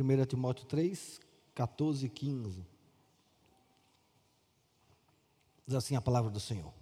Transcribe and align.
1 0.00 0.24
Timóteo 0.26 0.64
3, 0.66 1.20
14 1.54 2.06
e 2.06 2.08
15. 2.08 2.66
Diz 5.66 5.74
assim 5.74 5.96
a 5.96 6.00
palavra 6.00 6.30
do 6.30 6.40
Senhor. 6.40 6.72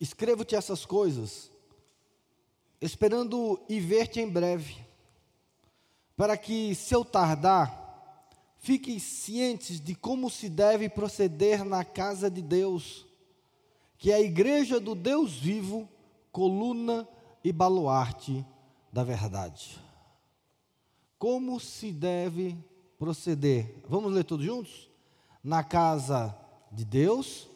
Escrevo-te 0.00 0.54
essas 0.54 0.84
coisas, 0.84 1.50
esperando 2.80 3.60
ir 3.68 3.80
ver-te 3.80 4.20
em 4.20 4.28
breve, 4.28 4.84
para 6.16 6.36
que, 6.36 6.74
se 6.74 6.94
eu 6.94 7.04
tardar, 7.04 8.30
fiquem 8.58 8.98
cientes 8.98 9.80
de 9.80 9.94
como 9.94 10.30
se 10.30 10.48
deve 10.48 10.88
proceder 10.88 11.64
na 11.64 11.84
casa 11.84 12.30
de 12.30 12.42
Deus, 12.42 13.06
que 13.98 14.10
é 14.10 14.14
a 14.14 14.20
igreja 14.20 14.78
do 14.78 14.94
Deus 14.94 15.34
vivo, 15.34 15.88
coluna 16.30 17.08
e 17.42 17.52
baluarte 17.52 18.44
da 18.92 19.02
verdade. 19.02 19.85
Como 21.18 21.58
se 21.58 21.92
deve 21.92 22.56
proceder? 22.98 23.82
Vamos 23.88 24.12
ler 24.12 24.24
todos 24.24 24.44
juntos? 24.44 24.90
Na 25.42 25.62
casa 25.64 26.36
de 26.70 26.84
Deus, 26.84 27.48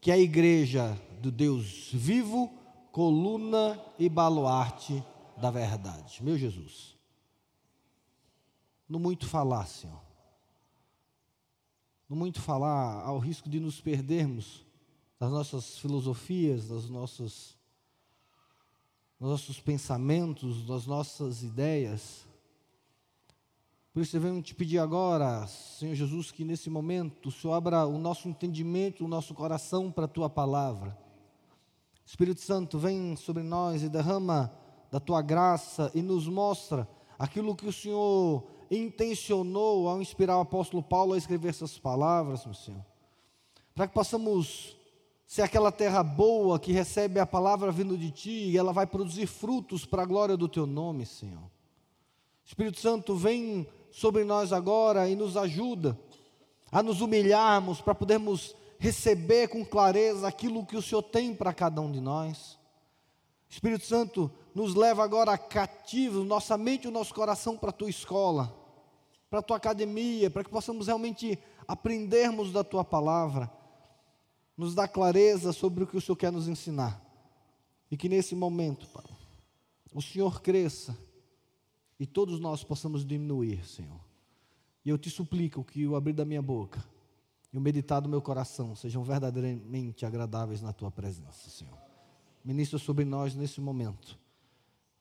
que 0.00 0.10
é 0.10 0.14
a 0.14 0.18
igreja 0.18 0.98
do 1.20 1.30
Deus 1.30 1.90
vivo, 1.92 2.50
coluna 2.90 3.80
e 3.98 4.08
baluarte 4.08 5.02
da 5.36 5.50
verdade. 5.50 6.22
Meu 6.22 6.36
Jesus. 6.38 6.96
No 8.88 8.98
muito 8.98 9.26
falar, 9.26 9.66
Senhor. 9.66 10.00
No 12.08 12.16
muito 12.16 12.40
falar, 12.40 13.02
ao 13.04 13.18
risco 13.18 13.48
de 13.48 13.58
nos 13.58 13.80
perdermos 13.80 14.64
das 15.18 15.30
nossas 15.30 15.78
filosofias, 15.78 16.68
das 16.68 16.88
nossas 16.88 17.56
nossos 19.18 19.60
pensamentos, 19.60 20.66
das 20.66 20.84
nossas 20.84 21.44
ideias. 21.44 22.26
Por 23.92 24.00
isso 24.00 24.12
devemos 24.12 24.42
te 24.42 24.54
pedir 24.54 24.78
agora, 24.78 25.46
Senhor 25.46 25.94
Jesus, 25.94 26.30
que 26.30 26.44
nesse 26.44 26.70
momento 26.70 27.28
o 27.28 27.32
Senhor 27.32 27.52
abra 27.52 27.86
o 27.86 27.98
nosso 27.98 28.26
entendimento, 28.26 29.04
o 29.04 29.08
nosso 29.08 29.34
coração 29.34 29.92
para 29.92 30.06
a 30.06 30.08
tua 30.08 30.30
palavra. 30.30 30.96
Espírito 32.06 32.40
Santo, 32.40 32.78
vem 32.78 33.14
sobre 33.16 33.42
nós 33.42 33.82
e 33.82 33.90
derrama 33.90 34.50
da 34.90 34.98
tua 34.98 35.20
graça 35.20 35.92
e 35.94 36.00
nos 36.00 36.26
mostra 36.26 36.88
aquilo 37.18 37.54
que 37.54 37.66
o 37.66 37.72
Senhor 37.72 38.42
intencionou 38.70 39.86
ao 39.86 40.00
inspirar 40.00 40.38
o 40.38 40.42
apóstolo 40.42 40.82
Paulo 40.82 41.12
a 41.12 41.18
escrever 41.18 41.50
essas 41.50 41.78
palavras, 41.78 42.46
meu 42.46 42.54
Senhor. 42.54 42.84
Para 43.74 43.86
que 43.86 43.92
possamos 43.92 44.74
se 45.26 45.42
aquela 45.42 45.70
terra 45.70 46.02
boa 46.02 46.58
que 46.58 46.72
recebe 46.72 47.20
a 47.20 47.26
palavra 47.26 47.70
vindo 47.70 47.98
de 47.98 48.10
ti, 48.10 48.50
e 48.50 48.56
ela 48.56 48.72
vai 48.72 48.86
produzir 48.86 49.26
frutos 49.26 49.84
para 49.84 50.02
a 50.02 50.06
glória 50.06 50.36
do 50.36 50.48
teu 50.48 50.66
nome, 50.66 51.04
Senhor. 51.04 51.50
Espírito 52.44 52.80
Santo, 52.80 53.14
vem 53.14 53.66
sobre 53.92 54.24
nós 54.24 54.52
agora 54.52 55.08
e 55.08 55.14
nos 55.14 55.36
ajuda 55.36 55.96
a 56.72 56.82
nos 56.82 57.00
humilharmos 57.00 57.80
para 57.80 57.94
podermos 57.94 58.56
receber 58.78 59.46
com 59.46 59.64
clareza 59.64 60.26
aquilo 60.26 60.66
que 60.66 60.76
o 60.76 60.82
Senhor 60.82 61.02
tem 61.02 61.32
para 61.32 61.54
cada 61.54 61.80
um 61.80 61.92
de 61.92 62.00
nós. 62.00 62.58
Espírito 63.48 63.84
Santo, 63.84 64.28
nos 64.54 64.74
leva 64.74 65.04
agora 65.04 65.38
cativos, 65.38 66.26
nossa 66.26 66.58
mente 66.58 66.84
e 66.84 66.88
o 66.88 66.90
nosso 66.90 67.14
coração 67.14 67.56
para 67.56 67.70
a 67.70 67.72
tua 67.72 67.90
escola, 67.90 68.52
para 69.30 69.38
a 69.38 69.42
tua 69.42 69.58
academia, 69.58 70.30
para 70.30 70.42
que 70.42 70.50
possamos 70.50 70.86
realmente 70.88 71.38
aprendermos 71.68 72.50
da 72.50 72.64
tua 72.64 72.82
palavra 72.82 73.48
nos 74.56 74.74
dá 74.74 74.86
clareza 74.86 75.52
sobre 75.52 75.84
o 75.84 75.86
que 75.86 75.96
o 75.96 76.00
Senhor 76.00 76.16
quer 76.16 76.32
nos 76.32 76.48
ensinar. 76.48 77.00
E 77.90 77.96
que 77.96 78.08
nesse 78.08 78.34
momento, 78.34 78.86
Pai, 78.88 79.04
o 79.94 80.00
Senhor 80.00 80.40
cresça 80.40 80.96
e 82.02 82.06
todos 82.06 82.40
nós 82.40 82.64
possamos 82.64 83.06
diminuir, 83.06 83.64
Senhor. 83.64 84.00
E 84.84 84.88
eu 84.88 84.98
te 84.98 85.08
suplico 85.08 85.62
que 85.62 85.86
o 85.86 85.94
abrir 85.94 86.12
da 86.12 86.24
minha 86.24 86.42
boca 86.42 86.84
e 87.52 87.56
o 87.56 87.60
meditar 87.60 88.00
do 88.02 88.08
meu 88.08 88.20
coração 88.20 88.74
sejam 88.74 89.04
verdadeiramente 89.04 90.04
agradáveis 90.04 90.60
na 90.60 90.72
tua 90.72 90.90
presença, 90.90 91.48
Senhor. 91.48 91.78
Ministra 92.44 92.76
sobre 92.76 93.04
nós 93.04 93.36
nesse 93.36 93.60
momento. 93.60 94.18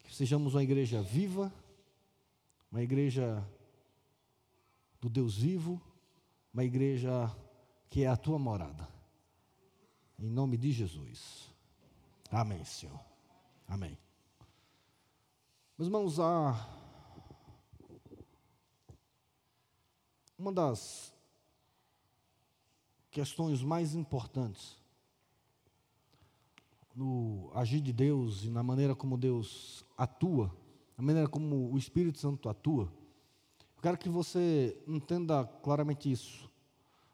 Que 0.04 0.14
sejamos 0.14 0.54
uma 0.54 0.62
igreja 0.62 1.02
viva, 1.02 1.52
uma 2.72 2.84
igreja 2.84 3.44
do 5.02 5.10
Deus 5.10 5.36
vivo, 5.36 5.82
uma 6.54 6.64
igreja 6.64 7.36
que 7.90 8.04
é 8.04 8.08
a 8.08 8.16
tua 8.16 8.38
morada. 8.38 8.88
Em 10.20 10.30
nome 10.30 10.56
de 10.56 10.72
Jesus. 10.72 11.50
Amém, 12.30 12.64
Senhor. 12.64 13.00
Amém. 13.68 13.98
Meus 15.80 15.88
irmãos, 15.88 16.20
a 16.20 16.78
uma 20.42 20.52
das 20.52 21.14
questões 23.12 23.62
mais 23.62 23.94
importantes 23.94 24.76
no 26.96 27.52
agir 27.54 27.80
de 27.80 27.94
Deus 27.94 28.44
e 28.44 28.50
na 28.50 28.64
maneira 28.64 28.96
como 28.96 29.20
Deus 29.20 29.86
atua, 29.96 30.52
na 30.98 31.04
maneira 31.04 31.30
como 31.30 31.72
o 31.72 31.78
Espírito 31.78 32.18
Santo 32.18 32.50
atua, 32.50 32.92
eu 33.76 33.82
quero 33.84 34.00
que 34.00 34.10
você 34.10 34.76
entenda 34.88 35.46
claramente 35.62 36.12
isso. 36.12 36.50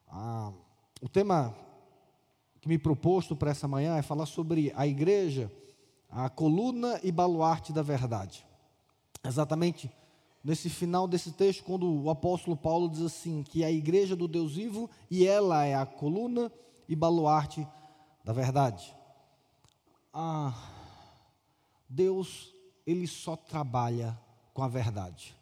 Ah, 0.08 0.54
o 1.02 1.09
tema 1.09 1.54
que 2.62 2.70
me 2.70 2.78
proposto 2.78 3.36
para 3.36 3.52
essa 3.52 3.68
manhã 3.68 3.98
é 3.98 4.02
falar 4.02 4.26
sobre 4.26 4.72
a 4.74 4.88
igreja, 4.88 5.52
a 6.09 6.30
coluna 6.30 6.98
e 7.04 7.12
baluarte 7.12 7.74
da 7.74 7.82
verdade. 7.82 8.48
Exatamente 9.22 9.92
nesse 10.47 10.69
final 10.69 11.09
desse 11.09 11.34
texto, 11.34 11.62
quando 11.66 11.85
o 11.85 12.09
apóstolo 12.09 12.56
Paulo 12.56 12.88
diz 12.88 13.02
assim: 13.02 13.44
que 13.44 13.66
a 13.66 13.72
igreja 13.72 14.16
do 14.16 14.30
Deus 14.30 14.56
vivo 14.56 14.90
e 15.12 15.28
ela 15.28 15.66
é 15.66 15.75
a 15.75 15.85
coluna 15.85 16.50
e 16.88 16.96
baluarte 16.96 17.68
da 18.24 18.31
verdade. 18.31 18.96
Ah, 20.13 20.56
Deus, 21.90 22.53
ele 22.85 23.06
só 23.06 23.35
trabalha 23.35 24.18
com 24.53 24.63
a 24.63 24.69
verdade. 24.69 25.35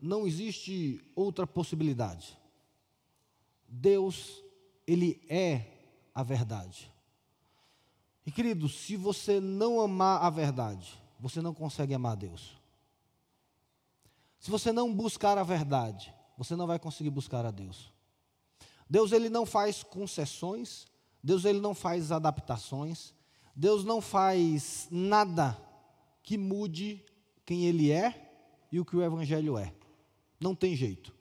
Não 0.00 0.28
existe 0.28 1.04
outra 1.16 1.44
possibilidade. 1.44 2.38
Deus 3.68 4.40
ele 4.86 5.20
é 5.28 5.66
a 6.14 6.22
verdade. 6.22 6.88
E 8.24 8.30
querido, 8.30 8.68
se 8.68 8.96
você 8.96 9.40
não 9.40 9.80
amar 9.80 10.22
a 10.22 10.30
verdade, 10.30 11.02
você 11.18 11.42
não 11.42 11.52
consegue 11.52 11.92
amar 11.92 12.16
Deus. 12.16 12.59
Se 14.40 14.50
você 14.50 14.72
não 14.72 14.92
buscar 14.92 15.36
a 15.36 15.42
verdade, 15.42 16.12
você 16.36 16.56
não 16.56 16.66
vai 16.66 16.78
conseguir 16.78 17.10
buscar 17.10 17.44
a 17.44 17.50
Deus. 17.50 17.92
Deus 18.88 19.12
ele 19.12 19.28
não 19.28 19.44
faz 19.44 19.82
concessões, 19.82 20.86
Deus 21.22 21.44
ele 21.44 21.60
não 21.60 21.74
faz 21.74 22.10
adaptações, 22.10 23.14
Deus 23.54 23.84
não 23.84 24.00
faz 24.00 24.88
nada 24.90 25.56
que 26.22 26.38
mude 26.38 27.04
quem 27.44 27.66
ele 27.66 27.92
é 27.92 28.32
e 28.72 28.80
o 28.80 28.84
que 28.84 28.96
o 28.96 29.02
evangelho 29.02 29.58
é. 29.58 29.74
Não 30.40 30.54
tem 30.54 30.74
jeito. 30.74 31.14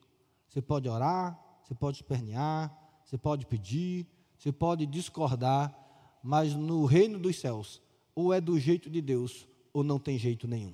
Você 0.47 0.61
pode 0.61 0.87
orar, 0.87 1.37
você 1.61 1.75
pode 1.75 1.97
espernear, 1.97 2.73
você 3.03 3.17
pode 3.17 3.45
pedir, 3.45 4.07
você 4.37 4.51
pode 4.51 4.85
discordar, 4.85 5.77
mas 6.23 6.55
no 6.55 6.85
reino 6.85 7.19
dos 7.19 7.37
céus, 7.37 7.81
ou 8.15 8.33
é 8.33 8.39
do 8.39 8.57
jeito 8.57 8.89
de 8.89 9.01
Deus, 9.01 9.45
ou 9.73 9.83
não 9.83 9.99
tem 9.99 10.17
jeito 10.17 10.47
nenhum. 10.47 10.73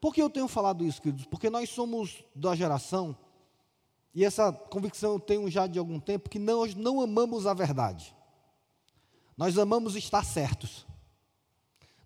Por 0.00 0.14
que 0.14 0.22
eu 0.22 0.30
tenho 0.30 0.48
falado 0.48 0.84
isso, 0.84 1.00
queridos? 1.00 1.26
Porque 1.26 1.50
nós 1.50 1.70
somos 1.70 2.24
da 2.34 2.54
geração, 2.54 3.16
e 4.14 4.24
essa 4.24 4.52
convicção 4.52 5.12
eu 5.12 5.20
tenho 5.20 5.50
já 5.50 5.66
de 5.66 5.78
algum 5.78 6.00
tempo, 6.00 6.30
que 6.30 6.38
nós 6.38 6.74
não 6.74 7.00
amamos 7.00 7.46
a 7.46 7.54
verdade. 7.54 8.14
Nós 9.36 9.58
amamos 9.58 9.94
estar 9.94 10.24
certos. 10.24 10.86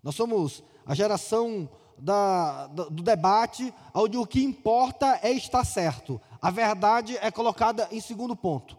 Nós 0.03 0.15
somos 0.15 0.63
a 0.85 0.93
geração 0.93 1.69
da, 1.97 2.67
do 2.67 3.03
debate, 3.03 3.73
onde 3.93 4.17
o 4.17 4.25
que 4.25 4.43
importa 4.43 5.19
é 5.21 5.31
estar 5.31 5.63
certo. 5.63 6.19
A 6.41 6.49
verdade 6.49 7.17
é 7.17 7.29
colocada 7.29 7.87
em 7.91 8.01
segundo 8.01 8.35
ponto. 8.35 8.77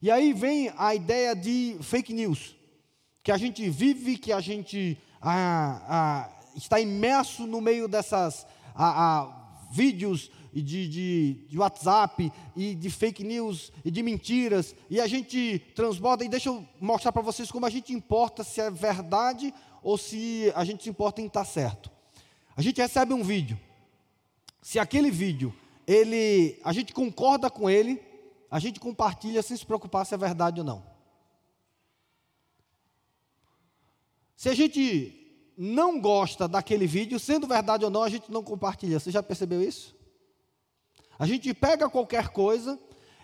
E 0.00 0.10
aí 0.10 0.32
vem 0.32 0.72
a 0.76 0.94
ideia 0.94 1.34
de 1.34 1.76
fake 1.82 2.12
news, 2.12 2.56
que 3.22 3.30
a 3.30 3.36
gente 3.36 3.68
vive, 3.68 4.18
que 4.18 4.32
a 4.32 4.40
gente 4.40 4.98
ah, 5.20 5.80
ah, 5.88 6.30
está 6.56 6.80
imerso 6.80 7.46
no 7.46 7.60
meio 7.60 7.88
dessas 7.88 8.46
ah, 8.74 9.22
ah 9.22 9.44
vídeos 9.70 10.30
de, 10.52 10.88
de, 10.88 11.46
de, 11.48 11.58
WhatsApp 11.58 12.32
e 12.54 12.74
de 12.76 12.88
fake 12.88 13.24
news 13.24 13.72
e 13.84 13.90
de 13.90 14.02
mentiras, 14.02 14.74
e 14.88 15.00
a 15.00 15.06
gente 15.06 15.58
transborda, 15.74 16.24
e 16.24 16.28
deixa 16.28 16.48
eu 16.48 16.64
mostrar 16.80 17.10
para 17.10 17.22
vocês 17.22 17.50
como 17.50 17.66
a 17.66 17.70
gente 17.70 17.92
importa 17.92 18.44
se 18.44 18.60
é 18.60 18.70
verdade 18.70 19.52
ou 19.82 19.98
se 19.98 20.52
a 20.54 20.64
gente 20.64 20.84
se 20.84 20.88
importa 20.90 21.20
em 21.20 21.26
estar 21.26 21.44
certo. 21.44 21.90
A 22.56 22.62
gente 22.62 22.80
recebe 22.80 23.12
um 23.12 23.22
vídeo, 23.24 23.58
se 24.62 24.78
aquele 24.78 25.10
vídeo, 25.10 25.52
ele, 25.86 26.60
a 26.62 26.72
gente 26.72 26.92
concorda 26.92 27.50
com 27.50 27.68
ele, 27.68 28.00
a 28.48 28.60
gente 28.60 28.78
compartilha 28.78 29.42
sem 29.42 29.56
se 29.56 29.66
preocupar 29.66 30.06
se 30.06 30.14
é 30.14 30.18
verdade 30.18 30.60
ou 30.60 30.66
não. 30.66 30.86
Se 34.36 34.48
a 34.48 34.54
gente 34.54 35.23
não 35.56 36.00
gosta 36.00 36.48
daquele 36.48 36.86
vídeo, 36.86 37.18
sendo 37.18 37.46
verdade 37.46 37.84
ou 37.84 37.90
não, 37.90 38.02
a 38.02 38.08
gente 38.08 38.30
não 38.30 38.42
compartilha. 38.42 38.98
Você 38.98 39.10
já 39.10 39.22
percebeu 39.22 39.62
isso? 39.62 39.94
A 41.18 41.26
gente 41.26 41.52
pega 41.54 41.88
qualquer 41.88 42.28
coisa 42.28 42.78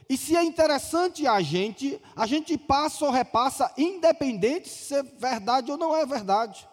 e 0.09 0.17
se 0.17 0.37
é 0.37 0.43
interessante 0.43 1.27
a 1.27 1.41
gente, 1.41 2.01
a 2.17 2.27
gente 2.27 2.59
passa 2.59 3.05
ou 3.05 3.11
repassa, 3.11 3.73
independente 3.77 4.69
se 4.69 4.95
é 4.95 5.03
verdade 5.03 5.71
ou 5.71 5.79
não 5.79 5.97
é 5.97 6.05
verdade. 6.05 6.69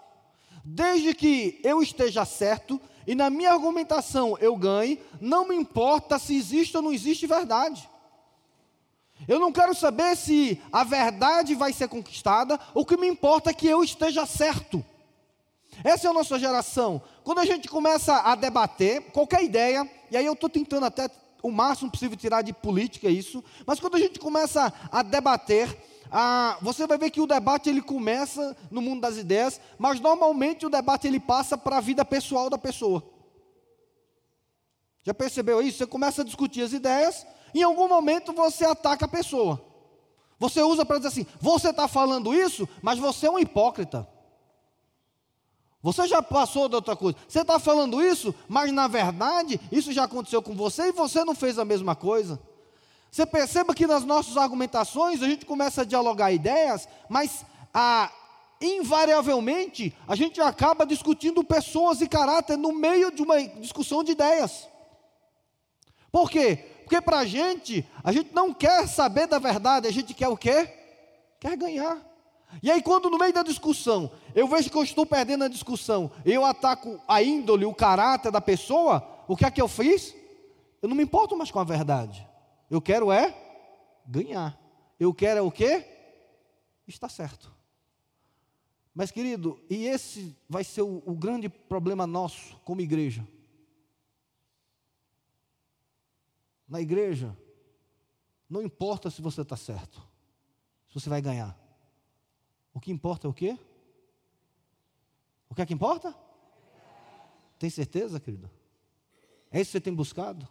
Desde 0.64 1.14
que 1.14 1.60
eu 1.64 1.82
esteja 1.82 2.26
certo 2.26 2.80
e 3.06 3.16
na 3.16 3.30
minha 3.30 3.52
argumentação 3.52 4.38
eu 4.40 4.56
ganhe, 4.56 5.00
não 5.22 5.48
me 5.48 5.56
importa 5.56 6.20
se 6.20 6.36
existe 6.36 6.76
ou 6.76 6.84
não 6.84 6.92
existe 6.92 7.26
verdade. 7.26 7.90
Eu 9.28 9.40
não 9.40 9.52
quero 9.52 9.74
saber 9.74 10.16
se 10.16 10.62
a 10.72 10.84
verdade 10.84 11.56
vai 11.56 11.74
ser 11.74 11.88
conquistada, 11.88 12.60
o 12.74 12.86
que 12.86 12.98
me 12.98 13.08
importa 13.08 13.50
é 13.50 13.54
que 13.54 13.68
eu 13.68 13.84
esteja 13.84 14.26
certo. 14.26 14.84
Essa 15.84 16.08
é 16.08 16.10
a 16.10 16.14
nossa 16.14 16.40
geração. 16.40 17.02
Quando 17.24 17.40
a 17.40 17.46
gente 17.46 17.68
começa 17.68 18.16
a 18.22 18.36
debater 18.36 19.12
qualquer 19.12 19.44
ideia, 19.44 19.90
e 20.10 20.18
aí 20.18 20.26
eu 20.26 20.34
estou 20.34 20.50
tentando 20.50 20.86
até 20.86 21.10
o 21.42 21.52
máximo 21.52 21.92
possível 21.92 22.18
tirar 22.18 22.42
de 22.42 22.54
política 22.54 23.10
isso, 23.10 23.44
mas 23.66 23.80
quando 23.80 23.96
a 23.96 24.00
gente 24.00 24.20
começa 24.20 24.74
a 24.92 25.02
debater, 25.04 25.78
a, 26.12 26.58
você 26.62 26.88
vai 26.88 26.98
ver 26.98 27.12
que 27.12 27.22
o 27.22 27.28
debate 27.28 27.70
ele 27.70 27.82
começa 27.82 28.56
no 28.72 28.82
mundo 28.82 29.02
das 29.02 29.18
ideias, 29.18 29.60
mas 29.78 30.00
normalmente 30.00 30.66
o 30.66 30.70
debate 30.70 31.08
ele 31.08 31.20
passa 31.20 31.58
para 31.58 31.78
a 31.78 31.82
vida 31.82 32.04
pessoal 32.04 32.50
da 32.50 32.58
pessoa. 32.58 33.04
Já 35.04 35.14
percebeu 35.14 35.62
isso? 35.62 35.78
Você 35.78 35.88
começa 35.88 36.22
a 36.22 36.26
discutir 36.26 36.62
as 36.62 36.74
ideias, 36.74 37.26
em 37.54 37.64
algum 37.64 37.88
momento 37.88 38.34
você 38.34 38.66
ataca 38.66 39.06
a 39.06 39.10
pessoa. 39.10 39.62
Você 40.40 40.62
usa 40.62 40.86
para 40.86 40.98
dizer 40.98 41.08
assim: 41.08 41.26
você 41.40 41.70
está 41.70 41.88
falando 41.88 42.34
isso, 42.34 42.68
mas 42.82 43.00
você 43.00 43.28
é 43.28 43.32
um 43.32 43.40
hipócrita. 43.40 44.08
Você 45.88 46.06
já 46.06 46.22
passou 46.22 46.68
de 46.68 46.76
outra 46.76 46.98
coisa. 46.98 47.18
Você 47.26 47.40
está 47.40 47.58
falando 47.60 48.02
isso, 48.02 48.36
mas 48.46 48.74
na 48.74 48.90
verdade 48.90 49.58
isso 49.72 49.94
já 49.94 50.04
aconteceu 50.04 50.42
com 50.42 50.54
você 50.54 50.90
e 50.90 50.92
você 50.92 51.24
não 51.24 51.34
fez 51.34 51.58
a 51.58 51.64
mesma 51.64 51.96
coisa. 51.96 52.38
Você 53.10 53.26
perceba 53.26 53.74
que 53.74 53.88
nas 53.88 54.04
nossas 54.04 54.36
argumentações 54.36 55.24
a 55.24 55.26
gente 55.26 55.46
começa 55.46 55.84
a 55.84 55.86
dialogar 55.86 56.34
ideias, 56.34 56.90
mas 57.08 57.46
a, 57.74 58.12
invariavelmente 58.60 59.96
a 60.06 60.14
gente 60.14 60.42
acaba 60.42 60.86
discutindo 60.86 61.42
pessoas 61.42 62.02
e 62.02 62.10
caráter 62.10 62.58
no 62.58 62.74
meio 62.74 63.10
de 63.10 63.22
uma 63.22 63.42
discussão 63.42 64.04
de 64.04 64.12
ideias. 64.12 64.68
Por 66.12 66.30
quê? 66.30 66.66
Porque 66.84 67.00
para 67.00 67.20
a 67.20 67.26
gente, 67.26 67.90
a 68.04 68.12
gente 68.12 68.36
não 68.36 68.54
quer 68.54 68.90
saber 68.90 69.26
da 69.26 69.40
verdade, 69.40 69.88
a 69.88 69.92
gente 69.94 70.14
quer 70.14 70.28
o 70.28 70.36
quê? 70.36 70.70
Quer 71.40 71.56
ganhar. 71.56 71.98
E 72.62 72.72
aí, 72.72 72.82
quando 72.82 73.10
no 73.10 73.18
meio 73.18 73.34
da 73.34 73.44
discussão, 73.44 74.10
eu 74.34 74.48
vejo 74.48 74.70
que 74.70 74.78
eu 74.78 74.84
estou 74.84 75.06
perdendo 75.06 75.44
a 75.44 75.48
discussão, 75.48 76.12
eu 76.26 76.46
ataco 76.46 77.00
a 77.08 77.22
índole, 77.22 77.66
o 77.66 77.74
caráter 77.74 78.32
da 78.32 78.42
pessoa, 78.42 79.06
o 79.28 79.36
que 79.36 79.46
é 79.46 79.52
que 79.52 79.62
eu 79.62 79.68
fiz? 79.68 80.16
Eu 80.82 80.90
não 80.90 80.96
me 80.96 81.04
importo 81.04 81.36
mais 81.36 81.52
com 81.52 81.60
a 81.60 81.64
verdade. 81.64 82.28
Eu 82.70 82.82
quero 82.82 83.12
é 83.12 83.36
ganhar. 84.06 84.58
Eu 85.00 85.14
quero 85.14 85.40
é 85.40 85.42
o 85.42 85.52
quê? 85.52 85.86
Está 86.88 87.10
certo. 87.10 87.52
Mas, 88.94 89.12
querido, 89.12 89.60
e 89.70 89.86
esse 89.86 90.36
vai 90.50 90.64
ser 90.64 90.82
o, 90.82 91.04
o 91.06 91.14
grande 91.14 91.50
problema 91.50 92.08
nosso 92.08 92.58
como 92.64 92.82
igreja. 92.82 93.28
Na 96.68 96.82
igreja, 96.82 97.38
não 98.50 98.62
importa 98.62 99.10
se 99.10 99.22
você 99.22 99.42
está 99.42 99.56
certo, 99.56 100.02
se 100.88 100.96
você 100.96 101.10
vai 101.10 101.22
ganhar. 101.22 101.67
O 102.78 102.80
que 102.80 102.92
importa 102.92 103.26
é 103.26 103.30
o 103.30 103.34
quê? 103.34 103.58
O 105.50 105.56
que 105.56 105.64
é 105.64 105.66
que 105.66 105.74
importa? 105.74 106.16
Tem 107.58 107.72
certeza, 107.72 108.20
querido? 108.20 108.52
É 109.50 109.60
isso 109.60 109.70
que 109.70 109.72
você 109.72 109.82
tem 109.82 109.96
buscado? 109.96 110.48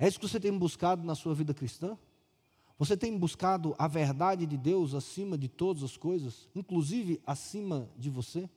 É 0.00 0.08
isso 0.08 0.18
que 0.18 0.26
você 0.26 0.40
tem 0.40 0.58
buscado 0.58 1.04
na 1.04 1.14
sua 1.14 1.34
vida 1.34 1.52
cristã? 1.52 1.98
Você 2.78 2.96
tem 2.96 3.18
buscado 3.18 3.74
a 3.78 3.86
verdade 3.86 4.46
de 4.46 4.56
Deus 4.56 4.94
acima 4.94 5.36
de 5.36 5.46
todas 5.46 5.82
as 5.82 5.94
coisas, 5.94 6.48
inclusive 6.54 7.20
acima 7.26 7.86
de 7.98 8.08
você? 8.08 8.48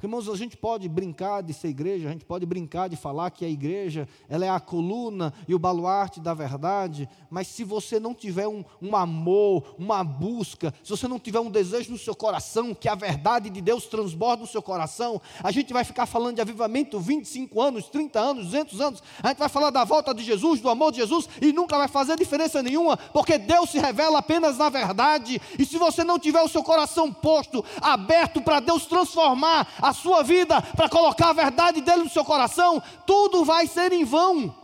Porque, 0.00 0.06
irmãos, 0.06 0.30
a 0.30 0.34
gente 0.34 0.56
pode 0.56 0.88
brincar 0.88 1.42
de 1.42 1.52
ser 1.52 1.68
igreja, 1.68 2.08
a 2.08 2.12
gente 2.12 2.24
pode 2.24 2.46
brincar 2.46 2.88
de 2.88 2.96
falar 2.96 3.30
que 3.30 3.44
a 3.44 3.48
igreja 3.50 4.08
ela 4.30 4.46
é 4.46 4.48
a 4.48 4.58
coluna 4.58 5.30
e 5.46 5.54
o 5.54 5.58
baluarte 5.58 6.20
da 6.20 6.32
verdade, 6.32 7.06
mas 7.28 7.48
se 7.48 7.62
você 7.64 8.00
não 8.00 8.14
tiver 8.14 8.48
um, 8.48 8.64
um 8.80 8.96
amor, 8.96 9.74
uma 9.78 10.02
busca, 10.02 10.72
se 10.82 10.88
você 10.88 11.06
não 11.06 11.18
tiver 11.18 11.40
um 11.40 11.50
desejo 11.50 11.92
no 11.92 11.98
seu 11.98 12.16
coração, 12.16 12.72
que 12.74 12.88
a 12.88 12.94
verdade 12.94 13.50
de 13.50 13.60
Deus 13.60 13.84
transborde 13.84 14.40
no 14.40 14.48
seu 14.48 14.62
coração, 14.62 15.20
a 15.44 15.50
gente 15.50 15.70
vai 15.70 15.84
ficar 15.84 16.06
falando 16.06 16.36
de 16.36 16.40
avivamento 16.40 16.98
25 16.98 17.60
anos, 17.60 17.86
30 17.90 18.18
anos, 18.18 18.44
200 18.46 18.80
anos, 18.80 19.02
a 19.22 19.28
gente 19.28 19.38
vai 19.38 19.50
falar 19.50 19.68
da 19.68 19.84
volta 19.84 20.14
de 20.14 20.22
Jesus, 20.22 20.62
do 20.62 20.70
amor 20.70 20.92
de 20.92 20.96
Jesus, 21.00 21.28
e 21.42 21.52
nunca 21.52 21.76
vai 21.76 21.88
fazer 21.88 22.16
diferença 22.16 22.62
nenhuma, 22.62 22.96
porque 22.96 23.36
Deus 23.36 23.68
se 23.68 23.78
revela 23.78 24.20
apenas 24.20 24.56
na 24.56 24.70
verdade, 24.70 25.38
e 25.58 25.66
se 25.66 25.76
você 25.76 26.02
não 26.02 26.18
tiver 26.18 26.40
o 26.40 26.48
seu 26.48 26.62
coração 26.62 27.12
posto, 27.12 27.62
aberto 27.82 28.40
para 28.40 28.60
Deus 28.60 28.86
transformar 28.86 29.68
a 29.78 29.89
a 29.90 29.94
sua 29.94 30.22
vida 30.22 30.60
para 30.62 30.88
colocar 30.88 31.30
a 31.30 31.34
verdade 31.34 31.80
dele 31.80 32.04
no 32.04 32.10
seu 32.10 32.24
coração, 32.24 32.82
tudo 33.06 33.44
vai 33.44 33.66
ser 33.66 33.92
em 33.92 34.04
vão. 34.04 34.54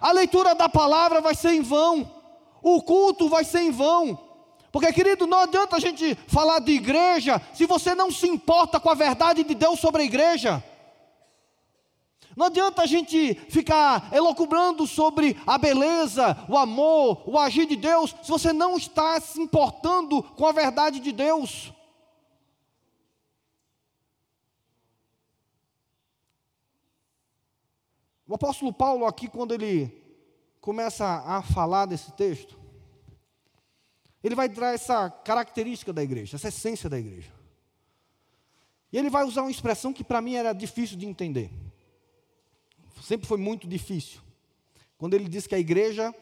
A 0.00 0.12
leitura 0.12 0.54
da 0.54 0.68
palavra 0.68 1.20
vai 1.20 1.34
ser 1.34 1.54
em 1.54 1.62
vão. 1.62 2.10
O 2.62 2.82
culto 2.82 3.28
vai 3.28 3.44
ser 3.44 3.60
em 3.60 3.70
vão. 3.70 4.18
Porque, 4.72 4.92
querido, 4.92 5.26
não 5.26 5.40
adianta 5.40 5.76
a 5.76 5.80
gente 5.80 6.14
falar 6.26 6.58
de 6.58 6.72
igreja 6.72 7.40
se 7.54 7.64
você 7.64 7.94
não 7.94 8.10
se 8.10 8.28
importa 8.28 8.80
com 8.80 8.90
a 8.90 8.94
verdade 8.94 9.44
de 9.44 9.54
Deus 9.54 9.78
sobre 9.78 10.02
a 10.02 10.04
igreja. 10.04 10.62
Não 12.36 12.46
adianta 12.46 12.82
a 12.82 12.86
gente 12.86 13.34
ficar 13.48 14.08
elocubrando 14.12 14.86
sobre 14.86 15.40
a 15.46 15.56
beleza, 15.56 16.36
o 16.48 16.58
amor, 16.58 17.22
o 17.24 17.38
agir 17.38 17.66
de 17.66 17.76
Deus, 17.76 18.14
se 18.22 18.28
você 18.28 18.52
não 18.52 18.76
está 18.76 19.20
se 19.20 19.40
importando 19.40 20.22
com 20.22 20.44
a 20.44 20.52
verdade 20.52 20.98
de 20.98 21.12
Deus. 21.12 21.72
O 28.26 28.34
apóstolo 28.34 28.72
Paulo, 28.72 29.06
aqui, 29.06 29.28
quando 29.28 29.52
ele 29.52 30.02
começa 30.60 31.04
a 31.04 31.42
falar 31.42 31.86
desse 31.86 32.10
texto, 32.12 32.58
ele 34.22 34.34
vai 34.34 34.48
dar 34.48 34.74
essa 34.74 35.10
característica 35.10 35.92
da 35.92 36.02
igreja, 36.02 36.36
essa 36.36 36.48
essência 36.48 36.88
da 36.88 36.98
igreja. 36.98 37.30
E 38.90 38.96
ele 38.96 39.10
vai 39.10 39.24
usar 39.24 39.42
uma 39.42 39.50
expressão 39.50 39.92
que 39.92 40.02
para 40.02 40.22
mim 40.22 40.36
era 40.36 40.54
difícil 40.54 40.96
de 40.96 41.06
entender. 41.06 41.50
Sempre 43.02 43.26
foi 43.26 43.36
muito 43.36 43.68
difícil. 43.68 44.20
Quando 44.96 45.12
ele 45.12 45.28
diz 45.28 45.46
que 45.46 45.54
a 45.54 45.58
igreja 45.58 46.14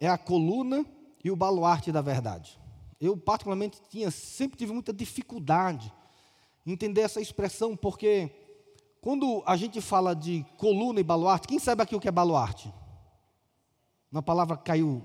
é 0.00 0.08
a 0.08 0.16
coluna 0.16 0.86
e 1.22 1.30
o 1.30 1.36
baluarte 1.36 1.92
da 1.92 2.00
verdade. 2.00 2.58
Eu, 2.98 3.16
particularmente, 3.16 3.78
tinha, 3.90 4.10
sempre 4.10 4.56
tive 4.56 4.72
muita 4.72 4.92
dificuldade 4.92 5.92
em 6.66 6.72
entender 6.72 7.02
essa 7.02 7.20
expressão, 7.20 7.76
porque 7.76 8.30
quando 9.00 9.42
a 9.46 9.56
gente 9.56 9.80
fala 9.80 10.14
de 10.14 10.44
coluna 10.58 11.00
e 11.00 11.04
baluarte, 11.04 11.48
quem 11.48 11.58
sabe 11.58 11.82
aqui 11.82 11.96
o 11.96 12.00
que 12.00 12.08
é 12.08 12.12
baluarte? 12.12 12.72
Uma 14.12 14.22
palavra 14.22 14.56
caiu, 14.56 15.02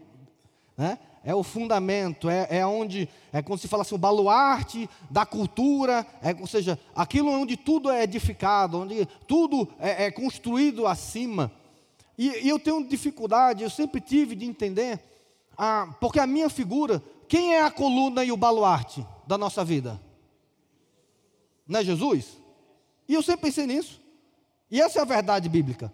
né? 0.78 1.00
É 1.24 1.34
o 1.34 1.42
fundamento, 1.42 2.30
é, 2.30 2.48
é 2.52 2.66
onde, 2.66 3.10
é 3.34 3.42
quando 3.42 3.60
se 3.60 3.68
fala 3.68 3.82
assim, 3.82 3.96
o 3.96 3.98
baluarte 3.98 4.88
da 5.10 5.26
cultura, 5.26 6.06
é, 6.22 6.36
ou 6.40 6.46
seja, 6.46 6.80
aquilo 6.96 7.32
onde 7.32 7.58
tudo 7.58 7.90
é 7.90 8.04
edificado, 8.04 8.80
onde 8.80 9.08
tudo 9.28 9.68
é, 9.80 10.06
é 10.06 10.12
construído 10.12 10.86
acima. 10.86 11.52
E, 12.16 12.46
e, 12.46 12.50
eu 12.50 12.60
tenho 12.60 12.88
dificuldade, 12.88 13.64
eu 13.64 13.72
sempre 13.72 14.00
tive 14.02 14.36
de 14.36 14.46
entender, 14.46 15.00
ah, 15.58 15.96
porque 16.00 16.20
a 16.20 16.28
minha 16.28 16.50
figura, 16.50 17.02
quem 17.28 17.56
é 17.56 17.62
a 17.64 17.72
coluna 17.72 18.24
e 18.24 18.32
o 18.32 18.38
baluarte 18.38 19.04
da 19.26 19.36
nossa 19.36 19.66
vida? 19.66 20.00
Não 21.68 21.80
é 21.80 21.84
Jesus? 21.84 22.45
E 23.08 23.14
eu 23.14 23.22
sempre 23.22 23.44
pensei 23.44 23.66
nisso. 23.66 24.02
E 24.70 24.82
essa 24.82 25.00
é 25.00 25.02
a 25.02 25.06
verdade 25.06 25.48
bíblica. 25.48 25.92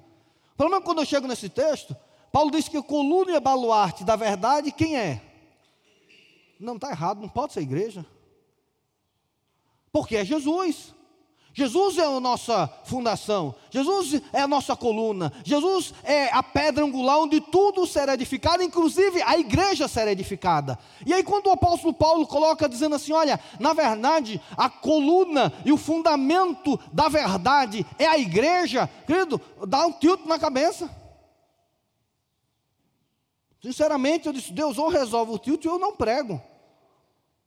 Pelo 0.56 0.70
menos 0.70 0.86
quando 0.86 1.00
eu 1.00 1.06
chego 1.06 1.28
nesse 1.28 1.50
texto, 1.50 1.96
Paulo 2.32 2.52
diz 2.52 2.68
que 2.68 2.78
a 2.78 2.84
coluna 2.84 3.32
e 3.32 3.36
a 3.36 3.40
baluarte 3.40 4.04
da 4.04 4.16
verdade, 4.16 4.72
quem 4.72 4.98
é? 4.98 5.22
Não 6.60 6.76
está 6.76 6.90
errado, 6.90 7.20
não 7.20 7.30
pode 7.30 7.54
ser 7.54 7.62
igreja. 7.62 8.06
Porque 9.92 10.16
é 10.16 10.24
Jesus. 10.24 10.94
Jesus 11.54 11.98
é 11.98 12.06
a 12.06 12.20
nossa 12.20 12.68
fundação, 12.86 13.54
Jesus 13.70 14.22
é 14.32 14.42
a 14.42 14.48
nossa 14.48 14.74
coluna, 14.74 15.34
Jesus 15.44 15.94
é 16.04 16.30
a 16.32 16.42
pedra 16.42 16.86
angular 16.86 17.20
onde 17.20 17.42
tudo 17.42 17.86
será 17.86 18.14
edificado, 18.14 18.64
inclusive 18.64 19.22
a 19.22 19.38
igreja 19.38 19.86
será 19.90 20.14
edificada. 20.14 20.80
E 21.06 21.14
aí, 21.14 21.24
quando 21.24 21.48
o 21.48 21.52
apóstolo 21.52 21.94
Paulo 21.94 22.26
coloca 22.26 22.70
dizendo 22.70 22.96
assim: 22.96 23.12
olha, 23.12 23.38
na 23.60 23.74
verdade, 23.74 24.42
a 24.56 24.70
coluna 24.70 25.52
e 25.66 25.74
o 25.74 25.78
fundamento 25.78 26.80
da 26.94 27.10
verdade 27.10 27.86
é 28.00 28.08
a 28.08 28.18
igreja, 28.18 28.90
querido, 29.06 29.40
dá 29.68 29.86
um 29.86 29.92
tilt 29.92 30.26
na 30.26 30.40
cabeça. 30.40 30.90
Sinceramente, 33.62 34.28
eu 34.28 34.34
disse: 34.34 34.54
Deus 34.54 34.78
ou 34.78 34.88
resolve 34.88 35.34
o 35.34 35.38
tilt 35.38 35.66
ou 35.66 35.74
eu 35.74 35.80
não 35.80 35.98
prego. 35.98 36.42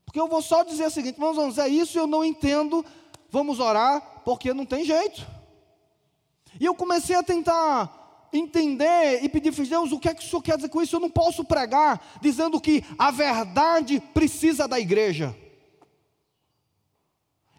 Porque 0.05 0.21
eu 0.21 0.29
vou 0.29 0.43
só 0.43 0.63
dizer 0.63 0.87
o 0.87 0.91
seguinte, 0.91 1.17
irmãos, 1.17 1.59
é 1.59 1.67
isso 1.67 1.99
eu 1.99 2.07
não 2.07 2.25
entendo 2.25 2.85
vamos 3.35 3.59
orar, 3.59 4.01
porque 4.25 4.55
não 4.55 4.65
tem 4.65 4.85
jeito. 4.85 5.27
E 6.61 6.65
eu 6.65 6.75
comecei 6.75 7.17
a 7.17 7.23
tentar 7.23 8.29
entender 8.33 9.25
e 9.25 9.29
pedir, 9.29 9.51
Deus, 9.51 9.91
o 9.91 9.99
que 9.99 10.09
é 10.09 10.15
que 10.15 10.25
o 10.25 10.29
Senhor 10.29 10.41
quer 10.41 10.57
dizer 10.57 10.69
com 10.69 10.81
isso? 10.81 10.95
Eu 10.95 11.01
não 11.01 11.11
posso 11.11 11.45
pregar 11.45 12.01
dizendo 12.21 12.61
que 12.61 12.85
a 12.97 13.11
verdade 13.11 14.01
precisa 14.15 14.69
da 14.69 14.79
igreja. 14.79 15.37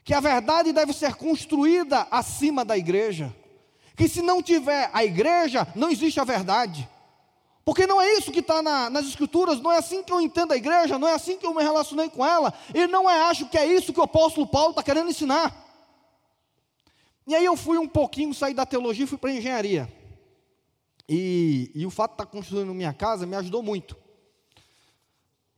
Que 0.05 0.13
a 0.13 0.22
verdade 0.22 0.72
deve 0.72 0.94
ser 0.94 1.15
construída 1.15 2.08
acima 2.10 2.63
da 2.63 2.77
igreja. 2.77 3.36
Que 3.98 4.08
se 4.08 4.22
não 4.22 4.41
tiver 4.41 4.89
a 4.94 5.03
igreja, 5.03 5.67
não 5.75 5.89
existe 5.89 6.22
a 6.22 6.24
verdade. 6.24 6.88
Porque 7.65 7.86
não 7.86 8.01
é 8.01 8.13
isso 8.13 8.32
que 8.32 8.39
está 8.39 8.62
na, 8.62 8.89
nas 8.89 9.08
escrituras, 9.08 9.60
não 9.60 9.72
é 9.72 9.77
assim 9.79 10.03
que 10.03 10.13
eu 10.13 10.22
entendo 10.22 10.53
a 10.53 10.58
igreja, 10.58 10.98
não 10.98 11.08
é 11.08 11.15
assim 11.15 11.36
que 11.36 11.46
eu 11.46 11.53
me 11.53 11.63
relacionei 11.63 12.10
com 12.10 12.25
ela, 12.25 12.53
e 12.74 12.86
não 12.86 13.10
é, 13.10 13.22
acho 13.24 13.48
que 13.48 13.58
é 13.58 13.65
isso 13.65 13.91
que 13.91 14.00
o 14.00 14.03
apóstolo 14.03 14.46
Paulo 14.46 14.70
está 14.70 14.84
querendo 14.84 15.10
ensinar. 15.10 15.64
E 17.27 17.34
aí 17.34 17.46
eu 17.46 17.55
fui 17.55 17.77
um 17.77 17.88
pouquinho, 17.88 18.34
sair 18.34 18.53
da 18.53 18.65
teologia 18.65 19.05
e 19.05 19.08
fui 19.08 19.17
para 19.17 19.32
engenharia. 19.32 19.91
E, 21.08 21.72
e, 21.74 21.86
o 21.86 21.89
fato 21.89 22.12
de 22.12 22.15
estar 22.15 22.25
tá 22.25 22.32
construindo 22.32 22.74
minha 22.74 22.94
casa 22.94 23.25
me 23.25 23.36
ajudou 23.36 23.62
muito. 23.62 23.96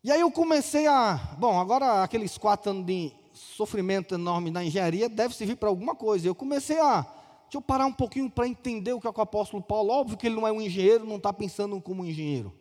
E 0.03 0.11
aí 0.11 0.21
eu 0.21 0.31
comecei 0.31 0.87
a. 0.87 1.15
Bom, 1.37 1.59
agora 1.59 2.03
aqueles 2.03 2.37
quatro 2.37 2.71
anos 2.71 2.85
de 2.85 3.11
sofrimento 3.33 4.15
enorme 4.15 4.51
na 4.51 4.63
engenharia 4.63 5.09
deve 5.09 5.33
servir 5.33 5.55
para 5.55 5.69
alguma 5.69 5.95
coisa. 5.95 6.27
Eu 6.27 6.35
comecei 6.35 6.79
a 6.79 7.05
Deixa 7.47 7.59
eu 7.59 7.61
parar 7.61 7.85
um 7.85 7.93
pouquinho 7.93 8.29
para 8.29 8.45
entender 8.45 8.91
o 8.91 8.99
que 8.99 9.07
é 9.07 9.09
o 9.09 9.21
apóstolo 9.21 9.63
Paulo. 9.63 9.89
Óbvio 9.89 10.17
que 10.17 10.27
ele 10.27 10.35
não 10.35 10.45
é 10.45 10.51
um 10.51 10.61
engenheiro, 10.61 11.05
não 11.05 11.15
está 11.15 11.31
pensando 11.31 11.79
como 11.79 12.05
engenheiro. 12.05 12.53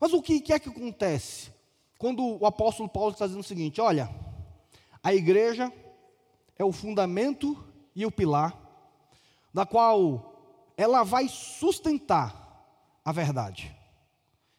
Mas 0.00 0.14
o 0.14 0.22
que, 0.22 0.40
que 0.40 0.54
é 0.54 0.58
que 0.58 0.70
acontece? 0.70 1.52
Quando 1.98 2.38
o 2.40 2.46
apóstolo 2.46 2.88
Paulo 2.88 3.12
está 3.12 3.26
dizendo 3.26 3.42
o 3.42 3.46
seguinte: 3.46 3.78
olha, 3.78 4.08
a 5.02 5.14
igreja 5.14 5.70
é 6.58 6.64
o 6.64 6.72
fundamento 6.72 7.56
e 7.94 8.06
o 8.06 8.10
pilar, 8.10 8.58
da 9.52 9.66
qual 9.66 10.72
ela 10.76 11.02
vai 11.02 11.28
sustentar 11.28 12.66
a 13.04 13.12
verdade. 13.12 13.74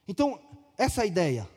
Então, 0.08 0.40
essa 0.78 1.02
é 1.02 1.04
a 1.04 1.08
ideia. 1.08 1.50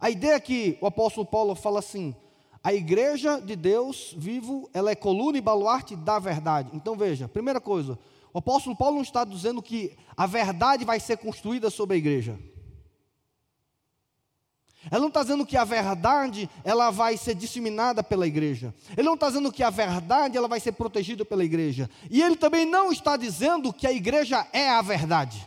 A 0.00 0.10
ideia 0.10 0.34
é 0.34 0.40
que 0.40 0.78
o 0.80 0.86
apóstolo 0.86 1.26
Paulo 1.26 1.54
fala 1.54 1.78
assim: 1.80 2.14
a 2.62 2.72
igreja 2.72 3.40
de 3.40 3.56
Deus 3.56 4.14
vivo, 4.16 4.68
ela 4.72 4.90
é 4.90 4.94
coluna 4.94 5.38
e 5.38 5.40
baluarte 5.40 5.96
da 5.96 6.18
verdade. 6.18 6.70
Então 6.74 6.96
veja, 6.96 7.28
primeira 7.28 7.60
coisa, 7.60 7.98
o 8.32 8.38
apóstolo 8.38 8.76
Paulo 8.76 8.96
não 8.96 9.02
está 9.02 9.24
dizendo 9.24 9.62
que 9.62 9.96
a 10.16 10.26
verdade 10.26 10.84
vai 10.84 11.00
ser 11.00 11.16
construída 11.16 11.70
sobre 11.70 11.94
a 11.94 11.98
igreja. 11.98 12.38
Ele 14.90 15.00
não 15.00 15.08
está 15.08 15.22
dizendo 15.22 15.46
que 15.46 15.56
a 15.56 15.64
verdade 15.64 16.48
ela 16.64 16.90
vai 16.90 17.16
ser 17.16 17.34
disseminada 17.34 18.02
pela 18.02 18.26
igreja. 18.26 18.74
Ele 18.96 19.06
não 19.06 19.14
está 19.14 19.28
dizendo 19.28 19.52
que 19.52 19.62
a 19.62 19.70
verdade 19.70 20.36
ela 20.36 20.48
vai 20.48 20.60
ser 20.60 20.72
protegida 20.72 21.24
pela 21.24 21.44
igreja. 21.44 21.88
E 22.10 22.22
ele 22.22 22.36
também 22.36 22.64
não 22.64 22.90
está 22.90 23.16
dizendo 23.16 23.72
que 23.72 23.86
a 23.86 23.92
igreja 23.92 24.46
é 24.52 24.68
a 24.68 24.82
verdade. 24.82 25.46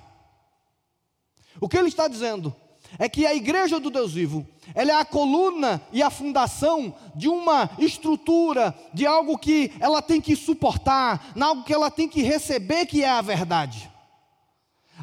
O 1.59 1.67
que 1.67 1.77
ele 1.77 1.89
está 1.89 2.07
dizendo 2.07 2.55
é 2.99 3.07
que 3.07 3.25
a 3.25 3.33
igreja 3.33 3.79
do 3.79 3.89
Deus 3.89 4.13
vivo, 4.13 4.45
ela 4.73 4.91
é 4.91 4.95
a 4.95 5.05
coluna 5.05 5.81
e 5.91 6.01
a 6.01 6.09
fundação 6.09 6.93
de 7.15 7.27
uma 7.27 7.69
estrutura, 7.79 8.75
de 8.93 9.05
algo 9.05 9.37
que 9.37 9.71
ela 9.79 10.01
tem 10.01 10.19
que 10.19 10.35
suportar, 10.35 11.31
algo 11.39 11.63
que 11.63 11.73
ela 11.73 11.89
tem 11.89 12.07
que 12.07 12.21
receber, 12.21 12.85
que 12.85 13.03
é 13.03 13.09
a 13.09 13.21
verdade. 13.21 13.90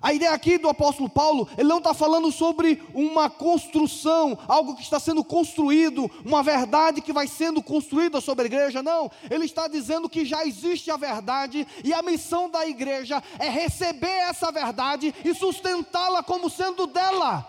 A 0.00 0.12
ideia 0.12 0.33
aqui 0.33 0.59
do 0.59 0.69
apóstolo 0.69 1.09
Paulo, 1.09 1.49
ele 1.57 1.69
não 1.69 1.78
está 1.78 1.93
falando 1.93 2.31
sobre 2.31 2.83
uma 2.95 3.28
construção, 3.28 4.38
algo 4.47 4.75
que 4.75 4.83
está 4.83 5.00
sendo 5.00 5.25
construído, 5.25 6.11
uma 6.25 6.43
verdade 6.43 7.00
que 7.00 7.12
vai 7.12 7.26
sendo 7.26 7.62
construída 7.62 8.21
sobre 8.21 8.45
a 8.45 8.47
igreja, 8.47 8.83
não. 8.83 9.11
Ele 9.31 9.45
está 9.45 9.67
dizendo 9.67 10.09
que 10.09 10.25
já 10.25 10.45
existe 10.47 10.90
a 10.90 10.97
verdade 10.97 11.67
e 11.85 11.93
a 11.93 12.02
missão 12.02 12.50
da 12.50 12.67
igreja 12.67 13.23
é 13.38 13.49
receber 13.49 14.07
essa 14.07 14.52
verdade 14.52 15.14
e 15.25 15.35
sustentá-la 15.35 16.23
como 16.23 16.49
sendo 16.49 16.87
dela. 16.87 17.47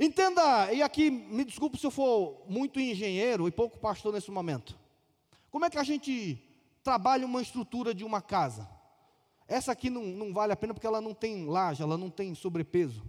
Entenda, 0.00 0.72
e 0.72 0.80
aqui 0.80 1.10
me 1.10 1.44
desculpe 1.44 1.76
se 1.76 1.84
eu 1.84 1.90
for 1.90 2.44
muito 2.48 2.78
engenheiro 2.78 3.48
e 3.48 3.50
pouco 3.50 3.78
pastor 3.78 4.12
nesse 4.12 4.30
momento. 4.30 4.78
Como 5.50 5.64
é 5.64 5.70
que 5.70 5.78
a 5.78 5.82
gente 5.82 6.40
trabalha 6.84 7.26
uma 7.26 7.42
estrutura 7.42 7.92
de 7.92 8.04
uma 8.04 8.22
casa? 8.22 8.77
Essa 9.48 9.72
aqui 9.72 9.90
não, 9.90 10.04
não 10.04 10.32
vale 10.32 10.52
a 10.52 10.56
pena 10.56 10.74
porque 10.74 10.86
ela 10.86 11.00
não 11.00 11.12
tem 11.14 11.46
laje, 11.46 11.82
ela 11.82 11.96
não 11.96 12.10
tem 12.10 12.34
sobrepeso. 12.34 13.02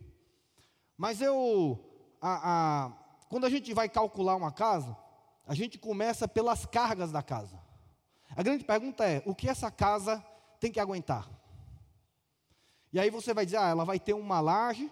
Mas 0.98 1.22
eu, 1.22 1.79
a, 2.22 2.86
a, 2.86 2.91
quando 3.29 3.46
a 3.46 3.50
gente 3.50 3.74
vai 3.74 3.88
calcular 3.88 4.36
uma 4.36 4.51
casa, 4.51 4.98
a 5.46 5.53
gente 5.53 5.77
começa 5.77 6.27
pelas 6.27 6.65
cargas 6.65 7.12
da 7.12 7.22
casa. 7.22 7.62
A 8.36 8.41
grande 8.41 8.63
pergunta 8.63 9.05
é: 9.05 9.22
o 9.25 9.36
que 9.36 9.50
essa 9.50 9.69
casa 9.69 10.25
tem 10.60 10.72
que 10.72 10.79
aguentar? 10.79 11.29
E 12.91 13.00
aí 13.00 13.10
você 13.10 13.34
vai 13.34 13.46
dizer, 13.46 13.58
ah, 13.58 13.67
ela 13.67 13.86
vai 13.86 14.00
ter 14.00 14.13
uma 14.13 14.39
laje 14.39 14.89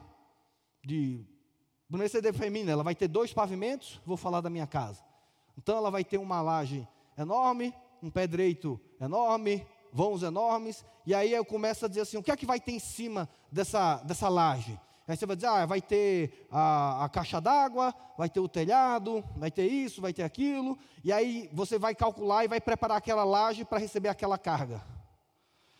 de 0.86 1.26
Primeiro 1.88 2.12
CD 2.12 2.34
feminina, 2.34 2.74
ela 2.74 2.84
vai 2.84 2.94
ter 2.94 3.08
dois 3.08 3.32
pavimentos, 3.32 4.02
vou 4.06 4.18
falar 4.18 4.42
da 4.42 4.50
minha 4.50 4.68
casa. 4.68 5.02
Então 5.58 5.78
ela 5.78 5.90
vai 5.90 6.04
ter 6.04 6.18
uma 6.18 6.42
laje 6.42 6.86
enorme, 7.18 7.74
um 8.04 8.12
pé 8.12 8.28
direito 8.28 8.80
enorme, 9.00 9.66
vãos 9.92 10.24
enormes, 10.24 10.86
e 11.06 11.14
aí 11.14 11.32
eu 11.34 11.46
começo 11.46 11.86
a 11.86 11.88
dizer 11.88 12.02
assim, 12.02 12.18
o 12.18 12.24
que 12.24 12.32
é 12.32 12.38
que 12.38 12.46
vai 12.46 12.60
ter 12.60 12.74
em 12.74 12.80
cima 12.80 13.30
dessa, 13.52 13.98
dessa 14.04 14.30
laje? 14.30 14.80
Aí 15.08 15.16
você 15.16 15.26
vai 15.26 15.36
dizer, 15.38 15.48
ah, 15.48 15.66
vai 15.66 15.82
ter 15.82 16.48
a, 16.52 17.06
a 17.06 17.10
caixa 17.10 17.40
d'água, 17.40 17.96
vai 18.18 18.30
ter 18.30 18.42
o 18.42 18.48
telhado, 18.48 19.24
vai 19.38 19.50
ter 19.50 19.66
isso, 19.66 20.02
vai 20.02 20.12
ter 20.12 20.24
aquilo, 20.24 20.78
e 21.02 21.14
aí 21.14 21.50
você 21.54 21.80
vai 21.80 21.96
calcular 21.96 22.44
e 22.44 22.50
vai 22.50 22.60
preparar 22.60 22.98
aquela 22.98 23.24
laje 23.24 23.64
para 23.64 23.80
receber 23.80 24.10
aquela 24.10 24.38
carga. 24.38 24.84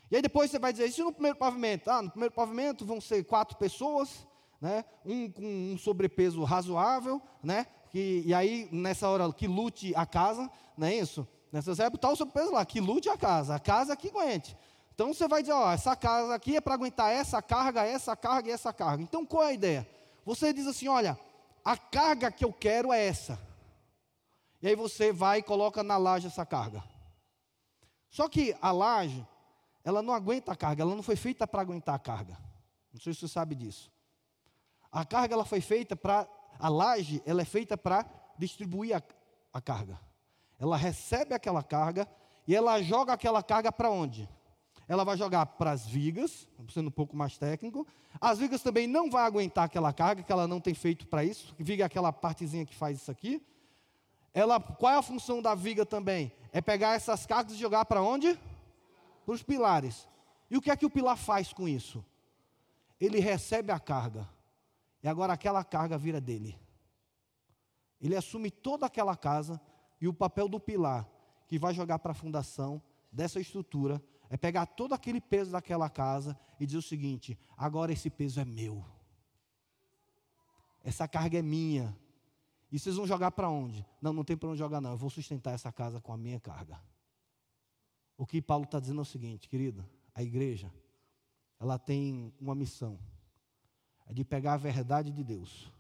E 0.10 0.16
aí 0.16 0.22
depois 0.22 0.50
você 0.50 0.58
vai 0.58 0.72
dizer, 0.72 0.86
isso 0.86 1.04
no 1.04 1.12
primeiro 1.12 1.38
pavimento? 1.38 1.90
Ah, 1.92 2.02
no 2.02 2.10
primeiro 2.10 2.34
pavimento 2.34 2.86
vão 2.86 3.02
ser 3.02 3.26
quatro 3.26 3.58
pessoas, 3.58 4.26
né? 4.62 4.86
um 5.06 5.30
com 5.30 5.74
um 5.74 5.78
sobrepeso 5.78 6.44
razoável, 6.46 7.22
né? 7.44 7.68
Que, 7.90 8.24
e 8.26 8.34
aí, 8.34 8.70
nessa 8.72 9.10
hora, 9.10 9.32
que 9.34 9.48
lute 9.48 9.94
a 9.96 10.06
casa, 10.06 10.50
não 10.78 10.88
é 10.88 10.96
isso? 10.96 11.28
Nessa 11.52 11.72
hora, 11.72 11.96
está 11.96 12.10
o 12.10 12.16
sobrepeso 12.16 12.52
lá, 12.52 12.66
que 12.66 12.80
lute 12.80 13.10
a 13.10 13.18
casa, 13.18 13.56
a 13.56 13.60
casa 13.60 13.96
que 13.96 14.10
aguente. 14.10 14.56
Então 14.94 15.14
você 15.14 15.28
vai 15.28 15.42
dizer, 15.42 15.54
ó, 15.54 15.72
essa 15.72 15.96
casa 15.96 16.34
aqui 16.34 16.58
é 16.58 16.62
para 16.62 16.74
aguentar 16.74 17.12
essa 17.12 17.42
carga, 17.42 17.84
essa 17.86 18.16
carga 18.16 18.50
e 18.50 18.52
essa 18.52 18.74
carga. 18.74 19.04
Então 19.04 19.26
qual 19.26 19.44
é 19.44 19.48
a 19.48 19.54
ideia? 19.54 19.88
Você 20.26 20.52
diz 20.52 20.68
assim, 20.68 20.88
olha, 20.88 21.18
a 21.64 21.78
carga 21.78 22.32
que 22.32 22.44
eu 22.44 22.52
quero 22.52 22.92
é 22.92 23.06
essa. 23.06 23.40
E 24.62 24.68
aí 24.68 24.76
você 24.76 25.12
vai 25.12 25.40
e 25.40 25.44
coloca 25.44 25.84
na 25.84 25.98
laje 25.98 26.28
essa 26.28 26.46
carga. 26.46 26.84
Só 28.10 28.28
que 28.28 28.56
a 28.62 28.72
laje, 28.72 29.26
ela 29.84 30.02
não 30.02 30.14
aguenta 30.14 30.52
a 30.52 30.56
carga, 30.56 30.82
ela 30.82 30.96
não 30.96 31.04
foi 31.04 31.16
feita 31.16 31.46
para 31.46 31.62
aguentar 31.62 31.96
a 31.96 32.00
carga. 32.00 32.38
Não 32.92 33.00
sei 33.00 33.14
se 33.14 33.20
você 33.20 33.28
sabe 33.28 33.54
disso. 33.54 33.92
A 34.92 35.06
carga 35.06 35.36
ela 35.36 35.46
foi 35.46 35.62
feita 35.62 35.96
para 35.96 36.28
a 36.58 36.70
laje, 36.70 37.22
ela 37.26 37.42
é 37.42 37.46
feita 37.46 37.78
para 37.78 38.06
distribuir 38.38 38.96
a, 38.98 39.04
a 39.54 39.62
carga. 39.62 40.00
Ela 40.60 40.78
recebe 40.78 41.34
aquela 41.34 41.62
carga 41.62 42.08
e 42.48 42.56
ela 42.56 42.82
joga 42.82 43.14
aquela 43.14 43.44
carga 43.44 43.72
para 43.72 43.90
onde? 43.90 44.28
Ela 44.88 45.04
vai 45.04 45.18
jogar 45.18 45.46
para 45.46 45.72
as 45.72 45.86
vigas, 45.86 46.48
sendo 46.70 46.88
um 46.88 46.92
pouco 46.92 47.16
mais 47.16 47.38
técnico. 47.38 47.86
As 48.22 48.40
vigas 48.40 48.62
também 48.62 48.88
não 48.88 49.10
vão 49.10 49.20
aguentar 49.20 49.66
aquela 49.66 49.92
carga, 49.92 50.24
que 50.24 50.32
ela 50.32 50.48
não 50.48 50.62
tem 50.62 50.74
feito 50.74 51.08
para 51.08 51.24
isso. 51.24 51.54
Viga 51.60 51.84
é 51.84 51.86
aquela 51.86 52.14
partezinha 52.14 52.66
que 52.66 52.74
faz 52.74 52.98
isso 52.98 53.12
aqui. 53.12 53.46
Ela, 54.34 54.60
qual 54.60 54.94
é 54.94 54.98
a 54.98 55.02
função 55.02 55.42
da 55.42 55.54
viga 55.54 55.86
também? 55.86 56.32
É 56.54 56.62
pegar 56.62 56.96
essas 56.96 57.26
cargas 57.26 57.54
e 57.54 57.58
jogar 57.58 57.84
para 57.86 58.02
onde? 58.02 58.40
Para 59.26 59.36
os 59.36 59.44
pilares. 59.44 60.08
E 60.50 60.56
o 60.56 60.62
que 60.62 60.72
é 60.72 60.78
que 60.78 60.86
o 60.86 60.90
pilar 60.90 61.18
faz 61.18 61.52
com 61.52 61.68
isso? 61.68 62.04
Ele 63.00 63.20
recebe 63.20 63.72
a 63.72 63.80
carga 63.80 64.28
e 65.04 65.08
agora 65.08 65.34
aquela 65.34 65.64
carga 65.64 65.98
vira 65.98 66.22
dele. 66.22 66.58
Ele 68.00 68.16
assume 68.16 68.50
toda 68.50 68.86
aquela 68.86 69.16
casa 69.16 69.60
e 70.00 70.08
o 70.08 70.14
papel 70.14 70.48
do 70.48 70.60
pilar 70.60 71.08
que 71.48 71.58
vai 71.58 71.74
jogar 71.74 72.00
para 72.00 72.12
a 72.12 72.16
fundação 72.16 72.82
dessa 73.12 73.40
estrutura 73.40 74.02
é 74.30 74.38
pegar 74.38 74.66
todo 74.66 74.94
aquele 74.94 75.22
peso 75.22 75.52
daquela 75.52 75.90
casa 75.90 76.38
e 76.60 76.66
dizer 76.66 76.78
o 76.78 76.82
seguinte: 76.82 77.38
agora 77.56 77.92
esse 77.92 78.10
peso 78.10 78.40
é 78.40 78.46
meu. 78.46 78.84
Essa 80.84 81.08
carga 81.08 81.40
é 81.40 81.42
minha. 81.42 81.98
E 82.72 82.78
vocês 82.78 82.96
vão 82.96 83.08
jogar 83.08 83.32
para 83.32 83.50
onde? 83.50 83.86
Não, 84.02 84.12
não 84.12 84.24
tem 84.24 84.36
para 84.36 84.50
onde 84.50 84.60
jogar, 84.60 84.82
não. 84.82 84.92
Eu 84.92 84.98
vou 84.98 85.10
sustentar 85.10 85.54
essa 85.54 85.72
casa 85.72 86.02
com 86.02 86.12
a 86.12 86.18
minha 86.18 86.40
carga. 86.40 86.82
O 88.18 88.26
que 88.26 88.42
Paulo 88.42 88.66
está 88.66 88.80
dizendo 88.80 89.00
é 89.00 89.02
o 89.02 89.06
seguinte, 89.06 89.48
querido: 89.48 89.86
a 90.14 90.22
igreja, 90.22 90.72
ela 91.60 91.80
tem 91.80 92.34
uma 92.40 92.54
missão 92.54 93.00
é 94.08 94.14
de 94.14 94.24
pegar 94.24 94.54
a 94.54 94.58
verdade 94.58 95.12
de 95.12 95.24
Deus. 95.24 95.72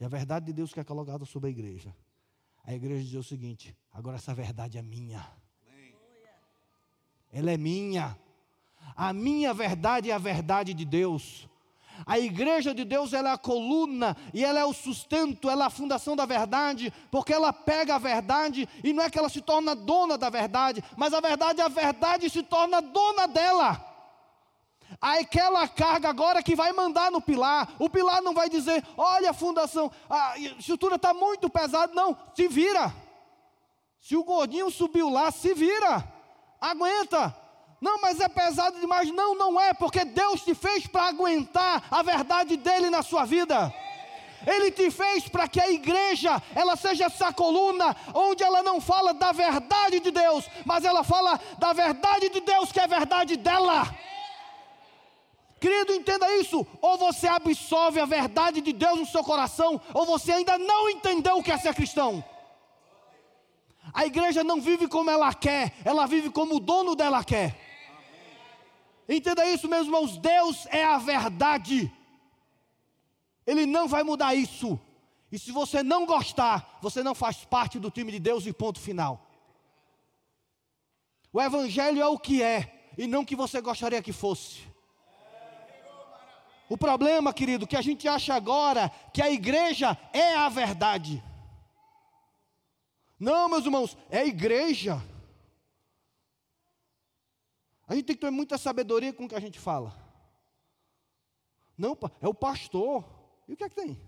E 0.00 0.04
a 0.04 0.08
verdade 0.08 0.46
de 0.46 0.52
Deus 0.52 0.72
que 0.72 0.80
é 0.80 0.84
colocada 0.84 1.24
sobre 1.24 1.48
a 1.48 1.50
igreja. 1.50 1.94
A 2.68 2.74
igreja 2.74 3.02
diz 3.02 3.14
o 3.14 3.22
seguinte: 3.22 3.74
agora 3.90 4.16
essa 4.16 4.34
verdade 4.34 4.76
é 4.76 4.82
minha. 4.82 5.26
Ela 7.32 7.52
é 7.52 7.56
minha. 7.56 8.14
A 8.94 9.10
minha 9.10 9.54
verdade 9.54 10.10
é 10.10 10.14
a 10.14 10.18
verdade 10.18 10.74
de 10.74 10.84
Deus. 10.84 11.48
A 12.04 12.18
igreja 12.18 12.74
de 12.74 12.84
Deus 12.84 13.14
ela 13.14 13.30
é 13.30 13.32
a 13.32 13.38
coluna 13.38 14.14
e 14.34 14.44
ela 14.44 14.60
é 14.60 14.64
o 14.66 14.74
sustento, 14.74 15.48
ela 15.48 15.64
é 15.64 15.66
a 15.68 15.70
fundação 15.70 16.14
da 16.14 16.26
verdade, 16.26 16.92
porque 17.10 17.32
ela 17.32 17.54
pega 17.54 17.94
a 17.94 17.98
verdade 17.98 18.68
e 18.84 18.92
não 18.92 19.02
é 19.02 19.08
que 19.08 19.18
ela 19.18 19.30
se 19.30 19.40
torna 19.40 19.74
dona 19.74 20.18
da 20.18 20.28
verdade, 20.28 20.84
mas 20.94 21.14
a 21.14 21.20
verdade, 21.20 21.62
a 21.62 21.68
verdade 21.68 22.28
se 22.28 22.42
torna 22.42 22.82
dona 22.82 23.26
dela. 23.26 23.87
Aquela 25.00 25.68
carga 25.68 26.08
agora 26.08 26.42
que 26.42 26.56
vai 26.56 26.72
mandar 26.72 27.10
no 27.10 27.20
pilar, 27.20 27.72
o 27.78 27.88
pilar 27.88 28.20
não 28.20 28.34
vai 28.34 28.48
dizer, 28.48 28.84
olha 28.96 29.30
a 29.30 29.34
fundação, 29.34 29.92
a 30.10 30.36
estrutura 30.38 30.96
está 30.96 31.14
muito 31.14 31.48
pesada, 31.48 31.92
não, 31.94 32.16
se 32.34 32.48
vira. 32.48 32.92
Se 34.00 34.16
o 34.16 34.24
gordinho 34.24 34.70
subiu 34.70 35.08
lá, 35.08 35.30
se 35.30 35.54
vira, 35.54 36.04
aguenta, 36.60 37.34
não, 37.80 38.00
mas 38.00 38.20
é 38.20 38.28
pesado 38.28 38.80
demais. 38.80 39.10
Não, 39.12 39.36
não 39.36 39.60
é, 39.60 39.72
porque 39.72 40.04
Deus 40.04 40.42
te 40.42 40.54
fez 40.54 40.86
para 40.86 41.04
aguentar 41.04 41.84
a 41.90 42.02
verdade 42.02 42.56
dele 42.56 42.90
na 42.90 43.02
sua 43.02 43.24
vida. 43.24 43.72
Ele 44.46 44.70
te 44.70 44.90
fez 44.90 45.28
para 45.28 45.48
que 45.48 45.60
a 45.60 45.70
igreja, 45.70 46.40
ela 46.54 46.76
seja 46.76 47.06
essa 47.06 47.32
coluna, 47.32 47.96
onde 48.14 48.42
ela 48.42 48.62
não 48.62 48.80
fala 48.80 49.12
da 49.12 49.32
verdade 49.32 50.00
de 50.00 50.10
Deus, 50.10 50.48
mas 50.64 50.84
ela 50.84 51.02
fala 51.02 51.40
da 51.58 51.72
verdade 51.72 52.28
de 52.28 52.40
Deus, 52.40 52.70
que 52.72 52.80
é 52.80 52.84
a 52.84 52.88
verdade 52.88 53.36
dela. 53.36 53.88
Querido, 55.60 55.92
entenda 55.92 56.30
isso. 56.36 56.66
Ou 56.80 56.96
você 56.96 57.26
absorve 57.26 58.00
a 58.00 58.04
verdade 58.04 58.60
de 58.60 58.72
Deus 58.72 58.98
no 58.98 59.06
seu 59.06 59.24
coração, 59.24 59.80
ou 59.92 60.06
você 60.06 60.32
ainda 60.32 60.56
não 60.56 60.88
entendeu 60.88 61.38
o 61.38 61.42
que 61.42 61.50
é 61.50 61.58
ser 61.58 61.74
cristão. 61.74 62.24
A 63.92 64.06
igreja 64.06 64.44
não 64.44 64.60
vive 64.60 64.86
como 64.86 65.10
ela 65.10 65.32
quer, 65.34 65.74
ela 65.84 66.06
vive 66.06 66.30
como 66.30 66.56
o 66.56 66.60
dono 66.60 66.94
dela 66.94 67.24
quer. 67.24 67.58
Entenda 69.08 69.46
isso, 69.46 69.68
meus 69.68 69.86
irmãos: 69.86 70.18
Deus 70.18 70.66
é 70.66 70.84
a 70.84 70.98
verdade. 70.98 71.90
Ele 73.46 73.64
não 73.64 73.88
vai 73.88 74.02
mudar 74.02 74.34
isso. 74.34 74.78
E 75.32 75.38
se 75.38 75.50
você 75.50 75.82
não 75.82 76.06
gostar, 76.06 76.78
você 76.82 77.02
não 77.02 77.14
faz 77.14 77.44
parte 77.44 77.78
do 77.78 77.90
time 77.90 78.12
de 78.12 78.18
Deus 78.18 78.46
e 78.46 78.52
ponto 78.52 78.78
final. 78.78 79.26
O 81.32 81.40
Evangelho 81.40 82.00
é 82.00 82.06
o 82.06 82.18
que 82.18 82.42
é, 82.42 82.90
e 82.96 83.06
não 83.06 83.22
o 83.22 83.26
que 83.26 83.36
você 83.36 83.60
gostaria 83.60 84.02
que 84.02 84.12
fosse. 84.12 84.67
O 86.68 86.76
problema, 86.76 87.32
querido, 87.32 87.66
que 87.66 87.76
a 87.76 87.82
gente 87.82 88.06
acha 88.06 88.34
agora 88.34 88.90
que 89.12 89.22
a 89.22 89.30
igreja 89.30 89.96
é 90.12 90.34
a 90.34 90.48
verdade. 90.48 91.22
Não, 93.18 93.48
meus 93.48 93.64
irmãos, 93.64 93.96
é 94.10 94.18
a 94.18 94.26
igreja. 94.26 95.02
A 97.86 97.94
gente 97.94 98.04
tem 98.04 98.16
que 98.16 98.20
ter 98.20 98.30
muita 98.30 98.58
sabedoria 98.58 99.12
com 99.12 99.24
o 99.24 99.28
que 99.28 99.34
a 99.34 99.40
gente 99.40 99.58
fala. 99.58 99.96
Não, 101.76 101.96
é 102.20 102.28
o 102.28 102.34
pastor. 102.34 103.04
E 103.48 103.54
o 103.54 103.56
que 103.56 103.64
é 103.64 103.68
que 103.68 103.74
tem? 103.74 103.98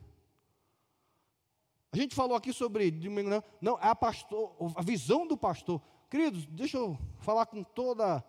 A 1.93 1.97
gente 1.97 2.15
falou 2.15 2.37
aqui 2.37 2.53
sobre 2.53 2.91
não, 2.91 3.43
não 3.61 3.79
é 3.79 3.89
a 3.89 3.97
pastor, 3.97 4.55
a 4.77 4.83
visão 4.83 5.27
do 5.27 5.37
pastor. 5.37 5.81
Queridos, 6.09 6.47
deixa 6.47 6.77
eu 6.77 6.99
falar 7.21 7.47
com 7.47 7.65
toda 7.65 8.23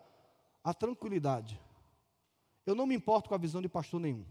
a 0.64 0.74
tranquilidade. 0.74 1.60
Eu 2.64 2.74
não 2.74 2.86
me 2.86 2.94
importo 2.94 3.28
com 3.28 3.34
a 3.34 3.38
visão 3.38 3.60
de 3.60 3.68
pastor 3.68 4.00
nenhum. 4.00 4.24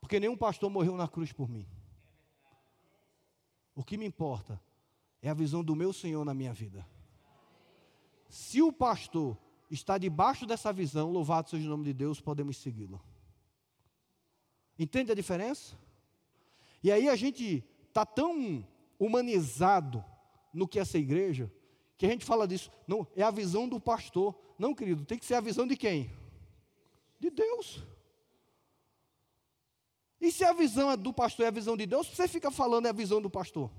Porque 0.00 0.18
nenhum 0.18 0.36
pastor 0.36 0.68
morreu 0.68 0.96
na 0.96 1.06
cruz 1.06 1.32
por 1.32 1.48
mim. 1.48 1.66
O 3.74 3.84
que 3.84 3.96
me 3.96 4.04
importa 4.04 4.60
é 5.22 5.30
a 5.30 5.34
visão 5.34 5.62
do 5.62 5.74
meu 5.74 5.92
Senhor 5.92 6.24
na 6.24 6.34
minha 6.34 6.52
vida. 6.52 6.86
Se 8.28 8.60
o 8.60 8.72
pastor 8.72 9.38
está 9.70 9.96
debaixo 9.96 10.44
dessa 10.44 10.72
visão, 10.72 11.10
louvado 11.10 11.48
seja 11.48 11.66
o 11.66 11.70
nome 11.70 11.84
de 11.84 11.92
Deus, 11.92 12.20
podemos 12.20 12.56
segui-lo. 12.56 13.00
Entende 14.78 15.12
a 15.12 15.14
diferença? 15.14 15.78
E 16.82 16.90
aí 16.90 17.08
a 17.08 17.16
gente 17.16 17.64
está 17.88 18.04
tão 18.04 18.66
humanizado 18.98 20.04
no 20.52 20.66
que 20.66 20.78
é 20.78 20.82
essa 20.82 20.98
igreja, 20.98 21.50
que 22.02 22.06
a 22.06 22.10
gente 22.10 22.24
fala 22.24 22.48
disso, 22.48 22.68
não, 22.84 23.06
é 23.14 23.22
a 23.22 23.30
visão 23.30 23.68
do 23.68 23.78
pastor. 23.78 24.34
Não, 24.58 24.74
querido, 24.74 25.04
tem 25.04 25.16
que 25.16 25.24
ser 25.24 25.34
a 25.34 25.40
visão 25.40 25.64
de 25.64 25.76
quem? 25.76 26.10
De 27.20 27.30
Deus. 27.30 27.80
E 30.20 30.32
se 30.32 30.44
a 30.44 30.52
visão 30.52 30.90
é 30.90 30.96
do 30.96 31.12
pastor 31.12 31.44
e 31.44 31.48
a 31.48 31.52
visão 31.52 31.76
de 31.76 31.86
Deus, 31.86 32.08
você 32.08 32.26
fica 32.26 32.50
falando 32.50 32.86
é 32.86 32.88
a 32.88 32.92
visão 32.92 33.22
do 33.22 33.30
pastor. 33.30 33.70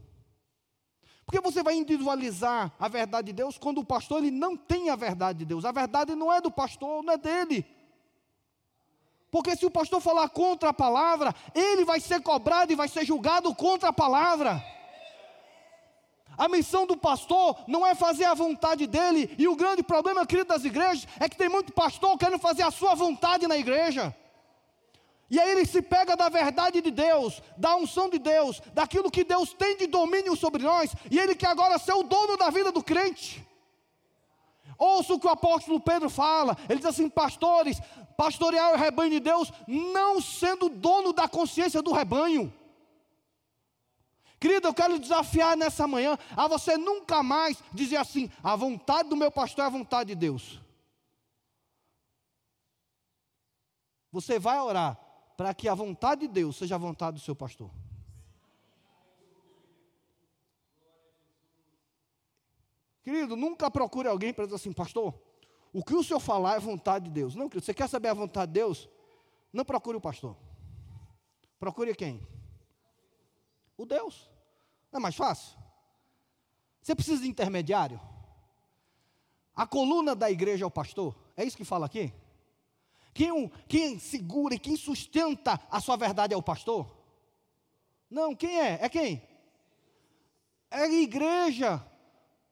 Porque 1.25 1.41
você 1.41 1.61
vai 1.61 1.75
individualizar 1.75 2.73
a 2.79 2.87
verdade 2.87 3.27
de 3.27 3.33
Deus 3.33 3.57
quando 3.57 3.79
o 3.79 3.85
pastor 3.85 4.19
ele 4.19 4.31
não 4.31 4.55
tem 4.55 4.89
a 4.89 4.95
verdade 4.95 5.39
de 5.39 5.45
Deus. 5.45 5.65
A 5.65 5.73
verdade 5.73 6.15
não 6.15 6.31
é 6.31 6.39
do 6.39 6.51
pastor, 6.51 7.03
não 7.03 7.13
é 7.13 7.17
dele. 7.17 7.65
Porque 9.29 9.53
se 9.57 9.65
o 9.65 9.71
pastor 9.71 9.99
falar 9.99 10.29
contra 10.29 10.69
a 10.69 10.73
palavra, 10.73 11.35
ele 11.53 11.83
vai 11.83 11.99
ser 11.99 12.21
cobrado 12.21 12.71
e 12.71 12.75
vai 12.75 12.87
ser 12.87 13.05
julgado 13.05 13.53
contra 13.53 13.89
a 13.89 13.93
palavra. 13.93 14.63
A 16.37 16.47
missão 16.47 16.85
do 16.85 16.97
pastor 16.97 17.57
não 17.67 17.85
é 17.85 17.93
fazer 17.93 18.25
a 18.25 18.33
vontade 18.33 18.87
dele, 18.87 19.33
e 19.37 19.47
o 19.47 19.55
grande 19.55 19.83
problema, 19.83 20.25
querido, 20.25 20.49
das 20.49 20.65
igrejas, 20.65 21.07
é 21.19 21.29
que 21.29 21.37
tem 21.37 21.49
muito 21.49 21.71
pastor 21.73 22.17
querendo 22.17 22.39
fazer 22.39 22.63
a 22.63 22.71
sua 22.71 22.95
vontade 22.95 23.47
na 23.47 23.57
igreja. 23.57 24.15
E 25.29 25.39
aí 25.39 25.51
ele 25.51 25.65
se 25.65 25.81
pega 25.81 26.15
da 26.15 26.29
verdade 26.29 26.81
de 26.81 26.91
Deus, 26.91 27.41
da 27.57 27.75
unção 27.75 28.09
de 28.09 28.19
Deus, 28.19 28.61
daquilo 28.73 29.09
que 29.09 29.23
Deus 29.23 29.53
tem 29.53 29.77
de 29.77 29.87
domínio 29.87 30.35
sobre 30.35 30.61
nós, 30.63 30.93
e 31.09 31.17
ele 31.19 31.35
quer 31.35 31.47
agora 31.47 31.77
ser 31.77 31.93
o 31.93 32.03
dono 32.03 32.37
da 32.37 32.49
vida 32.49 32.71
do 32.71 32.83
crente. 32.83 33.43
Ouça 34.77 35.13
o 35.13 35.19
que 35.19 35.27
o 35.27 35.31
apóstolo 35.31 35.79
Pedro 35.79 36.09
fala, 36.09 36.57
ele 36.67 36.79
diz 36.79 36.87
assim: 36.87 37.09
pastores, 37.09 37.79
pastorear 38.17 38.73
o 38.73 38.77
rebanho 38.77 39.11
de 39.11 39.19
Deus, 39.19 39.51
não 39.67 40.21
sendo 40.21 40.67
dono 40.69 41.13
da 41.13 41.27
consciência 41.27 41.81
do 41.81 41.91
rebanho. 41.91 42.53
Querido, 44.43 44.67
eu 44.67 44.73
quero 44.73 44.99
desafiar 44.99 45.55
nessa 45.55 45.87
manhã 45.87 46.17
a 46.35 46.49
você 46.49 46.75
nunca 46.75 47.23
mais 47.23 47.63
dizer 47.71 47.95
assim: 47.95 48.29
a 48.43 48.57
vontade 48.57 49.07
do 49.07 49.15
meu 49.15 49.31
pastor 49.31 49.63
é 49.63 49.67
a 49.67 49.69
vontade 49.69 50.09
de 50.09 50.15
Deus. 50.15 50.59
Você 54.11 54.37
vai 54.37 54.59
orar, 54.59 54.99
para 55.37 55.53
que 55.53 55.69
a 55.69 55.73
vontade 55.73 56.27
de 56.27 56.27
Deus 56.27 56.57
seja 56.57 56.75
a 56.75 56.77
vontade 56.77 57.15
do 57.15 57.23
seu 57.23 57.33
pastor. 57.33 57.71
Querido, 63.01 63.37
nunca 63.37 63.71
procure 63.71 64.09
alguém 64.09 64.33
para 64.33 64.43
dizer 64.43 64.57
assim, 64.57 64.73
pastor, 64.73 65.17
o 65.71 65.81
que 65.81 65.95
o 65.95 66.03
senhor 66.03 66.19
falar 66.19 66.57
é 66.57 66.59
vontade 66.59 67.05
de 67.05 67.11
Deus. 67.11 67.33
Não, 67.33 67.47
querido, 67.47 67.65
você 67.65 67.73
quer 67.73 67.87
saber 67.87 68.09
a 68.09 68.13
vontade 68.13 68.51
de 68.51 68.59
Deus? 68.59 68.89
Não 69.53 69.63
procure 69.63 69.95
o 69.95 70.01
pastor. 70.01 70.35
Procure 71.57 71.95
quem? 71.95 72.27
O 73.77 73.85
Deus. 73.85 74.32
Não 74.93 74.99
é 74.99 75.01
mais 75.01 75.15
fácil? 75.15 75.57
Você 76.79 76.93
precisa 76.93 77.23
de 77.23 77.27
intermediário? 77.27 77.99
A 79.55 79.65
coluna 79.65 80.15
da 80.15 80.29
igreja 80.29 80.63
é 80.63 80.67
o 80.67 80.71
pastor? 80.71 81.15
É 81.35 81.43
isso 81.43 81.57
que 81.57 81.65
fala 81.65 81.87
aqui? 81.87 82.13
Quem, 83.11 83.49
quem 83.67 83.97
segura 83.97 84.53
e 84.53 84.59
quem 84.59 84.75
sustenta 84.75 85.59
a 85.71 85.81
sua 85.81 85.97
verdade 85.97 86.35
é 86.35 86.37
o 86.37 86.43
pastor? 86.43 86.95
Não, 88.07 88.35
quem 88.35 88.59
é? 88.59 88.79
É 88.83 88.87
quem? 88.87 89.27
É 90.69 90.83
a 90.83 90.87
igreja. 90.87 91.83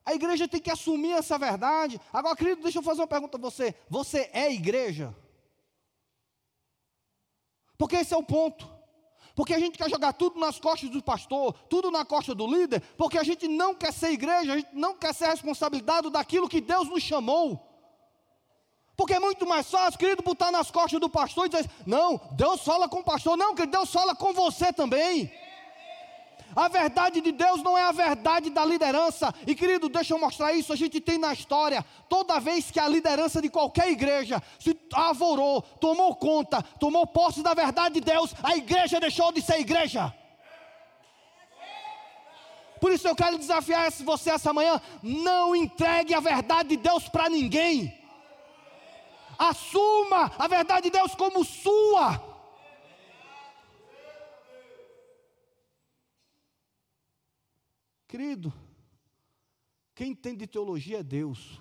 A 0.04 0.12
igreja 0.12 0.48
tem 0.48 0.60
que 0.60 0.70
assumir 0.70 1.12
essa 1.12 1.38
verdade. 1.38 2.00
Agora, 2.12 2.34
querido, 2.34 2.62
deixa 2.62 2.80
eu 2.80 2.82
fazer 2.82 3.02
uma 3.02 3.06
pergunta 3.06 3.38
a 3.38 3.40
você. 3.40 3.72
Você 3.88 4.28
é 4.32 4.52
igreja? 4.52 5.14
Porque 7.78 7.96
esse 7.96 8.12
é 8.12 8.16
o 8.16 8.24
ponto. 8.24 8.68
Porque 9.34 9.54
a 9.54 9.58
gente 9.58 9.78
quer 9.78 9.88
jogar 9.88 10.12
tudo 10.12 10.38
nas 10.38 10.58
costas 10.60 10.90
do 10.90 11.02
pastor, 11.02 11.54
tudo 11.68 11.90
na 11.90 12.04
costa 12.04 12.34
do 12.34 12.46
líder, 12.46 12.80
porque 12.96 13.18
a 13.18 13.22
gente 13.22 13.48
não 13.48 13.74
quer 13.74 13.92
ser 13.92 14.10
igreja, 14.10 14.52
a 14.52 14.56
gente 14.56 14.74
não 14.74 14.94
quer 14.94 15.14
ser 15.14 15.26
responsabilidade 15.28 16.10
daquilo 16.10 16.48
que 16.48 16.60
Deus 16.60 16.88
nos 16.88 17.02
chamou. 17.02 17.68
Porque 18.96 19.14
é 19.14 19.18
muito 19.18 19.46
mais 19.46 19.70
fácil, 19.70 19.98
querido, 19.98 20.22
botar 20.22 20.50
nas 20.50 20.70
costas 20.70 21.00
do 21.00 21.08
pastor 21.08 21.46
e 21.46 21.48
dizer: 21.48 21.70
Não, 21.86 22.20
Deus 22.32 22.62
fala 22.62 22.88
com 22.88 23.00
o 23.00 23.04
pastor. 23.04 23.36
Não, 23.36 23.54
querido, 23.54 23.72
Deus 23.78 23.90
fala 23.90 24.14
com 24.14 24.32
você 24.32 24.72
também. 24.72 25.32
A 26.54 26.68
verdade 26.68 27.20
de 27.20 27.32
Deus 27.32 27.62
não 27.62 27.76
é 27.76 27.82
a 27.82 27.92
verdade 27.92 28.50
da 28.50 28.64
liderança. 28.64 29.34
E 29.46 29.54
querido, 29.54 29.88
deixa 29.88 30.14
eu 30.14 30.18
mostrar 30.18 30.52
isso. 30.52 30.72
A 30.72 30.76
gente 30.76 31.00
tem 31.00 31.18
na 31.18 31.32
história, 31.32 31.84
toda 32.08 32.38
vez 32.38 32.70
que 32.70 32.78
a 32.78 32.88
liderança 32.88 33.40
de 33.40 33.48
qualquer 33.48 33.90
igreja 33.90 34.42
se 34.58 34.78
avorou, 34.92 35.62
tomou 35.62 36.14
conta, 36.14 36.62
tomou 36.78 37.06
posse 37.06 37.42
da 37.42 37.54
verdade 37.54 37.94
de 37.94 38.00
Deus, 38.00 38.34
a 38.42 38.56
igreja 38.56 39.00
deixou 39.00 39.32
de 39.32 39.40
ser 39.40 39.60
igreja. 39.60 40.14
Por 42.80 42.92
isso 42.92 43.06
eu 43.06 43.14
quero 43.14 43.38
desafiar 43.38 43.90
você 44.04 44.30
essa 44.30 44.52
manhã: 44.52 44.80
não 45.02 45.54
entregue 45.54 46.14
a 46.14 46.20
verdade 46.20 46.70
de 46.70 46.76
Deus 46.76 47.08
para 47.08 47.28
ninguém. 47.28 47.96
Assuma 49.38 50.32
a 50.38 50.46
verdade 50.48 50.82
de 50.82 50.90
Deus 50.90 51.14
como 51.14 51.44
sua. 51.44 52.31
Querido, 58.12 58.52
quem 59.94 60.10
entende 60.10 60.40
de 60.40 60.46
teologia 60.46 60.98
é 60.98 61.02
Deus, 61.02 61.58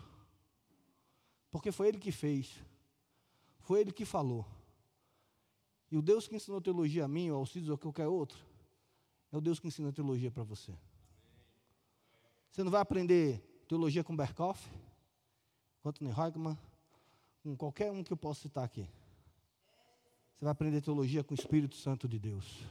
porque 1.50 1.72
foi 1.72 1.88
Ele 1.88 1.98
que 1.98 2.12
fez, 2.12 2.62
foi 3.62 3.80
Ele 3.80 3.94
que 3.94 4.04
falou. 4.04 4.46
E 5.90 5.96
o 5.96 6.02
Deus 6.02 6.28
que 6.28 6.36
ensinou 6.36 6.60
teologia 6.60 7.06
a 7.06 7.08
mim, 7.08 7.30
ou 7.30 7.36
ao 7.36 7.40
Alcides 7.44 7.70
ou 7.70 7.76
a 7.76 7.78
qualquer 7.78 8.10
outro, 8.10 8.38
é 9.32 9.38
o 9.38 9.40
Deus 9.40 9.62
que 9.62 9.68
ensina 9.70 9.94
teologia 9.94 10.30
para 10.30 10.44
você. 10.44 10.74
Você 12.50 12.66
não 12.66 12.72
vai 12.72 12.82
aprender 12.82 13.40
teologia 13.66 14.04
com 14.04 14.14
Berkhoff, 14.14 14.70
com 15.82 15.88
Anthony 15.88 16.12
Heugman, 16.12 16.60
com 17.42 17.56
qualquer 17.56 17.94
um 17.94 18.04
que 18.04 18.12
eu 18.12 18.18
possa 18.18 18.42
citar 18.42 18.66
aqui. 18.66 18.86
Você 20.36 20.44
vai 20.44 20.52
aprender 20.52 20.82
teologia 20.82 21.24
com 21.24 21.34
o 21.34 21.38
Espírito 21.40 21.78
Santo 21.78 22.10
de 22.10 22.20
Deus. 22.20 22.62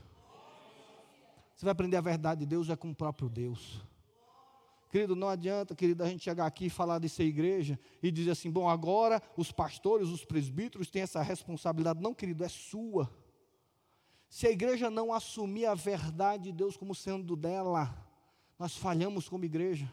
Você 1.61 1.67
vai 1.67 1.73
aprender 1.73 1.99
a 1.99 2.01
verdade 2.01 2.41
de 2.41 2.47
Deus 2.47 2.71
é 2.71 2.75
com 2.75 2.89
o 2.89 2.95
próprio 2.95 3.29
Deus. 3.29 3.85
Querido, 4.89 5.15
não 5.15 5.29
adianta, 5.29 5.75
querido, 5.75 6.03
a 6.03 6.09
gente 6.09 6.25
chegar 6.25 6.47
aqui 6.47 6.65
e 6.65 6.71
falar 6.71 6.99
de 6.99 7.07
ser 7.07 7.25
igreja 7.25 7.79
e 8.03 8.11
dizer 8.11 8.31
assim, 8.31 8.51
bom, 8.51 8.67
agora 8.67 9.23
os 9.37 9.53
pastores, 9.53 10.09
os 10.09 10.25
presbíteros 10.25 10.89
têm 10.89 11.03
essa 11.03 11.21
responsabilidade. 11.21 12.01
Não, 12.01 12.15
querido, 12.15 12.43
é 12.45 12.49
sua. 12.49 13.15
Se 14.27 14.47
a 14.47 14.51
igreja 14.51 14.89
não 14.89 15.13
assumir 15.13 15.67
a 15.67 15.75
verdade 15.75 16.45
de 16.45 16.53
Deus 16.53 16.79
como 16.79 16.95
sendo 16.95 17.37
dela, 17.37 17.95
nós 18.59 18.75
falhamos 18.75 19.29
como 19.29 19.45
igreja. 19.45 19.87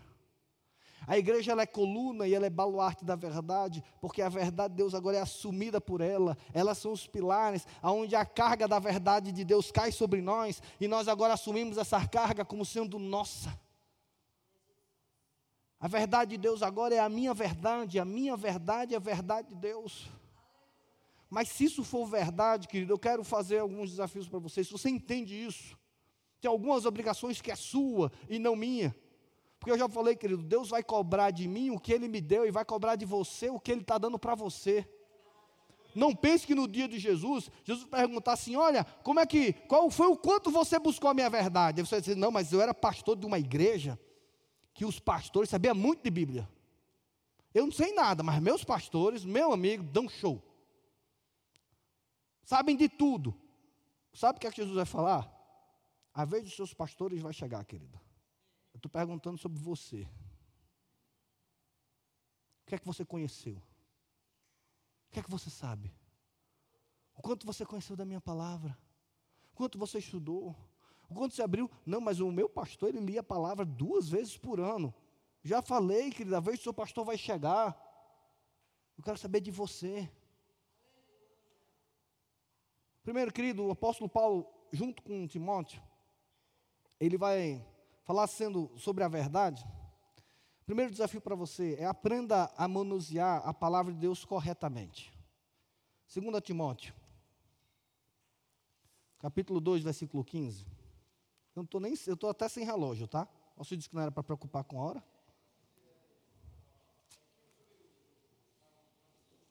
A 1.05 1.17
igreja 1.17 1.51
ela 1.51 1.61
é 1.61 1.65
coluna 1.65 2.27
e 2.27 2.33
ela 2.33 2.45
é 2.45 2.49
baluarte 2.49 3.05
da 3.05 3.15
verdade, 3.15 3.83
porque 4.01 4.21
a 4.21 4.29
verdade 4.29 4.73
de 4.73 4.77
Deus 4.77 4.95
agora 4.95 5.17
é 5.17 5.21
assumida 5.21 5.79
por 5.79 6.01
ela. 6.01 6.37
Elas 6.53 6.77
são 6.77 6.91
os 6.91 7.05
pilares 7.05 7.67
aonde 7.81 8.15
a 8.15 8.25
carga 8.25 8.67
da 8.67 8.79
verdade 8.79 9.31
de 9.31 9.43
Deus 9.43 9.71
cai 9.71 9.91
sobre 9.91 10.21
nós 10.21 10.61
e 10.79 10.87
nós 10.87 11.07
agora 11.07 11.33
assumimos 11.33 11.77
essa 11.77 12.05
carga 12.07 12.43
como 12.43 12.65
sendo 12.65 12.97
nossa. 12.97 13.57
A 15.79 15.87
verdade 15.87 16.31
de 16.31 16.37
Deus 16.37 16.63
agora 16.63 16.95
é 16.95 16.99
a 16.99 17.07
minha 17.07 17.33
verdade, 17.33 17.99
a 17.99 18.05
minha 18.05 18.35
verdade 18.35 18.93
é 18.93 18.97
a 18.97 18.99
verdade 18.99 19.49
de 19.49 19.55
Deus. 19.55 20.09
Mas 21.29 21.49
se 21.49 21.65
isso 21.65 21.83
for 21.83 22.05
verdade, 22.07 22.67
querido, 22.67 22.93
eu 22.93 22.99
quero 22.99 23.23
fazer 23.23 23.59
alguns 23.59 23.91
desafios 23.91 24.27
para 24.27 24.39
vocês. 24.39 24.67
Se 24.67 24.73
você 24.73 24.89
entende 24.89 25.35
isso, 25.35 25.77
tem 26.39 26.49
algumas 26.49 26.85
obrigações 26.85 27.41
que 27.41 27.51
é 27.51 27.55
sua 27.55 28.11
e 28.29 28.39
não 28.39 28.55
minha. 28.55 28.95
Porque 29.59 29.71
eu 29.71 29.77
já 29.77 29.89
falei, 29.89 30.15
querido, 30.15 30.43
Deus 30.43 30.69
vai 30.69 30.83
cobrar 30.83 31.31
de 31.31 31.47
mim 31.47 31.71
o 31.71 31.79
que 31.79 31.91
Ele 31.91 32.07
me 32.07 32.21
deu 32.21 32.45
e 32.45 32.51
vai 32.51 32.63
cobrar 32.63 32.95
de 32.95 33.05
você 33.05 33.49
o 33.49 33.59
que 33.59 33.71
Ele 33.71 33.81
está 33.81 33.97
dando 33.97 34.19
para 34.19 34.35
você. 34.35 34.87
Não 35.95 36.15
pense 36.15 36.45
que 36.45 36.53
no 36.53 36.67
dia 36.67 36.87
de 36.87 36.99
Jesus, 36.99 37.49
Jesus 37.63 37.87
perguntar 37.89 38.33
assim: 38.33 38.55
olha, 38.55 38.83
como 39.03 39.19
é 39.19 39.25
que, 39.25 39.53
qual 39.53 39.89
foi 39.89 40.07
o 40.07 40.15
quanto 40.15 40.51
você 40.51 40.77
buscou 40.77 41.09
a 41.09 41.13
minha 41.13 41.29
verdade? 41.29 41.81
Aí 41.81 41.87
você 41.87 41.95
vai 41.95 42.01
dizer, 42.01 42.15
não, 42.15 42.29
mas 42.29 42.53
eu 42.53 42.61
era 42.61 42.73
pastor 42.73 43.17
de 43.17 43.25
uma 43.25 43.39
igreja 43.39 43.99
que 44.75 44.85
os 44.85 44.99
pastores 44.99 45.49
sabiam 45.49 45.73
muito 45.73 46.03
de 46.03 46.11
Bíblia. 46.11 46.47
Eu 47.51 47.65
não 47.65 47.71
sei 47.71 47.93
nada, 47.93 48.21
mas 48.21 48.39
meus 48.39 48.63
pastores, 48.63 49.25
meu 49.25 49.51
amigo, 49.51 49.83
dão 49.83 50.07
show. 50.07 50.43
Sabem 52.43 52.77
de 52.77 52.87
tudo. 52.87 53.33
Sabe 54.13 54.37
o 54.37 54.39
que, 54.39 54.45
é 54.45 54.51
que 54.51 54.57
Jesus 54.57 54.75
vai 54.75 54.85
falar? 54.85 55.27
A 56.13 56.25
vez 56.25 56.43
dos 56.43 56.55
seus 56.55 56.73
pastores 56.73 57.21
vai 57.21 57.33
chegar, 57.33 57.65
querida. 57.65 57.99
Eu 58.77 58.79
estou 58.79 58.91
perguntando 58.91 59.39
sobre 59.39 59.57
você. 59.57 60.07
O 62.61 62.67
que 62.67 62.75
é 62.75 62.77
que 62.77 62.85
você 62.85 63.03
conheceu? 63.03 63.55
O 63.55 65.11
que 65.11 65.19
é 65.19 65.23
que 65.23 65.31
você 65.31 65.49
sabe? 65.49 65.91
O 67.15 67.21
quanto 67.23 67.43
você 67.43 67.65
conheceu 67.65 67.95
da 67.95 68.05
minha 68.05 68.21
palavra? 68.21 68.77
O 69.51 69.55
quanto 69.55 69.79
você 69.79 69.97
estudou? 69.97 70.55
Quando 71.07 71.31
você 71.31 71.41
abriu, 71.41 71.71
não, 71.83 71.99
mas 71.99 72.19
o 72.19 72.31
meu 72.31 72.47
pastor, 72.47 72.89
ele 72.89 72.99
lia 72.99 73.21
a 73.21 73.23
palavra 73.23 73.65
duas 73.65 74.09
vezes 74.09 74.37
por 74.37 74.59
ano. 74.59 74.93
Já 75.41 75.59
falei, 75.59 76.11
querida, 76.11 76.37
a 76.37 76.39
vez 76.39 76.57
que 76.57 76.61
o 76.61 76.63
seu 76.65 76.73
pastor 76.73 77.03
vai 77.03 77.17
chegar. 77.17 77.75
Eu 78.95 79.03
quero 79.03 79.17
saber 79.17 79.41
de 79.41 79.49
você. 79.49 80.07
Primeiro, 83.01 83.33
querido, 83.33 83.65
o 83.65 83.71
apóstolo 83.71 84.07
Paulo, 84.07 84.47
junto 84.71 85.01
com 85.01 85.25
Timóteo, 85.25 85.81
ele 86.99 87.17
vai 87.17 87.65
falar 88.07 88.25
sendo 88.27 88.71
sobre 88.77 89.03
a 89.03 89.09
verdade. 89.09 89.67
Primeiro 90.65 90.89
desafio 90.89 91.19
para 91.19 91.35
você 91.35 91.75
é 91.77 91.85
aprenda 91.85 92.49
a 92.55 92.65
manusear 92.65 93.45
a 93.45 93.53
palavra 93.53 93.93
de 93.93 93.99
Deus 93.99 94.23
corretamente. 94.23 95.13
Segundo 96.07 96.39
Timóteo, 96.39 96.95
capítulo 99.19 99.59
2, 99.59 99.83
versículo 99.83 100.23
15. 100.23 100.65
Eu 101.53 101.63
estou 101.63 101.81
nem, 101.81 101.93
eu 102.07 102.13
estou 102.13 102.29
até 102.29 102.47
sem 102.47 102.63
relógio, 102.63 103.09
tá? 103.09 103.27
Você 103.57 103.75
disse 103.75 103.89
que 103.89 103.95
não 103.95 104.03
era 104.03 104.11
para 104.11 104.23
preocupar 104.23 104.63
com 104.63 104.79
a 104.79 104.85
hora. 104.85 105.03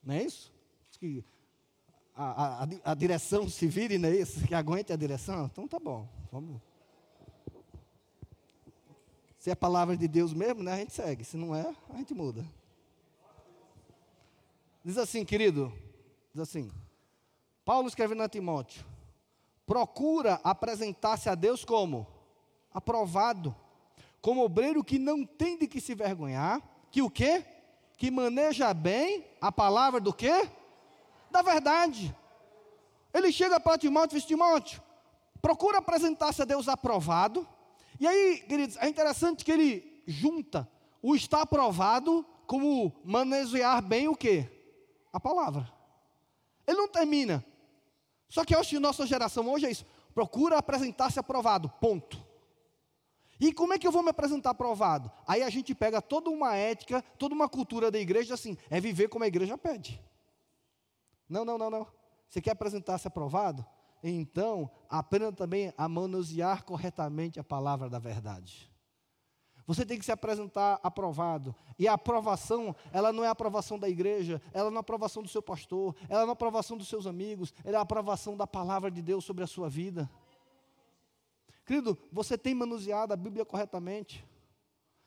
Não 0.02 0.14
é 0.14 0.22
isso? 0.22 0.50
Diz 0.88 0.96
que 0.96 1.24
a, 2.14 2.62
a, 2.62 2.68
a, 2.84 2.94
direção 2.94 3.50
se 3.50 3.66
vire, 3.66 3.98
não 3.98 4.08
é 4.08 4.16
isso? 4.16 4.46
Que 4.46 4.54
aguente 4.54 4.92
a 4.92 4.96
direção? 4.96 5.46
Então 5.46 5.68
tá 5.68 5.78
bom, 5.78 6.08
vamos. 6.32 6.62
Se 9.46 9.50
é 9.52 9.54
palavra 9.54 9.96
de 9.96 10.08
Deus 10.08 10.34
mesmo, 10.34 10.60
né, 10.60 10.72
a 10.72 10.76
gente 10.78 10.92
segue. 10.92 11.22
Se 11.22 11.36
não 11.36 11.54
é, 11.54 11.72
a 11.88 11.96
gente 11.98 12.12
muda. 12.12 12.44
Diz 14.84 14.98
assim, 14.98 15.24
querido, 15.24 15.72
diz 16.34 16.42
assim, 16.42 16.68
Paulo 17.64 17.86
escrevendo 17.86 18.24
a 18.24 18.28
Timóteo, 18.28 18.84
procura 19.64 20.40
apresentar-se 20.42 21.28
a 21.28 21.36
Deus 21.36 21.64
como 21.64 22.08
aprovado, 22.74 23.54
como 24.20 24.42
obreiro 24.42 24.82
que 24.82 24.98
não 24.98 25.24
tem 25.24 25.56
de 25.56 25.68
que 25.68 25.80
se 25.80 25.94
vergonhar, 25.94 26.60
que 26.90 27.00
o 27.00 27.08
quê? 27.08 27.44
Que 27.96 28.10
maneja 28.10 28.74
bem 28.74 29.24
a 29.40 29.52
palavra 29.52 30.00
do 30.00 30.12
quê? 30.12 30.50
Da 31.30 31.40
verdade. 31.40 32.12
Ele 33.14 33.30
chega 33.30 33.60
para 33.60 33.78
Timóteo 33.78 34.16
e 34.16 34.18
diz: 34.18 34.26
Timóteo, 34.26 34.82
procura 35.40 35.78
apresentar-se 35.78 36.42
a 36.42 36.44
Deus 36.44 36.66
aprovado. 36.66 37.46
E 37.98 38.06
aí, 38.06 38.44
queridos, 38.48 38.76
é 38.76 38.88
interessante 38.88 39.44
que 39.44 39.52
ele 39.52 40.02
junta 40.06 40.68
o 41.02 41.14
está 41.14 41.42
aprovado 41.42 42.24
como 42.46 42.92
manusear 43.04 43.82
bem 43.82 44.08
o 44.08 44.16
quê? 44.16 44.48
A 45.12 45.20
palavra. 45.20 45.70
Ele 46.66 46.76
não 46.76 46.88
termina. 46.88 47.44
Só 48.28 48.44
que 48.44 48.54
que 48.60 48.78
nossa 48.78 49.06
geração 49.06 49.48
hoje 49.48 49.66
é 49.66 49.70
isso. 49.70 49.86
Procura 50.14 50.58
apresentar-se 50.58 51.18
aprovado. 51.18 51.68
Ponto. 51.80 52.24
E 53.38 53.52
como 53.52 53.74
é 53.74 53.78
que 53.78 53.86
eu 53.86 53.92
vou 53.92 54.02
me 54.02 54.10
apresentar 54.10 54.50
aprovado? 54.50 55.10
Aí 55.26 55.42
a 55.42 55.50
gente 55.50 55.74
pega 55.74 56.00
toda 56.00 56.30
uma 56.30 56.56
ética, 56.56 57.02
toda 57.18 57.34
uma 57.34 57.48
cultura 57.48 57.90
da 57.90 57.98
igreja 57.98 58.34
assim, 58.34 58.56
é 58.70 58.80
viver 58.80 59.08
como 59.08 59.24
a 59.24 59.28
igreja 59.28 59.58
pede. 59.58 60.02
Não, 61.28 61.44
não, 61.44 61.58
não, 61.58 61.68
não. 61.68 61.86
Você 62.28 62.40
quer 62.40 62.52
apresentar-se 62.52 63.06
aprovado? 63.06 63.64
Então, 64.02 64.70
aprenda 64.88 65.32
também 65.32 65.72
a 65.76 65.88
manusear 65.88 66.64
corretamente 66.64 67.40
a 67.40 67.44
palavra 67.44 67.88
da 67.88 67.98
verdade. 67.98 68.70
Você 69.66 69.84
tem 69.84 69.98
que 69.98 70.04
se 70.04 70.12
apresentar 70.12 70.78
aprovado. 70.82 71.54
E 71.76 71.88
a 71.88 71.94
aprovação, 71.94 72.74
ela 72.92 73.12
não 73.12 73.24
é 73.24 73.28
a 73.28 73.32
aprovação 73.32 73.78
da 73.78 73.88
igreja, 73.88 74.40
ela 74.52 74.70
não 74.70 74.76
é 74.76 74.78
a 74.78 74.80
aprovação 74.80 75.22
do 75.22 75.28
seu 75.28 75.42
pastor, 75.42 75.96
ela 76.08 76.20
não 76.20 76.28
é 76.28 76.30
a 76.30 76.32
aprovação 76.34 76.76
dos 76.76 76.88
seus 76.88 77.06
amigos, 77.06 77.52
ela 77.64 77.76
é 77.76 77.78
a 77.78 77.82
aprovação 77.82 78.36
da 78.36 78.46
palavra 78.46 78.90
de 78.90 79.02
Deus 79.02 79.24
sobre 79.24 79.42
a 79.42 79.46
sua 79.46 79.68
vida. 79.68 80.08
Querido, 81.64 81.98
você 82.12 82.38
tem 82.38 82.54
manuseado 82.54 83.12
a 83.12 83.16
Bíblia 83.16 83.44
corretamente? 83.44 84.24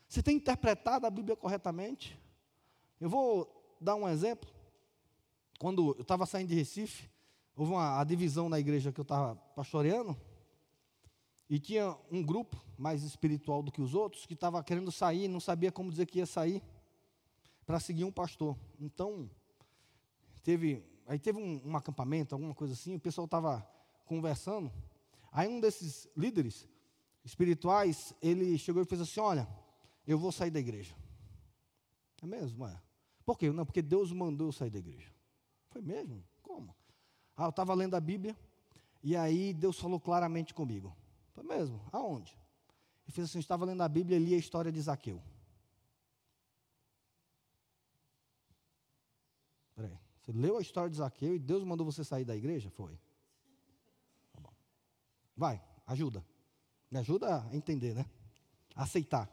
Você 0.10 0.22
tem 0.22 0.36
interpretado 0.36 1.08
a 1.08 1.10
Bíblia 1.10 1.38
corretamente? 1.38 2.20
Eu 3.00 3.10
vou 3.10 3.78
dar 3.80 3.96
um 3.96 4.10
exemplo. 4.10 4.50
Quando 5.58 5.96
eu 5.96 6.02
estava 6.02 6.26
saindo 6.26 6.50
de 6.50 6.56
Recife, 6.56 7.10
houve 7.60 7.74
uma 7.74 8.00
a 8.00 8.04
divisão 8.06 8.48
na 8.48 8.58
igreja 8.58 8.90
que 8.90 9.02
eu 9.02 9.04
estava 9.04 9.36
pastoreando. 9.54 10.16
E 11.50 11.60
tinha 11.60 11.94
um 12.10 12.24
grupo 12.24 12.56
mais 12.78 13.04
espiritual 13.04 13.62
do 13.62 13.70
que 13.70 13.82
os 13.82 13.94
outros 13.94 14.26
que 14.26 14.34
estava 14.34 14.64
querendo 14.64 14.94
sair, 14.94 15.28
não 15.28 15.42
sabia 15.42 15.70
como 15.70 15.92
dizer 15.92 16.06
que 16.06 16.20
ia 16.20 16.26
sair 16.26 16.64
para 17.66 17.78
seguir 17.82 18.06
um 18.06 18.12
pastor. 18.12 18.56
Então, 18.80 19.30
teve, 20.42 20.86
aí 21.06 21.20
teve 21.20 21.38
um, 21.38 21.62
um 21.66 21.76
acampamento, 21.76 22.34
alguma 22.34 22.56
coisa 22.56 22.74
assim, 22.74 22.96
o 22.96 23.00
pessoal 23.00 23.26
estava 23.26 23.68
conversando. 24.06 24.72
Aí 25.30 25.50
um 25.50 25.60
desses 25.60 26.08
líderes 26.16 26.66
espirituais, 27.26 28.14
ele 28.22 28.58
chegou 28.58 28.82
e 28.82 28.86
fez 28.86 29.02
assim: 29.02 29.20
Olha, 29.20 29.46
eu 30.08 30.18
vou 30.18 30.32
sair 30.32 30.52
da 30.52 30.60
igreja. 30.62 30.96
É 32.22 32.26
mesmo? 32.26 32.66
É. 32.66 32.82
Por 33.26 33.38
quê? 33.38 33.52
Não, 33.52 33.66
porque 33.66 33.82
Deus 33.82 34.14
mandou 34.14 34.48
eu 34.48 34.52
sair 34.54 34.70
da 34.70 34.80
igreja. 34.80 35.12
Foi 35.68 35.82
mesmo? 35.82 36.24
Ah, 37.40 37.46
eu 37.46 37.52
estava 37.52 37.74
lendo 37.74 37.96
a 37.96 38.02
Bíblia, 38.02 38.38
e 39.02 39.16
aí 39.16 39.54
Deus 39.54 39.80
falou 39.80 39.98
claramente 39.98 40.54
comigo. 40.54 40.94
Foi 41.32 41.42
mesmo? 41.42 41.82
Aonde? 41.90 42.38
Ele 43.06 43.14
fez 43.14 43.30
assim: 43.30 43.40
estava 43.40 43.64
lendo 43.64 43.82
a 43.82 43.88
Bíblia 43.88 44.18
e 44.18 44.20
li 44.20 44.34
a 44.34 44.38
história 44.38 44.70
de 44.70 44.82
Zaqueu. 44.82 45.24
Peraí. 49.74 49.98
Você 50.20 50.34
leu 50.34 50.58
a 50.58 50.62
história 50.62 50.90
de 50.90 50.98
Zaqueu 50.98 51.34
e 51.34 51.40
Deus 51.40 51.64
mandou 51.64 51.86
você 51.86 52.04
sair 52.04 52.26
da 52.26 52.36
igreja? 52.36 52.70
Foi. 52.72 53.00
Tá 54.34 54.42
bom. 54.42 54.52
Vai, 55.34 55.64
ajuda. 55.88 56.26
Me 56.92 57.00
ajuda 57.00 57.42
a 57.42 57.56
entender, 57.56 57.96
né? 57.96 58.06
A 58.76 58.84
aceitar. 58.84 59.32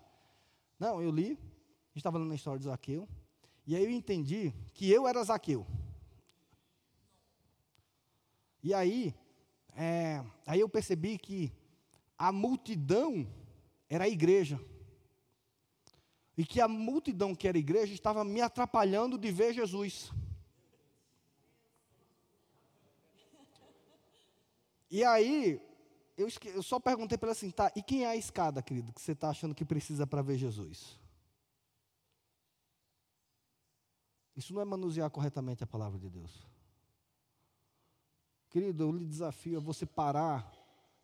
Não, 0.79 1.03
eu 1.03 1.11
li, 1.11 1.37
estava 1.93 2.19
lendo 2.19 2.31
a 2.31 2.37
história 2.37 2.61
de 2.61 2.67
Zaqueu, 2.67 3.09
e 3.67 3.75
aí 3.75 3.83
eu 3.83 3.91
entendi 3.91 4.55
que 4.75 4.89
eu 4.89 5.09
era 5.09 5.25
Zaqueu. 5.25 5.67
E 8.67 8.75
aí, 8.75 9.15
é, 9.77 10.25
aí 10.45 10.59
eu 10.59 10.69
percebi 10.69 11.17
que 11.17 11.53
a 12.19 12.33
multidão 12.33 13.25
era 13.89 14.07
a 14.07 14.09
igreja. 14.09 14.61
E 16.37 16.45
que 16.45 16.61
a 16.61 16.67
multidão 16.67 17.33
que 17.33 17.47
era 17.47 17.57
a 17.57 17.61
igreja 17.61 17.95
estava 17.95 18.25
me 18.25 18.41
atrapalhando 18.41 19.17
de 19.17 19.31
ver 19.31 19.55
Jesus. 19.55 20.11
E 24.91 25.05
aí, 25.05 25.63
eu, 26.17 26.27
eu 26.47 26.63
só 26.65 26.81
perguntei 26.81 27.17
para 27.17 27.29
ela 27.29 27.37
assim, 27.37 27.53
tá, 27.53 27.71
e 27.77 27.81
quem 27.81 28.03
é 28.03 28.09
a 28.09 28.17
escada, 28.17 28.61
querido, 28.61 28.93
que 28.93 29.01
você 29.01 29.13
está 29.13 29.31
achando 29.31 29.55
que 29.55 29.65
precisa 29.65 30.09
para 30.09 30.23
ver 30.23 30.39
Jesus? 30.39 30.99
Isso 34.35 34.53
não 34.53 34.61
é 34.61 34.65
manusear 34.65 35.09
corretamente 35.09 35.63
a 35.63 35.69
palavra 35.69 36.01
de 36.01 36.11
Deus. 36.11 36.56
Querido, 38.57 38.85
eu 38.85 38.91
lhe 38.91 39.05
desafio 39.05 39.59
a 39.59 39.61
você 39.61 39.85
parar 39.85 40.51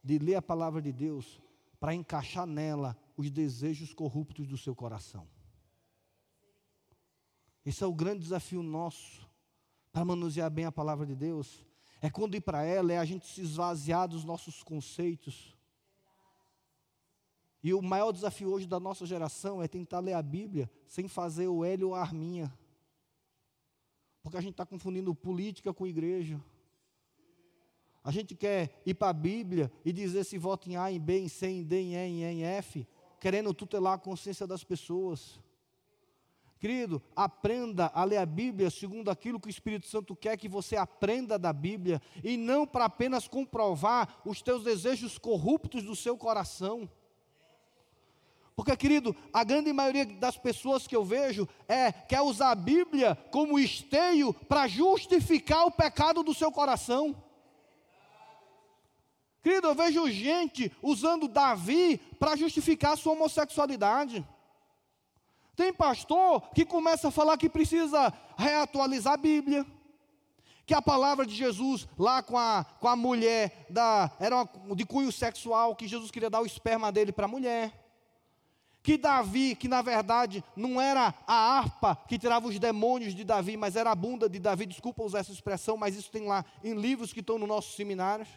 de 0.03 0.19
ler 0.19 0.37
a 0.37 0.41
palavra 0.41 0.81
de 0.81 0.91
Deus 0.91 1.39
para 1.79 1.95
encaixar 1.95 2.47
nela 2.47 2.97
os 3.15 3.31
desejos 3.31 3.93
corruptos 3.93 4.49
do 4.49 4.57
seu 4.57 4.75
coração. 4.75 5.29
Esse 7.63 7.85
é 7.85 7.87
o 7.87 7.93
grande 7.93 8.21
desafio 8.21 8.63
nosso 8.63 9.29
para 9.93 10.03
manusear 10.03 10.51
bem 10.51 10.65
a 10.65 10.73
palavra 10.73 11.05
de 11.05 11.15
Deus. 11.15 11.63
É 12.01 12.09
quando 12.09 12.37
ir 12.37 12.41
para 12.41 12.65
ela, 12.65 12.91
é 12.91 12.97
a 12.97 13.05
gente 13.05 13.27
se 13.27 13.43
esvaziar 13.43 14.09
dos 14.09 14.25
nossos 14.25 14.63
conceitos. 14.63 15.55
E 17.63 17.75
o 17.75 17.83
maior 17.83 18.13
desafio 18.13 18.49
hoje 18.49 18.67
da 18.67 18.81
nossa 18.81 19.05
geração 19.05 19.63
é 19.63 19.69
tentar 19.69 20.01
ler 20.01 20.15
a 20.15 20.23
Bíblia 20.23 20.71
sem 20.87 21.07
fazer 21.07 21.49
o 21.49 21.63
Hélio 21.67 21.89
ou 21.89 21.95
a 21.95 22.01
Arminha. 22.01 22.51
Porque 24.23 24.39
a 24.39 24.41
gente 24.41 24.53
está 24.53 24.65
confundindo 24.65 25.15
política 25.15 25.75
com 25.75 25.87
igreja. 25.87 26.41
A 28.05 28.11
gente 28.11 28.35
quer 28.35 28.83
ir 28.85 28.95
para 28.95 29.11
a 29.11 29.13
Bíblia 29.13 29.71
e 29.85 29.93
dizer 29.93 30.25
se 30.25 30.37
vota 30.37 30.69
em 30.69 30.77
A, 30.77 30.91
em 30.91 30.99
B, 30.99 31.21
em 31.21 31.29
C, 31.29 31.47
em 31.47 31.63
D, 31.63 31.81
em 31.81 31.95
E, 31.95 31.97
em 31.97 32.23
E, 32.23 32.25
em 32.25 32.43
F, 32.43 32.87
querendo 33.21 33.55
tutelar 33.55 33.95
a 33.95 33.99
consciência 33.99 34.47
das 34.47 34.65
pessoas. 34.65 35.41
Querido, 36.59 37.03
aprenda 37.15 37.91
a 37.95 38.05
ler 38.05 38.19
a 38.19 38.27
Bíblia 38.27 38.71
segundo 38.71 39.11
aquilo 39.11 39.41
que 39.41 39.49
o 39.49 39.51
Espírito 39.51 39.87
Santo 39.87 40.15
quer 40.15 40.37
que 40.37 40.49
você 40.49 40.77
aprenda 40.77 41.39
da 41.39 41.53
Bíblia, 41.53 42.01
e 42.23 42.37
não 42.37 42.67
para 42.67 42.85
apenas 42.85 43.27
comprovar 43.27 44.21
os 44.25 44.43
teus 44.43 44.63
desejos 44.63 45.19
corruptos 45.19 45.83
do 45.83 45.97
seu 45.97 46.17
coração. 46.17 46.89
Porque, 48.55 48.77
querido, 48.77 49.17
a 49.33 49.43
grande 49.43 49.73
maioria 49.73 50.07
das 50.07 50.37
pessoas 50.37 50.87
que 50.87 50.95
eu 50.95 51.05
vejo 51.05 51.49
é 51.67 51.91
quer 51.91 52.21
usar 52.21 52.51
a 52.51 52.55
Bíblia 52.57 53.17
como 53.31 53.59
esteio 53.59 54.33
para 54.33 54.69
justificar 54.69 55.67
o 55.67 55.71
pecado 55.71 56.23
do 56.23 56.35
seu 56.35 56.53
coração. 56.53 57.17
Querido, 59.43 59.67
eu 59.67 59.75
vejo 59.75 60.09
gente 60.09 60.71
usando 60.81 61.27
Davi 61.27 61.99
para 62.19 62.37
justificar 62.37 62.93
a 62.93 62.97
sua 62.97 63.15
homossexualidade. 63.15 64.25
Tem 65.57 65.73
pastor 65.73 66.41
que 66.55 66.65
começa 66.65 67.09
a 67.09 67.11
falar 67.11 67.37
que 67.37 67.49
precisa 67.49 68.13
reatualizar 68.37 69.15
a 69.15 69.17
Bíblia. 69.17 69.67
Que 70.65 70.75
a 70.75 70.81
palavra 70.81 71.27
de 71.27 71.35
Jesus, 71.35 71.89
lá 71.99 72.23
com 72.23 72.39
a, 72.39 72.65
com 72.79 72.87
a 72.87 72.95
mulher, 72.95 73.67
da, 73.69 74.13
era 74.21 74.37
uma, 74.37 74.77
de 74.77 74.87
cunho 74.87 75.11
sexual, 75.11 75.75
que 75.75 75.89
Jesus 75.89 76.13
queria 76.13 76.31
dar 76.31 76.41
o 76.41 76.47
esperma 76.47 76.93
dele 76.93 77.11
para 77.11 77.25
a 77.25 77.29
mulher. 77.29 77.83
Que 78.81 78.97
Davi, 78.97 79.57
que 79.57 79.67
na 79.67 79.83
verdade 79.83 80.43
não 80.57 80.81
era 80.81 81.13
a 81.27 81.35
harpa 81.35 81.97
que 82.09 82.19
tirava 82.19 82.47
os 82.47 82.59
demônios 82.61 83.15
de 83.15 83.25
Davi, 83.25 83.57
mas 83.57 83.75
era 83.75 83.91
a 83.91 83.95
bunda 83.95 84.29
de 84.29 84.39
Davi, 84.39 84.67
desculpa 84.67 85.03
usar 85.03 85.19
essa 85.19 85.33
expressão, 85.33 85.77
mas 85.77 85.97
isso 85.97 86.11
tem 86.11 86.27
lá 86.27 86.45
em 86.63 86.75
livros 86.75 87.13
que 87.13 87.21
estão 87.21 87.39
no 87.39 87.47
nossos 87.47 87.75
seminários. 87.75 88.29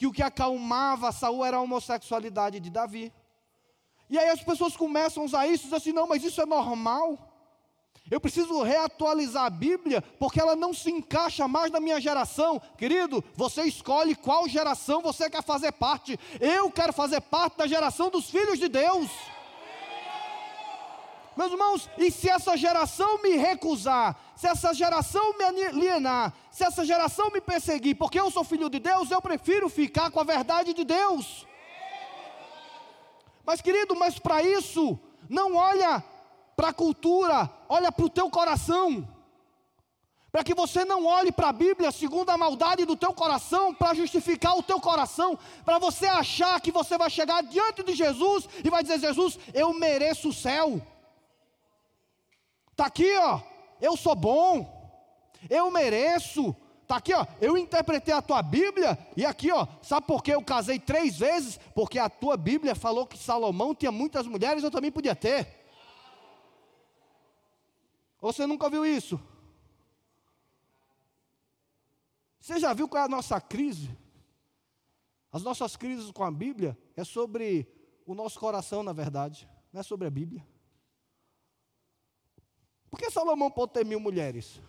Que 0.00 0.06
o 0.06 0.12
que 0.12 0.22
acalmava 0.22 1.12
Saul 1.12 1.44
era 1.44 1.58
a 1.58 1.60
homossexualidade 1.60 2.58
de 2.58 2.70
Davi. 2.70 3.12
E 4.08 4.18
aí 4.18 4.30
as 4.30 4.42
pessoas 4.42 4.74
começam 4.74 5.22
a 5.22 5.26
usar 5.26 5.46
isso 5.46 5.64
e 5.64 5.64
dizem 5.64 5.76
assim: 5.76 5.92
não, 5.92 6.06
mas 6.06 6.24
isso 6.24 6.40
é 6.40 6.46
normal. 6.46 7.18
Eu 8.10 8.18
preciso 8.18 8.62
reatualizar 8.62 9.44
a 9.44 9.50
Bíblia, 9.50 10.00
porque 10.18 10.40
ela 10.40 10.56
não 10.56 10.72
se 10.72 10.90
encaixa 10.90 11.46
mais 11.46 11.70
na 11.70 11.80
minha 11.80 12.00
geração. 12.00 12.58
Querido, 12.78 13.22
você 13.34 13.64
escolhe 13.64 14.14
qual 14.14 14.48
geração 14.48 15.02
você 15.02 15.28
quer 15.28 15.42
fazer 15.42 15.72
parte. 15.72 16.18
Eu 16.40 16.70
quero 16.70 16.94
fazer 16.94 17.20
parte 17.20 17.58
da 17.58 17.66
geração 17.66 18.08
dos 18.08 18.30
filhos 18.30 18.58
de 18.58 18.68
Deus. 18.68 19.10
Meus 21.40 21.52
irmãos, 21.52 21.88
e 21.96 22.10
se 22.10 22.28
essa 22.28 22.54
geração 22.54 23.22
me 23.22 23.30
recusar, 23.30 24.14
se 24.36 24.46
essa 24.46 24.74
geração 24.74 25.32
me 25.38 25.44
alienar, 25.44 26.34
se 26.50 26.62
essa 26.62 26.84
geração 26.84 27.30
me 27.30 27.40
perseguir, 27.40 27.96
porque 27.96 28.20
eu 28.20 28.30
sou 28.30 28.44
filho 28.44 28.68
de 28.68 28.78
Deus, 28.78 29.10
eu 29.10 29.22
prefiro 29.22 29.66
ficar 29.70 30.10
com 30.10 30.20
a 30.20 30.22
verdade 30.22 30.74
de 30.74 30.84
Deus. 30.84 31.46
Mas 33.42 33.62
querido, 33.62 33.96
mas 33.96 34.18
para 34.18 34.42
isso, 34.42 35.00
não 35.30 35.54
olha 35.54 36.04
para 36.54 36.68
a 36.68 36.74
cultura, 36.74 37.50
olha 37.70 37.90
para 37.90 38.04
o 38.04 38.10
teu 38.10 38.28
coração. 38.28 39.08
Para 40.30 40.44
que 40.44 40.54
você 40.54 40.84
não 40.84 41.06
olhe 41.06 41.32
para 41.32 41.48
a 41.48 41.54
Bíblia 41.54 41.90
segundo 41.90 42.28
a 42.28 42.36
maldade 42.36 42.84
do 42.84 42.96
teu 42.96 43.14
coração, 43.14 43.74
para 43.74 43.94
justificar 43.94 44.58
o 44.58 44.62
teu 44.62 44.78
coração, 44.78 45.38
para 45.64 45.78
você 45.78 46.06
achar 46.06 46.60
que 46.60 46.70
você 46.70 46.98
vai 46.98 47.08
chegar 47.08 47.42
diante 47.42 47.82
de 47.82 47.94
Jesus 47.94 48.46
e 48.62 48.68
vai 48.68 48.82
dizer: 48.82 48.98
Jesus, 48.98 49.38
eu 49.54 49.72
mereço 49.72 50.28
o 50.28 50.34
céu. 50.34 50.82
Está 52.72 52.86
aqui, 52.86 53.16
ó, 53.18 53.40
eu 53.80 53.96
sou 53.96 54.14
bom, 54.14 54.98
eu 55.48 55.70
mereço, 55.70 56.54
Está 56.90 56.96
aqui, 56.96 57.14
ó. 57.14 57.24
Eu 57.40 57.56
interpretei 57.56 58.12
a 58.12 58.20
tua 58.20 58.42
Bíblia, 58.42 58.98
e 59.16 59.24
aqui, 59.24 59.52
ó. 59.52 59.64
Sabe 59.80 60.08
por 60.08 60.24
que 60.24 60.32
eu 60.32 60.42
casei 60.42 60.76
três 60.76 61.16
vezes? 61.16 61.56
Porque 61.72 62.00
a 62.00 62.10
tua 62.10 62.36
Bíblia 62.36 62.74
falou 62.74 63.06
que 63.06 63.16
Salomão 63.16 63.72
tinha 63.72 63.92
muitas 63.92 64.26
mulheres, 64.26 64.64
eu 64.64 64.72
também 64.72 64.90
podia 64.90 65.14
ter. 65.14 65.46
Ou 68.20 68.32
você 68.32 68.44
nunca 68.44 68.68
viu 68.68 68.84
isso? 68.84 69.20
Você 72.40 72.58
já 72.58 72.72
viu 72.74 72.88
qual 72.88 73.04
é 73.04 73.06
a 73.06 73.08
nossa 73.08 73.40
crise? 73.40 73.96
As 75.30 75.44
nossas 75.44 75.76
crises 75.76 76.10
com 76.10 76.24
a 76.24 76.30
Bíblia 76.32 76.76
é 76.96 77.04
sobre 77.04 77.68
o 78.04 78.16
nosso 78.16 78.40
coração, 78.40 78.82
na 78.82 78.92
verdade, 78.92 79.48
não 79.72 79.78
é 79.80 79.84
sobre 79.84 80.08
a 80.08 80.10
Bíblia. 80.10 80.44
Por 82.90 82.98
que 82.98 83.10
Salomão 83.10 83.50
pode 83.50 83.72
ter 83.72 83.84
mil 83.84 84.00
mulheres? 84.00 84.60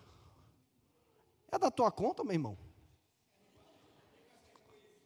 É 1.52 1.58
da 1.58 1.72
tua 1.72 1.92
conta, 1.92 2.24
meu 2.24 2.34
irmão. 2.34 2.58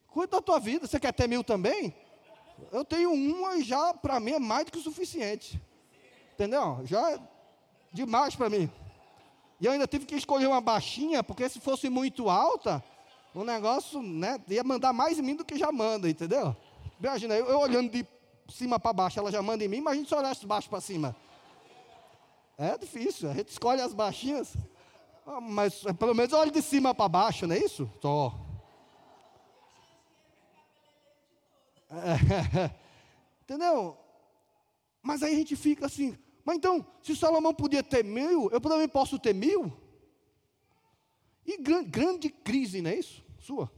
Cuida 0.07 0.37
da 0.37 0.41
tua 0.41 0.59
vida. 0.59 0.85
Você 0.85 0.99
quer 0.99 1.13
ter 1.13 1.27
mil 1.27 1.43
também? 1.43 1.95
Eu 2.71 2.85
tenho 2.85 3.11
uma 3.11 3.55
e 3.55 3.63
já, 3.63 3.93
para 3.93 4.19
mim, 4.19 4.33
é 4.33 4.39
mais 4.39 4.65
do 4.65 4.71
que 4.71 4.77
o 4.77 4.81
suficiente. 4.81 5.59
Entendeu? 6.33 6.81
Já 6.83 7.13
é 7.13 7.19
demais 7.91 8.35
para 8.35 8.49
mim. 8.49 8.69
E 9.59 9.65
eu 9.65 9.71
ainda 9.71 9.87
tive 9.87 10.05
que 10.05 10.15
escolher 10.15 10.47
uma 10.47 10.61
baixinha, 10.61 11.23
porque 11.23 11.47
se 11.47 11.59
fosse 11.59 11.89
muito 11.89 12.29
alta, 12.29 12.83
o 13.33 13.43
negócio 13.43 14.01
né, 14.01 14.39
ia 14.47 14.63
mandar 14.63 14.93
mais 14.93 15.17
em 15.17 15.21
mim 15.21 15.35
do 15.35 15.45
que 15.45 15.57
já 15.57 15.71
manda, 15.71 16.09
entendeu? 16.09 16.55
Imagina, 16.99 17.35
eu, 17.35 17.47
eu 17.47 17.59
olhando 17.59 17.89
de 17.89 18.05
cima 18.49 18.79
para 18.79 18.93
baixo, 18.93 19.19
ela 19.19 19.31
já 19.31 19.41
manda 19.41 19.63
em 19.63 19.67
mim, 19.67 19.81
mas 19.81 19.93
a 19.93 19.97
gente 19.97 20.09
só 20.09 20.19
olhar 20.19 20.35
de 20.35 20.45
baixo 20.45 20.69
para 20.69 20.81
cima. 20.81 21.15
É 22.57 22.77
difícil, 22.77 23.29
a 23.29 23.33
gente 23.33 23.49
escolhe 23.49 23.81
as 23.81 23.93
baixinhas. 23.93 24.55
Ah, 25.25 25.41
mas 25.41 25.85
é, 25.85 25.91
pelo 25.91 26.13
menos 26.13 26.31
olhe 26.33 26.51
de 26.51 26.61
cima 26.61 26.95
para 26.95 27.09
baixo, 27.09 27.45
não 27.45 27.55
é 27.55 27.59
isso? 27.59 27.89
Só. 28.01 28.41
É, 31.87 32.71
entendeu? 33.43 33.95
Mas 35.01 35.21
aí 35.21 35.33
a 35.33 35.37
gente 35.37 35.55
fica 35.55 35.85
assim, 35.85 36.17
mas 36.43 36.57
então, 36.57 36.85
se 37.01 37.15
Salomão 37.15 37.53
podia 37.53 37.81
ter 37.81 38.03
mil, 38.03 38.49
eu 38.51 38.59
também 38.59 38.87
posso 38.87 39.17
ter 39.17 39.33
mil? 39.33 39.71
E 41.45 41.57
grande, 41.57 41.89
grande 41.89 42.29
crise, 42.29 42.81
não 42.81 42.89
é 42.89 42.95
isso? 42.95 43.23
Sua. 43.39 43.71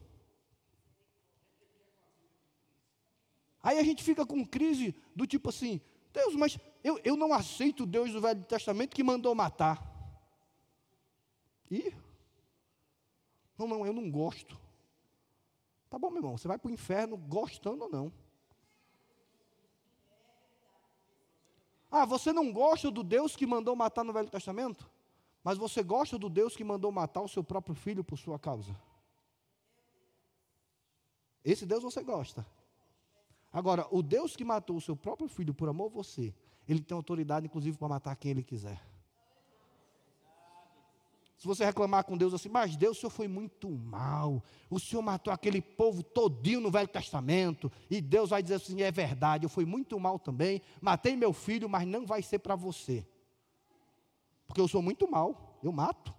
Aí 3.62 3.78
a 3.78 3.84
gente 3.84 4.04
fica 4.04 4.26
com 4.26 4.46
crise 4.46 4.96
do 5.16 5.28
tipo 5.28 5.50
assim, 5.50 5.82
Deus, 6.14 6.36
mas 6.36 6.58
eu, 6.88 7.00
eu 7.04 7.18
não 7.18 7.34
aceito 7.34 7.84
o 7.84 7.86
Deus 7.86 8.12
do 8.12 8.22
Velho 8.22 8.44
Testamento 8.46 8.96
que 8.96 9.04
mandou 9.04 9.36
matar. 9.36 9.84
E? 11.70 11.94
Não, 13.58 13.68
não, 13.68 13.86
eu 13.86 13.92
não 13.92 14.10
gosto. 14.10 14.58
Tá 15.90 16.00
bom, 16.00 16.10
meu 16.10 16.20
irmão, 16.20 16.38
você 16.38 16.48
vai 16.48 16.58
para 16.58 16.70
o 16.70 16.74
inferno 16.74 17.18
gostando 17.18 17.84
ou 17.84 17.90
não. 17.90 18.14
Ah, 21.92 22.06
você 22.06 22.32
não 22.32 22.52
gosta 22.52 22.90
do 22.90 23.04
Deus 23.04 23.36
que 23.36 23.46
mandou 23.46 23.76
matar 23.76 24.04
no 24.04 24.14
Velho 24.14 24.30
Testamento? 24.30 24.90
Mas 25.44 25.58
você 25.58 25.82
gosta 25.82 26.18
do 26.18 26.30
Deus 26.30 26.56
que 26.56 26.64
mandou 26.64 26.92
matar 26.92 27.22
o 27.22 27.28
seu 27.28 27.44
próprio 27.44 27.76
filho 27.76 28.04
por 28.04 28.18
sua 28.18 28.38
causa? 28.38 28.76
Esse 31.44 31.66
Deus 31.66 31.84
você 31.84 32.04
gosta. 32.04 32.46
Agora, 33.52 33.88
o 33.90 34.04
Deus 34.04 34.36
que 34.36 34.44
matou 34.44 34.76
o 34.76 34.82
seu 34.82 34.96
próprio 34.96 35.30
filho 35.30 35.54
por 35.54 35.70
amor 35.70 35.88
a 35.88 35.96
você, 35.96 36.34
ele 36.68 36.82
tem 36.82 36.96
autoridade, 36.96 37.46
inclusive, 37.46 37.78
para 37.78 37.88
matar 37.88 38.16
quem 38.16 38.32
ele 38.32 38.44
quiser. 38.44 38.82
Se 41.38 41.46
você 41.46 41.64
reclamar 41.64 42.04
com 42.04 42.18
Deus 42.18 42.34
assim, 42.34 42.50
mas 42.50 42.76
Deus, 42.76 42.98
o 42.98 43.00
Senhor 43.00 43.12
foi 43.12 43.28
muito 43.28 43.70
mal. 43.70 44.44
O 44.70 44.80
Senhor 44.80 45.04
matou 45.04 45.32
aquele 45.32 45.62
povo 45.62 46.02
todinho 46.02 46.60
no 46.60 46.72
Velho 46.72 46.88
Testamento. 46.88 47.72
E 47.90 48.02
Deus 48.02 48.32
vai 48.32 48.42
dizer 48.42 48.56
assim: 48.56 48.82
é 48.82 48.92
verdade, 48.92 49.46
eu 49.46 49.50
fui 49.50 49.64
muito 49.64 50.00
mal 50.00 50.18
também. 50.18 50.64
Matei 50.82 51.16
meu 51.16 51.32
filho, 51.32 51.70
mas 51.70 51.88
não 51.88 52.08
vai 52.08 52.24
ser 52.24 52.40
para 52.40 52.56
você. 52.56 53.08
Porque 54.48 54.60
eu 54.60 54.68
sou 54.68 54.82
muito 54.82 55.10
mal, 55.10 55.60
eu 55.62 55.72
mato. 55.72 56.14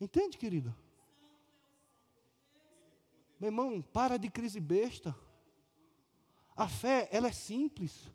Entende, 0.00 0.38
querido? 0.38 0.74
Meu 3.40 3.48
irmão, 3.48 3.82
para 3.82 4.18
de 4.18 4.30
crise 4.30 4.60
besta. 4.60 5.16
A 6.56 6.68
fé, 6.68 7.08
ela 7.12 7.28
é 7.28 7.32
simples. 7.32 8.10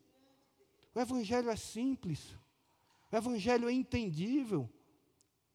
O 0.96 1.00
evangelho 1.00 1.50
é 1.50 1.56
simples. 1.56 2.36
O 3.12 3.16
evangelho 3.16 3.70
é 3.70 3.72
entendível. 3.72 4.70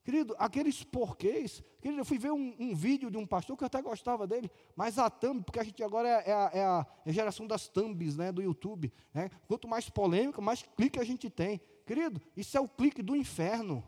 Querido, 0.04 0.36
aqueles 0.38 0.84
porquês. 0.84 1.64
Querido, 1.80 2.00
eu 2.00 2.04
fui 2.04 2.16
ver 2.16 2.30
um, 2.30 2.54
um, 2.60 2.76
vídeo 2.76 3.10
de 3.10 3.18
um 3.18 3.26
pastor 3.26 3.56
que 3.56 3.64
eu 3.64 3.66
até 3.66 3.82
gostava 3.82 4.24
dele, 4.24 4.48
mas 4.76 5.00
a 5.00 5.10
thumb, 5.10 5.42
porque 5.42 5.58
a 5.58 5.64
gente 5.64 5.82
agora 5.82 6.08
é, 6.08 6.30
é, 6.30 6.32
a, 6.32 6.50
é 6.54 6.64
a, 6.64 6.86
geração 7.12 7.44
das 7.44 7.66
thumbs 7.66 8.16
né, 8.16 8.30
do 8.30 8.40
YouTube. 8.40 8.92
Né? 9.12 9.28
Quanto 9.48 9.66
mais 9.66 9.90
polêmica, 9.90 10.40
mais 10.40 10.62
clique 10.62 11.00
a 11.00 11.04
gente 11.04 11.28
tem. 11.28 11.60
Querido, 11.84 12.22
isso 12.36 12.56
é 12.56 12.60
o 12.60 12.68
clique 12.68 13.02
do 13.02 13.16
inferno. 13.16 13.82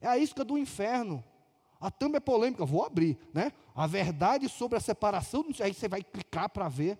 É 0.00 0.06
a 0.06 0.16
isca 0.16 0.44
do 0.44 0.56
inferno. 0.56 1.24
A 1.80 1.90
thumb 1.90 2.14
é 2.14 2.20
polêmica, 2.20 2.64
vou 2.64 2.84
abrir, 2.84 3.18
né? 3.32 3.52
A 3.74 3.86
verdade 3.86 4.48
sobre 4.48 4.78
a 4.78 4.80
separação, 4.80 5.44
aí 5.60 5.74
você 5.74 5.88
vai 5.88 6.04
clicar 6.04 6.48
para 6.48 6.68
ver. 6.68 6.98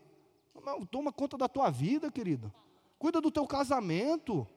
Não, 0.65 0.85
toma 0.87 1.13
conta 1.13 1.37
da 1.37 1.49
tua 1.49 1.71
vida, 1.71 2.11
querido. 2.11 2.53
Cuida 2.99 3.21
do 3.21 3.31
teu 3.31 3.47
casamento. 3.47 4.49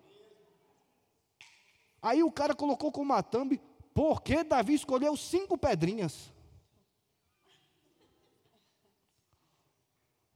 Aí 2.02 2.24
o 2.24 2.32
cara 2.32 2.56
colocou 2.56 2.92
como 2.92 3.14
uma 3.14 3.22
thumb, 3.22 3.60
por 3.94 4.22
que 4.22 4.44
Davi 4.44 4.74
escolheu 4.74 5.18
cinco 5.18 5.58
pedrinhas? 5.58 6.32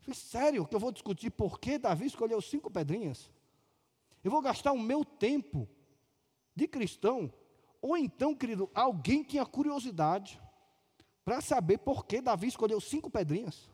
Falei, 0.01 0.15
sério 0.15 0.65
que 0.65 0.75
eu 0.75 0.79
vou 0.79 0.91
discutir 0.91 1.29
por 1.29 1.59
que 1.59 1.77
Davi 1.77 2.07
escolheu 2.07 2.41
cinco 2.41 2.69
pedrinhas? 2.69 3.31
Eu 4.23 4.31
vou 4.31 4.41
gastar 4.41 4.71
o 4.71 4.79
meu 4.79 5.05
tempo 5.05 5.69
de 6.55 6.67
cristão 6.67 7.31
ou 7.81 7.97
então, 7.97 8.35
querido, 8.35 8.69
alguém 8.75 9.23
tinha 9.23 9.45
curiosidade 9.45 10.39
para 11.25 11.41
saber 11.41 11.79
por 11.79 12.05
que 12.05 12.21
Davi 12.21 12.47
escolheu 12.47 12.79
cinco 12.79 13.09
pedrinhas. 13.09 13.70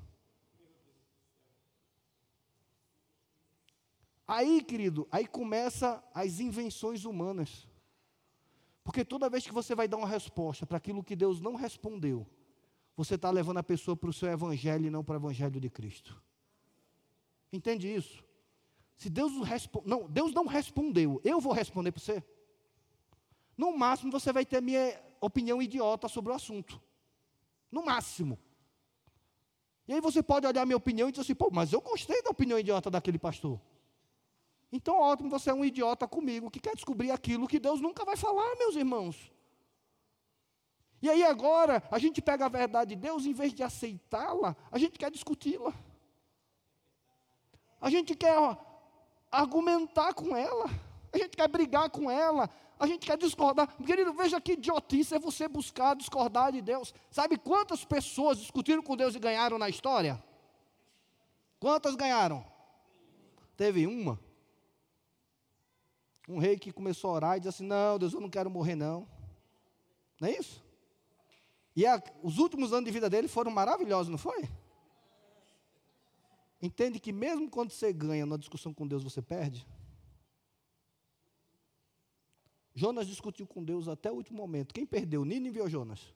Aí, 4.27 4.61
querido, 4.61 5.07
aí 5.09 5.25
começa 5.25 6.03
as 6.13 6.39
invenções 6.39 7.05
humanas. 7.05 7.67
Porque 8.83 9.05
toda 9.05 9.29
vez 9.29 9.45
que 9.45 9.53
você 9.53 9.73
vai 9.73 9.87
dar 9.87 9.97
uma 9.97 10.07
resposta 10.07 10.65
para 10.65 10.77
aquilo 10.77 11.03
que 11.03 11.15
Deus 11.15 11.39
não 11.39 11.55
respondeu, 11.55 12.27
você 12.95 13.15
está 13.15 13.29
levando 13.29 13.57
a 13.57 13.63
pessoa 13.63 13.95
para 13.95 14.09
o 14.09 14.13
seu 14.13 14.29
evangelho 14.29 14.87
e 14.87 14.89
não 14.89 15.03
para 15.03 15.13
o 15.13 15.17
evangelho 15.17 15.61
de 15.61 15.69
Cristo. 15.69 16.21
Entende 17.53 17.93
isso? 17.93 18.23
Se 18.97 19.09
Deus 19.09 19.31
não, 19.85 20.09
Deus 20.09 20.33
não 20.33 20.45
respondeu, 20.45 21.21
eu 21.23 21.39
vou 21.39 21.53
responder 21.53 21.91
para 21.91 22.01
você. 22.01 22.23
No 23.55 23.77
máximo, 23.77 24.11
você 24.11 24.33
vai 24.33 24.45
ter 24.45 24.61
minha 24.61 24.99
opinião 25.21 25.61
idiota 25.61 26.07
sobre 26.07 26.31
o 26.31 26.35
assunto. 26.35 26.81
No 27.71 27.85
máximo. 27.85 28.37
E 29.87 29.93
aí 29.93 30.01
você 30.01 30.21
pode 30.21 30.45
olhar 30.45 30.63
a 30.63 30.65
minha 30.65 30.77
opinião 30.77 31.07
e 31.07 31.11
dizer 31.11 31.21
assim, 31.21 31.35
pô, 31.35 31.49
mas 31.51 31.71
eu 31.71 31.79
gostei 31.79 32.21
da 32.21 32.29
opinião 32.29 32.59
idiota 32.59 32.89
daquele 32.89 33.17
pastor. 33.17 33.59
Então, 34.71 34.99
ótimo, 34.99 35.29
você 35.29 35.49
é 35.49 35.53
um 35.53 35.63
idiota 35.63 36.07
comigo 36.07 36.51
que 36.51 36.59
quer 36.59 36.75
descobrir 36.75 37.11
aquilo 37.11 37.47
que 37.47 37.59
Deus 37.59 37.79
nunca 37.79 38.03
vai 38.03 38.17
falar, 38.17 38.55
meus 38.57 38.75
irmãos. 38.75 39.31
E 41.01 41.09
aí 41.09 41.23
agora, 41.23 41.83
a 41.91 41.99
gente 41.99 42.21
pega 42.21 42.45
a 42.45 42.49
verdade 42.49 42.95
de 42.95 43.01
Deus, 43.01 43.25
em 43.25 43.33
vez 43.33 43.53
de 43.53 43.63
aceitá-la, 43.63 44.55
a 44.71 44.77
gente 44.77 44.97
quer 44.97 45.11
discuti-la. 45.11 45.73
A 47.79 47.89
gente 47.89 48.15
quer 48.15 48.35
argumentar 49.31 50.13
com 50.13 50.35
ela. 50.35 50.65
A 51.13 51.17
gente 51.17 51.37
quer 51.37 51.47
brigar 51.47 51.89
com 51.89 52.09
ela 52.11 52.49
a 52.79 52.85
gente 52.85 53.05
quer 53.05 53.17
discordar. 53.17 53.67
Querido, 53.83 54.13
veja 54.13 54.39
que 54.39 54.53
idiotice 54.53 55.15
é 55.15 55.19
você 55.19 55.47
buscar 55.47 55.95
discordar 55.95 56.51
de 56.51 56.61
Deus. 56.61 56.93
Sabe 57.09 57.37
quantas 57.37 57.83
pessoas 57.83 58.37
discutiram 58.37 58.83
com 58.83 58.95
Deus 58.95 59.15
e 59.15 59.19
ganharam 59.19 59.57
na 59.57 59.67
história? 59.67 60.21
Quantas 61.59 61.95
ganharam? 61.95 62.45
Teve 63.55 63.87
uma. 63.87 64.19
Um 66.27 66.39
rei 66.39 66.57
que 66.59 66.71
começou 66.71 67.11
a 67.11 67.13
orar 67.13 67.37
e 67.37 67.39
disse 67.39 67.49
assim: 67.49 67.65
Não, 67.65 67.97
Deus, 67.97 68.13
eu 68.13 68.19
não 68.19 68.29
quero 68.29 68.49
morrer, 68.49 68.75
não. 68.75 69.07
Não 70.19 70.27
é 70.27 70.37
isso? 70.37 70.63
E 71.75 71.85
a, 71.85 72.01
os 72.23 72.39
últimos 72.39 72.73
anos 72.73 72.85
de 72.85 72.91
vida 72.91 73.09
dele 73.09 73.27
foram 73.27 73.51
maravilhosos, 73.51 74.09
não 74.09 74.17
foi? 74.17 74.49
Entende 76.61 76.99
que 76.99 77.13
mesmo 77.13 77.49
quando 77.49 77.71
você 77.71 77.93
ganha 77.93 78.25
na 78.25 78.35
discussão 78.35 78.73
com 78.73 78.87
Deus, 78.87 79.03
você 79.03 79.21
perde? 79.21 79.65
Jonas 82.73 83.07
discutiu 83.07 83.47
com 83.47 83.63
Deus 83.63 83.87
até 83.87 84.11
o 84.11 84.15
último 84.15 84.37
momento. 84.37 84.73
Quem 84.73 84.85
perdeu? 84.85 85.23
Nínive 85.23 85.61
ou 85.61 85.69
Jonas? 85.69 86.13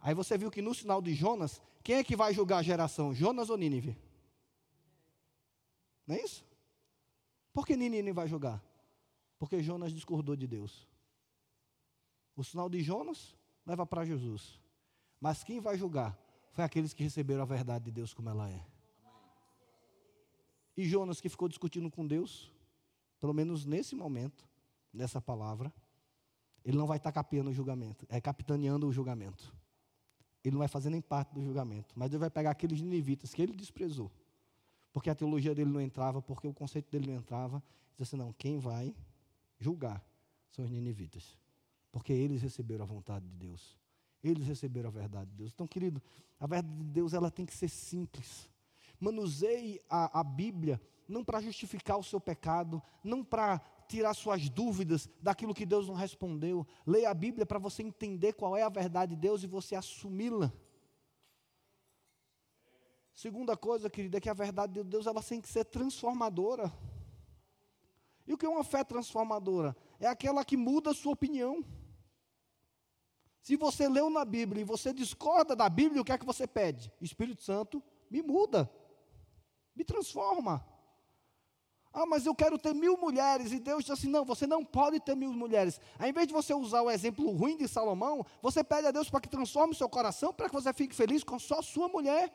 Aí 0.00 0.14
você 0.14 0.36
viu 0.38 0.50
que 0.50 0.62
no 0.62 0.74
sinal 0.74 1.02
de 1.02 1.14
Jonas, 1.14 1.60
quem 1.82 1.96
é 1.96 2.04
que 2.04 2.14
vai 2.14 2.32
julgar 2.32 2.58
a 2.58 2.62
geração? 2.62 3.14
Jonas 3.14 3.50
ou 3.50 3.56
Nínive? 3.56 3.96
Não 6.06 6.16
é 6.16 6.22
isso? 6.22 6.44
Por 7.52 7.66
que 7.66 7.76
Nínive 7.76 8.12
vai 8.12 8.28
julgar? 8.28 8.62
Porque 9.38 9.62
Jonas 9.62 9.92
discordou 9.92 10.34
de 10.34 10.46
Deus. 10.46 10.86
O 12.34 12.42
sinal 12.42 12.68
de 12.68 12.82
Jonas 12.82 13.34
leva 13.64 13.86
para 13.86 14.04
Jesus. 14.04 14.60
Mas 15.20 15.44
quem 15.44 15.60
vai 15.60 15.76
julgar 15.76 16.18
foi 16.50 16.64
aqueles 16.64 16.92
que 16.92 17.02
receberam 17.02 17.42
a 17.42 17.46
verdade 17.46 17.86
de 17.86 17.90
Deus 17.90 18.12
como 18.12 18.28
ela 18.28 18.50
é. 18.50 18.64
E 20.76 20.84
Jonas 20.84 21.20
que 21.20 21.28
ficou 21.28 21.48
discutindo 21.48 21.90
com 21.90 22.06
Deus, 22.06 22.52
pelo 23.20 23.32
menos 23.32 23.64
nesse 23.64 23.96
momento, 23.96 24.46
nessa 24.92 25.20
palavra, 25.20 25.72
ele 26.64 26.76
não 26.76 26.86
vai 26.86 26.98
estar 26.98 27.10
capeando 27.10 27.50
o 27.50 27.52
julgamento, 27.52 28.06
é 28.08 28.20
capitaneando 28.20 28.86
o 28.86 28.92
julgamento. 28.92 29.52
Ele 30.44 30.52
não 30.52 30.60
vai 30.60 30.68
fazer 30.68 30.90
nem 30.90 31.00
parte 31.00 31.34
do 31.34 31.42
julgamento, 31.42 31.94
mas 31.96 32.10
ele 32.10 32.18
vai 32.18 32.30
pegar 32.30 32.50
aqueles 32.50 32.80
ninivitas 32.80 33.34
que 33.34 33.42
ele 33.42 33.52
desprezou, 33.52 34.10
porque 34.92 35.10
a 35.10 35.14
teologia 35.14 35.54
dele 35.54 35.70
não 35.70 35.80
entrava, 35.80 36.22
porque 36.22 36.46
o 36.46 36.54
conceito 36.54 36.90
dele 36.90 37.10
não 37.10 37.18
entrava, 37.18 37.62
diz 37.96 38.08
assim: 38.08 38.16
não, 38.16 38.32
quem 38.32 38.58
vai 38.58 38.94
julgar 39.58 40.04
são 40.50 40.64
os 40.64 40.70
ninivitas, 40.70 41.36
porque 41.90 42.12
eles 42.12 42.42
receberam 42.42 42.84
a 42.84 42.86
vontade 42.86 43.26
de 43.26 43.34
Deus, 43.34 43.78
eles 44.22 44.46
receberam 44.46 44.88
a 44.88 44.92
verdade 44.92 45.30
de 45.30 45.36
Deus. 45.36 45.52
Então, 45.52 45.66
querido, 45.66 46.02
a 46.38 46.46
verdade 46.46 46.76
de 46.76 46.90
Deus 46.90 47.12
ela 47.14 47.30
tem 47.30 47.46
que 47.46 47.54
ser 47.54 47.68
simples. 47.68 48.48
Manuseie 49.00 49.80
a, 49.88 50.20
a 50.20 50.24
Bíblia 50.24 50.80
não 51.08 51.24
para 51.24 51.40
justificar 51.40 51.98
o 51.98 52.04
seu 52.04 52.20
pecado, 52.20 52.82
não 53.02 53.24
para 53.24 53.60
tirar 53.88 54.12
suas 54.12 54.50
dúvidas 54.50 55.08
daquilo 55.22 55.54
que 55.54 55.64
Deus 55.64 55.88
não 55.88 55.94
respondeu. 55.94 56.66
Leia 56.86 57.10
a 57.10 57.14
Bíblia 57.14 57.46
para 57.46 57.58
você 57.58 57.82
entender 57.82 58.34
qual 58.34 58.56
é 58.56 58.62
a 58.62 58.68
verdade 58.68 59.14
de 59.14 59.20
Deus 59.20 59.42
e 59.42 59.46
você 59.46 59.74
assumi-la. 59.74 60.52
Segunda 63.14 63.56
coisa, 63.56 63.90
querida, 63.90 64.18
é 64.18 64.20
que 64.20 64.28
a 64.28 64.34
verdade 64.34 64.74
de 64.74 64.84
Deus 64.84 65.06
ela 65.06 65.22
tem 65.22 65.40
que 65.40 65.48
ser 65.48 65.64
transformadora. 65.64 66.72
E 68.28 68.34
o 68.34 68.36
que 68.36 68.44
é 68.44 68.48
uma 68.48 68.62
fé 68.62 68.84
transformadora? 68.84 69.74
É 69.98 70.06
aquela 70.06 70.44
que 70.44 70.54
muda 70.54 70.90
a 70.90 70.94
sua 70.94 71.14
opinião. 71.14 71.64
Se 73.40 73.56
você 73.56 73.88
leu 73.88 74.10
na 74.10 74.22
Bíblia 74.22 74.60
e 74.60 74.64
você 74.64 74.92
discorda 74.92 75.56
da 75.56 75.66
Bíblia, 75.66 76.02
o 76.02 76.04
que 76.04 76.12
é 76.12 76.18
que 76.18 76.26
você 76.26 76.46
pede? 76.46 76.92
Espírito 77.00 77.42
Santo, 77.42 77.82
me 78.10 78.20
muda, 78.20 78.70
me 79.74 79.82
transforma. 79.82 80.62
Ah, 81.90 82.04
mas 82.04 82.26
eu 82.26 82.34
quero 82.34 82.58
ter 82.58 82.74
mil 82.74 82.98
mulheres. 82.98 83.50
E 83.50 83.58
Deus 83.58 83.84
diz 83.84 83.92
assim: 83.92 84.08
não, 84.08 84.26
você 84.26 84.46
não 84.46 84.62
pode 84.62 85.00
ter 85.00 85.16
mil 85.16 85.32
mulheres. 85.32 85.80
Ao 85.98 86.06
invés 86.06 86.26
de 86.26 86.34
você 86.34 86.52
usar 86.52 86.82
o 86.82 86.90
exemplo 86.90 87.30
ruim 87.30 87.56
de 87.56 87.66
Salomão, 87.66 88.26
você 88.42 88.62
pede 88.62 88.88
a 88.88 88.90
Deus 88.90 89.08
para 89.08 89.22
que 89.22 89.28
transforme 89.30 89.72
o 89.72 89.76
seu 89.76 89.88
coração, 89.88 90.34
para 90.34 90.50
que 90.50 90.54
você 90.54 90.70
fique 90.74 90.94
feliz 90.94 91.24
com 91.24 91.38
só 91.38 91.62
sua 91.62 91.88
mulher. 91.88 92.30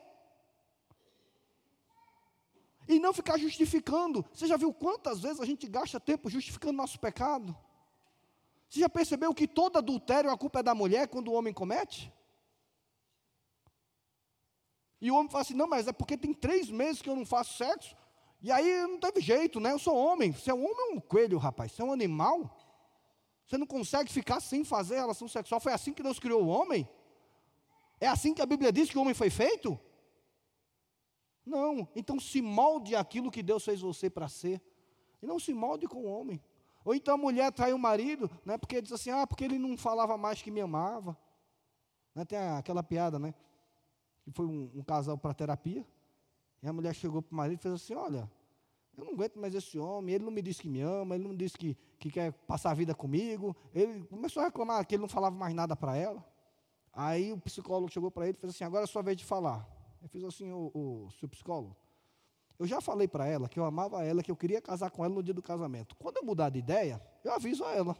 E 2.86 2.98
não 2.98 3.12
ficar 3.12 3.38
justificando. 3.38 4.24
Você 4.32 4.46
já 4.46 4.56
viu 4.56 4.72
quantas 4.72 5.20
vezes 5.20 5.40
a 5.40 5.44
gente 5.44 5.66
gasta 5.66 5.98
tempo 5.98 6.28
justificando 6.28 6.74
nosso 6.74 6.98
pecado? 6.98 7.56
Você 8.68 8.80
já 8.80 8.88
percebeu 8.88 9.32
que 9.32 9.46
todo 9.46 9.78
adultério 9.78 10.30
a 10.30 10.36
culpa 10.36 10.60
é 10.60 10.62
da 10.62 10.74
mulher 10.74 11.08
quando 11.08 11.28
o 11.28 11.32
homem 11.32 11.52
comete? 11.52 12.12
E 15.00 15.10
o 15.10 15.16
homem 15.16 15.30
fala 15.30 15.42
assim: 15.42 15.54
não, 15.54 15.66
mas 15.66 15.86
é 15.86 15.92
porque 15.92 16.16
tem 16.16 16.32
três 16.32 16.70
meses 16.70 17.00
que 17.00 17.08
eu 17.08 17.16
não 17.16 17.26
faço 17.26 17.56
sexo. 17.56 17.96
E 18.42 18.50
aí 18.50 18.82
não 18.86 18.98
teve 18.98 19.20
jeito, 19.20 19.60
né? 19.60 19.72
Eu 19.72 19.78
sou 19.78 19.96
homem. 19.96 20.32
Você 20.32 20.50
é 20.50 20.54
um 20.54 20.64
homem 20.64 20.90
ou 20.90 20.96
um 20.96 21.00
coelho, 21.00 21.38
rapaz? 21.38 21.72
Você 21.72 21.82
é 21.82 21.84
um 21.84 21.92
animal? 21.92 22.54
Você 23.46 23.56
não 23.56 23.66
consegue 23.66 24.12
ficar 24.12 24.40
sem 24.40 24.64
fazer 24.64 24.96
relação 24.96 25.28
sexual. 25.28 25.60
Foi 25.60 25.72
assim 25.72 25.92
que 25.92 26.02
Deus 26.02 26.18
criou 26.18 26.42
o 26.42 26.48
homem? 26.48 26.88
É 28.00 28.08
assim 28.08 28.34
que 28.34 28.42
a 28.42 28.46
Bíblia 28.46 28.72
diz 28.72 28.90
que 28.90 28.98
o 28.98 29.00
homem 29.00 29.14
foi 29.14 29.30
feito? 29.30 29.78
Não. 31.44 31.86
Então 31.94 32.18
se 32.18 32.40
molde 32.40 32.94
aquilo 32.94 33.30
que 33.30 33.42
Deus 33.42 33.64
fez 33.64 33.80
você 33.80 34.08
para 34.08 34.28
ser. 34.28 34.60
E 35.22 35.26
não 35.26 35.38
se 35.38 35.52
molde 35.52 35.86
com 35.86 36.04
o 36.04 36.06
homem. 36.06 36.40
Ou 36.84 36.94
então 36.94 37.14
a 37.14 37.18
mulher 37.18 37.50
trai 37.52 37.72
o 37.72 37.78
marido, 37.78 38.30
né, 38.44 38.58
porque 38.58 38.82
diz 38.82 38.92
assim, 38.92 39.10
ah, 39.10 39.26
porque 39.26 39.44
ele 39.44 39.58
não 39.58 39.76
falava 39.76 40.18
mais 40.18 40.42
que 40.42 40.50
me 40.50 40.60
amava. 40.60 41.16
Né, 42.14 42.24
tem 42.24 42.38
aquela 42.38 42.82
piada, 42.82 43.18
né? 43.18 43.34
Que 44.22 44.30
foi 44.30 44.46
um, 44.46 44.70
um 44.74 44.82
casal 44.82 45.16
para 45.16 45.34
terapia. 45.34 45.86
E 46.62 46.68
a 46.68 46.72
mulher 46.72 46.94
chegou 46.94 47.20
para 47.20 47.32
o 47.32 47.36
marido 47.36 47.58
e 47.58 47.62
fez 47.62 47.74
assim: 47.74 47.94
Olha, 47.94 48.30
eu 48.96 49.04
não 49.04 49.12
aguento 49.12 49.38
mais 49.38 49.54
esse 49.54 49.78
homem, 49.78 50.14
ele 50.14 50.24
não 50.24 50.32
me 50.32 50.40
disse 50.40 50.62
que 50.62 50.68
me 50.68 50.80
ama, 50.80 51.14
ele 51.14 51.24
não 51.24 51.36
disse 51.36 51.58
que, 51.58 51.76
que 51.98 52.10
quer 52.10 52.32
passar 52.32 52.70
a 52.70 52.74
vida 52.74 52.94
comigo. 52.94 53.54
Ele 53.74 54.02
começou 54.04 54.40
a 54.42 54.46
reclamar 54.46 54.86
que 54.86 54.94
ele 54.94 55.02
não 55.02 55.08
falava 55.08 55.36
mais 55.36 55.54
nada 55.54 55.76
para 55.76 55.94
ela. 55.96 56.24
Aí 56.90 57.32
o 57.32 57.38
psicólogo 57.38 57.92
chegou 57.92 58.10
para 58.10 58.26
ele 58.26 58.36
e 58.38 58.40
fez 58.40 58.54
assim: 58.54 58.64
Agora 58.64 58.84
é 58.84 58.86
sua 58.86 59.02
vez 59.02 59.16
de 59.16 59.24
falar. 59.24 59.68
Ele 60.04 60.08
fez 60.10 60.22
assim: 60.22 60.52
O, 60.52 60.70
o 60.74 61.10
seu 61.18 61.26
psicólogo, 61.26 61.74
eu 62.58 62.66
já 62.66 62.78
falei 62.78 63.08
para 63.08 63.26
ela 63.26 63.48
que 63.48 63.58
eu 63.58 63.64
amava 63.64 64.04
ela, 64.04 64.22
que 64.22 64.30
eu 64.30 64.36
queria 64.36 64.60
casar 64.60 64.90
com 64.90 65.02
ela 65.02 65.14
no 65.14 65.22
dia 65.22 65.32
do 65.32 65.40
casamento. 65.40 65.96
Quando 65.96 66.18
eu 66.18 66.24
mudar 66.24 66.50
de 66.50 66.58
ideia, 66.58 67.00
eu 67.24 67.32
aviso 67.32 67.64
a 67.64 67.72
ela. 67.72 67.96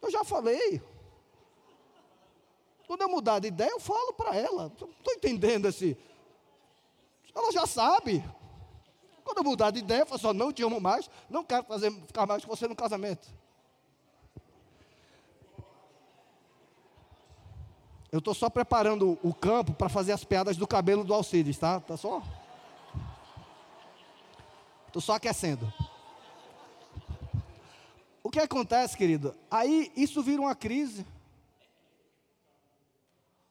Eu 0.00 0.10
já 0.10 0.24
falei. 0.24 0.80
Quando 2.86 3.02
eu 3.02 3.10
mudar 3.10 3.40
de 3.40 3.48
ideia, 3.48 3.70
eu 3.70 3.78
falo 3.78 4.14
para 4.14 4.34
ela. 4.34 4.72
Estou 4.72 5.14
entendendo 5.14 5.68
esse. 5.68 5.98
Ela 7.34 7.52
já 7.52 7.66
sabe. 7.66 8.24
Quando 9.22 9.38
eu 9.38 9.44
mudar 9.44 9.70
de 9.70 9.80
ideia, 9.80 10.00
eu 10.00 10.06
falo 10.06 10.18
só, 10.18 10.32
não 10.32 10.50
te 10.50 10.62
amo 10.62 10.80
mais, 10.80 11.10
não 11.28 11.44
quero 11.44 11.64
fazer, 11.64 11.92
ficar 12.06 12.26
mais 12.26 12.42
com 12.42 12.56
você 12.56 12.66
no 12.66 12.74
casamento. 12.74 13.28
Eu 18.12 18.18
estou 18.18 18.34
só 18.34 18.50
preparando 18.50 19.18
o 19.22 19.32
campo 19.32 19.72
para 19.72 19.88
fazer 19.88 20.12
as 20.12 20.24
piadas 20.24 20.56
do 20.56 20.66
cabelo 20.66 21.04
do 21.04 21.14
Alcides, 21.14 21.58
tá? 21.58 21.78
Tá 21.78 21.96
só. 21.96 22.22
Estou 24.88 25.00
só 25.00 25.14
aquecendo. 25.14 25.72
O 28.22 28.30
que 28.30 28.40
acontece, 28.40 28.96
querido? 28.96 29.34
Aí 29.50 29.92
isso 29.96 30.22
vira 30.22 30.42
uma 30.42 30.54
crise. 30.54 31.06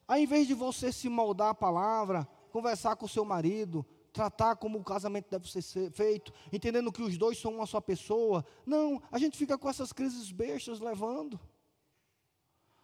Aí, 0.05 0.23
em 0.23 0.27
vez 0.27 0.47
de 0.47 0.53
você 0.53 0.91
se 0.91 1.07
moldar 1.07 1.49
a 1.49 1.55
palavra, 1.55 2.27
conversar 2.51 2.95
com 2.95 3.05
o 3.05 3.09
seu 3.09 3.23
marido, 3.23 3.85
tratar 4.11 4.55
como 4.55 4.79
o 4.79 4.83
casamento 4.83 5.29
deve 5.29 5.49
ser 5.49 5.91
feito, 5.91 6.33
entendendo 6.51 6.91
que 6.91 7.01
os 7.01 7.17
dois 7.17 7.37
são 7.37 7.55
uma 7.55 7.65
só 7.65 7.79
pessoa. 7.79 8.45
Não, 8.65 9.01
a 9.11 9.17
gente 9.17 9.37
fica 9.37 9.57
com 9.57 9.69
essas 9.69 9.93
crises 9.93 10.31
bestas 10.31 10.79
levando. 10.79 11.39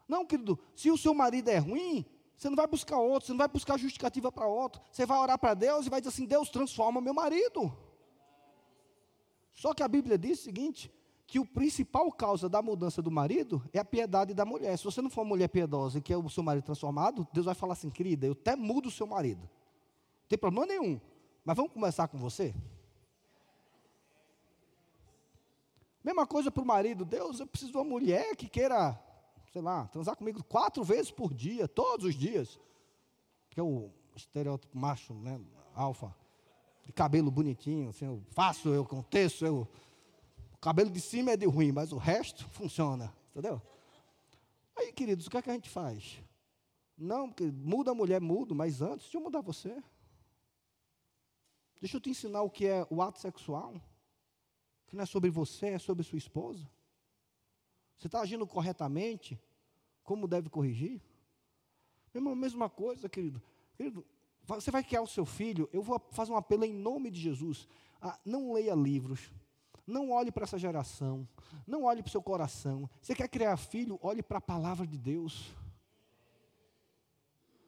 Não, 0.07 0.25
querido, 0.25 0.59
se 0.75 0.91
o 0.91 0.97
seu 0.97 1.13
marido 1.13 1.49
é 1.49 1.57
ruim, 1.57 2.05
você 2.37 2.49
não 2.49 2.55
vai 2.55 2.67
buscar 2.67 2.97
outro, 2.97 3.27
você 3.27 3.33
não 3.33 3.39
vai 3.39 3.47
buscar 3.47 3.77
justificativa 3.77 4.31
para 4.31 4.47
outro. 4.47 4.81
Você 4.91 5.05
vai 5.05 5.17
orar 5.17 5.39
para 5.39 5.53
Deus 5.53 5.85
e 5.85 5.89
vai 5.89 6.01
dizer 6.01 6.09
assim: 6.09 6.25
Deus 6.25 6.49
transforma 6.49 7.01
meu 7.01 7.13
marido. 7.13 7.75
Só 9.53 9.73
que 9.73 9.81
a 9.81 9.87
Bíblia 9.87 10.17
diz 10.17 10.39
o 10.39 10.43
seguinte: 10.43 10.91
que 11.27 11.39
o 11.39 11.45
principal 11.45 12.11
causa 12.11 12.47
da 12.47 12.61
mudança 12.61 13.01
do 13.01 13.09
marido 13.09 13.63
é 13.73 13.79
a 13.79 13.85
piedade 13.85 14.33
da 14.33 14.45
mulher. 14.45 14.77
Se 14.77 14.83
você 14.83 15.01
não 15.01 15.09
for 15.09 15.21
uma 15.21 15.29
mulher 15.29 15.47
piedosa 15.47 15.97
e 15.97 16.01
quer 16.01 16.17
o 16.17 16.29
seu 16.29 16.43
marido 16.43 16.63
transformado, 16.63 17.27
Deus 17.33 17.45
vai 17.45 17.55
falar 17.55 17.73
assim, 17.73 17.89
querida, 17.89 18.27
eu 18.27 18.33
até 18.33 18.55
mudo 18.55 18.87
o 18.87 18.91
seu 18.91 19.07
marido. 19.07 19.41
Não 19.41 20.27
tem 20.29 20.37
problema 20.37 20.67
nenhum. 20.67 20.99
Mas 21.43 21.55
vamos 21.55 21.71
começar 21.71 22.07
com 22.07 22.17
você? 22.17 22.53
Mesma 26.03 26.27
coisa 26.27 26.51
para 26.51 26.61
o 26.61 26.65
marido. 26.65 27.03
Deus, 27.03 27.39
eu 27.39 27.47
preciso 27.47 27.71
de 27.71 27.77
uma 27.77 27.83
mulher 27.83 28.35
que 28.35 28.47
queira, 28.47 28.99
sei 29.55 29.61
lá, 29.61 29.87
transar 29.87 30.17
comigo 30.17 30.43
quatro 30.43 30.83
vezes 30.83 31.11
por 31.11 31.33
dia, 31.33 31.65
todos 31.65 32.05
os 32.05 32.13
dias. 32.13 32.59
Que 33.49 33.57
é 33.57 33.63
o 33.63 33.89
estereótipo 34.13 34.77
macho, 34.77 35.13
né? 35.13 35.39
Alfa. 35.73 36.13
De 36.83 36.91
cabelo 36.91 37.31
bonitinho, 37.31 37.87
assim, 37.87 38.03
eu 38.03 38.21
faço, 38.31 38.67
eu 38.67 38.81
aconteço, 38.83 39.45
eu 39.45 39.65
cabelo 40.59 40.89
de 40.89 40.99
cima 40.99 41.31
é 41.31 41.37
de 41.37 41.45
ruim, 41.45 41.71
mas 41.71 41.93
o 41.93 41.97
resto 41.97 42.43
funciona. 42.51 43.15
Entendeu? 43.31 43.61
Aí, 44.75 44.91
queridos, 44.91 45.27
o 45.27 45.29
que 45.29 45.37
é 45.37 45.41
que 45.41 45.49
a 45.49 45.53
gente 45.53 45.69
faz? 45.69 46.21
Não, 46.97 47.29
porque 47.29 47.45
muda 47.45 47.91
a 47.91 47.95
mulher, 47.95 48.19
mudo, 48.19 48.53
mas 48.53 48.81
antes, 48.81 49.05
deixa 49.05 49.17
eu 49.17 49.21
mudar 49.21 49.39
você. 49.39 49.81
Deixa 51.79 51.95
eu 51.95 52.01
te 52.01 52.09
ensinar 52.09 52.41
o 52.41 52.49
que 52.49 52.67
é 52.67 52.85
o 52.89 53.01
ato 53.01 53.19
sexual. 53.19 53.81
Que 54.87 54.97
não 54.97 55.03
é 55.03 55.05
sobre 55.05 55.29
você, 55.29 55.67
é 55.67 55.79
sobre 55.79 56.03
sua 56.03 56.17
esposa. 56.17 56.69
Você 57.97 58.07
está 58.07 58.21
agindo 58.21 58.45
corretamente? 58.45 59.39
Como 60.03 60.27
deve 60.27 60.49
corrigir? 60.49 61.01
Mesma, 62.13 62.35
mesma 62.35 62.69
coisa, 62.69 63.09
querido. 63.09 63.41
Querido, 63.75 64.05
você 64.43 64.69
vai 64.71 64.83
criar 64.83 65.01
o 65.01 65.07
seu 65.07 65.25
filho, 65.25 65.69
eu 65.73 65.81
vou 65.81 65.99
fazer 66.11 66.31
um 66.31 66.37
apelo 66.37 66.63
em 66.63 66.73
nome 66.73 67.09
de 67.09 67.19
Jesus. 67.19 67.67
Ah, 68.01 68.19
não 68.23 68.53
leia 68.53 68.75
livros, 68.75 69.31
não 69.87 70.11
olhe 70.11 70.31
para 70.31 70.43
essa 70.43 70.57
geração. 70.57 71.27
Não 71.67 71.83
olhe 71.83 72.01
para 72.01 72.09
o 72.09 72.11
seu 72.11 72.21
coração. 72.21 72.89
Você 73.01 73.13
quer 73.13 73.27
criar 73.27 73.55
filho? 73.57 73.99
Olhe 74.01 74.23
para 74.23 74.39
a 74.39 74.41
palavra 74.41 74.85
de 74.85 74.97
Deus. 74.97 75.51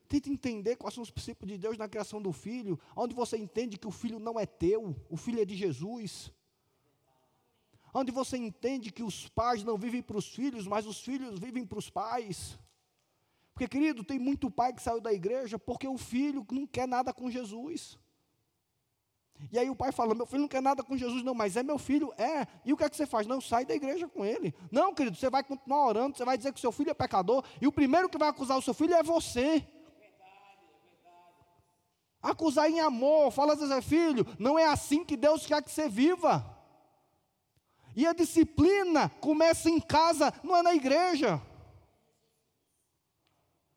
Tente 0.08 0.30
entender 0.30 0.78
quais 0.78 0.94
são 0.94 1.04
os 1.04 1.12
princípios 1.12 1.52
de 1.52 1.58
Deus 1.58 1.78
na 1.78 1.88
criação 1.88 2.22
do 2.22 2.32
filho, 2.32 2.80
onde 2.96 3.14
você 3.14 3.38
entende 3.38 3.78
que 3.78 3.88
o 3.88 3.92
filho 3.92 4.20
não 4.20 4.40
é 4.40 4.46
teu, 4.46 4.96
o 5.10 5.18
filho 5.18 5.42
é 5.42 5.46
de 5.46 5.56
Jesus. 5.56 6.32
Onde 7.94 8.12
você 8.12 8.38
entende 8.38 8.92
que 8.92 9.04
os 9.04 9.28
pais 9.30 9.64
não 9.64 9.78
vivem 9.78 10.02
para 10.02 10.18
os 10.18 10.28
filhos, 10.28 10.68
mas 10.68 10.86
os 10.86 11.00
filhos 11.00 11.40
vivem 11.40 11.66
para 11.66 11.80
os 11.80 11.90
pais. 11.90 12.58
Porque, 13.54 13.68
querido, 13.68 14.04
tem 14.04 14.20
muito 14.20 14.52
pai 14.52 14.74
que 14.74 14.82
saiu 14.82 15.02
da 15.02 15.12
igreja 15.12 15.58
porque 15.58 15.88
o 15.88 15.98
filho 15.98 16.46
não 16.52 16.68
quer 16.68 16.88
nada 16.88 17.14
com 17.14 17.32
Jesus. 17.32 17.98
E 19.52 19.58
aí 19.58 19.70
o 19.70 19.76
pai 19.76 19.92
fala: 19.92 20.16
Meu 20.16 20.26
filho 20.26 20.42
não 20.42 20.48
quer 20.48 20.62
nada 20.62 20.84
com 20.84 20.98
Jesus, 20.98 21.24
não, 21.24 21.34
mas 21.34 21.56
é 21.56 21.64
meu 21.64 21.78
filho, 21.78 22.14
é. 22.18 22.46
E 22.66 22.74
o 22.74 22.78
que 22.78 22.84
é 22.84 22.90
que 22.90 22.96
você 22.96 23.06
faz? 23.06 23.28
Não, 23.28 23.40
sai 23.40 23.66
da 23.66 23.76
igreja 23.76 24.08
com 24.08 24.26
ele. 24.26 24.54
Não, 24.72 24.94
querido, 24.94 25.16
você 25.16 25.30
vai 25.30 25.44
continuar 25.44 25.88
orando, 25.88 26.18
você 26.18 26.26
vai 26.26 26.38
dizer 26.38 26.54
que 26.54 26.60
seu 26.60 26.72
filho 26.72 26.90
é 26.90 26.94
pecador, 26.94 27.44
e 27.62 27.68
o 27.68 27.72
primeiro 27.72 28.10
que 28.10 28.18
vai 28.18 28.30
acusar 28.30 28.58
o 28.58 28.62
seu 28.62 28.74
filho 28.74 28.94
é 28.94 29.04
você. 29.04 29.68
Acusar 32.22 32.70
em 32.70 32.80
amor, 32.80 33.32
fala 33.32 33.54
assim, 33.54 33.82
filho, 33.82 34.26
não 34.40 34.58
é 34.58 34.66
assim 34.66 35.06
que 35.06 35.16
Deus 35.16 35.46
quer 35.46 35.62
que 35.62 35.72
você 35.72 35.88
viva. 35.88 36.57
E 37.98 38.06
a 38.06 38.14
disciplina 38.14 39.10
começa 39.10 39.72
em 39.72 39.80
casa, 39.80 40.32
não 40.44 40.56
é 40.56 40.62
na 40.62 40.76
igreja. 40.76 41.42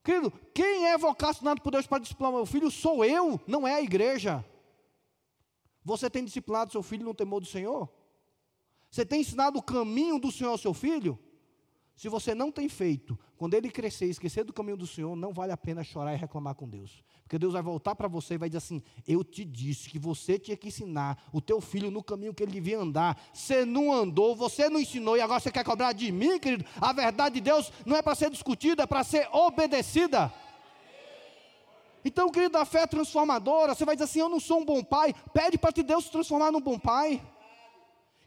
Querido, 0.04 0.30
quem 0.52 0.88
é 0.88 0.98
vocacionado 0.98 1.62
por 1.62 1.70
Deus 1.70 1.86
para 1.86 2.00
disciplinar 2.00 2.30
meu 2.30 2.44
filho 2.44 2.70
sou 2.70 3.02
eu, 3.02 3.40
não 3.46 3.66
é 3.66 3.76
a 3.76 3.80
igreja. 3.80 4.44
Você 5.82 6.10
tem 6.10 6.22
disciplinado 6.22 6.70
seu 6.70 6.82
filho 6.82 7.06
no 7.06 7.14
temor 7.14 7.40
do 7.40 7.46
Senhor? 7.46 7.88
Você 8.90 9.06
tem 9.06 9.22
ensinado 9.22 9.58
o 9.58 9.62
caminho 9.62 10.18
do 10.18 10.30
Senhor 10.30 10.50
ao 10.50 10.58
seu 10.58 10.74
filho? 10.74 11.18
Se 12.00 12.08
você 12.08 12.34
não 12.34 12.50
tem 12.50 12.66
feito, 12.66 13.18
quando 13.36 13.52
ele 13.52 13.70
crescer 13.70 14.06
e 14.06 14.10
esquecer 14.10 14.42
do 14.42 14.54
caminho 14.54 14.78
do 14.78 14.86
Senhor, 14.86 15.14
não 15.14 15.34
vale 15.34 15.52
a 15.52 15.56
pena 15.56 15.84
chorar 15.84 16.14
e 16.14 16.16
reclamar 16.16 16.54
com 16.54 16.66
Deus. 16.66 17.04
Porque 17.24 17.38
Deus 17.38 17.52
vai 17.52 17.60
voltar 17.60 17.94
para 17.94 18.08
você 18.08 18.32
e 18.32 18.38
vai 18.38 18.48
dizer 18.48 18.56
assim: 18.56 18.82
Eu 19.06 19.22
te 19.22 19.44
disse 19.44 19.86
que 19.90 19.98
você 19.98 20.38
tinha 20.38 20.56
que 20.56 20.68
ensinar 20.68 21.22
o 21.30 21.42
teu 21.42 21.60
filho 21.60 21.90
no 21.90 22.02
caminho 22.02 22.32
que 22.32 22.42
ele 22.42 22.52
devia 22.52 22.78
andar. 22.78 23.20
Você 23.34 23.66
não 23.66 23.92
andou, 23.92 24.34
você 24.34 24.70
não 24.70 24.80
ensinou 24.80 25.14
e 25.14 25.20
agora 25.20 25.40
você 25.40 25.52
quer 25.52 25.62
cobrar 25.62 25.92
de 25.92 26.10
mim, 26.10 26.38
querido? 26.38 26.64
A 26.80 26.90
verdade 26.94 27.34
de 27.34 27.42
Deus 27.42 27.70
não 27.84 27.94
é 27.94 28.00
para 28.00 28.14
ser 28.14 28.30
discutida, 28.30 28.84
é 28.84 28.86
para 28.86 29.04
ser 29.04 29.28
obedecida. 29.30 30.32
Então, 32.02 32.30
querido, 32.30 32.56
a 32.56 32.64
fé 32.64 32.84
é 32.84 32.86
transformadora. 32.86 33.74
Você 33.74 33.84
vai 33.84 33.94
dizer 33.94 34.04
assim: 34.04 34.20
Eu 34.20 34.30
não 34.30 34.40
sou 34.40 34.62
um 34.62 34.64
bom 34.64 34.82
pai. 34.82 35.14
Pede 35.34 35.58
para 35.58 35.70
que 35.70 35.82
Deus 35.82 36.06
se 36.06 36.10
transformar 36.10 36.50
num 36.50 36.62
bom 36.62 36.78
pai. 36.78 37.20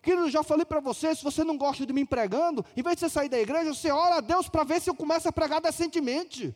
Querido, 0.03 0.29
já 0.29 0.43
falei 0.43 0.65
para 0.65 0.81
você: 0.81 1.15
se 1.15 1.23
você 1.23 1.45
não 1.45 1.57
gosta 1.57 1.85
de 1.85 1.93
mim 1.93 2.05
pregando, 2.05 2.63
em 2.75 2.83
vez 2.83 2.97
de 2.97 2.99
você 2.99 3.09
sair 3.09 3.29
da 3.29 3.39
igreja, 3.39 3.73
você 3.73 3.89
ora 3.89 4.17
a 4.17 4.21
Deus 4.21 4.49
para 4.49 4.65
ver 4.65 4.81
se 4.81 4.89
eu 4.89 4.93
começo 4.93 5.29
a 5.29 5.31
pregar 5.31 5.61
decentemente. 5.61 6.53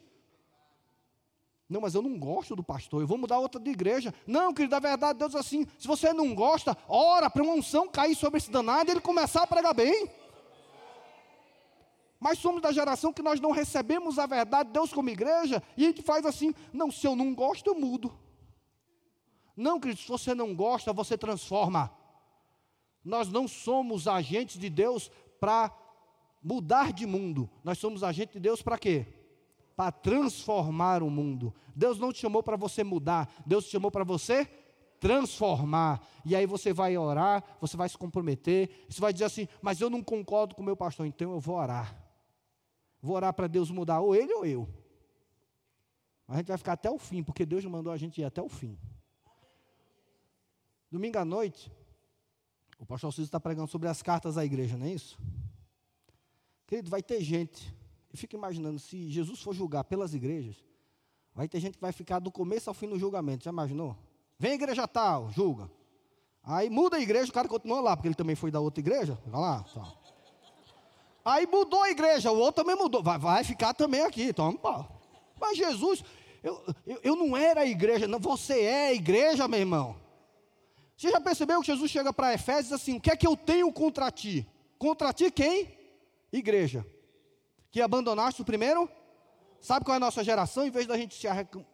Não, 1.70 1.80
mas 1.80 1.96
eu 1.96 2.02
não 2.02 2.20
gosto 2.20 2.58
do 2.58 2.64
pastor, 2.64 3.02
eu 3.02 3.08
vou 3.08 3.18
mudar 3.18 3.40
outra 3.40 3.60
de 3.60 3.70
igreja. 3.70 4.14
Não, 4.26 4.54
querido, 4.54 4.76
a 4.76 4.80
verdade, 4.80 5.18
Deus 5.18 5.34
assim: 5.34 5.66
se 5.80 5.88
você 5.88 6.12
não 6.12 6.36
gosta, 6.36 6.78
ora 6.90 7.30
para 7.30 7.42
uma 7.42 7.54
unção 7.54 7.88
cair 7.88 8.16
sobre 8.16 8.38
esse 8.38 8.52
danado 8.52 8.90
e 8.90 8.92
ele 8.92 9.00
começar 9.00 9.44
a 9.44 9.48
pregar 9.48 9.74
bem. 9.74 10.10
Mas 12.20 12.40
somos 12.40 12.62
da 12.62 12.72
geração 12.74 13.14
que 13.14 13.22
nós 13.22 13.40
não 13.40 13.52
recebemos 13.52 14.20
a 14.20 14.26
verdade 14.26 14.68
de 14.68 14.74
Deus 14.74 14.92
como 14.92 15.10
igreja, 15.10 15.64
e 15.78 15.86
a 15.86 15.88
gente 15.88 16.02
faz 16.02 16.26
assim: 16.26 16.54
não, 16.74 16.92
se 16.92 17.08
eu 17.08 17.16
não 17.16 17.34
gosto, 17.34 17.68
eu 17.68 17.80
mudo. 17.80 18.14
Não, 19.56 19.80
querido, 19.80 20.02
se 20.02 20.08
você 20.10 20.36
não 20.36 20.54
gosta, 20.54 20.92
você 20.92 21.18
transforma. 21.18 21.97
Nós 23.08 23.30
não 23.30 23.48
somos 23.48 24.06
agentes 24.06 24.60
de 24.60 24.70
Deus 24.70 25.10
para 25.40 25.74
mudar 26.44 26.92
de 26.92 27.06
mundo, 27.06 27.50
nós 27.64 27.78
somos 27.78 28.04
agentes 28.04 28.34
de 28.34 28.40
Deus 28.40 28.62
para 28.62 28.78
quê? 28.78 29.06
Para 29.78 29.94
transformar 29.94 31.02
o 31.02 31.10
mundo. 31.10 31.54
Deus 31.74 31.98
não 31.98 32.12
te 32.12 32.20
chamou 32.20 32.44
para 32.44 32.58
você 32.58 32.84
mudar, 32.84 33.32
Deus 33.46 33.66
te 33.66 33.72
chamou 33.72 33.90
para 33.90 34.04
você 34.04 34.46
transformar. 35.00 36.06
E 36.26 36.36
aí 36.36 36.46
você 36.46 36.74
vai 36.74 36.98
orar, 36.98 37.44
você 37.62 37.78
vai 37.78 37.88
se 37.88 37.98
comprometer, 37.98 38.86
você 38.90 39.00
vai 39.00 39.14
dizer 39.14 39.26
assim: 39.26 39.48
Mas 39.62 39.80
eu 39.80 39.90
não 39.90 40.04
concordo 40.04 40.54
com 40.54 40.62
o 40.62 40.66
meu 40.66 40.76
pastor, 40.76 41.06
então 41.06 41.32
eu 41.32 41.40
vou 41.40 41.56
orar. 41.56 41.96
Vou 43.02 43.16
orar 43.16 43.34
para 43.34 43.48
Deus 43.48 43.72
mudar 43.72 44.02
ou 44.02 44.14
ele 44.14 44.34
ou 44.34 44.46
eu. 44.46 44.68
A 46.28 46.36
gente 46.36 46.48
vai 46.48 46.58
ficar 46.58 46.74
até 46.74 46.92
o 46.92 46.98
fim, 46.98 47.24
porque 47.24 47.46
Deus 47.46 47.64
mandou 47.64 47.94
a 47.94 47.98
gente 47.98 48.20
ir 48.20 48.26
até 48.26 48.42
o 48.42 48.50
fim. 48.50 48.78
Domingo 50.92 51.18
à 51.20 51.24
noite, 51.24 51.72
O 52.80 52.86
pastor 52.86 53.12
Cícero 53.12 53.26
está 53.26 53.40
pregando 53.40 53.68
sobre 53.68 53.88
as 53.88 54.02
cartas 54.02 54.38
à 54.38 54.46
igreja, 54.46 54.78
não 54.78 54.86
é 54.86 54.92
isso? 54.92 55.18
Querido, 56.68 56.90
vai 56.90 57.02
ter 57.02 57.22
gente, 57.22 57.74
eu 58.12 58.18
fico 58.18 58.36
imaginando, 58.36 58.78
se 58.80 59.10
Jesus 59.10 59.42
for 59.42 59.54
julgar 59.54 59.84
pelas 59.86 60.14
igrejas, 60.14 60.56
vai 61.34 61.48
ter 61.48 61.60
gente 61.60 61.76
que 61.76 61.82
vai 61.82 61.92
ficar 61.92 62.20
do 62.20 62.32
começo 62.32 62.70
ao 62.70 62.74
fim 62.74 62.88
do 62.88 63.00
julgamento, 63.00 63.46
já 63.46 63.52
imaginou? 63.52 63.98
Vem 64.38 64.54
igreja 64.54 64.88
tal, 64.88 65.32
julga. 65.32 65.70
Aí 66.44 66.70
muda 66.70 66.98
a 66.98 67.00
igreja, 67.00 67.30
o 67.30 67.34
cara 67.34 67.48
continua 67.48 67.82
lá, 67.82 67.96
porque 67.96 68.08
ele 68.08 68.16
também 68.16 68.36
foi 68.36 68.52
da 68.52 68.60
outra 68.60 68.80
igreja, 68.80 69.18
vai 69.26 69.42
lá, 69.42 69.64
tá. 69.64 69.94
Aí 71.26 71.46
mudou 71.46 71.84
a 71.84 71.90
igreja, 71.90 72.32
o 72.32 72.38
outro 72.38 72.64
também 72.64 72.76
mudou, 72.76 73.04
vai, 73.04 73.18
vai 73.18 73.44
ficar 73.44 73.74
também 73.74 74.02
aqui, 74.02 74.32
toma 74.32 74.58
pau. 74.58 75.02
Mas 75.40 75.58
Jesus, 75.58 76.04
eu, 76.44 76.64
eu, 76.86 77.00
eu 77.04 77.16
não 77.16 77.36
era 77.36 77.62
a 77.62 77.66
igreja, 77.66 78.08
não, 78.08 78.20
você 78.20 78.62
é 78.62 78.88
a 78.88 78.94
igreja, 78.94 79.48
meu 79.48 79.60
irmão. 79.60 80.07
Você 80.98 81.12
já 81.12 81.22
percebeu 81.22 81.62
que 81.62 81.68
Jesus 81.68 81.92
chega 81.92 82.12
para 82.12 82.34
Efésios 82.34 82.74
assim: 82.74 82.98
O 82.98 83.00
que 83.00 83.12
é 83.12 83.16
que 83.16 83.28
eu 83.28 83.38
tenho 83.38 83.72
contra 83.72 84.10
ti? 84.10 84.48
Contra 84.80 85.14
ti 85.14 85.30
quem? 85.30 85.78
Igreja. 86.34 86.86
Que 87.70 87.82
abandonaste 87.82 88.42
o 88.42 88.46
primeiro? 88.46 88.90
Sabe 89.62 89.86
qual 89.86 89.94
é 89.94 89.98
a 89.98 90.00
nossa 90.00 90.24
geração? 90.24 90.66
Em 90.66 90.72
vez 90.72 90.88
da 90.88 90.98
gente 90.98 91.16
se, 91.16 91.28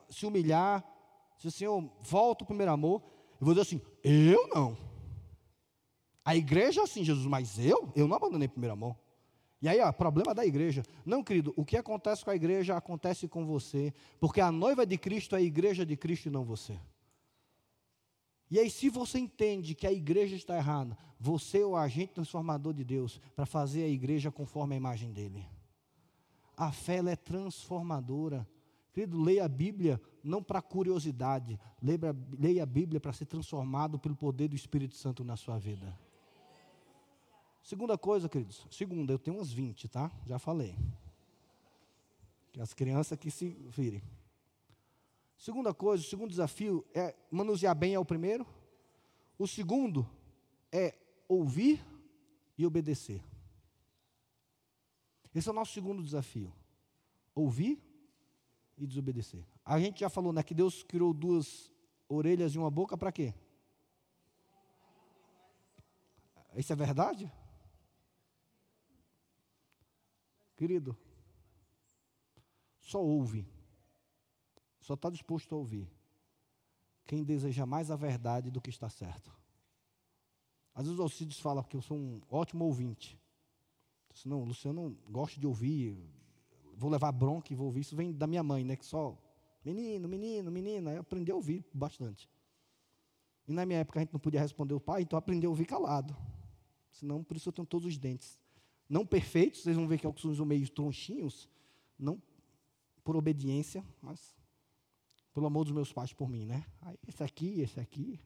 se 0.09 0.25
humilhar, 0.25 0.83
dizer, 1.37 1.51
Senhor, 1.51 1.89
volta 2.01 2.43
o 2.43 2.47
primeiro 2.47 2.71
amor, 2.71 3.01
eu 3.39 3.45
vou 3.45 3.53
dizer 3.53 3.61
assim: 3.61 3.81
Eu 4.03 4.49
não. 4.53 4.77
A 6.25 6.35
igreja, 6.35 6.85
sim, 6.85 7.03
Jesus, 7.03 7.25
mas 7.25 7.57
eu? 7.57 7.91
Eu 7.95 8.07
não 8.07 8.17
abandonei 8.17 8.47
o 8.47 8.51
primeiro 8.51 8.73
amor. 8.73 8.95
E 9.61 9.69
aí, 9.69 9.79
ó, 9.79 9.89
problema 9.93 10.33
da 10.33 10.45
igreja. 10.45 10.83
Não, 11.05 11.23
querido, 11.23 11.53
o 11.55 11.63
que 11.63 11.77
acontece 11.77 12.25
com 12.25 12.31
a 12.31 12.35
igreja 12.35 12.75
acontece 12.75 13.29
com 13.29 13.45
você, 13.45 13.93
porque 14.19 14.41
a 14.41 14.51
noiva 14.51 14.85
de 14.85 14.97
Cristo 14.97 15.35
é 15.35 15.39
a 15.39 15.41
igreja 15.41 15.85
de 15.85 15.95
Cristo 15.95 16.27
e 16.27 16.29
não 16.29 16.43
você. 16.43 16.77
E 18.53 18.59
aí, 18.59 18.69
se 18.69 18.87
você 18.87 19.17
entende 19.17 19.73
que 19.73 19.87
a 19.87 19.91
igreja 19.91 20.35
está 20.35 20.55
errada, 20.55 20.95
você 21.19 21.61
é 21.61 21.65
o 21.65 21.75
agente 21.75 22.13
transformador 22.13 22.71
de 22.71 22.83
Deus 22.83 23.19
para 23.35 23.47
fazer 23.47 23.81
a 23.83 23.87
igreja 23.87 24.31
conforme 24.31 24.75
a 24.75 24.77
imagem 24.77 25.11
dele. 25.11 25.43
A 26.55 26.71
fé 26.71 26.99
é 26.99 27.15
transformadora. 27.15 28.47
Querido, 28.93 29.19
leia 29.19 29.45
a 29.45 29.49
Bíblia 29.49 29.99
não 30.23 30.43
para 30.43 30.61
curiosidade, 30.61 31.59
leia, 31.81 32.61
a 32.61 32.65
Bíblia 32.67 32.99
para 32.99 33.11
ser 33.11 33.25
transformado 33.25 33.97
pelo 33.97 34.15
poder 34.15 34.49
do 34.49 34.55
Espírito 34.55 34.93
Santo 34.93 35.23
na 35.23 35.35
sua 35.35 35.57
vida. 35.57 35.97
Segunda 37.63 37.97
coisa, 37.97 38.29
queridos. 38.29 38.67
Segunda, 38.69 39.11
eu 39.11 39.17
tenho 39.17 39.39
uns 39.39 39.51
20, 39.51 39.87
tá? 39.87 40.11
Já 40.27 40.37
falei. 40.37 40.77
Que 42.51 42.61
as 42.61 42.71
crianças 42.71 43.17
que 43.17 43.31
se 43.31 43.49
virem. 43.71 44.03
Segunda 45.43 45.73
coisa, 45.73 46.01
o 46.01 46.07
segundo 46.07 46.29
desafio 46.29 46.87
é 46.93 47.13
manusear 47.29 47.75
bem 47.75 47.93
é 47.93 47.99
o 47.99 48.05
primeiro. 48.05 48.47
O 49.37 49.45
segundo 49.45 50.09
é 50.71 50.97
ouvir 51.27 51.85
e 52.57 52.65
obedecer. 52.65 53.21
Esse 55.35 55.49
é 55.49 55.51
o 55.51 55.53
nosso 55.53 55.73
segundo 55.73 56.01
desafio. 56.01 56.49
Ouvir 57.35 57.83
e 58.77 58.87
desobedecer. 58.87 59.45
A 59.65 59.77
gente 59.81 59.99
já 59.99 60.09
falou, 60.09 60.31
né, 60.31 60.41
que 60.43 60.53
Deus 60.53 60.81
criou 60.81 61.13
duas 61.13 61.69
orelhas 62.07 62.55
e 62.55 62.57
uma 62.57 62.71
boca 62.71 62.97
para 62.97 63.11
quê? 63.11 63.33
Isso 66.55 66.71
é 66.71 66.75
verdade? 66.77 67.29
Querido, 70.55 70.97
só 72.79 73.03
ouve 73.03 73.45
só 74.83 74.95
está 74.95 75.09
disposto 75.09 75.55
a 75.55 75.57
ouvir 75.57 75.89
quem 77.05 77.23
deseja 77.23 77.65
mais 77.65 77.89
a 77.89 77.95
verdade 77.95 78.51
do 78.51 78.61
que 78.61 78.69
está 78.69 78.89
certo. 78.89 79.31
Às 80.75 80.85
vezes 80.85 80.99
o 80.99 81.03
Alcides 81.03 81.39
fala 81.39 81.63
que 81.63 81.77
eu 81.77 81.81
sou 81.81 81.97
um 81.97 82.21
ótimo 82.29 82.65
ouvinte. 82.65 83.19
Disse, 84.13 84.27
não, 84.27 84.43
Luciano 84.43 84.97
gosta 85.09 85.39
de 85.39 85.47
ouvir, 85.47 85.97
vou 86.75 86.89
levar 86.89 87.11
bronca 87.11 87.51
e 87.51 87.55
vou 87.55 87.67
ouvir. 87.67 87.81
Isso 87.81 87.95
vem 87.95 88.11
da 88.11 88.27
minha 88.27 88.43
mãe, 88.43 88.63
né? 88.63 88.75
Que 88.75 88.85
só, 88.85 89.17
menino, 89.63 90.07
menino, 90.07 90.51
menina. 90.51 90.91
Eu 90.91 91.01
aprendi 91.01 91.31
a 91.31 91.35
ouvir 91.35 91.65
bastante. 91.73 92.29
E 93.47 93.53
na 93.53 93.65
minha 93.65 93.79
época 93.79 93.99
a 93.99 94.01
gente 94.01 94.13
não 94.13 94.19
podia 94.19 94.39
responder 94.39 94.73
o 94.73 94.79
pai, 94.79 95.01
então 95.01 95.17
aprendi 95.17 95.45
a 95.45 95.49
ouvir 95.49 95.65
calado. 95.65 96.15
Senão, 96.91 97.23
por 97.23 97.37
isso 97.37 97.49
eu 97.49 97.53
tenho 97.53 97.65
todos 97.65 97.87
os 97.87 97.97
dentes. 97.97 98.39
Não 98.89 99.05
perfeitos, 99.05 99.63
vocês 99.63 99.75
vão 99.75 99.87
ver 99.87 99.99
que 99.99 100.05
alguns 100.05 100.37
são 100.37 100.45
meio 100.45 100.69
tronchinhos, 100.69 101.49
não 101.97 102.21
por 103.03 103.15
obediência, 103.15 103.85
mas 104.01 104.35
pelo 105.33 105.47
amor 105.47 105.63
dos 105.63 105.73
meus 105.73 105.91
pais 105.91 106.13
por 106.13 106.29
mim, 106.29 106.45
né? 106.45 106.65
Aí, 106.81 106.97
esse 107.07 107.23
aqui, 107.23 107.61
esse 107.61 107.79
aqui. 107.79 108.19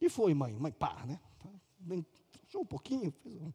E 0.00 0.08
foi, 0.08 0.32
mãe? 0.34 0.54
Mãe, 0.54 0.72
pá, 0.72 1.04
né? 1.04 1.20
Deixou 2.42 2.62
um 2.62 2.66
pouquinho. 2.66 3.12
Um. 3.24 3.52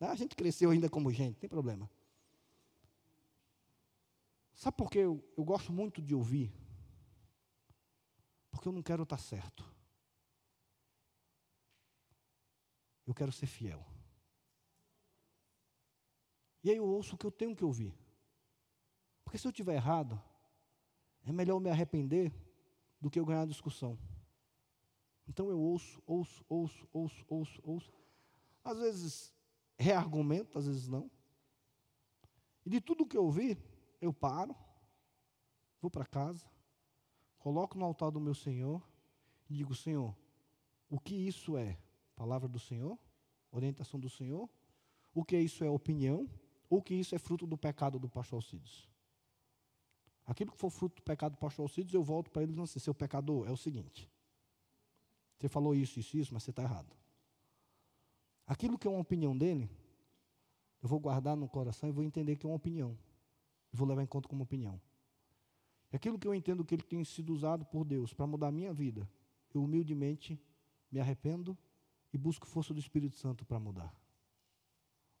A 0.00 0.14
gente 0.14 0.36
cresceu 0.36 0.70
ainda 0.70 0.90
como 0.90 1.10
gente, 1.10 1.38
tem 1.38 1.48
problema. 1.48 1.90
Sabe 4.54 4.76
por 4.76 4.90
que 4.90 4.98
eu, 4.98 5.22
eu 5.36 5.44
gosto 5.44 5.72
muito 5.72 6.02
de 6.02 6.14
ouvir? 6.14 6.52
Porque 8.50 8.68
eu 8.68 8.72
não 8.72 8.82
quero 8.82 9.02
estar 9.02 9.18
certo. 9.18 9.64
Eu 13.06 13.14
quero 13.14 13.32
ser 13.32 13.46
fiel. 13.46 13.86
E 16.64 16.70
aí 16.70 16.76
eu 16.76 16.86
ouço 16.86 17.14
o 17.14 17.18
que 17.18 17.26
eu 17.26 17.30
tenho 17.30 17.54
que 17.54 17.64
ouvir. 17.64 17.94
Porque 19.26 19.38
se 19.38 19.46
eu 19.48 19.50
estiver 19.50 19.74
errado, 19.74 20.22
é 21.24 21.32
melhor 21.32 21.58
me 21.58 21.68
arrepender 21.68 22.32
do 23.00 23.10
que 23.10 23.18
eu 23.18 23.26
ganhar 23.26 23.42
a 23.42 23.46
discussão. 23.46 23.98
Então 25.26 25.50
eu 25.50 25.58
ouço, 25.58 26.00
ouço, 26.06 26.44
ouço, 26.48 26.88
ouço, 26.92 27.24
ouço, 27.28 27.60
ouço. 27.64 27.92
Às 28.62 28.78
vezes 28.78 29.34
reargumento, 29.76 30.56
às 30.56 30.68
vezes 30.68 30.86
não. 30.86 31.10
E 32.64 32.70
de 32.70 32.80
tudo 32.80 33.04
que 33.04 33.16
eu 33.16 33.24
ouvi, 33.24 33.58
eu 34.00 34.12
paro, 34.12 34.54
vou 35.80 35.90
para 35.90 36.06
casa, 36.06 36.46
coloco 37.36 37.76
no 37.76 37.84
altar 37.84 38.12
do 38.12 38.20
meu 38.20 38.34
Senhor 38.34 38.80
e 39.50 39.54
digo: 39.54 39.74
Senhor, 39.74 40.16
o 40.88 41.00
que 41.00 41.16
isso 41.16 41.56
é? 41.56 41.76
Palavra 42.14 42.46
do 42.46 42.60
Senhor? 42.60 42.96
Orientação 43.50 43.98
do 43.98 44.08
Senhor? 44.08 44.48
O 45.12 45.24
que 45.24 45.36
isso 45.36 45.64
é 45.64 45.68
opinião? 45.68 46.30
Ou 46.70 46.80
que 46.80 46.94
isso 46.94 47.12
é 47.16 47.18
fruto 47.18 47.44
do 47.44 47.58
pecado 47.58 47.98
do 47.98 48.08
pastor 48.08 48.36
Alcides? 48.36 48.88
Aquilo 50.26 50.50
que 50.50 50.58
for 50.58 50.70
fruto 50.70 50.96
do 50.96 51.02
pecado 51.02 51.32
do 51.32 51.38
pastor 51.38 51.64
Alcides, 51.64 51.94
eu 51.94 52.02
volto 52.02 52.30
para 52.30 52.42
ele 52.42 52.50
e 52.50 52.54
digo 52.54 52.64
assim, 52.64 52.80
seu 52.80 52.94
pecador, 52.94 53.46
é 53.46 53.52
o 53.52 53.56
seguinte. 53.56 54.10
Você 55.38 55.48
falou 55.48 55.74
isso, 55.74 56.00
isso, 56.00 56.16
isso, 56.16 56.34
mas 56.34 56.42
você 56.42 56.50
está 56.50 56.62
errado. 56.62 56.92
Aquilo 58.46 58.78
que 58.78 58.86
é 58.86 58.90
uma 58.90 59.00
opinião 59.00 59.36
dele, 59.36 59.70
eu 60.82 60.88
vou 60.88 60.98
guardar 60.98 61.36
no 61.36 61.48
coração 61.48 61.88
e 61.88 61.92
vou 61.92 62.02
entender 62.02 62.36
que 62.36 62.46
é 62.46 62.48
uma 62.48 62.56
opinião. 62.56 62.98
E 63.72 63.76
vou 63.76 63.86
levar 63.86 64.02
em 64.02 64.06
conta 64.06 64.28
como 64.28 64.42
opinião. 64.42 64.80
Aquilo 65.92 66.18
que 66.18 66.28
eu 66.28 66.34
entendo 66.34 66.64
que 66.64 66.74
ele 66.74 66.82
tem 66.82 67.02
sido 67.04 67.32
usado 67.32 67.64
por 67.64 67.84
Deus 67.84 68.12
para 68.12 68.26
mudar 68.26 68.48
a 68.48 68.52
minha 68.52 68.72
vida, 68.72 69.08
eu 69.54 69.62
humildemente 69.62 70.38
me 70.90 71.00
arrependo 71.00 71.56
e 72.12 72.18
busco 72.18 72.46
força 72.46 72.74
do 72.74 72.80
Espírito 72.80 73.16
Santo 73.16 73.44
para 73.46 73.58
mudar. 73.58 73.94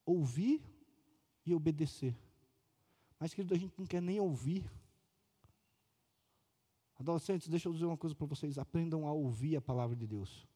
Ouvir 0.04 0.62
e 1.44 1.54
obedecer. 1.54 2.14
Mas, 3.18 3.32
querido, 3.32 3.54
a 3.54 3.58
gente 3.58 3.78
não 3.78 3.86
quer 3.86 4.02
nem 4.02 4.20
ouvir. 4.20 4.70
Adolescentes, 6.98 7.48
deixa 7.48 7.68
eu 7.68 7.72
dizer 7.72 7.84
uma 7.84 7.96
coisa 7.96 8.14
para 8.14 8.26
vocês: 8.26 8.58
aprendam 8.58 9.06
a 9.06 9.12
ouvir 9.12 9.56
a 9.56 9.60
palavra 9.60 9.94
de 9.94 10.06
Deus. 10.06 10.46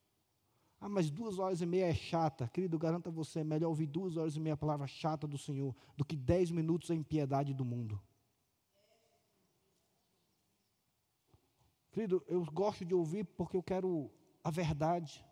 Ah, 0.80 0.88
mas 0.88 1.10
duas 1.10 1.38
horas 1.38 1.60
e 1.60 1.66
meia 1.66 1.86
é 1.86 1.94
chata. 1.94 2.48
Querido, 2.48 2.78
garanto 2.78 3.08
a 3.08 3.12
você, 3.12 3.40
é 3.40 3.44
melhor 3.44 3.68
ouvir 3.68 3.86
duas 3.86 4.16
horas 4.16 4.34
e 4.34 4.40
meia 4.40 4.54
a 4.54 4.56
palavra 4.56 4.86
chata 4.86 5.26
do 5.26 5.36
Senhor 5.36 5.76
do 5.94 6.04
que 6.04 6.16
dez 6.16 6.50
minutos 6.50 6.90
a 6.90 6.94
impiedade 6.94 7.52
do 7.52 7.64
mundo. 7.64 8.00
Querido, 11.92 12.24
eu 12.26 12.42
gosto 12.46 12.84
de 12.84 12.94
ouvir 12.94 13.24
porque 13.24 13.56
eu 13.56 13.62
quero 13.62 14.10
a 14.42 14.50
verdade. 14.50 15.22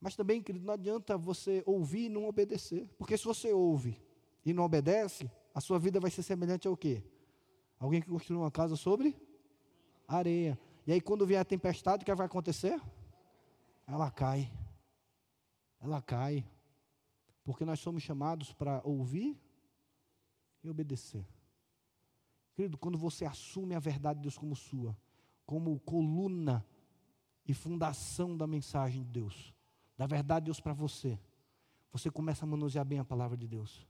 Mas 0.00 0.14
também, 0.14 0.40
querido, 0.40 0.64
não 0.64 0.74
adianta 0.74 1.18
você 1.18 1.62
ouvir 1.66 2.04
e 2.04 2.08
não 2.08 2.26
obedecer. 2.26 2.88
Porque 2.96 3.18
se 3.18 3.24
você 3.24 3.52
ouve 3.52 4.00
e 4.44 4.52
não 4.52 4.62
obedece, 4.62 5.28
a 5.52 5.60
sua 5.60 5.78
vida 5.78 5.98
vai 5.98 6.10
ser 6.10 6.22
semelhante 6.22 6.68
ao 6.68 6.76
quê? 6.76 7.02
Alguém 7.80 8.00
que 8.00 8.08
construiu 8.08 8.42
uma 8.42 8.50
casa 8.50 8.76
sobre 8.76 9.16
areia. 10.16 10.58
E 10.86 10.92
aí, 10.92 11.00
quando 11.00 11.26
vier 11.26 11.40
a 11.40 11.44
tempestade, 11.44 12.02
o 12.02 12.06
que 12.06 12.14
vai 12.14 12.26
acontecer? 12.26 12.80
Ela 13.86 14.10
cai. 14.10 14.50
Ela 15.80 16.02
cai. 16.02 16.44
Porque 17.44 17.64
nós 17.64 17.80
somos 17.80 18.02
chamados 18.02 18.52
para 18.52 18.80
ouvir 18.84 19.38
e 20.62 20.68
obedecer. 20.68 21.26
Querido, 22.54 22.76
quando 22.76 22.98
você 22.98 23.24
assume 23.24 23.74
a 23.74 23.78
verdade 23.78 24.18
de 24.18 24.22
Deus 24.22 24.36
como 24.36 24.54
sua, 24.54 24.96
como 25.46 25.78
coluna 25.80 26.64
e 27.46 27.54
fundação 27.54 28.36
da 28.36 28.46
mensagem 28.46 29.02
de 29.02 29.08
Deus, 29.08 29.54
da 29.96 30.06
verdade 30.06 30.44
de 30.44 30.46
Deus 30.46 30.60
para 30.60 30.72
você, 30.72 31.18
você 31.90 32.10
começa 32.10 32.44
a 32.44 32.48
manusear 32.48 32.84
bem 32.84 32.98
a 32.98 33.04
palavra 33.04 33.36
de 33.36 33.48
Deus. 33.48 33.86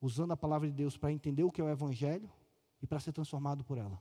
Usando 0.00 0.32
a 0.32 0.36
palavra 0.36 0.68
de 0.68 0.74
Deus 0.74 0.96
para 0.96 1.10
entender 1.10 1.42
o 1.42 1.50
que 1.50 1.60
é 1.60 1.64
o 1.64 1.70
Evangelho 1.70 2.30
e 2.82 2.86
para 2.86 3.00
ser 3.00 3.12
transformado 3.12 3.64
por 3.64 3.78
ela. 3.78 4.00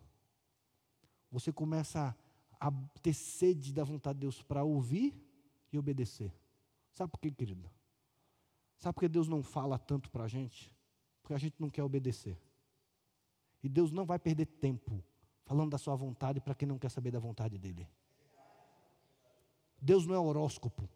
Você 1.32 1.52
começa 1.52 2.16
a 2.60 2.72
ter 3.02 3.14
sede 3.14 3.74
da 3.74 3.84
vontade 3.84 4.18
de 4.18 4.22
Deus 4.22 4.42
para 4.42 4.64
ouvir 4.64 5.14
e 5.72 5.78
obedecer. 5.78 6.34
Sabe 6.92 7.12
por 7.12 7.20
quê, 7.20 7.32
querido? 7.32 7.70
Sabe 8.78 8.94
por 8.94 9.02
que 9.02 9.10
Deus 9.10 9.28
não 9.28 9.44
fala 9.44 9.78
tanto 9.78 10.10
para 10.10 10.24
a 10.24 10.28
gente? 10.28 10.74
Porque 11.22 11.34
a 11.34 11.38
gente 11.38 11.56
não 11.60 11.70
quer 11.70 11.84
obedecer. 11.84 12.40
E 13.64 13.70
Deus 13.70 13.92
não 13.92 14.06
vai 14.06 14.20
perder 14.20 14.46
tempo 14.46 15.04
falando 15.44 15.72
da 15.72 15.78
sua 15.78 15.96
vontade 15.96 16.40
para 16.40 16.56
quem 16.56 16.68
não 16.68 16.78
quer 16.78 16.90
saber 16.90 17.12
da 17.12 17.20
vontade 17.20 17.58
dele. 17.58 17.88
Deus 19.82 20.06
não 20.06 20.16
é 20.16 20.20
horóscopo. 20.20 20.90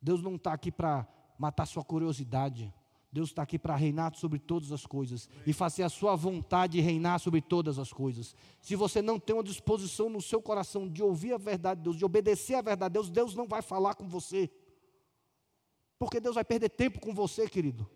Deus 0.00 0.22
não 0.22 0.36
está 0.36 0.52
aqui 0.52 0.70
para 0.70 1.06
matar 1.38 1.66
sua 1.66 1.84
curiosidade. 1.84 2.72
Deus 3.14 3.28
está 3.28 3.42
aqui 3.42 3.60
para 3.60 3.76
reinar 3.76 4.12
sobre 4.16 4.40
todas 4.40 4.72
as 4.72 4.84
coisas 4.84 5.28
e 5.46 5.52
fazer 5.52 5.84
a 5.84 5.88
sua 5.88 6.16
vontade 6.16 6.80
reinar 6.80 7.20
sobre 7.20 7.40
todas 7.40 7.78
as 7.78 7.92
coisas. 7.92 8.34
Se 8.60 8.74
você 8.74 9.00
não 9.00 9.20
tem 9.20 9.36
uma 9.36 9.44
disposição 9.44 10.08
no 10.08 10.20
seu 10.20 10.42
coração 10.42 10.88
de 10.88 11.00
ouvir 11.00 11.32
a 11.32 11.38
verdade 11.38 11.78
de 11.78 11.84
Deus, 11.84 11.96
de 11.96 12.04
obedecer 12.04 12.56
a 12.56 12.60
verdade 12.60 12.90
de 12.90 12.94
Deus, 12.94 13.10
Deus 13.10 13.32
não 13.36 13.46
vai 13.46 13.62
falar 13.62 13.94
com 13.94 14.08
você. 14.08 14.50
Porque 15.96 16.18
Deus 16.18 16.34
vai 16.34 16.44
perder 16.44 16.70
tempo 16.70 16.98
com 16.98 17.14
você, 17.14 17.48
querido. 17.48 17.88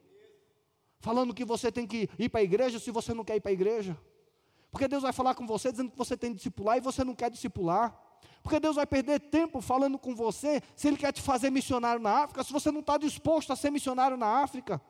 Falando 1.01 1.35
que 1.35 1.45
você 1.45 1.73
tem 1.73 1.85
que 1.85 2.09
ir 2.17 2.29
para 2.29 2.39
a 2.39 2.45
igreja 2.45 2.79
se 2.79 2.93
você 2.93 3.13
não 3.13 3.25
quer 3.25 3.35
ir 3.35 3.41
para 3.41 3.51
a 3.51 3.55
igreja. 3.55 3.99
Porque 4.71 4.87
Deus 4.87 5.03
vai 5.03 5.13
falar 5.13 5.35
com 5.35 5.49
você 5.49 5.73
dizendo 5.73 5.91
que 5.91 5.99
você 5.99 6.17
tem 6.17 6.31
que 6.31 6.37
discipular 6.37 6.79
e 6.79 6.81
você 6.81 7.03
não 7.03 7.17
quer 7.17 7.29
discipular. 7.29 7.93
Porque 8.41 8.61
Deus 8.61 8.77
vai 8.77 8.87
perder 8.87 9.19
tempo 9.19 9.61
falando 9.61 9.99
com 9.99 10.15
você 10.15 10.63
se 10.77 10.87
Ele 10.87 10.97
quer 10.97 11.11
te 11.11 11.21
fazer 11.21 11.51
missionário 11.51 12.01
na 12.01 12.23
África, 12.23 12.45
se 12.45 12.53
você 12.53 12.71
não 12.71 12.79
está 12.79 12.97
disposto 12.97 13.53
a 13.53 13.57
ser 13.57 13.73
missionário 13.73 14.17
na 14.17 14.45
África. 14.45 14.81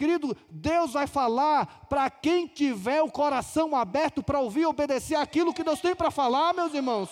Querido, 0.00 0.34
Deus 0.48 0.94
vai 0.94 1.06
falar 1.06 1.84
para 1.86 2.08
quem 2.08 2.46
tiver 2.46 3.02
o 3.02 3.10
coração 3.10 3.76
aberto 3.76 4.22
para 4.22 4.40
ouvir 4.40 4.62
e 4.62 4.64
obedecer 4.66 5.14
aquilo 5.14 5.52
que 5.52 5.62
Deus 5.62 5.78
tem 5.78 5.94
para 5.94 6.10
falar, 6.10 6.54
meus 6.54 6.72
irmãos. 6.72 7.10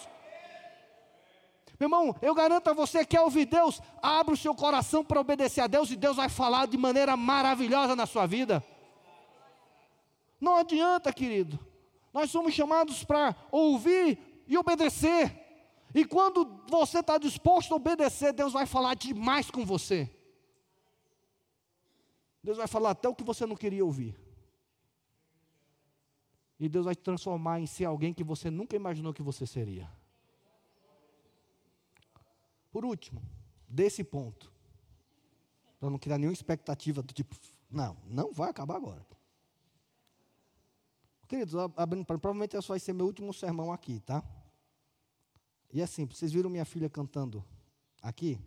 Meu 1.79 1.87
irmão, 1.87 2.17
eu 2.23 2.35
garanto 2.35 2.69
a 2.69 2.73
você 2.73 3.05
que 3.05 3.15
ao 3.15 3.27
ouvir 3.27 3.45
Deus, 3.45 3.83
abra 4.01 4.33
o 4.33 4.37
seu 4.39 4.55
coração 4.55 5.05
para 5.05 5.21
obedecer 5.21 5.61
a 5.61 5.67
Deus 5.67 5.91
e 5.91 5.97
Deus 5.97 6.17
vai 6.17 6.31
falar 6.31 6.67
de 6.67 6.79
maneira 6.79 7.15
maravilhosa 7.15 7.95
na 7.95 8.07
sua 8.07 8.25
vida. 8.25 8.65
Não 10.41 10.57
adianta, 10.57 11.13
querido. 11.13 11.61
Nós 12.11 12.31
somos 12.31 12.55
chamados 12.55 13.05
para 13.05 13.37
ouvir 13.53 14.19
e 14.49 14.57
obedecer. 14.57 15.31
E 15.95 16.07
quando 16.07 16.63
você 16.67 17.01
está 17.01 17.19
disposto 17.19 17.75
a 17.75 17.77
obedecer, 17.77 18.33
Deus 18.33 18.55
vai 18.55 18.65
falar 18.65 18.95
demais 18.95 19.51
com 19.51 19.63
você. 19.63 20.11
Deus 22.43 22.57
vai 22.57 22.67
falar 22.67 22.91
até 22.91 23.09
o 23.09 23.15
que 23.15 23.25
você 23.25 23.47
não 23.47 23.57
queria 23.57 23.85
ouvir. 23.85 24.19
E 26.59 26.69
Deus 26.69 26.85
vai 26.85 26.95
te 26.95 27.03
transformar 27.03 27.61
em 27.61 27.67
ser 27.67 27.85
alguém 27.85 28.13
que 28.13 28.25
você 28.25 28.51
nunca 28.51 28.75
imaginou 28.75 29.15
que 29.15 29.23
você 29.23 29.47
seria. 29.47 29.91
Por 32.71 32.85
último, 32.85 33.23
desse 33.69 34.03
ponto, 34.03 34.53
para 35.79 35.91
não 35.91 35.99
criar 35.99 36.19
nenhuma 36.19 36.35
expectativa 36.35 37.03
do 37.03 37.13
tipo, 37.15 37.37
não, 37.71 37.97
não 38.05 38.33
vai 38.33 38.51
acabar 38.51 38.77
agora. 38.77 39.07
Queridos, 41.29 41.55
abrindo, 41.77 42.07
provavelmente 42.07 42.57
esse 42.57 42.67
vai 42.67 42.81
ser 42.81 42.93
meu 42.93 43.07
último 43.07 43.33
sermão 43.35 43.71
aqui, 43.71 44.01
tá? 44.01 44.25
E 45.73 45.83
assim, 45.83 46.07
vocês 46.07 46.33
viram 46.33 46.49
minha 46.49 46.65
filha 46.65 46.89
cantando 46.89 47.45
aqui? 48.01 48.41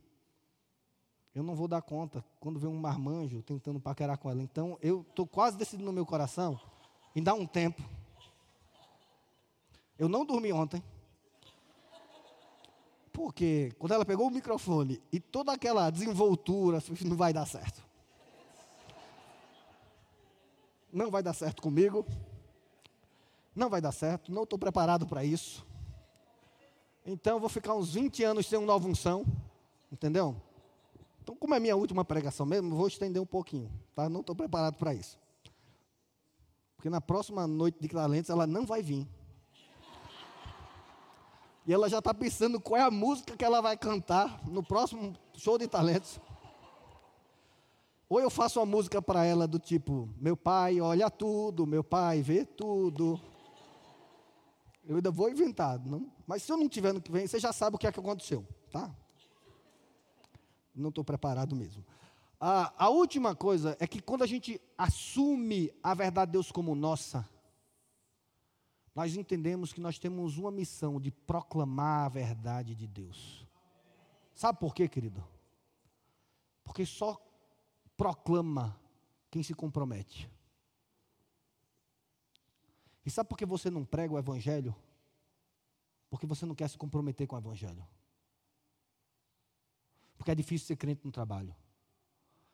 Eu 1.33 1.43
não 1.43 1.55
vou 1.55 1.67
dar 1.67 1.81
conta 1.81 2.23
quando 2.39 2.59
vem 2.59 2.69
um 2.69 2.79
marmanjo 2.79 3.41
tentando 3.41 3.79
paquerar 3.79 4.17
com 4.17 4.29
ela. 4.29 4.43
Então, 4.43 4.77
eu 4.81 5.05
estou 5.09 5.25
quase 5.25 5.57
decidido 5.57 5.85
no 5.85 5.93
meu 5.93 6.05
coração 6.05 6.59
em 7.15 7.23
dar 7.23 7.33
um 7.33 7.45
tempo. 7.45 7.81
Eu 9.97 10.09
não 10.09 10.25
dormi 10.25 10.51
ontem. 10.51 10.83
Porque 13.13 13.73
quando 13.77 13.93
ela 13.93 14.05
pegou 14.05 14.27
o 14.27 14.31
microfone 14.31 15.01
e 15.11 15.19
toda 15.19 15.53
aquela 15.53 15.89
desenvoltura, 15.89 16.79
não 17.05 17.15
vai 17.15 17.31
dar 17.31 17.45
certo. 17.45 17.81
Não 20.91 21.09
vai 21.09 21.23
dar 21.23 21.33
certo 21.33 21.61
comigo. 21.61 22.05
Não 23.55 23.69
vai 23.69 23.81
dar 23.81 23.91
certo, 23.91 24.31
não 24.31 24.43
estou 24.43 24.57
preparado 24.57 25.05
para 25.05 25.23
isso. 25.25 25.65
Então 27.05 27.39
vou 27.39 27.49
ficar 27.49 27.73
uns 27.73 27.93
20 27.93 28.23
anos 28.23 28.47
sem 28.47 28.57
uma 28.57 28.67
nova 28.67 28.87
unção. 28.87 29.25
Entendeu? 29.91 30.35
Então, 31.21 31.35
como 31.35 31.53
é 31.53 31.59
minha 31.59 31.75
última 31.75 32.03
pregação 32.03 32.45
mesmo, 32.45 32.75
vou 32.75 32.87
estender 32.87 33.21
um 33.21 33.25
pouquinho, 33.25 33.71
tá? 33.93 34.09
Não 34.09 34.21
estou 34.21 34.35
preparado 34.35 34.75
para 34.77 34.93
isso. 34.93 35.19
Porque 36.75 36.89
na 36.89 36.99
próxima 36.99 37.45
noite 37.45 37.77
de 37.79 37.87
talentos 37.87 38.29
ela 38.29 38.47
não 38.47 38.65
vai 38.65 38.81
vir. 38.81 39.07
E 41.65 41.71
ela 41.71 41.87
já 41.87 41.99
está 41.99 42.11
pensando 42.11 42.59
qual 42.59 42.81
é 42.81 42.83
a 42.83 42.89
música 42.89 43.37
que 43.37 43.45
ela 43.45 43.61
vai 43.61 43.77
cantar 43.77 44.43
no 44.47 44.63
próximo 44.63 45.13
show 45.35 45.59
de 45.59 45.67
talentos. 45.67 46.19
Ou 48.09 48.19
eu 48.19 48.31
faço 48.31 48.59
uma 48.59 48.65
música 48.65 48.99
para 48.99 49.23
ela 49.23 49.47
do 49.47 49.59
tipo: 49.59 50.09
Meu 50.17 50.35
pai 50.35 50.81
olha 50.81 51.09
tudo, 51.09 51.67
meu 51.67 51.83
pai 51.83 52.23
vê 52.23 52.43
tudo. 52.43 53.21
Eu 54.83 54.95
ainda 54.95 55.11
vou 55.11 55.29
inventar, 55.29 55.79
não? 55.85 56.11
mas 56.25 56.41
se 56.41 56.51
eu 56.51 56.57
não 56.57 56.67
tiver 56.67 56.91
no 56.91 56.99
que 56.99 57.11
vem, 57.11 57.27
você 57.27 57.39
já 57.39 57.53
sabe 57.53 57.75
o 57.75 57.79
que 57.79 57.85
é 57.85 57.91
que 57.91 57.99
aconteceu, 57.99 58.45
tá? 58.71 58.89
Não 60.73 60.89
estou 60.89 61.03
preparado 61.03 61.55
mesmo. 61.55 61.85
A, 62.39 62.85
a 62.85 62.89
última 62.89 63.35
coisa 63.35 63.77
é 63.79 63.85
que 63.85 64.01
quando 64.01 64.23
a 64.23 64.27
gente 64.27 64.59
assume 64.77 65.71
a 65.83 65.93
verdade 65.93 66.29
de 66.29 66.33
Deus 66.33 66.51
como 66.51 66.73
nossa, 66.73 67.27
nós 68.95 69.15
entendemos 69.15 69.71
que 69.71 69.79
nós 69.79 69.99
temos 69.99 70.37
uma 70.37 70.51
missão 70.51 70.99
de 70.99 71.11
proclamar 71.11 72.05
a 72.05 72.09
verdade 72.09 72.75
de 72.75 72.87
Deus. 72.87 73.45
Sabe 74.33 74.59
por 74.59 74.73
quê, 74.73 74.87
querido? 74.87 75.23
Porque 76.63 76.85
só 76.85 77.21
proclama 77.95 78.75
quem 79.29 79.43
se 79.43 79.53
compromete. 79.53 80.29
E 83.05 83.09
sabe 83.09 83.29
por 83.29 83.37
que 83.37 83.45
você 83.45 83.69
não 83.69 83.85
prega 83.85 84.13
o 84.13 84.19
Evangelho? 84.19 84.75
Porque 86.09 86.25
você 86.25 86.45
não 86.45 86.55
quer 86.55 86.69
se 86.69 86.77
comprometer 86.77 87.27
com 87.27 87.35
o 87.35 87.39
Evangelho. 87.39 87.85
Porque 90.21 90.29
é 90.29 90.35
difícil 90.35 90.67
ser 90.67 90.75
crente 90.75 91.01
no 91.03 91.11
trabalho. 91.11 91.55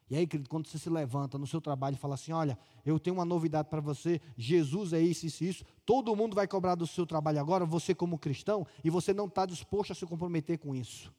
E 0.09 0.15
aí, 0.15 0.25
querido, 0.25 0.49
quando 0.49 0.67
você 0.67 0.79
se 0.79 0.89
levanta 0.89 1.37
no 1.37 1.45
seu 1.45 1.59
trabalho 1.59 1.95
e 1.95 1.97
fala 1.97 2.13
assim: 2.13 2.31
Olha, 2.31 2.57
eu 2.85 2.97
tenho 2.97 3.17
uma 3.17 3.25
novidade 3.25 3.67
para 3.67 3.81
você, 3.81 4.21
Jesus 4.37 4.93
é 4.93 5.01
isso, 5.01 5.25
isso, 5.25 5.43
isso, 5.43 5.65
todo 5.85 6.15
mundo 6.15 6.33
vai 6.33 6.47
cobrar 6.47 6.75
do 6.75 6.87
seu 6.87 7.05
trabalho 7.05 7.41
agora, 7.41 7.65
você 7.65 7.93
como 7.93 8.17
cristão, 8.17 8.65
e 8.85 8.89
você 8.89 9.13
não 9.13 9.25
está 9.25 9.45
disposto 9.45 9.91
a 9.91 9.95
se 9.95 10.05
comprometer 10.05 10.57
com 10.57 10.73
isso. 10.73 11.13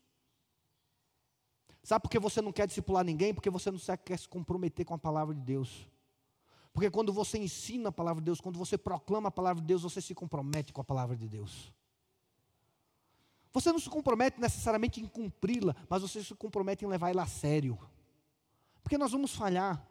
Sabe 1.83 2.03
por 2.03 2.11
que 2.11 2.19
você 2.19 2.41
não 2.41 2.51
quer 2.51 2.67
discipular 2.67 3.05
ninguém? 3.05 3.35
Porque 3.35 3.51
você 3.51 3.71
não 3.71 3.79
quer 4.03 4.19
se 4.19 4.27
comprometer 4.27 4.87
com 4.87 4.95
a 4.95 4.99
palavra 4.99 5.35
de 5.35 5.43
Deus. 5.43 5.87
Porque 6.73 6.91
quando 6.91 7.13
você 7.13 7.37
ensina 7.37 7.91
a 7.91 7.93
palavra 7.93 8.23
de 8.23 8.25
Deus, 8.25 8.41
quando 8.41 8.59
você 8.59 8.79
proclama 8.79 9.29
a 9.29 9.31
palavra 9.31 9.61
de 9.61 9.67
Deus, 9.67 9.83
você 9.83 10.01
se 10.01 10.15
compromete 10.15 10.73
com 10.73 10.81
a 10.81 10.85
palavra 10.85 11.15
de 11.15 11.29
Deus. 11.29 11.71
Você 13.53 13.73
não 13.73 13.79
se 13.79 13.89
compromete 13.89 14.41
necessariamente 14.41 15.01
em 15.01 15.07
cumpri-la, 15.07 15.75
mas 15.89 16.03
você 16.03 16.23
se 16.23 16.35
compromete 16.35 16.85
em 16.85 16.89
levar 16.89 17.11
ela 17.11 17.23
a 17.23 17.27
sério. 17.27 17.79
Porque 18.83 18.99
nós 18.99 19.13
vamos 19.13 19.35
falhar. 19.35 19.87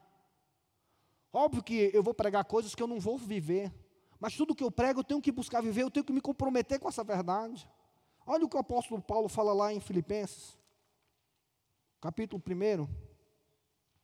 Óbvio 1.33 1.63
que 1.63 1.91
eu 1.93 2.01
vou 2.01 2.13
pregar 2.13 2.43
coisas 2.45 2.73
que 2.73 2.81
eu 2.81 2.87
não 2.87 2.99
vou 2.99 3.17
viver. 3.17 3.73
Mas 4.19 4.35
tudo 4.35 4.55
que 4.55 4.63
eu 4.63 4.71
prego 4.71 5.01
eu 5.01 5.03
tenho 5.03 5.21
que 5.21 5.31
buscar 5.31 5.61
viver, 5.61 5.83
eu 5.83 5.91
tenho 5.91 6.03
que 6.03 6.13
me 6.13 6.21
comprometer 6.21 6.79
com 6.79 6.89
essa 6.89 7.03
verdade. 7.03 7.69
Olha 8.25 8.45
o 8.45 8.49
que 8.49 8.55
o 8.55 8.59
apóstolo 8.59 9.01
Paulo 9.01 9.29
fala 9.29 9.53
lá 9.53 9.73
em 9.73 9.79
Filipenses, 9.79 10.57
capítulo 12.01 12.41
1. 12.45 12.87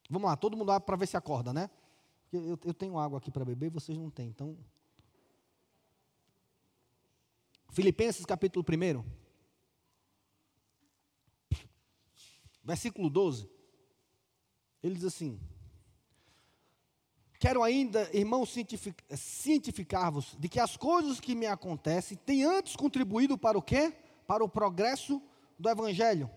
Vamos 0.10 0.30
lá, 0.30 0.38
todo 0.38 0.56
mundo 0.56 0.72
abre 0.72 0.86
para 0.86 0.96
ver 0.96 1.08
se 1.08 1.18
acorda, 1.18 1.52
né? 1.52 1.70
Eu, 2.32 2.58
eu 2.64 2.74
tenho 2.74 2.98
água 2.98 3.18
aqui 3.18 3.32
para 3.32 3.44
beber 3.44 3.68
e 3.68 3.70
vocês 3.70 3.98
não 3.98 4.10
têm, 4.10 4.30
então. 4.30 4.58
Filipenses 7.72 8.26
capítulo 8.26 8.64
1. 8.64 9.23
Versículo 12.64 13.10
12, 13.10 13.50
ele 14.82 14.96
diz 14.96 15.06
assim: 15.06 15.40
Quero 17.40 17.62
ainda, 17.62 18.10
irmãos, 18.14 18.56
cientificar-vos 19.16 20.36
de 20.40 20.48
que 20.48 20.60
as 20.60 20.78
coisas 20.78 21.20
que 21.20 21.36
me 21.36 21.46
acontecem 21.46 22.18
têm 22.18 22.46
antes 22.46 22.76
contribuído 22.76 23.38
para 23.38 23.58
o 23.58 23.62
quê? 23.62 23.94
Para 24.26 24.44
o 24.44 24.50
progresso 24.50 25.22
do 25.60 25.70
Evangelho. 25.70 26.32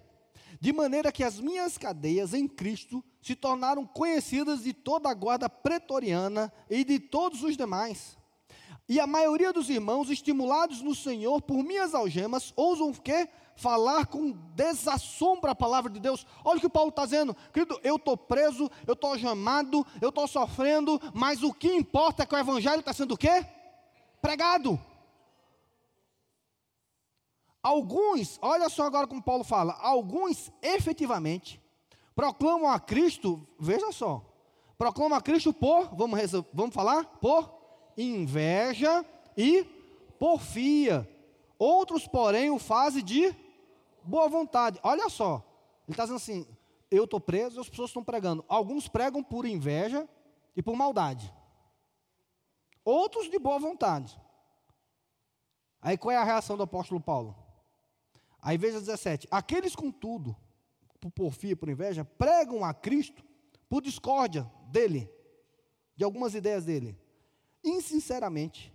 De 0.61 0.72
maneira 0.72 1.12
que 1.12 1.22
as 1.22 1.39
minhas 1.39 1.79
cadeias 1.79 2.35
em 2.35 2.49
Cristo 2.49 3.05
se 3.20 3.37
tornaram 3.37 3.87
conhecidas 3.87 4.62
de 4.64 4.72
toda 4.72 5.09
a 5.09 5.14
guarda 5.14 5.49
pretoriana 5.49 6.53
e 6.68 6.85
de 6.85 6.99
todos 6.99 7.43
os 7.43 7.57
demais. 7.57 8.16
E 8.89 9.01
a 9.01 9.07
maioria 9.07 9.53
dos 9.53 9.68
irmãos, 9.68 10.11
estimulados 10.11 10.81
no 10.81 10.95
Senhor 10.95 11.43
por 11.43 11.62
minhas 11.62 11.95
algemas, 11.95 12.53
ousam 12.57 12.91
o 12.91 13.01
quê? 13.01 13.29
Falar 13.57 14.07
com 14.07 14.32
desassombro 14.54 15.50
a 15.50 15.54
palavra 15.54 15.90
de 15.90 15.98
Deus. 15.98 16.26
Olha 16.44 16.59
o 16.59 16.61
que 16.61 16.68
Paulo 16.68 16.90
está 16.90 17.04
dizendo, 17.04 17.34
querido, 17.52 17.80
eu 17.82 17.96
estou 17.96 18.16
preso, 18.16 18.70
eu 18.86 18.92
estou 18.92 19.11
algemado, 19.11 19.84
eu 20.00 20.11
estou 20.11 20.28
sofrendo, 20.28 21.00
mas 21.12 21.42
o 21.42 21.52
que 21.52 21.74
importa 21.74 22.22
é 22.22 22.26
que 22.26 22.34
o 22.34 22.38
evangelho 22.38 22.80
está 22.80 22.92
sendo 22.92 23.14
o 23.14 23.18
quê? 23.18 23.44
Pregado. 24.20 24.78
Alguns, 27.62 28.38
olha 28.40 28.68
só 28.68 28.84
agora 28.84 29.09
como 29.09 29.22
Paulo 29.22 29.42
fala, 29.42 29.76
alguns 29.80 30.52
efetivamente 30.62 31.61
proclamam 32.14 32.70
a 32.70 32.78
Cristo, 32.78 33.46
veja 33.59 33.90
só, 33.90 34.22
proclamam 34.78 35.18
a 35.18 35.20
Cristo 35.20 35.52
por, 35.52 35.94
vamos, 35.96 36.20
vamos 36.52 36.74
falar? 36.74 37.04
Por 37.20 37.52
inveja 37.96 39.04
e 39.36 39.64
porfia. 40.18 41.09
Outros, 41.59 42.07
porém, 42.07 42.50
o 42.50 42.59
fazem 42.59 43.02
de 43.02 43.34
boa 44.07 44.28
vontade. 44.28 44.80
Olha 44.82 45.09
só, 45.09 45.44
ele 45.86 45.92
está 45.92 46.04
dizendo 46.04 46.16
assim: 46.16 46.46
eu 46.90 47.04
estou 47.04 47.20
preso 47.20 47.59
e 47.59 47.61
as 47.61 47.68
pessoas 47.68 47.90
estão 47.90 48.04
pregando. 48.04 48.44
Alguns 48.48 48.88
pregam 48.88 49.22
por 49.22 49.44
inveja 49.46 50.09
e 50.54 50.62
por 50.62 50.76
maldade. 50.76 51.32
Outros 52.84 53.30
de 53.30 53.38
boa 53.38 53.59
vontade. 53.59 54.18
Aí 55.80 55.98
qual 55.98 56.12
é 56.12 56.16
a 56.16 56.24
reação 56.24 56.57
do 56.57 56.62
apóstolo 56.62 57.00
Paulo? 57.00 57.36
Aí 58.40 58.57
veja 58.57 58.80
17: 58.80 59.26
aqueles, 59.30 59.74
contudo, 59.74 60.36
por 61.00 61.11
porfia, 61.11 61.57
por 61.57 61.68
inveja, 61.68 62.04
pregam 62.04 62.64
a 62.64 62.72
Cristo 62.72 63.24
por 63.68 63.82
discórdia 63.82 64.50
dele, 64.68 65.11
de 65.96 66.04
algumas 66.04 66.34
ideias 66.34 66.64
dele, 66.64 66.96
insinceramente, 67.64 68.72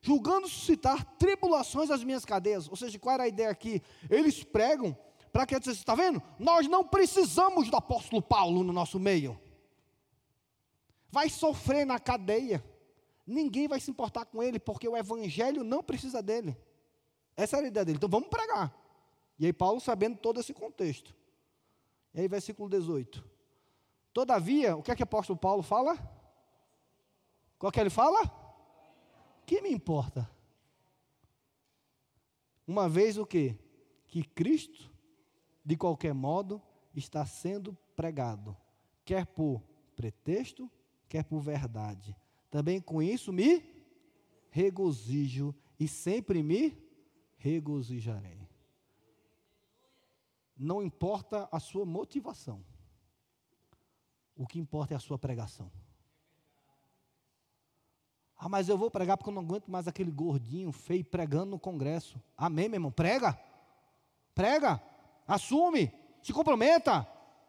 julgando 0.00 0.48
suscitar 0.48 1.04
tribulações 1.16 1.90
às 1.90 2.04
minhas 2.04 2.24
cadeias. 2.24 2.68
Ou 2.68 2.76
seja, 2.76 2.98
qual 2.98 3.14
era 3.14 3.24
a 3.24 3.28
ideia 3.28 3.50
aqui? 3.50 3.82
Eles 4.08 4.42
pregam 4.44 4.96
para 5.32 5.46
que 5.46 5.58
você 5.58 5.72
está 5.72 5.94
vendo? 5.94 6.22
Nós 6.38 6.66
não 6.68 6.84
precisamos 6.84 7.70
do 7.70 7.76
apóstolo 7.76 8.22
Paulo 8.22 8.64
no 8.64 8.72
nosso 8.72 8.98
meio. 8.98 9.38
Vai 11.10 11.28
sofrer 11.28 11.86
na 11.86 11.98
cadeia. 11.98 12.64
Ninguém 13.26 13.68
vai 13.68 13.80
se 13.80 13.90
importar 13.90 14.24
com 14.24 14.42
ele, 14.42 14.58
porque 14.58 14.88
o 14.88 14.96
evangelho 14.96 15.62
não 15.62 15.82
precisa 15.82 16.22
dele. 16.22 16.56
Essa 17.36 17.56
era 17.58 17.66
a 17.66 17.68
ideia 17.68 17.84
dele. 17.84 17.96
Então 17.96 18.08
vamos 18.08 18.28
pregar. 18.28 18.74
E 19.38 19.46
aí 19.46 19.52
Paulo 19.52 19.80
sabendo 19.80 20.16
todo 20.16 20.40
esse 20.40 20.52
contexto. 20.52 21.14
E 22.14 22.20
aí 22.20 22.28
versículo 22.28 22.68
18. 22.68 23.24
Todavia, 24.12 24.76
o 24.76 24.82
que 24.82 24.90
é 24.90 24.96
que 24.96 25.02
o 25.02 25.04
apóstolo 25.04 25.38
Paulo 25.38 25.62
fala? 25.62 25.96
Qual 27.58 27.70
que 27.70 27.78
ele 27.78 27.90
fala? 27.90 28.47
Que 29.48 29.62
me 29.62 29.72
importa? 29.72 30.30
Uma 32.66 32.86
vez 32.86 33.16
o 33.16 33.24
que? 33.24 33.58
Que 34.06 34.22
Cristo, 34.22 34.92
de 35.64 35.74
qualquer 35.74 36.12
modo, 36.12 36.60
está 36.94 37.24
sendo 37.24 37.72
pregado, 37.96 38.54
quer 39.06 39.24
por 39.24 39.62
pretexto, 39.96 40.70
quer 41.08 41.24
por 41.24 41.40
verdade. 41.40 42.14
Também 42.50 42.78
com 42.78 43.02
isso 43.02 43.32
me 43.32 43.64
regozijo 44.50 45.54
e 45.80 45.88
sempre 45.88 46.42
me 46.42 46.76
regozijarei. 47.38 48.46
Não 50.54 50.82
importa 50.82 51.48
a 51.50 51.58
sua 51.58 51.86
motivação. 51.86 52.62
O 54.36 54.46
que 54.46 54.58
importa 54.58 54.92
é 54.92 54.96
a 54.98 55.00
sua 55.00 55.18
pregação. 55.18 55.72
Ah, 58.38 58.48
mas 58.48 58.68
eu 58.68 58.78
vou 58.78 58.88
pregar 58.88 59.16
porque 59.16 59.30
eu 59.30 59.34
não 59.34 59.42
aguento 59.42 59.68
mais 59.68 59.88
aquele 59.88 60.12
gordinho 60.12 60.70
feio 60.70 61.04
pregando 61.04 61.46
no 61.46 61.58
congresso. 61.58 62.22
Amém, 62.36 62.68
meu 62.68 62.76
irmão? 62.76 62.92
Prega. 62.92 63.36
Prega. 64.32 64.80
Assume. 65.26 65.92
Se 66.22 66.32
comprometa. 66.32 67.06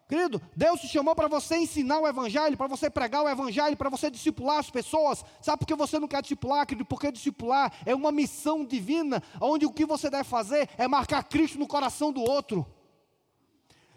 Querido, 0.08 0.42
Deus 0.56 0.82
te 0.82 0.88
chamou 0.88 1.14
para 1.14 1.28
você 1.28 1.58
ensinar 1.58 2.00
o 2.00 2.08
Evangelho, 2.08 2.58
para 2.58 2.66
você 2.66 2.90
pregar 2.90 3.24
o 3.24 3.30
Evangelho, 3.30 3.78
para 3.78 3.92
você 3.92 4.10
discipular 4.10 4.58
as 4.58 4.72
pessoas. 4.72 5.24
Sabe 5.40 5.60
por 5.60 5.68
que 5.68 5.76
você 5.76 6.00
não 6.00 6.08
quer 6.08 6.24
discipular, 6.24 6.66
querido? 6.66 6.86
Porque 6.86 7.12
discipular 7.12 7.72
é 7.86 7.94
uma 7.94 8.12
missão 8.12 8.66
divina, 8.66 9.22
onde 9.40 9.68
o 9.68 9.72
que 9.72 9.86
você 9.86 10.10
deve 10.10 10.24
fazer 10.24 10.68
é 10.80 10.88
marcar 10.88 11.22
Cristo 11.22 11.60
no 11.60 11.68
coração 11.68 12.12
do 12.12 12.22
outro. 12.22 12.66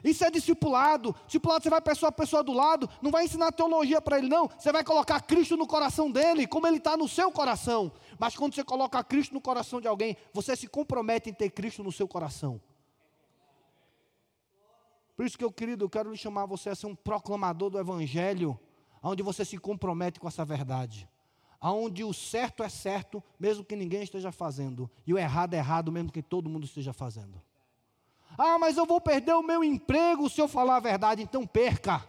Isso 0.02 0.24
é 0.24 0.30
discipulado. 0.30 1.14
Discipulado, 1.26 1.62
você 1.62 1.70
vai 1.70 1.80
pessoa 1.80 2.08
a 2.08 2.12
pessoa 2.12 2.42
do 2.42 2.52
lado, 2.52 2.88
não 3.00 3.10
vai 3.10 3.24
ensinar 3.24 3.52
teologia 3.52 4.00
para 4.00 4.18
ele, 4.18 4.28
não. 4.28 4.48
Você 4.48 4.72
vai 4.72 4.82
colocar 4.82 5.20
Cristo 5.20 5.56
no 5.56 5.66
coração 5.66 6.10
dele, 6.10 6.46
como 6.46 6.66
ele 6.66 6.78
está 6.78 6.96
no 6.96 7.08
seu 7.08 7.30
coração. 7.30 7.92
Mas 8.18 8.36
quando 8.36 8.54
você 8.54 8.64
coloca 8.64 9.02
Cristo 9.04 9.34
no 9.34 9.40
coração 9.40 9.80
de 9.80 9.86
alguém, 9.86 10.16
você 10.32 10.56
se 10.56 10.66
compromete 10.66 11.30
em 11.30 11.32
ter 11.32 11.50
Cristo 11.50 11.82
no 11.82 11.92
seu 11.92 12.08
coração. 12.08 12.60
Por 15.16 15.26
isso 15.26 15.38
que 15.38 15.44
eu, 15.44 15.52
querido, 15.52 15.84
eu 15.84 15.90
quero 15.90 16.10
lhe 16.10 16.16
chamar 16.16 16.46
você 16.46 16.70
a 16.70 16.74
ser 16.74 16.86
um 16.86 16.94
proclamador 16.94 17.70
do 17.70 17.78
Evangelho, 17.78 18.58
onde 19.02 19.22
você 19.22 19.44
se 19.44 19.58
compromete 19.58 20.18
com 20.18 20.26
essa 20.26 20.44
verdade. 20.44 21.08
Onde 21.60 22.02
o 22.02 22.12
certo 22.12 22.64
é 22.64 22.68
certo, 22.68 23.22
mesmo 23.38 23.64
que 23.64 23.76
ninguém 23.76 24.02
esteja 24.02 24.32
fazendo, 24.32 24.90
e 25.06 25.14
o 25.14 25.18
errado 25.18 25.54
é 25.54 25.58
errado, 25.58 25.92
mesmo 25.92 26.10
que 26.10 26.22
todo 26.22 26.50
mundo 26.50 26.64
esteja 26.64 26.92
fazendo. 26.92 27.40
Ah, 28.36 28.58
mas 28.58 28.76
eu 28.76 28.86
vou 28.86 29.00
perder 29.00 29.34
o 29.34 29.42
meu 29.42 29.62
emprego 29.62 30.28
se 30.28 30.40
eu 30.40 30.48
falar 30.48 30.76
a 30.76 30.80
verdade, 30.80 31.22
então 31.22 31.46
perca. 31.46 32.06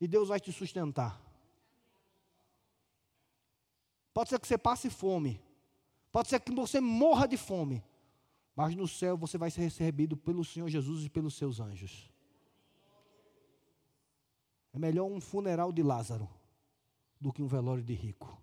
E 0.00 0.06
Deus 0.06 0.28
vai 0.28 0.38
te 0.38 0.52
sustentar. 0.52 1.20
Pode 4.12 4.30
ser 4.30 4.38
que 4.38 4.46
você 4.46 4.58
passe 4.58 4.90
fome. 4.90 5.40
Pode 6.12 6.28
ser 6.28 6.40
que 6.40 6.54
você 6.54 6.80
morra 6.80 7.26
de 7.26 7.36
fome. 7.36 7.82
Mas 8.54 8.74
no 8.74 8.88
céu 8.88 9.16
você 9.16 9.36
vai 9.36 9.50
ser 9.50 9.62
recebido 9.62 10.16
pelo 10.16 10.44
Senhor 10.44 10.68
Jesus 10.68 11.04
e 11.04 11.10
pelos 11.10 11.34
seus 11.34 11.60
anjos. 11.60 12.10
É 14.72 14.78
melhor 14.78 15.06
um 15.06 15.20
funeral 15.20 15.72
de 15.72 15.82
Lázaro 15.82 16.28
do 17.20 17.32
que 17.32 17.42
um 17.42 17.46
velório 17.46 17.82
de 17.82 17.94
rico. 17.94 18.40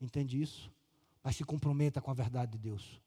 Entende 0.00 0.40
isso? 0.40 0.70
Mas 1.22 1.36
se 1.36 1.44
comprometa 1.44 2.00
com 2.00 2.10
a 2.10 2.14
verdade 2.14 2.52
de 2.52 2.58
Deus 2.58 3.00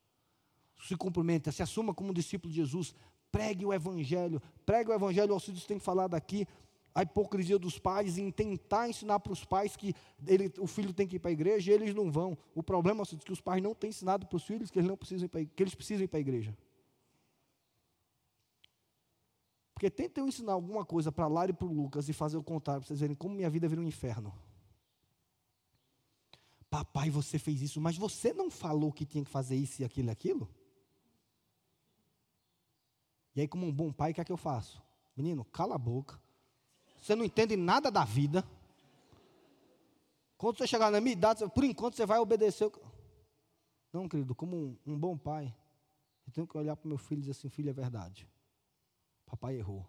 se 0.84 0.96
cumprimenta, 0.96 1.52
se 1.52 1.64
assuma 1.64 1.94
como 1.94 2.14
discípulo 2.14 2.52
de 2.52 2.58
Jesus, 2.58 2.94
pregue 3.32 3.66
o 3.66 3.74
Evangelho, 3.74 4.42
pregue 4.66 4.90
o 4.90 4.94
Evangelho, 4.94 5.32
o 5.32 5.34
Alcides 5.34 5.66
tem 5.66 5.80
falado 5.80 6.16
aqui, 6.16 6.48
a 6.96 7.04
hipocrisia 7.04 7.60
dos 7.60 7.78
pais 7.78 8.18
em 8.18 8.32
tentar 8.32 8.88
ensinar 8.88 9.20
para 9.20 9.34
os 9.34 9.44
pais 9.44 9.76
que 9.76 9.94
ele, 10.26 10.52
o 10.58 10.66
filho 10.66 10.94
tem 10.94 11.06
que 11.06 11.18
ir 11.18 11.20
para 11.20 11.30
a 11.30 11.34
igreja 11.34 11.70
e 11.70 11.76
eles 11.76 11.94
não 11.94 12.10
vão. 12.10 12.38
O 12.56 12.64
problema 12.64 13.04
é 13.04 13.18
que 13.18 13.34
os 13.34 13.42
pais 13.42 13.62
não 13.62 13.76
têm 13.76 13.90
ensinado 13.90 14.26
para 14.26 14.38
os 14.38 14.44
filhos 14.46 14.72
que 14.72 14.80
eles, 14.80 14.88
não 14.88 14.96
precisam 14.96 15.30
ir 15.36 15.46
que 15.48 15.62
eles 15.62 15.76
precisam 15.76 16.06
ir 16.06 16.08
para 16.08 16.20
a 16.20 16.22
igreja. 16.22 16.58
Porque 19.74 19.90
tentem 19.90 20.26
ensinar 20.26 20.54
alguma 20.54 20.86
coisa 20.86 21.12
para 21.12 21.28
Lara 21.28 21.52
e 21.52 21.54
para 21.54 21.68
o 21.68 21.74
Lucas 21.74 22.08
e 22.08 22.14
fazer 22.14 22.38
o 22.38 22.44
contrário, 22.44 22.82
para 22.82 22.88
vocês 22.88 23.02
verem 23.02 23.14
como 23.14 23.36
minha 23.36 23.50
vida 23.50 23.68
vira 23.68 23.82
um 23.82 23.84
inferno. 23.84 24.34
Papai, 26.70 27.10
você 27.10 27.38
fez 27.38 27.62
isso, 27.62 27.82
mas 27.82 27.98
você 27.98 28.32
não 28.32 28.50
falou 28.50 28.94
que 28.94 29.06
tinha 29.06 29.24
que 29.24 29.30
fazer 29.30 29.58
isso 29.58 29.82
e 29.82 29.86
aquilo 29.86 30.08
e 30.08 30.12
aquilo? 30.12 30.50
E 33.36 33.42
aí, 33.42 33.48
como 33.48 33.66
um 33.66 33.74
bom 33.74 33.92
pai, 33.92 34.12
o 34.12 34.16
que 34.16 34.22
é 34.22 34.26
que 34.26 34.32
eu 34.32 34.38
faço? 34.38 34.82
Menino, 35.16 35.44
cala 35.44 35.76
a 35.76 35.78
boca. 35.78 36.20
Você 37.02 37.16
não 37.16 37.26
entende 37.26 37.58
nada 37.58 37.92
da 37.92 38.06
vida. 38.06 38.48
Quando 40.38 40.58
você 40.58 40.66
chegar 40.66 40.90
na 40.90 41.02
minha 41.02 41.14
idade, 41.14 41.48
por 41.50 41.64
enquanto 41.64 41.96
você 41.96 42.06
vai 42.06 42.18
obedecer. 42.20 42.72
Não, 43.92 44.08
querido, 44.08 44.34
como 44.34 44.56
um, 44.56 44.78
um 44.88 44.98
bom 44.98 45.18
pai, 45.18 45.54
eu 46.26 46.32
tenho 46.32 46.48
que 46.48 46.58
olhar 46.58 46.76
para 46.78 46.86
o 46.86 46.90
meu 46.90 46.98
filho 46.98 47.20
e 47.20 47.22
dizer 47.22 47.32
assim: 47.32 47.50
filho, 47.50 47.70
é 47.70 47.74
verdade. 47.74 48.28
Papai 49.26 49.58
errou. 49.58 49.86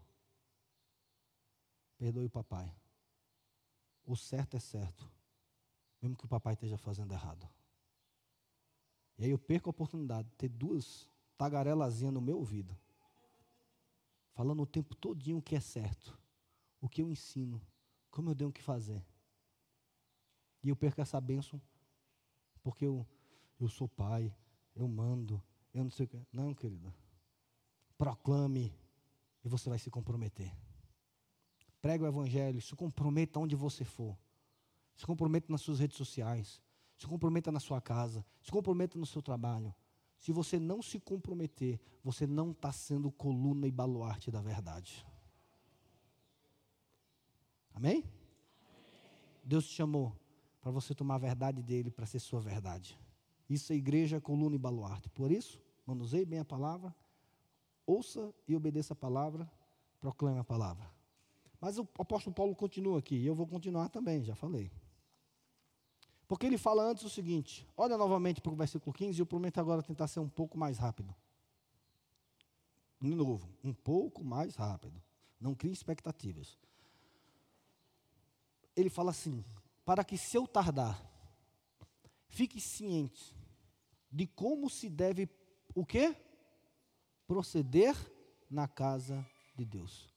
Perdoe 1.99 2.27
o 2.27 2.31
papai. 2.31 2.75
O 4.05 4.17
certo 4.17 4.57
é 4.57 4.61
certo, 4.61 5.09
mesmo 6.01 6.17
que 6.17 6.25
o 6.25 6.29
papai 6.29 6.55
esteja 6.55 6.77
fazendo 6.77 7.13
errado. 7.13 7.49
E 9.19 9.25
aí 9.25 9.31
eu 9.31 9.39
perco 9.39 9.69
a 9.69 9.73
oportunidade 9.73 10.29
de 10.29 10.35
ter 10.37 10.49
duas 10.49 11.09
tagarelazinhas 11.37 12.15
no 12.15 12.21
meu 12.21 12.39
ouvido 12.39 12.77
falando 14.37 14.63
o 14.63 14.67
tempo 14.67 14.95
todinho 14.95 15.39
o 15.39 15.43
que 15.43 15.57
é 15.57 15.61
certo, 15.61 16.17
o 16.79 16.91
que 16.91 17.01
eu 17.01 17.11
ensino, 17.11 17.59
como 18.11 18.29
eu 18.29 18.35
tenho 18.35 18.53
que 18.53 18.63
fazer. 18.63 19.03
E 20.63 20.69
eu 20.69 20.77
perco 20.77 21.01
essa 21.01 21.19
bênção 21.19 21.59
porque 22.63 22.85
eu, 22.85 23.07
eu 23.59 23.67
sou 23.67 23.89
pai, 23.89 24.37
eu 24.75 24.87
mando, 24.87 25.43
eu 25.73 25.83
não 25.83 25.91
sei 25.91 26.05
o 26.05 26.09
que. 26.11 26.23
Não, 26.31 26.53
querida. 26.53 26.95
Proclame 27.97 28.75
e 29.43 29.49
você 29.49 29.71
vai 29.71 29.79
se 29.79 29.91
comprometer. 29.91 30.55
Pregue 31.81 32.05
o 32.05 32.07
evangelho, 32.07 32.61
se 32.61 32.77
comprometa 32.77 33.41
onde 33.41 33.57
você 33.57 33.87
for. 33.87 34.19
Se 34.95 35.07
comprometa 35.07 35.51
nas 35.51 35.63
suas 35.63 35.79
redes 35.79 35.97
sociais. 35.97 36.61
Se 36.99 37.07
comprometa 37.07 37.51
na 37.51 37.61
sua 37.61 37.81
casa. 37.81 38.23
Se 38.43 38.51
comprometa 38.51 38.99
no 38.99 39.07
seu 39.07 39.23
trabalho. 39.23 39.75
Se 40.19 40.33
você 40.33 40.59
não 40.59 40.83
se 40.83 40.99
comprometer, 40.99 41.81
você 42.03 42.27
não 42.27 42.51
está 42.51 42.73
sendo 42.73 43.11
coluna 43.11 43.67
e 43.67 43.71
baluarte 43.71 44.31
da 44.31 44.41
verdade. 44.41 45.07
Amém? 47.75 48.05
Deus 49.45 49.67
te 49.67 49.75
chamou 49.75 50.13
para 50.61 50.71
você 50.71 50.95
tomar 50.95 51.17
a 51.17 51.19
verdade 51.19 51.63
dele 51.63 51.91
para 51.91 52.07
ser 52.07 52.19
sua 52.19 52.41
verdade. 52.41 52.99
Isso 53.49 53.73
é 53.73 53.77
igreja, 53.77 54.21
coluna 54.21 54.57
e 54.57 54.59
baluarte. 54.59 55.09
Por 55.11 55.31
isso, 55.31 55.61
manuseie 55.87 56.25
bem 56.25 56.41
a 56.41 56.45
palavra, 56.45 56.95
ouça 57.87 58.35
e 58.49 58.57
obedeça 58.57 58.93
a 58.93 58.97
palavra, 58.97 59.49
proclame 60.01 60.39
a 60.39 60.45
palavra. 60.45 60.91
Mas 61.61 61.79
o 61.79 61.89
apóstolo 61.99 62.35
Paulo 62.35 62.55
continua 62.55 62.99
aqui, 62.99 63.15
e 63.15 63.27
eu 63.27 63.35
vou 63.35 63.47
continuar 63.47 63.89
também, 63.89 64.25
já 64.25 64.35
falei. 64.35 64.71
Porque 66.29 66.47
ele 66.47 66.59
fala 66.59 66.83
antes 66.83 67.05
o 67.05 67.11
seguinte: 67.11 67.67
olha 67.77 67.97
novamente 67.97 68.41
para 68.41 68.53
o 68.53 68.57
versículo 68.57 68.93
15, 68.93 69.19
e 69.19 69.23
eu 69.23 69.27
prometo 69.27 69.59
agora 69.59 69.83
tentar 69.83 70.09
ser 70.09 70.21
um 70.21 70.29
pouco 70.29 70.59
mais 70.59 70.79
rápido. 70.79 71.15
De 73.01 73.15
novo, 73.15 73.49
um 73.63 73.73
pouco 73.73 74.25
mais 74.25 74.57
rápido. 74.57 75.01
Não 75.41 75.55
crie 75.55 75.73
expectativas. 75.73 76.59
Ele 78.75 78.91
fala 78.91 79.11
assim: 79.11 79.45
para 79.85 80.05
que 80.05 80.19
se 80.19 80.37
eu 80.37 80.47
tardar, 80.47 81.01
fique 82.29 82.61
ciente 82.61 83.35
de 84.11 84.27
como 84.27 84.69
se 84.69 84.89
deve 84.89 85.29
o 85.75 85.85
quê? 85.85 86.17
Proceder 87.27 87.95
na 88.51 88.67
casa 88.67 89.25
de 89.55 89.65
Deus. 89.65 90.13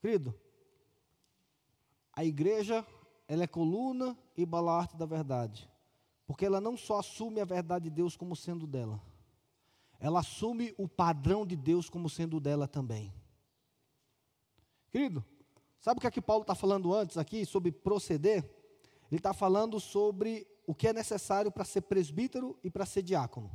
Querido, 0.00 0.34
a 2.12 2.24
igreja, 2.24 2.86
ela 3.26 3.44
é 3.44 3.46
coluna 3.46 4.16
e 4.36 4.46
baluarte 4.46 4.96
da 4.96 5.06
verdade. 5.06 5.68
Porque 6.26 6.46
ela 6.46 6.60
não 6.60 6.76
só 6.76 6.98
assume 6.98 7.40
a 7.40 7.44
verdade 7.44 7.84
de 7.84 7.90
Deus 7.90 8.16
como 8.16 8.34
sendo 8.34 8.66
dela, 8.66 9.00
ela 9.98 10.20
assume 10.20 10.74
o 10.76 10.88
padrão 10.88 11.46
de 11.46 11.56
Deus 11.56 11.88
como 11.88 12.08
sendo 12.08 12.40
dela 12.40 12.66
também. 12.66 13.12
Querido, 14.90 15.24
sabe 15.78 15.98
o 15.98 16.00
que 16.00 16.06
é 16.06 16.10
que 16.10 16.20
Paulo 16.20 16.42
está 16.42 16.54
falando 16.54 16.92
antes 16.92 17.16
aqui 17.16 17.46
sobre 17.46 17.70
proceder? 17.70 18.44
Ele 19.10 19.18
está 19.18 19.32
falando 19.32 19.78
sobre 19.78 20.46
o 20.66 20.74
que 20.74 20.88
é 20.88 20.92
necessário 20.92 21.52
para 21.52 21.64
ser 21.64 21.82
presbítero 21.82 22.58
e 22.64 22.70
para 22.70 22.86
ser 22.86 23.02
diácono. 23.02 23.50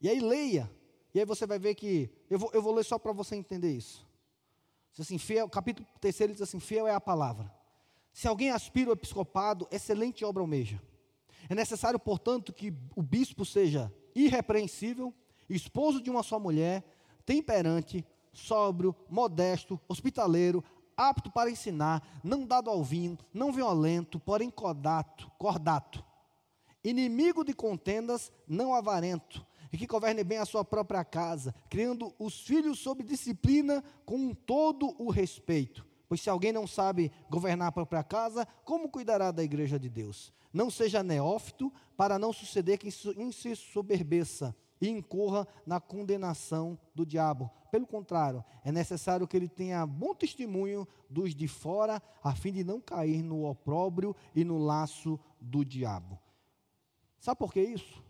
E 0.00 0.08
aí 0.08 0.20
leia, 0.20 0.70
e 1.14 1.20
aí 1.20 1.24
você 1.24 1.46
vai 1.46 1.58
ver 1.58 1.74
que, 1.74 2.10
eu 2.28 2.38
vou, 2.38 2.50
eu 2.52 2.60
vou 2.60 2.74
ler 2.74 2.84
só 2.84 2.98
para 2.98 3.12
você 3.12 3.36
entender 3.36 3.72
isso. 3.72 4.06
Diz 4.92 5.06
assim, 5.06 5.16
fiel, 5.16 5.48
capítulo 5.48 5.86
3 6.00 6.32
diz 6.32 6.42
assim, 6.42 6.60
fiel 6.60 6.86
é 6.86 6.94
a 6.94 7.00
palavra. 7.00 7.52
Se 8.14 8.28
alguém 8.28 8.50
aspira 8.50 8.90
ao 8.90 8.94
episcopado, 8.94 9.66
excelente 9.72 10.24
obra 10.24 10.40
almeja. 10.40 10.80
É 11.48 11.54
necessário, 11.54 11.98
portanto, 11.98 12.52
que 12.52 12.72
o 12.94 13.02
bispo 13.02 13.44
seja 13.44 13.92
irrepreensível, 14.14 15.12
esposo 15.50 16.00
de 16.00 16.08
uma 16.08 16.22
só 16.22 16.38
mulher, 16.38 16.84
temperante, 17.26 18.06
sóbrio, 18.32 18.94
modesto, 19.10 19.80
hospitaleiro, 19.88 20.62
apto 20.96 21.28
para 21.28 21.50
ensinar, 21.50 22.06
não 22.22 22.46
dado 22.46 22.70
ao 22.70 22.84
vinho, 22.84 23.18
não 23.32 23.52
violento, 23.52 24.20
porém 24.20 24.48
cordato, 24.48 25.28
cordato, 25.36 26.04
inimigo 26.84 27.44
de 27.44 27.52
contendas, 27.52 28.32
não 28.46 28.72
avarento, 28.72 29.44
e 29.72 29.76
que 29.76 29.88
governe 29.88 30.22
bem 30.22 30.38
a 30.38 30.46
sua 30.46 30.64
própria 30.64 31.04
casa, 31.04 31.52
criando 31.68 32.14
os 32.16 32.40
filhos 32.40 32.78
sob 32.78 33.02
disciplina 33.02 33.82
com 34.06 34.32
todo 34.32 34.94
o 35.02 35.10
respeito. 35.10 35.84
Pois 36.08 36.20
se 36.20 36.30
alguém 36.30 36.52
não 36.52 36.66
sabe 36.66 37.10
governar 37.30 37.68
a 37.68 37.72
própria 37.72 38.02
casa, 38.02 38.46
como 38.64 38.88
cuidará 38.88 39.30
da 39.30 39.42
igreja 39.42 39.78
de 39.78 39.88
Deus? 39.88 40.32
Não 40.52 40.70
seja 40.70 41.02
neófito, 41.02 41.72
para 41.96 42.18
não 42.18 42.32
suceder 42.32 42.78
que 42.78 42.90
se 42.90 43.56
soberbeça 43.56 44.54
e 44.80 44.88
incorra 44.88 45.46
na 45.66 45.80
condenação 45.80 46.78
do 46.94 47.06
diabo. 47.06 47.50
Pelo 47.70 47.86
contrário, 47.86 48.44
é 48.64 48.70
necessário 48.70 49.26
que 49.26 49.36
ele 49.36 49.48
tenha 49.48 49.84
bom 49.86 50.14
testemunho 50.14 50.86
dos 51.08 51.34
de 51.34 51.48
fora, 51.48 52.02
a 52.22 52.34
fim 52.34 52.52
de 52.52 52.62
não 52.62 52.80
cair 52.80 53.22
no 53.22 53.46
opróbrio 53.46 54.14
e 54.34 54.44
no 54.44 54.58
laço 54.58 55.18
do 55.40 55.64
diabo. 55.64 56.18
Sabe 57.18 57.38
por 57.38 57.52
que 57.52 57.60
isso? 57.60 58.02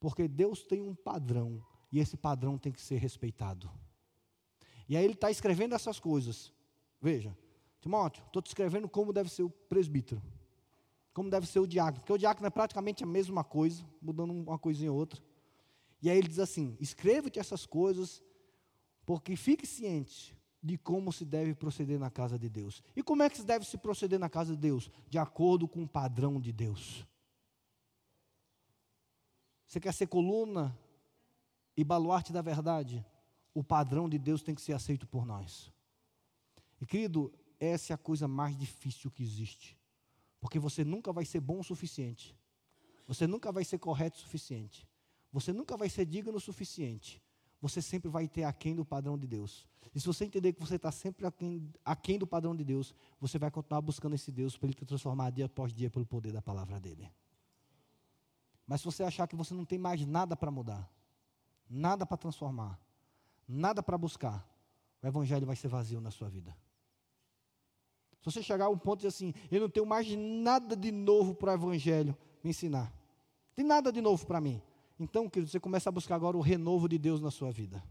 Porque 0.00 0.28
Deus 0.28 0.62
tem 0.62 0.82
um 0.82 0.94
padrão 0.94 1.62
e 1.90 2.00
esse 2.00 2.16
padrão 2.16 2.58
tem 2.58 2.72
que 2.72 2.80
ser 2.80 2.96
respeitado. 2.96 3.70
E 4.88 4.96
aí 4.96 5.04
ele 5.04 5.14
está 5.14 5.30
escrevendo 5.30 5.74
essas 5.74 5.98
coisas. 5.98 6.52
Veja, 7.06 7.38
Timóteo, 7.80 8.24
estou 8.26 8.42
te 8.42 8.48
escrevendo 8.48 8.88
como 8.88 9.12
deve 9.12 9.30
ser 9.30 9.44
o 9.44 9.48
presbítero, 9.48 10.20
como 11.14 11.30
deve 11.30 11.46
ser 11.46 11.60
o 11.60 11.66
diácono, 11.66 12.00
porque 12.00 12.12
o 12.12 12.18
diácono 12.18 12.48
é 12.48 12.50
praticamente 12.50 13.04
a 13.04 13.06
mesma 13.06 13.44
coisa, 13.44 13.86
mudando 14.02 14.32
uma 14.32 14.58
coisinha 14.58 14.90
ou 14.90 14.98
outra. 14.98 15.22
E 16.02 16.10
aí 16.10 16.18
ele 16.18 16.26
diz 16.26 16.40
assim: 16.40 16.76
escreva-te 16.80 17.38
essas 17.38 17.64
coisas, 17.64 18.20
porque 19.04 19.36
fique 19.36 19.68
ciente 19.68 20.36
de 20.60 20.76
como 20.76 21.12
se 21.12 21.24
deve 21.24 21.54
proceder 21.54 21.96
na 21.96 22.10
casa 22.10 22.36
de 22.36 22.48
Deus. 22.48 22.82
E 22.96 23.04
como 23.04 23.22
é 23.22 23.30
que 23.30 23.36
se 23.36 23.44
deve 23.44 23.64
se 23.64 23.78
proceder 23.78 24.18
na 24.18 24.28
casa 24.28 24.56
de 24.56 24.58
Deus? 24.58 24.90
De 25.08 25.16
acordo 25.16 25.68
com 25.68 25.84
o 25.84 25.88
padrão 25.88 26.40
de 26.40 26.50
Deus. 26.52 27.06
Você 29.64 29.78
quer 29.78 29.94
ser 29.94 30.08
coluna 30.08 30.76
e 31.76 31.84
baluarte 31.84 32.32
da 32.32 32.42
verdade? 32.42 33.06
O 33.54 33.62
padrão 33.62 34.08
de 34.08 34.18
Deus 34.18 34.42
tem 34.42 34.56
que 34.56 34.60
ser 34.60 34.72
aceito 34.72 35.06
por 35.06 35.24
nós. 35.24 35.72
E 36.80 36.86
querido, 36.86 37.32
essa 37.58 37.92
é 37.92 37.94
a 37.94 37.98
coisa 37.98 38.28
mais 38.28 38.56
difícil 38.56 39.10
que 39.10 39.22
existe. 39.22 39.76
Porque 40.40 40.58
você 40.58 40.84
nunca 40.84 41.12
vai 41.12 41.24
ser 41.24 41.40
bom 41.40 41.60
o 41.60 41.64
suficiente. 41.64 42.36
Você 43.06 43.26
nunca 43.26 43.50
vai 43.50 43.64
ser 43.64 43.78
correto 43.78 44.16
o 44.18 44.20
suficiente. 44.20 44.86
Você 45.32 45.52
nunca 45.52 45.76
vai 45.76 45.88
ser 45.88 46.04
digno 46.04 46.36
o 46.36 46.40
suficiente. 46.40 47.22
Você 47.60 47.80
sempre 47.80 48.10
vai 48.10 48.28
ter 48.28 48.44
aquém 48.44 48.74
do 48.74 48.84
padrão 48.84 49.16
de 49.18 49.26
Deus. 49.26 49.66
E 49.94 50.00
se 50.00 50.06
você 50.06 50.24
entender 50.24 50.52
que 50.52 50.60
você 50.60 50.76
está 50.76 50.92
sempre 50.92 51.26
aquém, 51.26 51.72
aquém 51.84 52.18
do 52.18 52.26
padrão 52.26 52.54
de 52.54 52.62
Deus, 52.62 52.94
você 53.20 53.38
vai 53.38 53.50
continuar 53.50 53.80
buscando 53.80 54.14
esse 54.14 54.30
Deus 54.30 54.56
para 54.56 54.66
Ele 54.66 54.74
te 54.74 54.84
transformar 54.84 55.30
dia 55.30 55.46
após 55.46 55.72
dia 55.72 55.88
pelo 55.88 56.04
poder 56.04 56.32
da 56.32 56.42
palavra 56.42 56.78
dEle. 56.78 57.10
Mas 58.66 58.80
se 58.80 58.84
você 58.84 59.02
achar 59.04 59.26
que 59.26 59.36
você 59.36 59.54
não 59.54 59.64
tem 59.64 59.78
mais 59.78 60.04
nada 60.04 60.36
para 60.36 60.50
mudar, 60.50 60.90
nada 61.68 62.04
para 62.04 62.16
transformar, 62.16 62.78
nada 63.48 63.82
para 63.82 63.96
buscar, 63.96 64.46
o 65.02 65.06
evangelho 65.06 65.46
vai 65.46 65.56
ser 65.56 65.68
vazio 65.68 66.00
na 66.00 66.10
sua 66.10 66.28
vida. 66.28 66.56
Se 68.20 68.32
você 68.32 68.42
chegar 68.42 68.66
a 68.66 68.68
um 68.68 68.78
ponto 68.78 69.00
de 69.00 69.06
assim, 69.06 69.32
eu 69.50 69.60
não 69.60 69.68
tenho 69.68 69.86
mais 69.86 70.06
nada 70.16 70.76
de 70.76 70.90
novo 70.90 71.34
para 71.34 71.52
o 71.52 71.54
evangelho 71.54 72.16
me 72.42 72.50
ensinar. 72.50 72.92
Tem 73.54 73.64
nada 73.64 73.92
de 73.92 74.00
novo 74.00 74.26
para 74.26 74.40
mim. 74.40 74.60
Então, 74.98 75.28
querido, 75.28 75.50
você 75.50 75.60
começa 75.60 75.88
a 75.88 75.92
buscar 75.92 76.14
agora 76.14 76.36
o 76.36 76.40
renovo 76.40 76.88
de 76.88 76.98
Deus 76.98 77.20
na 77.20 77.30
sua 77.30 77.50
vida. 77.50 77.82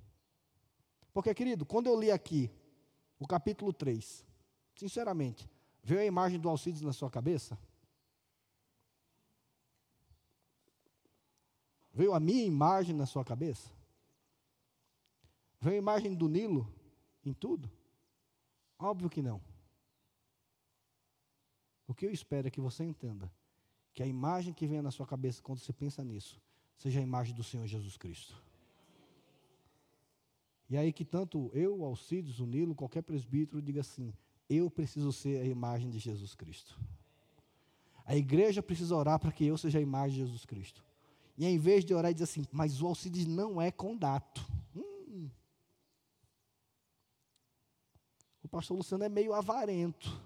Porque, 1.14 1.34
querido, 1.34 1.66
quando 1.66 1.88
eu 1.88 2.00
li 2.00 2.12
aqui 2.12 2.52
o 3.20 3.28
capítulo 3.28 3.72
3, 3.72 4.26
sinceramente, 4.76 5.50
veio 5.84 6.02
a 6.02 6.06
imagem 6.06 6.40
do 6.40 6.50
Alcides 6.50 6.82
na 6.82 6.92
sua 6.92 7.10
cabeça? 7.10 7.58
Veio 11.94 12.14
a 12.14 12.20
minha 12.20 12.44
imagem 12.44 12.94
na 12.94 13.06
sua 13.06 13.24
cabeça? 13.24 13.72
Veio 15.62 15.76
a 15.76 15.80
imagem 15.80 16.14
do 16.14 16.28
Nilo 16.28 16.72
em 17.24 17.34
tudo? 17.34 17.72
Óbvio 18.78 19.10
que 19.10 19.22
não. 19.22 19.42
O 21.88 21.94
que 21.94 22.06
eu 22.06 22.12
espero 22.12 22.48
é 22.48 22.52
que 22.52 22.62
você 22.62 22.84
entenda 22.84 23.32
que 23.94 24.04
a 24.04 24.08
imagem 24.08 24.54
que 24.54 24.68
vem 24.68 24.82
na 24.82 24.92
sua 24.92 25.06
cabeça 25.06 25.42
quando 25.42 25.60
você 25.60 25.72
pensa 25.72 26.04
nisso 26.04 26.42
seja 26.78 27.00
a 27.00 27.04
imagem 27.04 27.34
do 27.34 27.44
Senhor 27.44 27.66
Jesus 27.66 27.96
Cristo. 27.98 28.36
E 30.70 30.76
aí 30.76 30.92
que 30.92 31.06
tanto 31.06 31.52
eu, 31.54 31.84
Alcides, 31.84 32.40
o 32.40 32.46
Nilo, 32.46 32.76
qualquer 32.76 33.04
presbítero 33.04 33.62
diga 33.62 33.82
assim: 33.82 34.14
eu 34.50 34.70
preciso 34.70 35.12
ser 35.14 35.42
a 35.42 35.46
imagem 35.46 35.90
de 35.90 36.00
Jesus 36.00 36.34
Cristo. 36.34 36.78
A 38.06 38.16
igreja 38.16 38.62
precisa 38.62 38.96
orar 38.96 39.20
para 39.20 39.32
que 39.32 39.46
eu 39.46 39.58
seja 39.58 39.80
a 39.80 39.82
imagem 39.82 40.18
de 40.18 40.26
Jesus 40.26 40.46
Cristo. 40.46 40.84
E 41.38 41.46
em 41.46 41.58
vez 41.58 41.84
de 41.84 41.94
orar 41.94 42.12
e 42.12 42.14
dizer 42.14 42.26
assim, 42.26 42.46
mas 42.52 42.82
o 42.82 42.88
Alcides 42.88 43.26
não 43.26 43.62
é 43.62 43.72
condato. 43.72 44.46
Hum. 44.76 45.30
O 48.44 48.48
pastor 48.48 48.78
Luciano 48.78 49.04
é 49.04 49.10
meio 49.10 49.34
avarento. 49.34 50.22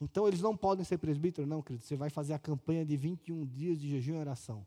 Então 0.00 0.28
eles 0.28 0.40
não 0.40 0.56
podem 0.56 0.84
ser 0.84 0.98
presbíteros, 0.98 1.48
não, 1.48 1.60
querido. 1.60 1.84
Você 1.84 1.96
vai 1.96 2.10
fazer 2.10 2.32
a 2.32 2.38
campanha 2.38 2.84
de 2.84 2.96
21 2.96 3.44
dias 3.46 3.78
de 3.78 3.88
jejum 3.88 4.14
e 4.14 4.18
oração. 4.18 4.66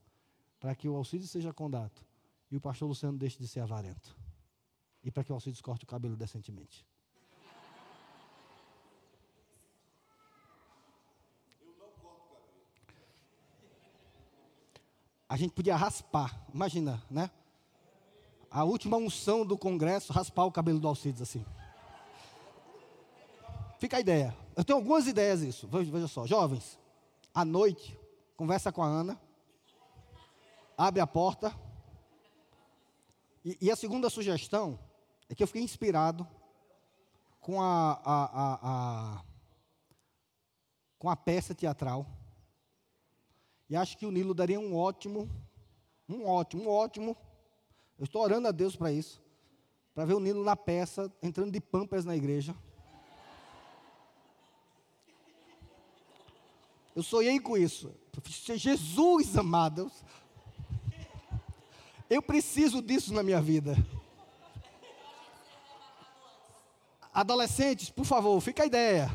Para 0.59 0.75
que 0.75 0.87
o 0.87 0.95
Alcides 0.95 1.29
seja 1.29 1.53
condato. 1.53 2.05
E 2.51 2.57
o 2.57 2.61
pastor 2.61 2.87
Luciano 2.87 3.17
deixe 3.17 3.37
de 3.37 3.47
ser 3.47 3.61
avarento. 3.61 4.15
E 5.03 5.09
para 5.09 5.23
que 5.23 5.31
o 5.31 5.35
Alcides 5.35 5.61
corte 5.61 5.85
o 5.85 5.87
cabelo 5.87 6.15
decentemente. 6.15 6.85
a 15.31 15.37
gente 15.37 15.53
podia 15.53 15.77
raspar, 15.77 16.45
imagina, 16.53 17.01
né? 17.09 17.31
A 18.49 18.65
última 18.65 18.97
unção 18.97 19.45
do 19.45 19.57
congresso, 19.57 20.11
raspar 20.11 20.43
o 20.43 20.51
cabelo 20.51 20.77
do 20.77 20.89
Alcides 20.89 21.21
assim. 21.21 21.45
Fica 23.81 23.97
a 23.97 23.99
ideia. 23.99 24.37
Eu 24.55 24.63
tenho 24.63 24.77
algumas 24.77 25.07
ideias 25.07 25.41
isso. 25.41 25.67
Veja 25.67 26.07
só, 26.07 26.27
jovens, 26.27 26.77
à 27.33 27.43
noite, 27.43 27.99
conversa 28.37 28.71
com 28.71 28.83
a 28.83 28.85
Ana, 28.85 29.19
abre 30.77 31.01
a 31.01 31.07
porta. 31.07 31.51
E, 33.43 33.57
e 33.59 33.71
a 33.71 33.75
segunda 33.75 34.07
sugestão 34.07 34.77
é 35.27 35.33
que 35.33 35.41
eu 35.41 35.47
fiquei 35.47 35.63
inspirado 35.63 36.27
com 37.39 37.59
a, 37.59 37.93
a, 38.05 38.23
a, 38.23 38.59
a 38.61 39.23
com 40.99 41.09
a 41.09 41.15
peça 41.15 41.55
teatral 41.55 42.05
e 43.67 43.75
acho 43.75 43.97
que 43.97 44.05
o 44.05 44.11
Nilo 44.11 44.35
daria 44.35 44.59
um 44.59 44.75
ótimo, 44.75 45.27
um 46.07 46.27
ótimo, 46.27 46.65
um 46.65 46.69
ótimo. 46.69 47.17
Eu 47.97 48.03
estou 48.03 48.21
orando 48.21 48.47
a 48.47 48.51
Deus 48.51 48.75
para 48.75 48.91
isso. 48.91 49.19
Para 49.95 50.05
ver 50.05 50.13
o 50.13 50.19
Nilo 50.19 50.43
na 50.43 50.55
peça, 50.55 51.11
entrando 51.23 51.51
de 51.51 51.59
pampas 51.59 52.05
na 52.05 52.15
igreja. 52.15 52.55
Eu 56.95 57.03
sonhei 57.03 57.39
com 57.39 57.57
isso. 57.57 57.93
Jesus 58.55 59.37
amado. 59.37 59.91
Eu 62.09 62.21
preciso 62.21 62.81
disso 62.81 63.13
na 63.13 63.23
minha 63.23 63.41
vida. 63.41 63.75
Adolescentes, 67.13 67.89
por 67.89 68.05
favor, 68.05 68.39
fica 68.41 68.63
a 68.63 68.65
ideia. 68.65 69.09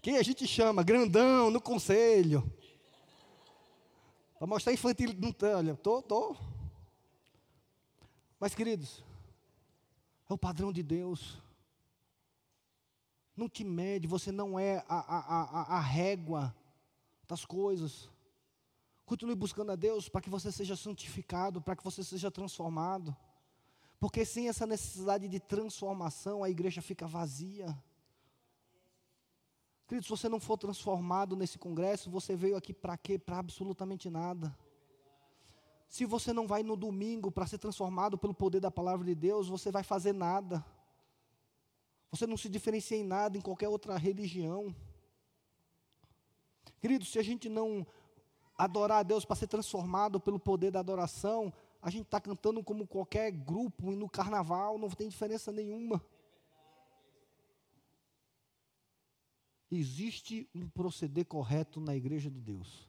Quem 0.00 0.16
a 0.16 0.22
gente 0.22 0.46
chama 0.46 0.82
grandão 0.82 1.50
no 1.50 1.60
conselho. 1.60 2.50
Para 4.38 4.46
mostrar 4.46 4.72
infantil. 4.72 5.10
Olha, 5.56 5.74
tô, 5.74 6.00
tô. 6.00 6.36
Mas, 8.38 8.54
queridos, 8.54 9.02
é 10.30 10.32
o 10.32 10.38
padrão 10.38 10.72
de 10.72 10.82
Deus. 10.82 11.38
Não 13.38 13.48
te 13.48 13.62
mede, 13.62 14.08
você 14.08 14.32
não 14.32 14.58
é 14.58 14.84
a, 14.88 14.98
a, 14.98 15.18
a, 15.76 15.76
a 15.76 15.80
régua 15.80 16.52
das 17.28 17.44
coisas. 17.44 18.10
Continue 19.06 19.36
buscando 19.36 19.70
a 19.70 19.76
Deus 19.76 20.08
para 20.08 20.20
que 20.20 20.28
você 20.28 20.50
seja 20.50 20.74
santificado, 20.74 21.62
para 21.62 21.76
que 21.76 21.84
você 21.84 22.02
seja 22.02 22.32
transformado. 22.32 23.16
Porque 24.00 24.24
sem 24.24 24.48
essa 24.48 24.66
necessidade 24.66 25.28
de 25.28 25.38
transformação, 25.38 26.42
a 26.42 26.50
igreja 26.50 26.82
fica 26.82 27.06
vazia. 27.06 27.80
Querido, 29.86 30.04
se 30.04 30.10
você 30.10 30.28
não 30.28 30.40
for 30.40 30.58
transformado 30.58 31.36
nesse 31.36 31.60
congresso, 31.60 32.10
você 32.10 32.34
veio 32.34 32.56
aqui 32.56 32.74
para 32.74 32.98
quê? 32.98 33.20
Para 33.20 33.38
absolutamente 33.38 34.10
nada. 34.10 34.52
Se 35.88 36.04
você 36.04 36.32
não 36.32 36.48
vai 36.48 36.64
no 36.64 36.76
domingo 36.76 37.30
para 37.30 37.46
ser 37.46 37.58
transformado 37.58 38.18
pelo 38.18 38.34
poder 38.34 38.58
da 38.58 38.70
palavra 38.70 39.06
de 39.06 39.14
Deus, 39.14 39.48
você 39.48 39.70
vai 39.70 39.84
fazer 39.84 40.12
nada. 40.12 40.64
Você 42.10 42.26
não 42.26 42.36
se 42.36 42.48
diferencia 42.48 42.96
em 42.96 43.04
nada 43.04 43.36
em 43.36 43.40
qualquer 43.40 43.68
outra 43.68 43.96
religião. 43.96 44.74
Querido, 46.80 47.04
se 47.04 47.18
a 47.18 47.22
gente 47.22 47.48
não 47.48 47.86
adorar 48.56 48.98
a 48.98 49.02
Deus 49.02 49.24
para 49.24 49.36
ser 49.36 49.46
transformado 49.46 50.18
pelo 50.18 50.38
poder 50.38 50.70
da 50.70 50.80
adoração, 50.80 51.52
a 51.80 51.90
gente 51.90 52.04
está 52.04 52.20
cantando 52.20 52.62
como 52.62 52.86
qualquer 52.86 53.30
grupo 53.30 53.92
e 53.92 53.96
no 53.96 54.08
carnaval 54.08 54.78
não 54.78 54.88
tem 54.88 55.08
diferença 55.08 55.52
nenhuma. 55.52 56.04
Existe 59.70 60.48
um 60.54 60.68
proceder 60.68 61.26
correto 61.26 61.78
na 61.78 61.94
igreja 61.94 62.30
de 62.30 62.40
Deus. 62.40 62.88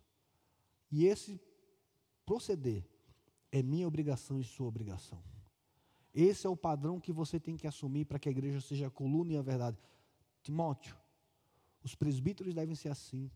E 0.92 1.06
esse 1.06 1.40
proceder 2.26 2.88
é 3.52 3.62
minha 3.62 3.88
obrigação 3.88 4.40
e 4.40 4.44
sua 4.44 4.68
obrigação. 4.68 5.22
Esse 6.14 6.48
é 6.48 6.50
o 6.50 6.58
padrão 6.58 7.00
que 7.00 7.12
você 7.12 7.40
tem 7.40 7.56
que 7.56 7.68
assumir 7.68 8.06
para 8.06 8.20
que 8.20 8.28
a 8.28 8.32
igreja 8.32 8.60
seja 8.62 8.88
a 8.88 8.92
coluna 8.92 9.34
e 9.34 9.38
a 9.38 9.42
verdade. 9.42 9.78
Timóteo, 10.42 10.96
os 11.84 11.96
presbíteros 11.96 12.54
devem 12.54 12.76
ser 12.76 12.90
assim, 12.90 13.30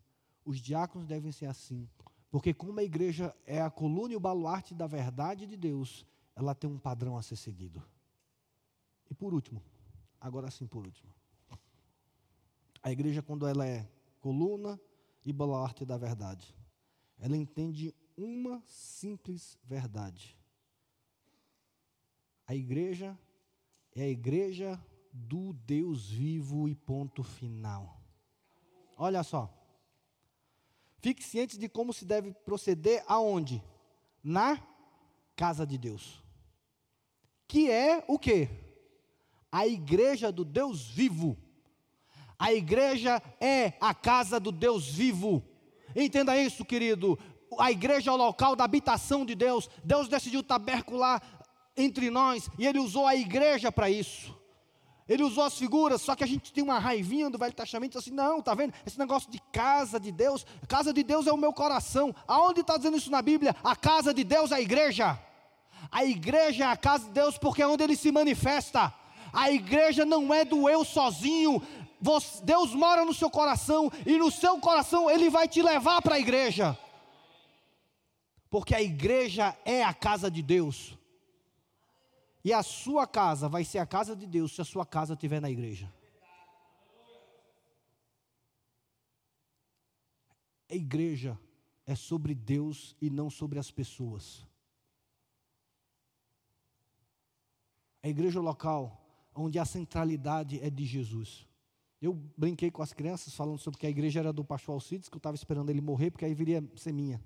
os 0.44 0.58
diáconos 0.58 1.06
devem 1.06 1.32
ser 1.32 1.46
assim, 1.46 1.88
porque 2.30 2.52
como 2.52 2.80
a 2.80 2.84
igreja 2.84 3.34
é 3.46 3.60
a 3.60 3.70
coluna 3.70 4.12
e 4.12 4.16
o 4.16 4.20
baluarte 4.20 4.74
da 4.74 4.86
verdade 4.86 5.46
de 5.46 5.56
Deus, 5.56 6.04
ela 6.34 6.54
tem 6.54 6.68
um 6.68 6.78
padrão 6.78 7.16
a 7.16 7.22
ser 7.22 7.36
seguido. 7.36 7.82
E 9.08 9.14
por 9.14 9.32
último, 9.32 9.62
agora 10.20 10.50
sim 10.50 10.66
por 10.66 10.84
último. 10.84 11.12
A 12.82 12.90
igreja 12.90 13.22
quando 13.22 13.46
ela 13.46 13.66
é 13.66 13.88
coluna 14.20 14.80
e 15.24 15.32
baluarte 15.32 15.84
da 15.84 15.96
verdade, 15.96 16.54
ela 17.18 17.36
entende 17.36 17.94
uma 18.16 18.62
simples 18.66 19.58
verdade. 19.64 20.36
A 22.46 22.54
igreja 22.54 23.18
é 23.94 24.02
a 24.02 24.08
igreja 24.08 24.80
do 25.12 25.52
Deus 25.52 26.10
vivo 26.10 26.68
e 26.68 26.74
ponto 26.74 27.22
final. 27.22 28.00
Olha 28.96 29.22
só. 29.22 29.52
Fique 30.98 31.22
ciente 31.22 31.58
de 31.58 31.68
como 31.68 31.92
se 31.92 32.04
deve 32.04 32.32
proceder 32.32 33.04
aonde? 33.06 33.62
Na 34.22 34.60
casa 35.36 35.66
de 35.66 35.78
Deus. 35.78 36.22
Que 37.46 37.70
é 37.70 38.04
o 38.08 38.18
que? 38.18 38.48
A 39.52 39.66
igreja 39.66 40.32
do 40.32 40.44
Deus 40.44 40.86
vivo. 40.88 41.36
A 42.38 42.52
igreja 42.52 43.22
é 43.40 43.74
a 43.80 43.94
casa 43.94 44.40
do 44.40 44.50
Deus 44.50 44.88
vivo. 44.88 45.42
Entenda 45.94 46.36
isso, 46.36 46.64
querido. 46.64 47.18
A 47.58 47.70
igreja 47.70 48.10
é 48.10 48.14
o 48.14 48.16
local 48.16 48.56
da 48.56 48.64
habitação 48.64 49.24
de 49.24 49.34
Deus. 49.34 49.70
Deus 49.84 50.08
decidiu 50.08 50.42
tabercular 50.42 51.22
entre 51.76 52.10
nós 52.10 52.48
e 52.58 52.66
ele 52.66 52.78
usou 52.78 53.06
a 53.06 53.14
igreja 53.14 53.70
para 53.70 53.90
isso. 53.90 54.34
Ele 55.06 55.22
usou 55.22 55.44
as 55.44 55.58
figuras, 55.58 56.00
só 56.00 56.14
que 56.14 56.24
a 56.24 56.26
gente 56.26 56.50
tem 56.50 56.64
uma 56.64 56.78
raivinha 56.78 57.28
do 57.28 57.36
Velho 57.36 57.52
Testamento, 57.52 57.98
assim, 57.98 58.10
não, 58.10 58.40
tá 58.40 58.54
vendo? 58.54 58.72
Esse 58.86 58.98
negócio 58.98 59.30
de 59.30 59.38
casa 59.52 60.00
de 60.00 60.10
Deus, 60.10 60.46
casa 60.66 60.94
de 60.94 61.02
Deus 61.02 61.26
é 61.26 61.32
o 61.32 61.36
meu 61.36 61.52
coração. 61.52 62.14
Aonde 62.26 62.62
está 62.62 62.78
dizendo 62.78 62.96
isso 62.96 63.10
na 63.10 63.20
Bíblia? 63.20 63.54
A 63.62 63.76
casa 63.76 64.14
de 64.14 64.24
Deus 64.24 64.50
é 64.50 64.54
a 64.54 64.60
igreja. 64.62 65.20
A 65.90 66.04
igreja 66.06 66.64
é 66.64 66.66
a 66.66 66.76
casa 66.76 67.04
de 67.04 67.10
Deus 67.10 67.36
porque 67.36 67.62
é 67.62 67.66
onde 67.66 67.84
ele 67.84 67.96
se 67.96 68.10
manifesta. 68.10 68.94
A 69.30 69.50
igreja 69.50 70.06
não 70.06 70.32
é 70.32 70.42
do 70.42 70.70
eu 70.70 70.84
sozinho. 70.84 71.62
Deus 72.42 72.74
mora 72.74 73.04
no 73.04 73.12
seu 73.12 73.28
coração 73.28 73.92
e 74.06 74.16
no 74.16 74.30
seu 74.30 74.58
coração 74.58 75.10
ele 75.10 75.28
vai 75.28 75.46
te 75.46 75.60
levar 75.60 76.00
para 76.00 76.14
a 76.14 76.20
igreja. 76.20 76.78
Porque 78.48 78.74
a 78.74 78.80
igreja 78.80 79.54
é 79.66 79.84
a 79.84 79.92
casa 79.92 80.30
de 80.30 80.40
Deus. 80.40 80.96
E 82.44 82.52
a 82.52 82.62
sua 82.62 83.06
casa 83.06 83.48
vai 83.48 83.64
ser 83.64 83.78
a 83.78 83.86
casa 83.86 84.14
de 84.14 84.26
Deus 84.26 84.54
se 84.54 84.60
a 84.60 84.64
sua 84.64 84.84
casa 84.84 85.14
estiver 85.14 85.40
na 85.40 85.50
igreja. 85.50 85.90
A 90.70 90.74
igreja 90.74 91.38
é 91.86 91.94
sobre 91.94 92.34
Deus 92.34 92.94
e 93.00 93.08
não 93.08 93.30
sobre 93.30 93.58
as 93.58 93.70
pessoas. 93.70 94.46
A 98.02 98.08
igreja 98.08 98.40
local 98.40 99.00
onde 99.34 99.58
a 99.58 99.64
centralidade 99.64 100.60
é 100.60 100.68
de 100.68 100.84
Jesus. 100.84 101.46
Eu 102.00 102.12
brinquei 102.36 102.70
com 102.70 102.82
as 102.82 102.92
crianças 102.92 103.34
falando 103.34 103.58
sobre 103.58 103.80
que 103.80 103.86
a 103.86 103.90
igreja 103.90 104.20
era 104.20 104.32
do 104.32 104.44
pastor 104.44 104.74
Alcides, 104.74 105.08
que 105.08 105.16
eu 105.16 105.18
estava 105.18 105.34
esperando 105.34 105.70
ele 105.70 105.80
morrer, 105.80 106.10
porque 106.10 106.26
aí 106.26 106.34
viria 106.34 106.62
ser 106.76 106.92
minha. 106.92 107.18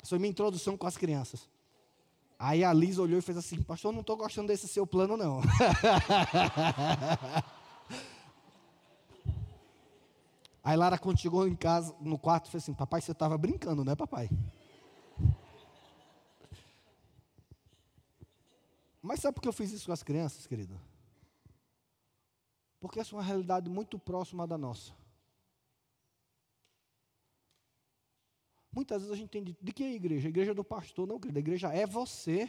Essa 0.00 0.10
foi 0.10 0.18
minha 0.20 0.30
introdução 0.30 0.76
com 0.76 0.86
as 0.86 0.96
crianças. 0.96 1.48
Aí 2.38 2.62
a 2.62 2.72
Liz 2.72 2.98
olhou 2.98 3.18
e 3.18 3.22
fez 3.22 3.38
assim: 3.38 3.62
Pastor, 3.62 3.92
não 3.92 4.00
estou 4.00 4.16
gostando 4.16 4.48
desse 4.48 4.68
seu 4.68 4.86
plano, 4.86 5.16
não. 5.16 5.40
Aí 10.62 10.76
Lara, 10.76 10.98
quando 10.98 11.20
chegou 11.20 11.46
em 11.46 11.54
casa, 11.54 11.94
no 12.00 12.18
quarto, 12.18 12.50
fez 12.50 12.64
assim: 12.64 12.74
Papai, 12.74 13.00
você 13.00 13.12
estava 13.12 13.38
brincando, 13.38 13.84
né, 13.84 13.94
papai? 13.94 14.28
Mas 19.00 19.20
sabe 19.20 19.36
por 19.36 19.42
que 19.42 19.48
eu 19.48 19.52
fiz 19.52 19.70
isso 19.72 19.86
com 19.86 19.92
as 19.92 20.02
crianças, 20.02 20.46
querido? 20.46 20.78
Porque 22.80 22.98
essa 23.00 23.14
é 23.14 23.18
uma 23.18 23.24
realidade 23.24 23.70
muito 23.70 23.98
próxima 23.98 24.46
da 24.46 24.58
nossa. 24.58 24.92
Muitas 28.76 29.00
vezes 29.00 29.14
a 29.14 29.16
gente 29.16 29.28
entende, 29.28 29.56
de 29.58 29.72
que 29.72 29.82
é 29.82 29.86
a 29.86 29.94
igreja? 29.94 30.28
A 30.28 30.28
igreja 30.28 30.50
é 30.50 30.54
do 30.54 30.62
pastor, 30.62 31.08
não, 31.08 31.18
querido, 31.18 31.38
a 31.38 31.40
igreja 31.40 31.72
é 31.72 31.86
você. 31.86 32.46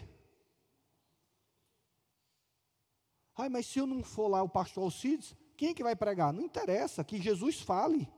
Ai, 3.33 3.47
mas 3.47 3.65
se 3.65 3.79
eu 3.79 3.87
não 3.87 4.03
for 4.03 4.27
lá 4.27 4.43
o 4.43 4.49
pastor 4.49 4.83
Alcides, 4.83 5.33
quem 5.55 5.69
é 5.69 5.73
que 5.73 5.81
vai 5.81 5.95
pregar? 5.95 6.33
Não 6.33 6.41
interessa, 6.41 7.01
que 7.01 7.21
Jesus 7.21 7.61
fale. 7.61 8.11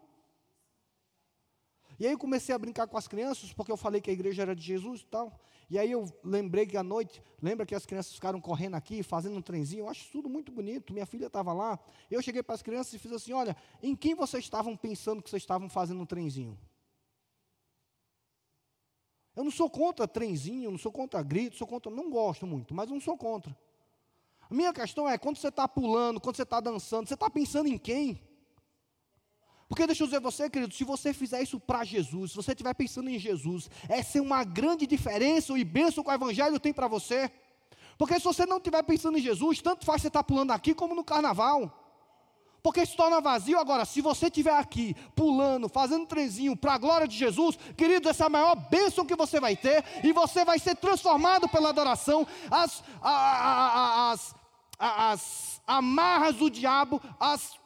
E 2.00 2.08
aí 2.08 2.12
eu 2.12 2.18
comecei 2.18 2.56
a 2.56 2.58
brincar 2.58 2.88
com 2.88 2.98
as 2.98 3.08
crianças, 3.08 3.54
porque 3.54 3.72
eu 3.72 3.78
falei 3.78 4.02
que 4.02 4.10
a 4.10 4.14
igreja 4.14 4.42
era 4.42 4.56
de 4.56 4.64
Jesus 4.64 5.02
e 5.02 5.06
tal. 5.06 5.40
E 5.70 5.78
aí 5.78 5.92
eu 5.92 6.12
lembrei 6.24 6.66
que 6.66 6.78
à 6.78 6.82
noite, 6.82 7.22
lembra 7.40 7.64
que 7.64 7.76
as 7.76 7.86
crianças 7.86 8.16
ficaram 8.16 8.42
correndo 8.42 8.74
aqui, 8.74 9.04
fazendo 9.04 9.38
um 9.38 9.42
trenzinho, 9.42 9.82
eu 9.82 9.90
acho 9.90 10.10
tudo 10.12 10.28
muito 10.28 10.52
bonito. 10.52 10.94
Minha 10.94 11.06
filha 11.06 11.28
estava 11.28 11.54
lá. 11.54 11.78
Eu 12.10 12.24
cheguei 12.24 12.42
para 12.42 12.56
as 12.56 12.64
crianças 12.64 12.92
e 12.92 12.98
fiz 12.98 13.12
assim: 13.12 13.34
olha, 13.34 13.56
em 13.84 13.96
quem 13.96 14.16
vocês 14.16 14.44
estavam 14.44 14.76
pensando 14.76 15.22
que 15.22 15.30
vocês 15.30 15.44
estavam 15.44 15.70
fazendo 15.70 16.02
um 16.02 16.08
trenzinho? 16.08 16.58
Eu 19.40 19.46
não 19.46 19.52
sou 19.52 19.70
contra 19.70 20.06
trenzinho, 20.06 20.70
não 20.70 20.78
sou 20.78 20.92
contra 20.92 21.24
grito, 21.24 21.56
sou 21.56 21.66
contra, 21.66 21.90
não 21.90 22.10
gosto 22.10 22.46
muito, 22.46 22.74
mas 22.74 22.90
não 22.90 23.00
sou 23.00 23.16
contra. 23.16 23.58
A 24.50 24.54
minha 24.54 24.74
questão 24.74 25.08
é, 25.08 25.18
quando 25.18 25.38
você 25.38 25.48
está 25.48 25.66
pulando, 25.66 26.20
quando 26.20 26.36
você 26.36 26.44
está 26.44 26.60
dançando, 26.60 27.08
você 27.08 27.14
está 27.14 27.30
pensando 27.30 27.70
em 27.70 27.78
quem? 27.78 28.22
Porque 29.70 29.88
deixa 29.88 30.04
eu 30.04 30.08
dizer 30.08 30.20
você, 30.20 30.50
querido, 30.50 30.74
se 30.74 30.84
você 30.84 31.14
fizer 31.14 31.42
isso 31.42 31.58
para 31.58 31.86
Jesus, 31.86 32.32
se 32.32 32.36
você 32.36 32.52
estiver 32.52 32.74
pensando 32.74 33.10
em 33.10 33.18
Jesus, 33.18 33.70
essa 33.88 34.18
é 34.18 34.22
uma 34.22 34.44
grande 34.44 34.86
diferença 34.86 35.58
e 35.58 35.64
bênção 35.64 36.04
que 36.04 36.10
o 36.10 36.14
Evangelho 36.14 36.60
tem 36.60 36.74
para 36.74 36.90
você. 36.90 37.32
Porque 37.98 38.16
se 38.16 38.26
você 38.26 38.46
não 38.46 38.58
estiver 38.58 38.84
pensando 38.84 39.18
em 39.18 39.22
Jesus, 39.22 39.62
tanto 39.62 39.86
faz 39.86 40.02
você 40.02 40.10
estar 40.10 40.20
tá 40.20 40.24
pulando 40.26 40.52
aqui 40.52 40.76
como 40.76 40.94
no 40.94 41.04
carnaval 41.06 41.79
porque 42.62 42.86
se 42.86 42.96
torna 42.96 43.22
vazio. 43.22 43.60
Agora, 43.60 43.86
se 43.86 44.02
você 44.02 44.28
estiver 44.28 44.56
aqui, 44.56 44.96
pulando, 45.16 45.70
fazendo 45.70 46.06
trenzinho 46.06 46.56
para 46.56 46.74
a 46.74 46.78
glória 46.78 47.08
de 47.08 47.18
Jesus, 47.18 47.58
querido, 47.78 48.10
essa 48.10 48.26
é 48.26 48.28
a 48.28 48.30
maior 48.30 48.56
bênção 48.56 49.06
que 49.06 49.16
você 49.16 49.40
vai 49.40 49.56
ter, 49.56 49.84
e 50.04 50.12
você 50.12 50.44
vai 50.44 50.60
ser 50.60 50.76
transformado 50.76 51.48
pela 51.50 51.70
adoração. 51.70 52.26
As, 52.50 52.84
as, 53.02 54.06
as, 54.10 54.36
as 54.80 55.62
amarras 55.66 56.36
do 56.36 56.50
diabo, 56.50 57.02
as 57.20 57.58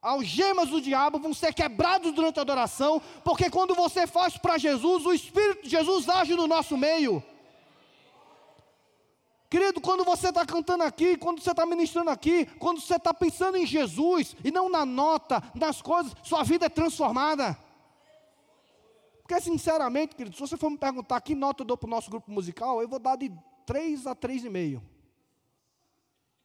algemas 0.00 0.68
do 0.68 0.80
diabo 0.80 1.20
vão 1.20 1.32
ser 1.32 1.54
quebrados 1.54 2.12
durante 2.12 2.38
a 2.38 2.42
adoração, 2.42 3.00
porque 3.22 3.48
quando 3.48 3.74
você 3.74 4.06
faz 4.06 4.36
para 4.36 4.58
Jesus, 4.58 5.06
o 5.06 5.12
Espírito 5.12 5.62
de 5.62 5.70
Jesus 5.70 6.08
age 6.08 6.34
no 6.34 6.48
nosso 6.48 6.76
meio. 6.76 7.22
Querido, 9.52 9.82
quando 9.82 10.02
você 10.02 10.30
está 10.30 10.46
cantando 10.46 10.82
aqui, 10.82 11.14
quando 11.18 11.42
você 11.42 11.50
está 11.50 11.66
ministrando 11.66 12.08
aqui, 12.08 12.46
quando 12.58 12.80
você 12.80 12.96
está 12.96 13.12
pensando 13.12 13.58
em 13.58 13.66
Jesus 13.66 14.34
e 14.42 14.50
não 14.50 14.70
na 14.70 14.86
nota, 14.86 15.42
nas 15.54 15.82
coisas, 15.82 16.14
sua 16.22 16.42
vida 16.42 16.64
é 16.64 16.68
transformada. 16.70 17.54
Porque, 19.20 19.38
sinceramente, 19.42 20.16
querido, 20.16 20.34
se 20.34 20.40
você 20.40 20.56
for 20.56 20.70
me 20.70 20.78
perguntar 20.78 21.20
que 21.20 21.34
nota 21.34 21.60
eu 21.60 21.66
dou 21.66 21.76
para 21.76 21.86
o 21.86 21.90
nosso 21.90 22.08
grupo 22.08 22.32
musical, 22.32 22.80
eu 22.80 22.88
vou 22.88 22.98
dar 22.98 23.14
de 23.16 23.30
3 23.66 24.06
a 24.06 24.16
3,5. 24.16 24.80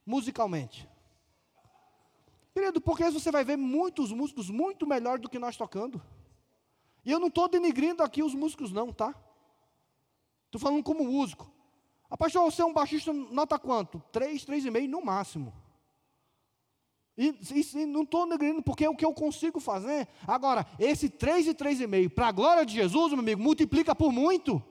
Musicalmente. 0.04 0.86
Querido, 2.52 2.78
porque 2.78 3.10
você 3.10 3.32
vai 3.32 3.42
ver 3.42 3.56
muitos 3.56 4.12
músicos 4.12 4.50
muito 4.50 4.86
melhores 4.86 5.22
do 5.22 5.30
que 5.30 5.38
nós 5.38 5.56
tocando. 5.56 6.02
E 7.06 7.10
eu 7.10 7.18
não 7.18 7.28
estou 7.28 7.48
denigrindo 7.48 8.02
aqui 8.02 8.22
os 8.22 8.34
músicos, 8.34 8.70
não, 8.70 8.92
tá? 8.92 9.14
Estou 10.44 10.60
falando 10.60 10.82
como 10.82 11.04
músico. 11.04 11.56
A 12.10 12.16
pastor, 12.16 12.42
você 12.50 12.62
é 12.62 12.64
um 12.64 12.72
baixista, 12.72 13.12
nota 13.12 13.58
quanto? 13.58 14.02
Três, 14.10 14.44
três 14.44 14.64
e 14.64 14.70
meio 14.70 14.88
no 14.88 15.04
máximo. 15.04 15.52
E, 17.16 17.34
e, 17.52 17.78
e 17.80 17.86
não 17.86 18.02
estou 18.02 18.24
negando, 18.26 18.62
porque 18.62 18.84
é 18.84 18.88
o 18.88 18.96
que 18.96 19.04
eu 19.04 19.12
consigo 19.12 19.58
fazer. 19.60 20.08
Agora, 20.26 20.66
esse 20.78 21.08
três 21.08 21.46
e 21.46 21.52
três 21.52 21.80
e 21.80 21.86
meio, 21.86 22.08
para 22.08 22.28
a 22.28 22.32
glória 22.32 22.64
de 22.64 22.74
Jesus, 22.74 23.12
meu 23.12 23.20
amigo, 23.20 23.42
multiplica 23.42 23.94
por 23.94 24.12
muito 24.12 24.62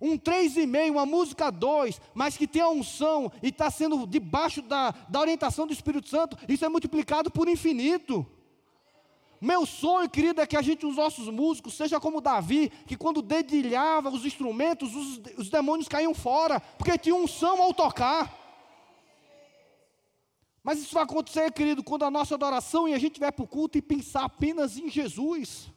um 0.00 0.16
três 0.16 0.56
e 0.56 0.66
meio, 0.66 0.94
uma 0.94 1.04
música 1.04 1.50
dois, 1.50 2.00
mas 2.14 2.36
que 2.36 2.46
tem 2.46 2.62
a 2.62 2.70
unção 2.70 3.30
e 3.42 3.48
está 3.48 3.70
sendo 3.70 4.06
debaixo 4.06 4.62
da, 4.62 4.92
da 5.08 5.20
orientação 5.20 5.66
do 5.66 5.72
Espírito 5.72 6.08
Santo, 6.08 6.38
isso 6.48 6.64
é 6.64 6.68
multiplicado 6.68 7.30
por 7.30 7.48
infinito. 7.48 8.26
Meu 9.40 9.64
sonho, 9.64 10.10
querido, 10.10 10.42
é 10.42 10.46
que 10.46 10.56
a 10.56 10.60
gente, 10.60 10.84
os 10.84 10.96
nossos 10.96 11.28
músicos, 11.28 11.74
seja 11.74 11.98
como 11.98 12.20
Davi, 12.20 12.68
que 12.86 12.94
quando 12.94 13.22
dedilhava 13.22 14.10
os 14.10 14.26
instrumentos, 14.26 14.94
os, 14.94 15.20
os 15.38 15.48
demônios 15.48 15.88
caíam 15.88 16.14
fora, 16.14 16.60
porque 16.60 16.98
tinha 16.98 17.14
unção 17.14 17.62
ao 17.62 17.72
tocar. 17.72 18.36
Mas 20.62 20.78
isso 20.78 20.92
vai 20.92 21.04
acontecer, 21.04 21.50
querido, 21.52 21.82
quando 21.82 22.04
a 22.04 22.10
nossa 22.10 22.34
adoração 22.34 22.86
e 22.86 22.92
a 22.92 22.98
gente 22.98 23.18
vai 23.18 23.32
para 23.32 23.42
o 23.42 23.48
culto 23.48 23.78
e 23.78 23.82
pensar 23.82 24.24
apenas 24.24 24.76
em 24.76 24.90
Jesus. 24.90 25.72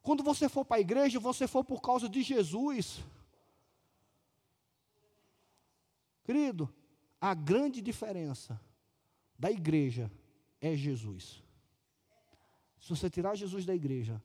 Quando 0.00 0.22
você 0.22 0.48
for 0.48 0.64
para 0.64 0.76
a 0.76 0.80
igreja, 0.80 1.18
você 1.18 1.48
for 1.48 1.64
por 1.64 1.80
causa 1.80 2.08
de 2.08 2.22
Jesus. 2.22 3.00
Querido, 6.22 6.72
a 7.20 7.34
grande 7.34 7.82
diferença 7.82 8.60
da 9.36 9.50
igreja 9.50 10.08
é 10.60 10.76
Jesus. 10.76 11.42
Se 12.78 12.88
você 12.90 13.08
tirar 13.08 13.34
Jesus 13.34 13.64
da 13.64 13.74
igreja, 13.74 14.22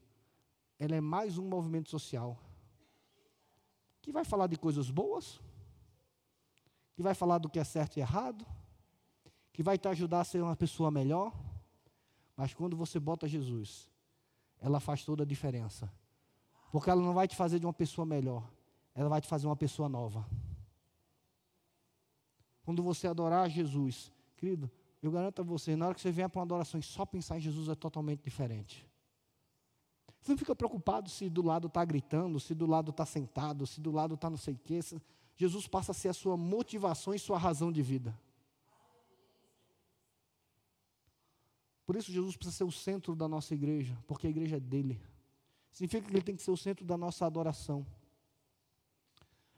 ela 0.78 0.94
é 0.94 1.00
mais 1.00 1.38
um 1.38 1.48
movimento 1.48 1.90
social 1.90 2.38
que 4.00 4.12
vai 4.12 4.24
falar 4.24 4.46
de 4.46 4.56
coisas 4.56 4.88
boas, 4.88 5.40
que 6.94 7.02
vai 7.02 7.12
falar 7.12 7.38
do 7.38 7.48
que 7.48 7.58
é 7.58 7.64
certo 7.64 7.96
e 7.96 8.00
errado, 8.00 8.46
que 9.52 9.62
vai 9.62 9.76
te 9.76 9.88
ajudar 9.88 10.20
a 10.20 10.24
ser 10.24 10.42
uma 10.42 10.54
pessoa 10.54 10.90
melhor. 10.90 11.32
Mas 12.36 12.54
quando 12.54 12.76
você 12.76 13.00
bota 13.00 13.26
Jesus, 13.26 13.90
ela 14.60 14.78
faz 14.78 15.04
toda 15.04 15.24
a 15.24 15.26
diferença. 15.26 15.92
Porque 16.70 16.88
ela 16.88 17.02
não 17.02 17.14
vai 17.14 17.26
te 17.26 17.34
fazer 17.34 17.58
de 17.58 17.66
uma 17.66 17.72
pessoa 17.72 18.06
melhor, 18.06 18.48
ela 18.94 19.08
vai 19.08 19.20
te 19.20 19.26
fazer 19.26 19.46
uma 19.46 19.56
pessoa 19.56 19.88
nova. 19.88 20.24
Quando 22.64 22.82
você 22.82 23.06
adorar 23.06 23.48
Jesus, 23.50 24.12
querido, 24.36 24.70
eu 25.06 25.12
garanto 25.12 25.40
a 25.40 25.44
você, 25.44 25.76
na 25.76 25.86
hora 25.86 25.94
que 25.94 26.00
você 26.00 26.10
vier 26.10 26.28
para 26.28 26.40
uma 26.40 26.44
adoração 26.44 26.80
e 26.80 26.82
só 26.82 27.06
pensar 27.06 27.36
em 27.36 27.40
Jesus 27.40 27.68
é 27.68 27.74
totalmente 27.74 28.22
diferente. 28.22 28.84
Você 30.20 30.32
não 30.32 30.38
fica 30.38 30.56
preocupado 30.56 31.08
se 31.08 31.28
do 31.28 31.42
lado 31.42 31.68
está 31.68 31.84
gritando, 31.84 32.40
se 32.40 32.54
do 32.54 32.66
lado 32.66 32.90
está 32.90 33.06
sentado, 33.06 33.66
se 33.66 33.80
do 33.80 33.92
lado 33.92 34.14
está 34.14 34.28
não 34.28 34.36
sei 34.36 34.54
o 34.54 34.58
quê. 34.58 34.80
Jesus 35.36 35.68
passa 35.68 35.92
a 35.92 35.94
ser 35.94 36.08
a 36.08 36.12
sua 36.12 36.36
motivação 36.36 37.14
e 37.14 37.18
sua 37.18 37.38
razão 37.38 37.70
de 37.70 37.82
vida. 37.82 38.18
Por 41.86 41.94
isso, 41.94 42.10
Jesus 42.10 42.36
precisa 42.36 42.56
ser 42.56 42.64
o 42.64 42.72
centro 42.72 43.14
da 43.14 43.28
nossa 43.28 43.54
igreja, 43.54 43.96
porque 44.08 44.26
a 44.26 44.30
igreja 44.30 44.56
é 44.56 44.60
dele. 44.60 45.00
Significa 45.70 46.08
que 46.08 46.12
ele 46.12 46.22
tem 46.22 46.34
que 46.34 46.42
ser 46.42 46.50
o 46.50 46.56
centro 46.56 46.84
da 46.84 46.96
nossa 46.96 47.24
adoração. 47.24 47.86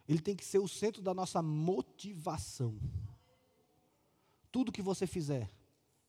Ele 0.07 0.21
tem 0.21 0.37
que 0.37 0.45
ser 0.45 0.59
o 0.59 0.69
centro 0.69 1.01
da 1.01 1.15
nossa 1.15 1.41
motivação. 1.41 2.79
Tudo 4.59 4.73
que 4.73 4.83
você 4.83 5.07
fizer, 5.07 5.49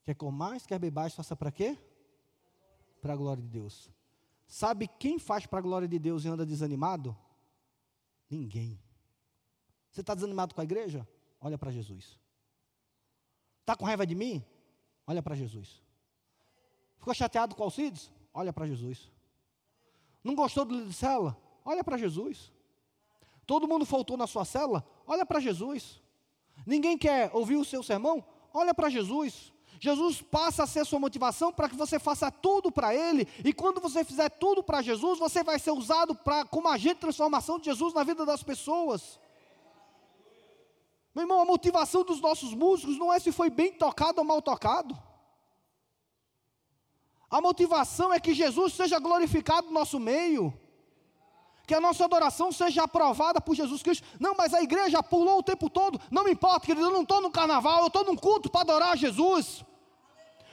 quer 0.03 0.15
comais, 0.15 0.65
quer 0.65 0.79
bebais, 0.79 1.13
faça 1.13 1.35
para 1.35 1.51
quê? 1.51 1.77
Para 2.99 3.13
a 3.13 3.15
glória 3.15 3.43
de 3.43 3.47
Deus. 3.47 3.91
Sabe 4.47 4.87
quem 4.87 5.19
faz 5.19 5.45
para 5.45 5.59
a 5.59 5.61
glória 5.61 5.87
de 5.87 5.99
Deus 5.99 6.25
e 6.25 6.29
anda 6.29 6.43
desanimado? 6.43 7.15
Ninguém. 8.27 8.81
Você 9.91 10.01
está 10.01 10.15
desanimado 10.15 10.55
com 10.55 10.61
a 10.61 10.63
igreja? 10.63 11.07
Olha 11.39 11.59
para 11.59 11.69
Jesus. 11.69 12.19
Está 13.59 13.75
com 13.75 13.85
raiva 13.85 14.03
de 14.03 14.15
mim? 14.15 14.43
Olha 15.05 15.21
para 15.21 15.35
Jesus. 15.35 15.83
Ficou 16.97 17.13
chateado 17.13 17.53
com 17.53 17.61
Alcides? 17.61 18.11
Olha 18.33 18.51
para 18.51 18.65
Jesus. 18.65 19.11
Não 20.23 20.33
gostou 20.33 20.65
do 20.65 20.73
líder 20.73 20.87
de 20.87 20.95
célula? 20.95 21.37
Olha 21.63 21.83
para 21.83 21.99
Jesus. 21.99 22.51
Todo 23.45 23.67
mundo 23.67 23.85
faltou 23.85 24.17
na 24.17 24.25
sua 24.25 24.43
célula? 24.43 24.83
Olha 25.05 25.23
para 25.23 25.39
Jesus. 25.39 26.01
Ninguém 26.65 26.97
quer 26.97 27.29
ouvir 27.31 27.55
o 27.55 27.63
seu 27.63 27.83
sermão? 27.83 28.25
Olha 28.53 28.73
para 28.73 28.89
Jesus. 28.89 29.51
Jesus 29.79 30.21
passa 30.21 30.63
a 30.63 30.67
ser 30.67 30.85
sua 30.85 30.99
motivação 30.99 31.53
para 31.53 31.69
que 31.69 31.75
você 31.75 31.97
faça 31.97 32.29
tudo 32.29 32.69
para 32.69 32.93
Ele, 32.93 33.27
e 33.45 33.53
quando 33.53 33.79
você 33.79 34.03
fizer 34.03 34.29
tudo 34.29 34.61
para 34.61 34.81
Jesus, 34.81 35.17
você 35.17 35.41
vai 35.41 35.57
ser 35.57 35.71
usado 35.71 36.13
pra, 36.13 36.43
como 36.45 36.67
agente 36.67 36.95
de 36.95 37.01
transformação 37.01 37.57
de 37.57 37.65
Jesus 37.65 37.93
na 37.93 38.03
vida 38.03 38.25
das 38.25 38.43
pessoas. 38.43 39.17
Meu 41.15 41.23
irmão, 41.23 41.39
a 41.39 41.45
motivação 41.45 42.03
dos 42.03 42.19
nossos 42.19 42.53
músicos 42.53 42.97
não 42.97 43.11
é 43.11 43.19
se 43.19 43.31
foi 43.31 43.49
bem 43.49 43.71
tocado 43.71 44.19
ou 44.19 44.25
mal 44.25 44.41
tocado. 44.41 44.97
A 47.29 47.39
motivação 47.39 48.11
é 48.11 48.19
que 48.19 48.33
Jesus 48.33 48.73
seja 48.73 48.99
glorificado 48.99 49.67
no 49.67 49.73
nosso 49.73 49.99
meio. 49.99 50.53
Que 51.69 51.75
a 51.75 51.79
nossa 51.79 52.03
adoração 52.03 52.51
seja 52.51 52.85
aprovada 52.85 53.39
por 53.39 53.53
Jesus 53.53 53.83
Cristo. 53.83 54.03
Não, 54.19 54.33
mas 54.35 54.55
a 54.55 54.63
igreja 54.63 55.03
pulou 55.03 55.37
o 55.37 55.43
tempo 55.43 55.69
todo. 55.69 56.01
Não 56.09 56.23
me 56.23 56.31
importa, 56.31 56.65
querido, 56.65 56.87
eu 56.87 56.91
não 56.91 57.03
estou 57.03 57.21
no 57.21 57.29
carnaval, 57.29 57.81
eu 57.81 57.87
estou 57.89 58.03
num 58.03 58.15
culto 58.15 58.49
para 58.49 58.61
adorar 58.61 58.97
Jesus. 58.97 59.63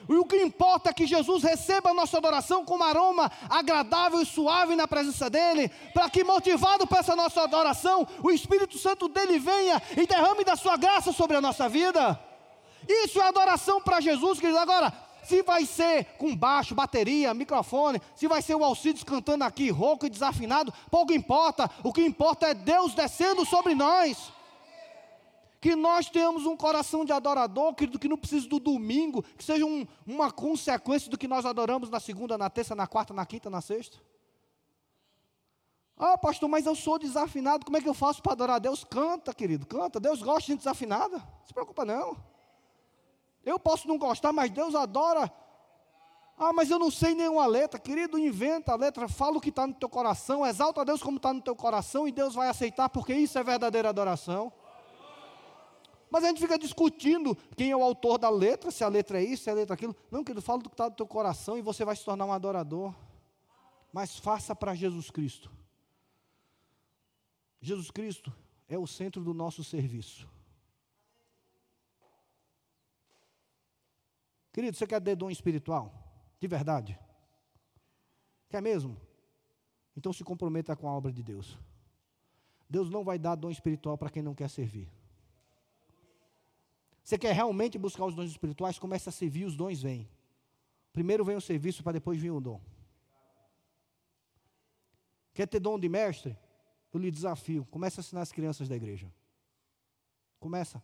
E 0.06 0.14
o 0.14 0.26
que 0.26 0.36
importa 0.36 0.90
é 0.90 0.92
que 0.92 1.06
Jesus 1.06 1.42
receba 1.42 1.88
a 1.88 1.94
nossa 1.94 2.18
adoração 2.18 2.66
como 2.66 2.84
aroma 2.84 3.32
agradável 3.48 4.20
e 4.20 4.26
suave 4.26 4.76
na 4.76 4.86
presença 4.86 5.30
dEle, 5.30 5.70
para 5.94 6.10
que, 6.10 6.22
motivado 6.22 6.86
por 6.86 6.98
essa 6.98 7.16
nossa 7.16 7.40
adoração, 7.40 8.06
o 8.22 8.30
Espírito 8.30 8.76
Santo 8.76 9.08
dEle 9.08 9.38
venha 9.38 9.80
e 9.96 10.06
derrame 10.06 10.44
da 10.44 10.54
sua 10.54 10.76
graça 10.76 11.14
sobre 11.14 11.34
a 11.34 11.40
nossa 11.40 11.66
vida. 11.66 12.20
Isso 12.86 13.18
é 13.22 13.26
adoração 13.26 13.80
para 13.80 14.02
Jesus, 14.02 14.38
querido. 14.38 14.58
Agora, 14.58 14.92
se 15.26 15.42
vai 15.42 15.66
ser 15.66 16.04
com 16.18 16.34
baixo, 16.34 16.74
bateria, 16.74 17.34
microfone, 17.34 18.00
se 18.14 18.28
vai 18.28 18.40
ser 18.40 18.54
o 18.54 18.64
Alcides 18.64 19.02
cantando 19.02 19.44
aqui, 19.44 19.70
rouco 19.70 20.06
e 20.06 20.10
desafinado, 20.10 20.72
pouco 20.90 21.12
importa. 21.12 21.70
O 21.82 21.92
que 21.92 22.00
importa 22.00 22.46
é 22.46 22.54
Deus 22.54 22.94
descendo 22.94 23.44
sobre 23.44 23.74
nós. 23.74 24.32
Que 25.60 25.74
nós 25.74 26.08
tenhamos 26.08 26.46
um 26.46 26.56
coração 26.56 27.04
de 27.04 27.12
adorador, 27.12 27.74
querido, 27.74 27.98
que 27.98 28.08
não 28.08 28.16
precisa 28.16 28.48
do 28.48 28.60
domingo, 28.60 29.22
que 29.22 29.42
seja 29.42 29.64
um, 29.64 29.86
uma 30.06 30.30
consequência 30.30 31.10
do 31.10 31.18
que 31.18 31.26
nós 31.26 31.44
adoramos 31.44 31.90
na 31.90 31.98
segunda, 31.98 32.38
na 32.38 32.48
terça, 32.48 32.74
na 32.74 32.86
quarta, 32.86 33.12
na 33.12 33.26
quinta, 33.26 33.50
na 33.50 33.60
sexta. 33.60 33.98
Ah, 35.98 36.16
pastor, 36.16 36.48
mas 36.48 36.66
eu 36.66 36.74
sou 36.74 36.98
desafinado, 36.98 37.64
como 37.64 37.78
é 37.78 37.80
que 37.80 37.88
eu 37.88 37.94
faço 37.94 38.22
para 38.22 38.32
adorar 38.32 38.60
Deus? 38.60 38.84
Canta, 38.84 39.34
querido, 39.34 39.66
canta. 39.66 39.98
Deus 39.98 40.22
gosta 40.22 40.42
de 40.42 40.46
gente 40.48 40.58
desafinada. 40.58 41.16
Não 41.16 41.46
se 41.46 41.54
preocupa 41.54 41.84
não. 41.84 42.16
Eu 43.46 43.60
posso 43.60 43.86
não 43.86 43.96
gostar, 43.96 44.32
mas 44.32 44.50
Deus 44.50 44.74
adora. 44.74 45.32
Ah, 46.36 46.52
mas 46.52 46.68
eu 46.68 46.80
não 46.80 46.90
sei 46.90 47.14
nenhuma 47.14 47.46
letra. 47.46 47.78
Querido, 47.78 48.18
inventa 48.18 48.72
a 48.72 48.76
letra, 48.76 49.08
fala 49.08 49.38
o 49.38 49.40
que 49.40 49.50
está 49.50 49.68
no 49.68 49.72
teu 49.72 49.88
coração, 49.88 50.44
exalta 50.44 50.80
a 50.80 50.84
Deus 50.84 51.00
como 51.00 51.16
está 51.16 51.32
no 51.32 51.40
teu 51.40 51.54
coração 51.54 52.08
e 52.08 52.12
Deus 52.12 52.34
vai 52.34 52.48
aceitar, 52.48 52.88
porque 52.88 53.14
isso 53.14 53.38
é 53.38 53.44
verdadeira 53.44 53.88
adoração. 53.88 54.52
Mas 56.10 56.24
a 56.24 56.28
gente 56.28 56.40
fica 56.40 56.58
discutindo 56.58 57.36
quem 57.56 57.70
é 57.70 57.76
o 57.76 57.82
autor 57.82 58.18
da 58.18 58.28
letra, 58.28 58.70
se 58.70 58.82
a 58.82 58.88
letra 58.88 59.20
é 59.20 59.24
isso, 59.24 59.44
se 59.44 59.50
a 59.50 59.54
letra 59.54 59.74
é 59.74 59.76
aquilo. 59.76 59.94
Não, 60.10 60.24
querido, 60.24 60.42
fala 60.42 60.60
do 60.60 60.68
que 60.68 60.74
está 60.74 60.86
no 60.86 60.94
teu 60.96 61.06
coração 61.06 61.56
e 61.56 61.62
você 61.62 61.84
vai 61.84 61.94
se 61.94 62.04
tornar 62.04 62.26
um 62.26 62.32
adorador. 62.32 62.92
Mas 63.92 64.16
faça 64.16 64.54
para 64.54 64.74
Jesus 64.74 65.10
Cristo. 65.10 65.50
Jesus 67.60 67.90
Cristo 67.90 68.32
é 68.68 68.76
o 68.76 68.86
centro 68.86 69.22
do 69.22 69.32
nosso 69.32 69.64
serviço. 69.64 70.28
Querido, 74.56 74.74
você 74.74 74.86
quer 74.86 75.02
ter 75.02 75.14
dom 75.14 75.28
espiritual? 75.28 75.92
De 76.40 76.48
verdade? 76.48 76.98
Quer 78.48 78.62
mesmo? 78.62 78.96
Então 79.94 80.14
se 80.14 80.24
comprometa 80.24 80.74
com 80.74 80.88
a 80.88 80.92
obra 80.92 81.12
de 81.12 81.22
Deus. 81.22 81.58
Deus 82.66 82.88
não 82.88 83.04
vai 83.04 83.18
dar 83.18 83.34
dom 83.34 83.50
espiritual 83.50 83.98
para 83.98 84.08
quem 84.08 84.22
não 84.22 84.34
quer 84.34 84.48
servir. 84.48 84.90
Você 87.04 87.18
quer 87.18 87.34
realmente 87.34 87.76
buscar 87.76 88.06
os 88.06 88.14
dons 88.14 88.30
espirituais? 88.30 88.78
Comece 88.78 89.10
a 89.10 89.12
servir, 89.12 89.44
os 89.44 89.54
dons 89.54 89.82
vêm. 89.82 90.08
Primeiro 90.90 91.22
vem 91.22 91.36
o 91.36 91.40
serviço 91.40 91.82
para 91.82 91.92
depois 91.92 92.18
vir 92.18 92.30
o 92.30 92.40
dom. 92.40 92.58
Quer 95.34 95.46
ter 95.46 95.60
dom 95.60 95.78
de 95.78 95.86
mestre? 95.86 96.34
Eu 96.94 96.98
lhe 96.98 97.10
desafio. 97.10 97.66
Comece 97.66 98.00
a 98.00 98.02
ensinar 98.02 98.22
as 98.22 98.32
crianças 98.32 98.70
da 98.70 98.74
igreja. 98.74 99.12
Começa. 100.40 100.82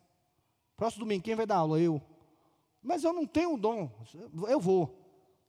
Próximo 0.77 1.07
domingo, 1.07 1.25
quem 1.25 1.35
vai 1.35 1.47
dar 1.47 1.57
aula? 1.57 1.81
Eu. 1.81 2.12
Mas 2.83 3.05
eu 3.05 3.13
não 3.13 3.27
tenho 3.27 3.57
dom. 3.57 3.91
Eu 4.49 4.59
vou. 4.59 4.99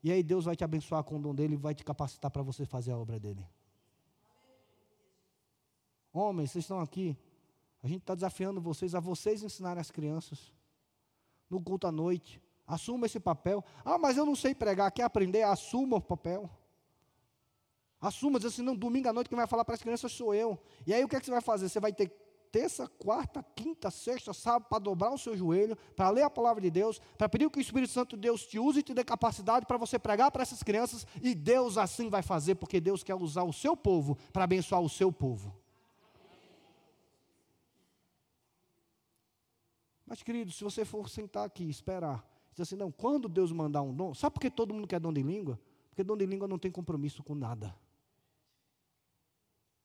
E 0.04 0.12
aí 0.12 0.22
Deus 0.22 0.46
vai 0.46 0.56
te 0.56 0.64
abençoar 0.64 1.04
com 1.04 1.18
o 1.18 1.22
dom 1.22 1.34
dele 1.34 1.54
e 1.54 1.58
vai 1.58 1.74
te 1.74 1.84
capacitar 1.84 2.30
para 2.30 2.44
você 2.44 2.66
fazer 2.66 2.92
a 2.92 2.98
obra 2.98 3.20
dele. 3.20 3.48
Homens, 6.12 6.52
vocês 6.52 6.64
estão 6.64 6.80
aqui. 6.80 7.18
A 7.82 7.88
gente 7.88 8.02
está 8.02 8.14
desafiando 8.14 8.62
vocês 8.62 8.94
a 8.94 9.00
vocês 9.00 9.42
ensinarem 9.42 9.82
as 9.82 9.90
crianças. 9.90 10.54
No 11.50 11.60
culto 11.60 11.88
à 11.88 11.92
noite. 11.92 12.42
Assuma 12.68 13.08
esse 13.08 13.20
papel. 13.20 13.64
Ah, 13.84 13.98
mas 13.98 14.16
eu 14.16 14.26
não 14.26 14.36
sei 14.36 14.54
pregar. 14.54 14.92
Quer 14.92 15.04
aprender? 15.04 15.42
Assuma 15.42 15.98
o 15.98 16.02
papel. 16.02 16.50
Assuma, 18.00 18.38
diz 18.38 18.54
assim, 18.54 18.62
não, 18.62 18.76
domingo 18.76 19.08
à 19.08 19.14
noite 19.14 19.30
quem 19.30 19.38
vai 19.38 19.48
falar 19.48 19.64
para 19.64 19.76
as 19.76 19.82
crianças 19.82 20.12
sou 20.12 20.36
eu. 20.36 20.62
E 20.86 20.94
aí 20.94 21.04
o 21.04 21.08
que, 21.08 21.16
é 21.16 21.20
que 21.20 21.26
você 21.26 21.32
vai 21.32 21.42
fazer? 21.42 21.70
Você 21.70 21.80
vai 21.80 21.94
ter 21.94 22.10
terça, 22.54 22.88
quarta, 22.88 23.42
quinta, 23.56 23.90
sexta, 23.90 24.32
sábado, 24.32 24.70
para 24.70 24.78
dobrar 24.78 25.12
o 25.12 25.18
seu 25.18 25.36
joelho, 25.36 25.76
para 25.96 26.12
ler 26.12 26.22
a 26.22 26.30
palavra 26.30 26.62
de 26.62 26.70
Deus, 26.70 27.02
para 27.18 27.28
pedir 27.28 27.50
que 27.50 27.58
o 27.58 27.60
Espírito 27.60 27.92
Santo 27.92 28.16
de 28.16 28.22
Deus 28.22 28.46
te 28.46 28.60
use 28.60 28.82
e 28.82 28.84
te 28.84 28.94
dê 28.94 29.04
capacidade 29.04 29.66
para 29.66 29.76
você 29.76 29.98
pregar 29.98 30.30
para 30.30 30.44
essas 30.44 30.62
crianças, 30.62 31.08
e 31.20 31.34
Deus 31.34 31.80
assim 31.80 32.12
vai 32.12 32.22
fazer, 32.22 32.54
porque 32.54 32.80
Deus 32.80 33.04
quer 33.04 33.16
usar 33.16 33.42
o 33.42 33.52
seu 33.52 33.76
povo 33.76 34.16
para 34.32 34.44
abençoar 34.44 34.80
o 34.82 34.88
seu 34.88 35.12
povo. 35.12 35.52
Mas, 40.06 40.22
querido, 40.22 40.52
se 40.52 40.64
você 40.64 40.86
for 40.86 41.10
sentar 41.10 41.48
aqui 41.48 41.64
e 41.64 41.72
esperar, 41.72 42.24
dizer 42.52 42.62
assim, 42.62 42.76
não, 42.76 42.92
quando 42.92 43.28
Deus 43.28 43.52
mandar 43.52 43.82
um 43.82 43.92
dom, 43.92 44.14
sabe 44.14 44.36
por 44.36 44.40
que 44.40 44.52
todo 44.52 44.76
mundo 44.76 44.88
quer 44.88 45.00
dom 45.00 45.12
de 45.12 45.24
língua? 45.24 45.60
Porque 45.90 46.04
dom 46.04 46.16
de 46.16 46.28
língua 46.28 46.48
não 46.48 46.60
tem 46.60 46.70
compromisso 46.70 47.24
com 47.24 47.34
nada. 47.34 47.76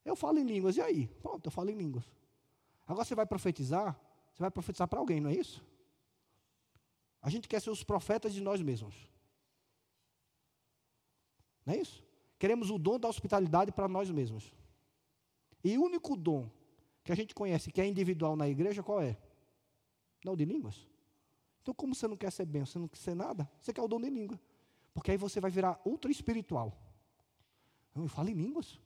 Eu 0.04 0.14
falo 0.14 0.38
em 0.38 0.44
línguas, 0.44 0.76
e 0.76 0.82
aí? 0.82 1.06
Pronto, 1.22 1.46
eu 1.46 1.50
falo 1.50 1.70
em 1.70 1.74
línguas. 1.74 2.04
Agora 2.88 3.04
você 3.04 3.14
vai 3.14 3.26
profetizar, 3.26 3.94
você 4.32 4.42
vai 4.42 4.50
profetizar 4.50 4.88
para 4.88 4.98
alguém, 4.98 5.20
não 5.20 5.28
é 5.28 5.34
isso? 5.34 5.62
A 7.20 7.28
gente 7.28 7.46
quer 7.46 7.60
ser 7.60 7.68
os 7.68 7.84
profetas 7.84 8.32
de 8.32 8.40
nós 8.40 8.62
mesmos. 8.62 8.94
Não 11.66 11.74
é 11.74 11.76
isso? 11.76 12.02
Queremos 12.38 12.70
o 12.70 12.78
dom 12.78 12.98
da 12.98 13.06
hospitalidade 13.06 13.70
para 13.72 13.86
nós 13.86 14.10
mesmos. 14.10 14.50
E 15.62 15.76
o 15.76 15.82
único 15.82 16.16
dom 16.16 16.50
que 17.04 17.12
a 17.12 17.14
gente 17.14 17.34
conhece 17.34 17.70
que 17.70 17.80
é 17.80 17.86
individual 17.86 18.34
na 18.36 18.48
igreja, 18.48 18.82
qual 18.82 19.02
é? 19.02 19.18
Não 20.24 20.34
de 20.34 20.46
línguas. 20.46 20.88
Então, 21.60 21.74
como 21.74 21.94
você 21.94 22.08
não 22.08 22.16
quer 22.16 22.32
ser 22.32 22.46
bem, 22.46 22.64
você 22.64 22.78
não 22.78 22.88
quer 22.88 22.96
ser 22.96 23.14
nada, 23.14 23.50
você 23.60 23.72
quer 23.72 23.82
o 23.82 23.88
dom 23.88 24.00
de 24.00 24.08
língua. 24.08 24.40
Porque 24.94 25.10
aí 25.10 25.18
você 25.18 25.40
vai 25.40 25.50
virar 25.50 25.78
ultra 25.84 26.10
espiritual. 26.10 26.74
Eu 27.94 28.08
falo 28.08 28.30
em 28.30 28.34
línguas. 28.34 28.80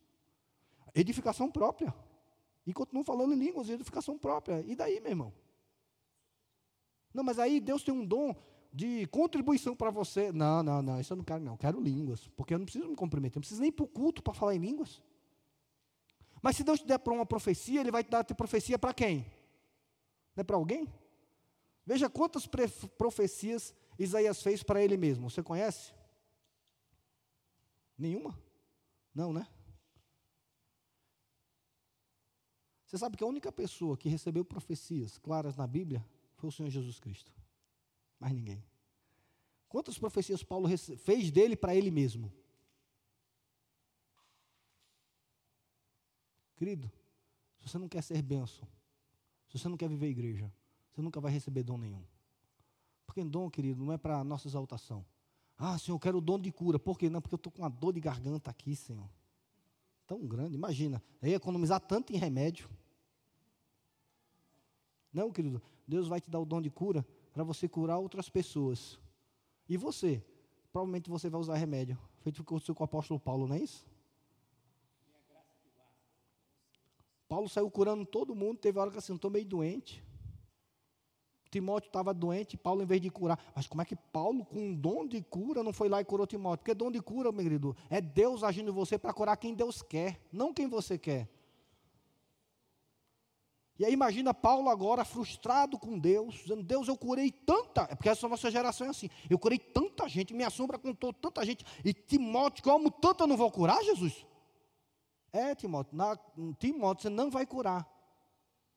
Edificação 0.92 1.50
própria. 1.50 1.94
E 2.66 2.72
continuo 2.72 3.04
falando 3.04 3.34
em 3.34 3.38
línguas, 3.38 3.68
edificação 3.68 4.18
própria. 4.18 4.64
E 4.66 4.74
daí, 4.74 5.00
meu 5.00 5.10
irmão? 5.10 5.32
Não, 7.12 7.24
mas 7.24 7.38
aí 7.38 7.60
Deus 7.60 7.82
tem 7.82 7.92
um 7.92 8.04
dom 8.04 8.34
de 8.72 9.06
contribuição 9.08 9.76
para 9.76 9.90
você. 9.90 10.32
Não, 10.32 10.62
não, 10.62 10.80
não, 10.80 11.00
isso 11.00 11.12
eu 11.12 11.16
não 11.16 11.24
quero, 11.24 11.42
não. 11.42 11.52
Eu 11.52 11.58
quero 11.58 11.80
línguas. 11.80 12.28
Porque 12.28 12.54
eu 12.54 12.58
não 12.58 12.64
preciso 12.64 12.88
me 12.88 12.96
comprometer. 12.96 13.36
Eu 13.36 13.40
não 13.40 13.42
preciso 13.42 13.60
nem 13.60 13.72
para 13.72 13.84
o 13.84 13.88
culto 13.88 14.22
para 14.22 14.32
falar 14.32 14.54
em 14.54 14.58
línguas. 14.58 15.02
Mas 16.40 16.56
se 16.56 16.64
Deus 16.64 16.80
te 16.80 16.86
der 16.86 16.98
para 16.98 17.12
uma 17.12 17.26
profecia, 17.26 17.80
Ele 17.80 17.90
vai 17.90 18.02
te 18.02 18.10
dar 18.10 18.24
profecia 18.24 18.78
para 18.78 18.94
quem? 18.94 19.26
Não 20.34 20.40
é 20.40 20.44
para 20.44 20.56
alguém? 20.56 20.88
Veja 21.84 22.08
quantas 22.08 22.48
profecias 22.96 23.74
Isaías 23.98 24.42
fez 24.42 24.62
para 24.62 24.82
ele 24.82 24.96
mesmo. 24.96 25.28
Você 25.28 25.42
conhece? 25.42 25.92
Nenhuma? 27.98 28.38
Não, 29.14 29.32
né? 29.32 29.46
Você 32.92 32.98
sabe 32.98 33.16
que 33.16 33.24
a 33.24 33.26
única 33.26 33.50
pessoa 33.50 33.96
que 33.96 34.06
recebeu 34.10 34.44
profecias 34.44 35.16
claras 35.16 35.56
na 35.56 35.66
Bíblia 35.66 36.06
foi 36.36 36.50
o 36.50 36.52
Senhor 36.52 36.68
Jesus 36.68 37.00
Cristo. 37.00 37.32
Mais 38.20 38.34
ninguém. 38.34 38.62
Quantas 39.66 39.96
profecias 39.98 40.42
Paulo 40.42 40.68
fez 40.98 41.30
dele 41.30 41.56
para 41.56 41.74
ele 41.74 41.90
mesmo? 41.90 42.30
Querido, 46.54 46.92
se 47.58 47.66
você 47.66 47.78
não 47.78 47.88
quer 47.88 48.02
ser 48.02 48.20
bênção, 48.20 48.68
se 49.48 49.58
você 49.58 49.70
não 49.70 49.76
quer 49.78 49.88
viver 49.88 50.08
igreja, 50.08 50.52
você 50.92 51.00
nunca 51.00 51.18
vai 51.18 51.32
receber 51.32 51.62
dom 51.62 51.78
nenhum. 51.78 52.04
Porque 53.06 53.24
dom, 53.24 53.48
querido, 53.48 53.82
não 53.82 53.94
é 53.94 53.96
para 53.96 54.22
nossa 54.22 54.46
exaltação. 54.46 55.02
Ah, 55.56 55.78
Senhor, 55.78 55.96
eu 55.96 55.98
quero 55.98 56.18
o 56.18 56.20
dom 56.20 56.38
de 56.38 56.52
cura. 56.52 56.78
Por 56.78 56.98
quê? 56.98 57.08
Não, 57.08 57.22
porque 57.22 57.34
eu 57.34 57.38
estou 57.38 57.50
com 57.50 57.62
uma 57.62 57.70
dor 57.70 57.94
de 57.94 58.00
garganta 58.00 58.50
aqui, 58.50 58.76
Senhor. 58.76 59.08
Tão 60.06 60.26
grande, 60.26 60.56
imagina. 60.56 61.02
Aí 61.22 61.32
economizar 61.32 61.80
tanto 61.80 62.12
em 62.12 62.18
remédio. 62.18 62.68
Não, 65.12 65.30
querido, 65.30 65.60
Deus 65.86 66.08
vai 66.08 66.20
te 66.20 66.30
dar 66.30 66.40
o 66.40 66.46
dom 66.46 66.60
de 66.60 66.70
cura 66.70 67.06
para 67.32 67.44
você 67.44 67.68
curar 67.68 67.98
outras 67.98 68.28
pessoas. 68.28 68.98
E 69.68 69.76
você? 69.76 70.24
Provavelmente 70.72 71.10
você 71.10 71.28
vai 71.28 71.40
usar 71.40 71.56
remédio. 71.56 71.98
Feito 72.20 72.42
com 72.42 72.56
o 72.56 72.84
apóstolo 72.84 73.20
Paulo, 73.20 73.46
não 73.46 73.56
é 73.56 73.60
isso? 73.60 73.86
Paulo 77.28 77.48
saiu 77.48 77.70
curando 77.70 78.04
todo 78.04 78.34
mundo, 78.34 78.58
teve 78.58 78.78
hora 78.78 78.90
que 78.90 78.98
assim, 78.98 79.14
estou 79.14 79.30
meio 79.30 79.46
doente. 79.46 80.04
Timóteo 81.50 81.88
estava 81.88 82.14
doente, 82.14 82.56
Paulo, 82.56 82.82
em 82.82 82.86
vez 82.86 83.00
de 83.00 83.10
curar. 83.10 83.38
Mas 83.54 83.66
como 83.66 83.82
é 83.82 83.84
que 83.84 83.94
Paulo, 83.94 84.44
com 84.44 84.58
um 84.58 84.74
dom 84.74 85.06
de 85.06 85.22
cura, 85.22 85.62
não 85.62 85.72
foi 85.72 85.88
lá 85.88 86.00
e 86.00 86.04
curou 86.04 86.26
Timóteo? 86.26 86.58
Porque 86.58 86.74
dom 86.74 86.90
de 86.90 87.00
cura, 87.00 87.30
meu 87.30 87.42
querido, 87.42 87.76
é 87.90 88.00
Deus 88.00 88.42
agindo 88.42 88.70
em 88.70 88.74
você 88.74 88.98
para 88.98 89.12
curar 89.12 89.36
quem 89.36 89.54
Deus 89.54 89.82
quer, 89.82 90.18
não 90.32 90.54
quem 90.54 90.66
você 90.66 90.96
quer. 90.96 91.28
E 93.82 93.84
aí 93.84 93.92
imagina 93.94 94.32
Paulo 94.32 94.68
agora 94.68 95.04
frustrado 95.04 95.76
com 95.76 95.98
Deus, 95.98 96.36
dizendo, 96.36 96.62
Deus, 96.62 96.86
eu 96.86 96.96
curei 96.96 97.32
tanta, 97.32 97.82
é 97.90 97.96
porque 97.96 98.08
essa 98.08 98.28
nossa 98.28 98.48
geração 98.48 98.86
é 98.86 98.90
assim, 98.90 99.10
eu 99.28 99.36
curei 99.36 99.58
tanta 99.58 100.08
gente, 100.08 100.32
minha 100.32 100.50
sombra 100.50 100.78
contou 100.78 101.12
tanta 101.12 101.44
gente, 101.44 101.66
e 101.84 101.92
Timóteo, 101.92 102.62
como 102.62 102.92
tanto 102.92 103.24
eu 103.24 103.26
não 103.26 103.36
vou 103.36 103.50
curar, 103.50 103.82
Jesus? 103.82 104.24
É, 105.32 105.56
Timóteo, 105.56 105.96
na, 105.96 106.16
Timóteo, 106.60 107.02
você 107.02 107.08
não 107.08 107.28
vai 107.28 107.44
curar. 107.44 107.84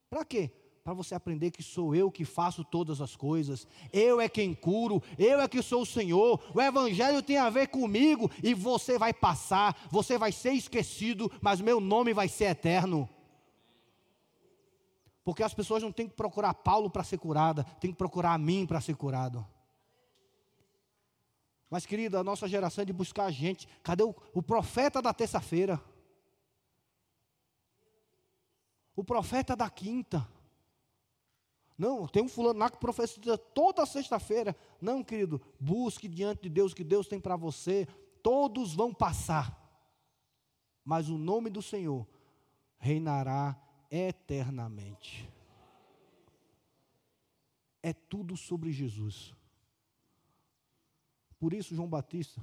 Para 0.09 0.25
quê? 0.25 0.49
Para 0.83 0.95
você 0.95 1.13
aprender 1.13 1.51
que 1.51 1.61
sou 1.61 1.93
eu 1.93 2.09
que 2.09 2.25
faço 2.25 2.63
todas 2.63 2.99
as 2.99 3.15
coisas, 3.15 3.67
eu 3.93 4.19
é 4.19 4.27
quem 4.27 4.55
curo, 4.55 5.03
eu 5.19 5.39
é 5.39 5.47
que 5.47 5.61
sou 5.61 5.83
o 5.83 5.85
Senhor, 5.85 6.41
o 6.51 6.59
Evangelho 6.59 7.21
tem 7.21 7.37
a 7.37 7.51
ver 7.51 7.67
comigo, 7.67 8.31
e 8.41 8.55
você 8.55 8.97
vai 8.97 9.13
passar, 9.13 9.77
você 9.91 10.17
vai 10.17 10.31
ser 10.31 10.53
esquecido, 10.53 11.31
mas 11.43 11.61
meu 11.61 11.79
nome 11.79 12.11
vai 12.11 12.27
ser 12.27 12.45
eterno. 12.45 13.07
Porque 15.25 15.41
as 15.41 15.55
pessoas 15.55 15.81
não 15.81 15.91
têm 15.91 16.07
que 16.07 16.13
procurar 16.13 16.53
Paulo 16.53 16.87
para 16.87 17.03
ser 17.03 17.17
curada, 17.17 17.63
tem 17.81 17.91
que 17.91 17.97
procurar 17.97 18.33
a 18.33 18.37
mim 18.37 18.67
para 18.67 18.79
ser 18.79 18.95
curado. 18.95 19.45
Mas, 21.67 21.83
querida, 21.83 22.19
a 22.19 22.23
nossa 22.23 22.47
geração 22.47 22.83
é 22.83 22.85
de 22.85 22.93
buscar 22.93 23.25
a 23.25 23.31
gente. 23.31 23.67
Cadê 23.81 24.03
o, 24.03 24.15
o 24.35 24.43
profeta 24.43 25.01
da 25.01 25.11
terça-feira? 25.11 25.83
O 28.95 29.03
profeta 29.03 29.55
da 29.55 29.67
quinta. 29.67 30.25
Não, 31.75 32.07
tem 32.07 32.21
um 32.21 32.29
fulano 32.29 32.59
lá 32.59 32.69
que 32.69 32.77
profetiza 32.77 33.35
toda 33.35 33.83
sexta-feira. 33.87 34.55
Não, 34.79 35.03
querido, 35.03 35.41
busque 35.59 36.07
diante 36.07 36.43
de 36.43 36.49
Deus 36.49 36.71
o 36.71 36.75
que 36.75 36.83
Deus 36.83 37.07
tem 37.07 37.19
para 37.19 37.35
você. 37.35 37.87
Todos 38.21 38.75
vão 38.75 38.93
passar. 38.93 39.59
Mas 40.85 41.09
o 41.09 41.17
nome 41.17 41.49
do 41.49 41.63
Senhor 41.63 42.07
reinará 42.77 43.59
eternamente. 43.89 45.31
É 47.81 47.93
tudo 47.93 48.35
sobre 48.35 48.71
Jesus. 48.71 49.33
Por 51.37 51.53
isso, 51.53 51.75
João 51.75 51.89
Batista, 51.89 52.41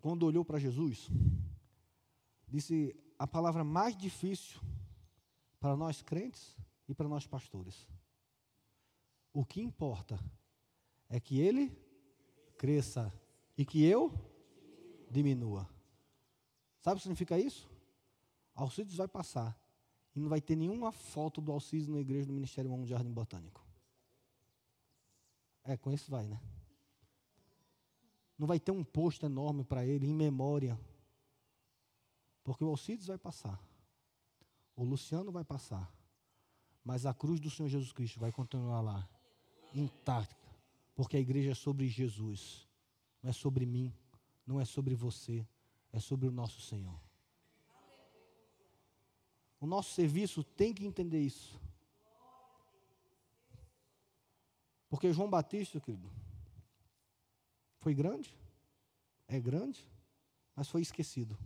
quando 0.00 0.24
olhou 0.24 0.44
para 0.44 0.58
Jesus, 0.58 1.08
disse 2.48 2.96
a 3.18 3.26
palavra 3.26 3.62
mais 3.62 3.96
difícil 3.96 4.60
para 5.60 5.76
nós 5.76 6.02
crentes 6.02 6.56
e 6.88 6.94
para 6.94 7.08
nós 7.08 7.26
pastores. 7.26 7.88
O 9.32 9.44
que 9.44 9.60
importa 9.60 10.18
é 11.08 11.20
que 11.20 11.40
ele 11.40 11.76
cresça 12.56 13.12
e 13.56 13.64
que 13.64 13.84
eu 13.84 14.12
diminua. 15.10 15.68
Sabe 16.80 16.94
o 16.94 16.96
que 16.96 17.02
significa 17.02 17.38
isso? 17.38 17.68
Alcides 18.58 18.96
vai 18.96 19.06
passar 19.06 19.56
e 20.14 20.20
não 20.20 20.28
vai 20.28 20.40
ter 20.40 20.56
nenhuma 20.56 20.90
foto 20.90 21.40
do 21.40 21.52
Alcides 21.52 21.86
na 21.86 22.00
igreja 22.00 22.26
do 22.26 22.32
Ministério 22.32 22.68
Humano 22.68 22.84
de 22.84 22.90
Jardim 22.90 23.12
Botânico. 23.12 23.64
É, 25.62 25.76
com 25.76 25.92
isso 25.92 26.10
vai, 26.10 26.26
né? 26.26 26.40
Não 28.36 28.46
vai 28.46 28.58
ter 28.58 28.72
um 28.72 28.82
posto 28.82 29.26
enorme 29.26 29.64
para 29.64 29.86
ele, 29.86 30.06
em 30.06 30.14
memória. 30.14 30.78
Porque 32.42 32.64
o 32.64 32.68
Alcides 32.68 33.06
vai 33.06 33.18
passar. 33.18 33.62
O 34.74 34.82
Luciano 34.82 35.30
vai 35.30 35.44
passar. 35.44 35.92
Mas 36.84 37.06
a 37.06 37.14
cruz 37.14 37.38
do 37.38 37.50
Senhor 37.50 37.68
Jesus 37.68 37.92
Cristo 37.92 38.18
vai 38.18 38.32
continuar 38.32 38.80
lá, 38.80 39.08
intacta, 39.74 40.48
porque 40.96 41.16
a 41.16 41.20
igreja 41.20 41.50
é 41.50 41.54
sobre 41.54 41.86
Jesus, 41.86 42.66
não 43.22 43.30
é 43.30 43.32
sobre 43.32 43.66
mim, 43.66 43.94
não 44.46 44.60
é 44.60 44.64
sobre 44.64 44.94
você, 44.94 45.46
é 45.92 46.00
sobre 46.00 46.26
o 46.26 46.32
nosso 46.32 46.62
Senhor. 46.62 47.07
O 49.60 49.66
nosso 49.66 49.92
serviço 49.92 50.44
tem 50.44 50.72
que 50.72 50.86
entender 50.86 51.20
isso. 51.20 51.60
Porque 54.88 55.12
João 55.12 55.28
Batista, 55.28 55.80
querido, 55.80 56.10
foi 57.78 57.94
grande, 57.94 58.34
é 59.26 59.38
grande, 59.38 59.86
mas 60.54 60.68
foi 60.68 60.80
esquecido. 60.80 61.36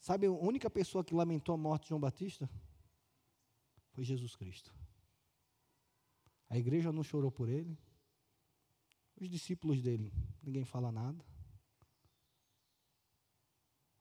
Sabe 0.00 0.26
a 0.26 0.32
única 0.32 0.68
pessoa 0.68 1.04
que 1.04 1.14
lamentou 1.14 1.54
a 1.54 1.58
morte 1.58 1.82
de 1.84 1.88
João 1.90 2.00
Batista? 2.00 2.48
Foi 3.92 4.04
Jesus 4.04 4.34
Cristo. 4.34 4.72
A 6.48 6.58
igreja 6.58 6.92
não 6.92 7.02
chorou 7.02 7.30
por 7.30 7.48
ele. 7.48 7.78
Os 9.20 9.28
discípulos 9.28 9.80
dele, 9.82 10.12
ninguém 10.42 10.64
fala 10.64 10.90
nada. 10.90 11.24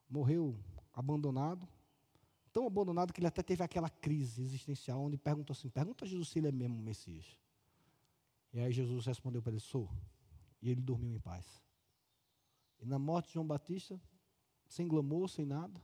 Morreu 0.10 0.58
abandonado. 1.00 1.68
Tão 2.52 2.66
abandonado 2.66 3.14
que 3.14 3.20
ele 3.20 3.28
até 3.28 3.42
teve 3.42 3.64
aquela 3.64 3.90
crise 3.90 4.42
existencial, 4.42 5.02
onde 5.02 5.18
perguntou 5.18 5.54
assim: 5.54 5.70
pergunta 5.70 6.06
a 6.06 6.08
Jesus 6.08 6.30
se 6.30 6.40
ele 6.40 6.48
é 6.48 6.52
mesmo 6.52 6.78
o 6.78 6.84
Messias. 6.84 7.38
E 8.52 8.60
aí 8.60 8.72
Jesus 8.72 9.06
respondeu 9.06 9.42
para 9.42 9.52
ele: 9.52 9.60
sou. 9.60 9.90
E 10.62 10.70
ele 10.70 10.82
dormiu 10.82 11.14
em 11.16 11.20
paz. 11.20 11.46
E 12.80 12.86
na 12.86 13.00
morte 13.00 13.28
de 13.28 13.34
João 13.34 13.48
Batista, 13.48 14.00
sem 14.68 14.88
glamour, 14.88 15.30
sem 15.30 15.46
nada, 15.46 15.82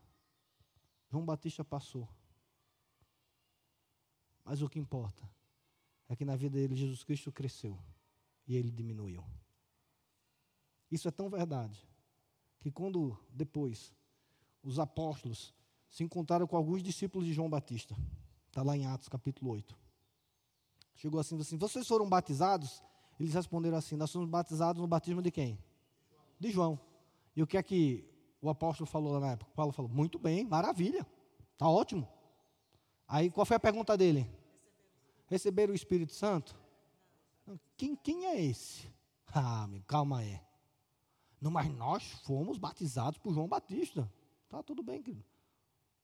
João 1.10 1.26
Batista 1.26 1.64
passou. 1.64 2.08
Mas 4.44 4.62
o 4.62 4.70
que 4.70 4.80
importa 4.80 5.28
é 6.08 6.16
que 6.16 6.26
na 6.26 6.36
vida 6.36 6.58
dele 6.58 6.76
Jesus 6.76 7.04
Cristo 7.04 7.32
cresceu 7.32 7.80
e 8.48 8.56
ele 8.56 8.70
diminuiu. 8.70 9.24
Isso 10.92 11.08
é 11.08 11.12
tão 11.12 11.30
verdade 11.30 11.88
que 12.60 12.70
quando 12.72 13.18
depois 13.30 13.94
os 14.66 14.80
apóstolos 14.80 15.54
se 15.90 16.04
encontraram 16.04 16.48
com 16.48 16.58
alguns 16.58 16.82
discípulos 16.84 17.26
de 17.26 17.34
João 17.34 17.50
Batista, 17.50 17.96
está 18.48 18.64
lá 18.64 18.76
em 18.76 18.86
Atos 18.86 19.08
capítulo 19.08 19.52
8. 19.52 19.78
Chegou 20.96 21.20
assim, 21.20 21.40
assim: 21.40 21.58
Vocês 21.58 21.88
foram 21.88 22.10
batizados? 22.10 22.84
Eles 23.20 23.34
responderam 23.34 23.78
assim: 23.78 23.96
Nós 23.96 24.10
somos 24.10 24.28
batizados 24.28 24.82
no 24.82 24.88
batismo 24.88 25.22
de 25.22 25.32
quem? 25.32 25.60
De 26.40 26.52
João. 26.52 26.80
E 27.36 27.44
o 27.44 27.48
que 27.48 27.58
é 27.58 27.64
que 27.64 28.10
o 28.42 28.50
apóstolo 28.50 28.88
falou 28.88 29.14
lá 29.14 29.20
na 29.20 29.32
época? 29.34 29.52
Paulo 29.56 29.72
falou: 29.72 29.90
Muito 29.90 30.18
bem, 30.18 30.44
maravilha, 30.44 31.06
está 31.54 31.70
ótimo. 31.70 32.08
Aí 33.08 33.30
qual 33.30 33.46
foi 33.46 33.56
a 33.56 33.60
pergunta 33.60 33.96
dele? 33.96 34.30
Receberam 35.28 35.74
o 35.74 35.76
Espírito 35.76 36.14
Santo? 36.14 36.56
Quem, 37.78 37.96
quem 37.96 38.26
é 38.26 38.42
esse? 38.42 38.90
Ah, 39.28 39.64
amigo, 39.64 39.86
calma 39.86 40.20
aí. 40.20 40.40
Não, 41.40 41.52
mas 41.52 41.72
nós 41.76 42.04
fomos 42.26 42.58
batizados 42.58 43.20
por 43.20 43.34
João 43.34 43.48
Batista. 43.48 44.10
Tá 44.50 44.62
tudo 44.64 44.84
bem, 44.84 45.02
querido. 45.02 45.26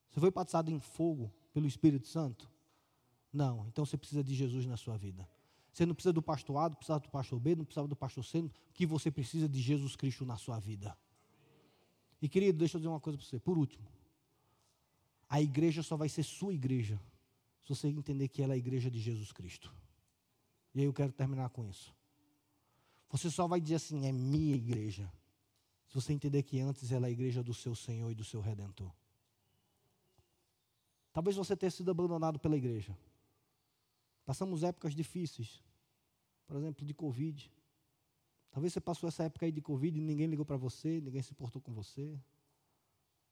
Você 0.09 0.19
foi 0.19 0.31
batizado 0.31 0.69
em 0.71 0.79
fogo 0.79 1.31
pelo 1.53 1.67
Espírito 1.67 2.07
Santo? 2.07 2.49
Não, 3.31 3.65
então 3.67 3.85
você 3.85 3.97
precisa 3.97 4.23
de 4.23 4.35
Jesus 4.35 4.65
na 4.65 4.75
sua 4.75 4.97
vida. 4.97 5.27
Você 5.71 5.85
não 5.85 5.95
precisa 5.95 6.11
do 6.11 6.21
pastor 6.21 6.57
A, 6.57 6.69
não 6.69 6.75
precisa 6.75 6.99
do 6.99 7.09
pastor 7.09 7.39
B, 7.39 7.55
não 7.55 7.63
precisa 7.63 7.87
do 7.87 7.95
pastor 7.95 8.25
C, 8.25 8.51
que 8.73 8.85
você 8.85 9.09
precisa 9.09 9.47
de 9.47 9.61
Jesus 9.61 9.95
Cristo 9.95 10.25
na 10.25 10.35
sua 10.35 10.59
vida. 10.59 10.97
E 12.21 12.27
querido, 12.27 12.57
deixa 12.57 12.75
eu 12.75 12.79
dizer 12.79 12.89
uma 12.89 12.99
coisa 12.99 13.17
para 13.17 13.25
você, 13.25 13.39
por 13.39 13.57
último. 13.57 13.87
A 15.29 15.41
igreja 15.41 15.81
só 15.81 15.95
vai 15.95 16.09
ser 16.09 16.23
sua 16.23 16.53
igreja 16.53 17.01
se 17.61 17.69
você 17.69 17.87
entender 17.87 18.27
que 18.27 18.41
ela 18.41 18.53
é 18.53 18.55
a 18.55 18.57
igreja 18.57 18.91
de 18.91 18.99
Jesus 18.99 19.31
Cristo. 19.31 19.73
E 20.75 20.79
aí 20.79 20.85
eu 20.85 20.93
quero 20.93 21.13
terminar 21.13 21.49
com 21.49 21.65
isso. 21.65 21.95
Você 23.09 23.29
só 23.29 23.47
vai 23.47 23.61
dizer 23.61 23.75
assim, 23.75 24.05
é 24.05 24.11
minha 24.11 24.55
igreja, 24.55 25.11
se 25.91 25.95
você 25.95 26.13
entender 26.13 26.41
que 26.43 26.57
antes 26.57 26.89
ela 26.89 27.05
é 27.05 27.09
a 27.09 27.11
igreja 27.11 27.43
do 27.43 27.53
seu 27.53 27.75
Senhor 27.75 28.09
e 28.09 28.15
do 28.15 28.23
seu 28.23 28.39
Redentor. 28.39 28.89
Talvez 31.11 31.35
você 31.35 31.53
tenha 31.53 31.69
sido 31.69 31.91
abandonado 31.91 32.39
pela 32.39 32.55
igreja. 32.55 32.97
Passamos 34.25 34.63
épocas 34.63 34.95
difíceis, 34.95 35.61
por 36.47 36.55
exemplo, 36.55 36.85
de 36.85 36.93
Covid. 36.93 37.51
Talvez 38.51 38.71
você 38.71 38.79
passou 38.79 39.09
essa 39.09 39.25
época 39.25 39.45
aí 39.45 39.51
de 39.51 39.59
Covid 39.59 39.97
e 39.97 40.01
ninguém 40.01 40.27
ligou 40.27 40.45
para 40.45 40.55
você, 40.55 41.01
ninguém 41.01 41.21
se 41.21 41.33
importou 41.33 41.61
com 41.61 41.73
você. 41.73 42.17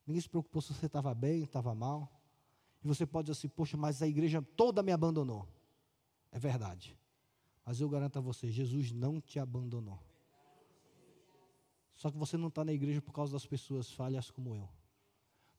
Ninguém 0.06 0.19
se 0.19 0.27
preocupou 0.27 0.61
se 0.61 0.73
você 0.73 0.88
estava 0.88 1.14
bem, 1.14 1.44
estava 1.44 1.73
mal. 1.73 2.11
E 2.84 2.88
você 2.90 3.06
pode 3.06 3.27
dizer 3.27 3.40
assim, 3.40 3.48
poxa, 3.48 3.77
mas 3.77 4.02
a 4.02 4.07
igreja 4.07 4.41
toda 4.41 4.84
me 4.84 4.91
abandonou. 4.91 5.48
É 6.30 6.38
verdade. 6.38 6.94
Mas 7.65 7.80
eu 7.80 7.88
garanto 7.88 8.18
a 8.18 8.22
você, 8.22 8.52
Jesus 8.52 8.91
não 8.91 9.22
te 9.22 9.40
abandonou. 9.40 10.09
Só 12.00 12.10
que 12.10 12.18
você 12.18 12.38
não 12.38 12.48
está 12.48 12.64
na 12.64 12.72
igreja 12.72 13.02
por 13.02 13.12
causa 13.12 13.34
das 13.34 13.46
pessoas 13.46 13.92
falhas 13.92 14.32
como 14.32 14.56
eu. 14.56 14.70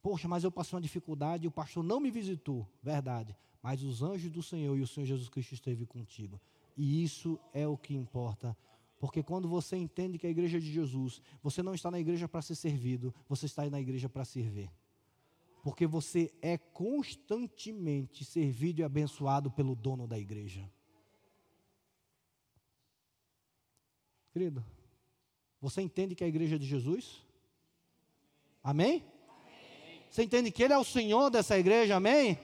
Poxa, 0.01 0.27
mas 0.27 0.43
eu 0.43 0.51
passei 0.51 0.75
uma 0.75 0.81
dificuldade 0.81 1.45
e 1.45 1.49
o 1.49 1.51
pastor 1.51 1.85
não 1.85 2.01
me 2.01 2.11
visitou. 2.11 2.67
Verdade. 2.83 3.37
Mas 3.62 3.83
os 3.83 4.03
anjos 4.03 4.31
do 4.31 4.43
Senhor 4.43 4.75
e 4.75 4.81
o 4.81 4.87
Senhor 4.87 5.05
Jesus 5.05 5.29
Cristo 5.29 5.53
esteve 5.53 5.85
contigo. 5.85 6.41
E 6.75 7.05
isso 7.05 7.39
é 7.53 7.69
o 7.69 7.77
que 7.77 7.95
importa. 7.95 8.57
Porque 8.99 9.23
quando 9.23 9.47
você 9.51 9.77
entende 9.77 10.17
que 10.17 10.27
a 10.27 10.31
igreja 10.31 10.57
é 10.57 10.61
de 10.61 10.73
Jesus, 10.73 11.21
você 11.43 11.62
não 11.62 11.75
está 11.75 11.91
na 11.91 12.01
igreja 12.01 12.27
para 12.27 12.41
ser 12.41 12.55
servido, 12.55 13.15
você 13.29 13.45
está 13.45 13.69
na 13.69 13.79
igreja 13.79 14.09
para 14.09 14.25
servir. 14.25 14.73
Porque 15.62 15.87
você 15.87 16.33
é 16.41 16.57
constantemente 16.57 18.25
servido 18.25 18.81
e 18.81 18.83
abençoado 18.83 19.51
pelo 19.51 19.77
dono 19.77 20.09
da 20.09 20.19
igreja. 20.19 20.67
Querido, 24.33 24.65
você 25.61 25.82
entende 25.82 26.15
que 26.15 26.24
a 26.24 26.28
igreja 26.28 26.57
é 26.57 26.59
de 26.59 26.66
Jesus? 26.66 27.23
Amém? 28.62 29.05
Você 30.11 30.23
entende 30.23 30.51
que 30.51 30.62
Ele 30.62 30.73
é 30.73 30.78
o 30.78 30.85
Senhor 30.85 31.31
dessa 31.31 31.59
igreja, 31.59 31.97
amém? 31.97 32.39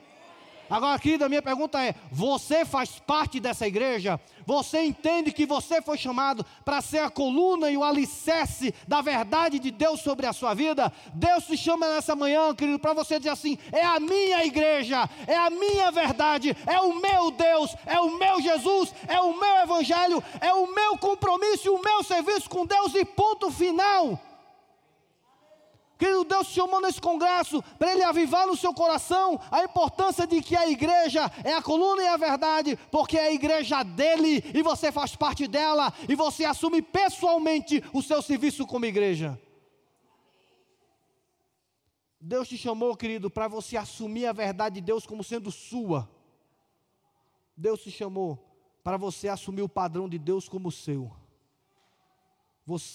Agora, 0.69 0.99
querida, 0.99 1.25
a 1.25 1.29
minha 1.29 1.41
pergunta 1.41 1.81
é: 1.81 1.95
você 2.11 2.65
faz 2.65 2.99
parte 2.99 3.39
dessa 3.39 3.67
igreja? 3.67 4.19
Você 4.45 4.81
entende 4.83 5.31
que 5.31 5.45
você 5.45 5.81
foi 5.81 5.97
chamado 5.97 6.45
para 6.63 6.81
ser 6.81 6.99
a 6.99 7.09
coluna 7.09 7.69
e 7.69 7.77
o 7.77 7.83
alicerce 7.83 8.73
da 8.87 9.01
verdade 9.01 9.59
de 9.59 9.71
Deus 9.71 9.99
sobre 10.01 10.25
a 10.25 10.33
sua 10.33 10.53
vida? 10.53 10.91
Deus 11.13 11.45
te 11.45 11.57
chama 11.57 11.87
nessa 11.87 12.15
manhã, 12.15 12.55
querido, 12.55 12.79
para 12.79 12.93
você 12.93 13.17
dizer 13.17 13.31
assim: 13.31 13.57
é 13.71 13.83
a 13.83 13.99
minha 13.99 14.45
igreja, 14.45 15.09
é 15.25 15.35
a 15.35 15.49
minha 15.49 15.91
verdade, 15.91 16.55
é 16.65 16.79
o 16.79 16.99
meu 16.99 17.31
Deus, 17.31 17.75
é 17.85 17.99
o 17.99 18.17
meu 18.17 18.41
Jesus, 18.41 18.93
é 19.07 19.19
o 19.19 19.37
meu 19.37 19.57
evangelho, 19.57 20.23
é 20.39 20.53
o 20.53 20.73
meu 20.73 20.97
compromisso 20.97 21.67
e 21.67 21.69
o 21.69 21.81
meu 21.81 22.03
serviço 22.03 22.49
com 22.49 22.65
Deus, 22.65 22.93
e 22.95 23.03
ponto 23.03 23.51
final. 23.51 24.19
Querido, 25.97 26.23
Deus 26.25 26.47
te 26.47 26.53
chamou 26.53 26.79
nesse 26.79 27.01
congresso 27.01 27.61
para 27.79 27.91
Ele 27.91 28.03
avivar 28.03 28.45
no 28.45 28.55
seu 28.55 28.73
coração 28.73 29.39
a 29.49 29.63
importância 29.63 30.27
de 30.27 30.41
que 30.41 30.55
a 30.55 30.69
igreja 30.69 31.31
é 31.43 31.53
a 31.53 31.61
coluna 31.61 32.03
e 32.03 32.07
a 32.07 32.17
verdade, 32.17 32.77
porque 32.91 33.17
é 33.17 33.27
a 33.27 33.33
igreja 33.33 33.81
dele 33.81 34.43
e 34.53 34.61
você 34.61 34.91
faz 34.91 35.15
parte 35.15 35.47
dela 35.47 35.91
e 36.07 36.13
você 36.13 36.45
assume 36.45 36.81
pessoalmente 36.81 37.83
o 37.91 38.03
seu 38.03 38.21
serviço 38.21 38.67
como 38.67 38.85
igreja. 38.85 39.39
Deus 42.21 42.47
te 42.47 42.57
chamou, 42.57 42.95
querido, 42.95 43.29
para 43.29 43.47
você 43.47 43.77
assumir 43.77 44.27
a 44.27 44.33
verdade 44.33 44.75
de 44.75 44.81
Deus 44.81 45.05
como 45.05 45.23
sendo 45.23 45.51
sua. 45.51 46.09
Deus 47.55 47.81
te 47.81 47.89
chamou 47.89 48.37
para 48.83 48.97
você 48.97 49.29
assumir 49.29 49.63
o 49.63 49.69
padrão 49.69 50.07
de 50.07 50.19
Deus 50.19 50.47
como 50.47 50.71
seu. 50.71 51.11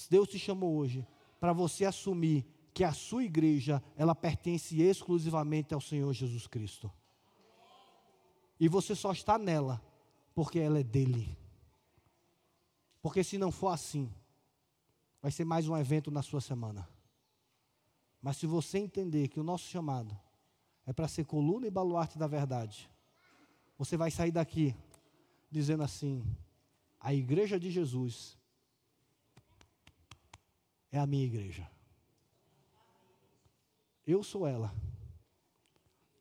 Deus 0.09 0.29
te 0.29 0.39
chamou 0.39 0.77
hoje 0.77 1.07
para 1.41 1.53
você 1.53 1.85
assumir 1.85 2.47
que 2.74 2.85
a 2.85 2.93
sua 2.93 3.24
igreja, 3.24 3.82
ela 3.97 4.15
pertence 4.15 4.81
exclusivamente 4.81 5.74
ao 5.74 5.81
Senhor 5.81 6.12
Jesus 6.12 6.47
Cristo. 6.47 6.90
E 8.59 8.69
você 8.69 8.94
só 8.94 9.12
está 9.12 9.39
nela 9.39 9.82
porque 10.35 10.59
ela 10.59 10.78
é 10.78 10.82
dele. 10.82 11.36
Porque 13.03 13.23
se 13.23 13.36
não 13.36 13.51
for 13.51 13.69
assim, 13.69 14.11
vai 15.20 15.31
ser 15.31 15.44
mais 15.44 15.69
um 15.69 15.77
evento 15.77 16.11
na 16.11 16.23
sua 16.23 16.40
semana. 16.40 16.89
Mas 18.20 18.36
se 18.36 18.47
você 18.47 18.78
entender 18.78 19.28
que 19.28 19.40
o 19.40 19.43
nosso 19.43 19.65
chamado 19.65 20.16
é 20.86 20.93
para 20.93 21.09
ser 21.09 21.24
coluna 21.24 21.66
e 21.66 21.70
baluarte 21.70 22.16
da 22.16 22.27
verdade, 22.27 22.89
você 23.77 23.97
vai 23.97 24.11
sair 24.11 24.31
daqui 24.31 24.74
dizendo 25.51 25.82
assim: 25.82 26.24
a 27.01 27.12
igreja 27.12 27.59
de 27.59 27.70
Jesus 27.70 28.39
é 30.93 30.99
a 30.99 31.07
minha 31.07 31.24
igreja. 31.24 31.69
Eu 34.12 34.22
sou 34.22 34.47
ela. 34.47 34.70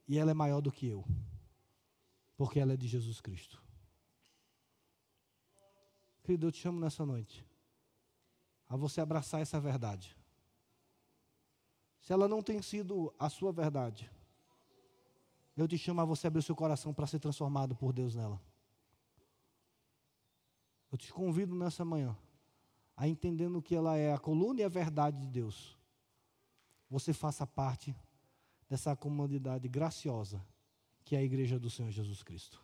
E 0.07 0.18
ela 0.18 0.31
é 0.31 0.34
maior 0.34 0.61
do 0.61 0.72
que 0.72 0.88
eu. 0.88 1.03
Porque 2.38 2.57
ela 2.57 2.72
é 2.72 2.77
de 2.77 2.88
Jesus 2.88 3.19
Cristo. 3.19 3.61
Querido, 6.23 6.47
eu 6.47 6.51
te 6.53 6.59
chamo 6.59 6.80
nessa 6.80 7.05
noite 7.05 7.45
a 8.69 8.77
você 8.77 9.01
abraçar 9.01 9.41
essa 9.41 9.59
verdade. 9.59 10.15
Se 11.99 12.13
ela 12.13 12.30
não 12.30 12.41
tem 12.41 12.61
sido 12.61 13.13
a 13.19 13.30
sua 13.30 13.51
verdade, 13.51 14.09
eu 15.57 15.68
te 15.68 15.77
chamo 15.77 15.99
a 15.99 16.05
você 16.05 16.27
abrir 16.27 16.39
o 16.39 16.43
seu 16.43 16.55
coração 16.55 16.93
para 16.93 17.05
ser 17.05 17.19
transformado 17.19 17.76
por 17.76 17.91
Deus 17.91 18.15
nela. 18.15 18.41
Eu 20.89 20.97
te 20.97 21.11
convido 21.11 21.53
nessa 21.53 21.84
manhã 21.84 22.18
a 22.95 23.05
entendendo 23.05 23.61
que 23.61 23.76
ela 23.76 23.97
é 23.97 24.13
a 24.13 24.18
coluna 24.18 24.61
e 24.61 24.63
a 24.63 24.69
verdade 24.69 25.19
de 25.19 25.27
Deus 25.27 25.81
você 26.91 27.13
faça 27.13 27.47
parte 27.47 27.95
dessa 28.69 28.93
comunidade 28.97 29.69
graciosa 29.69 30.45
que 31.05 31.15
é 31.15 31.19
a 31.19 31.23
igreja 31.23 31.57
do 31.57 31.69
Senhor 31.69 31.89
Jesus 31.89 32.22
Cristo. 32.22 32.61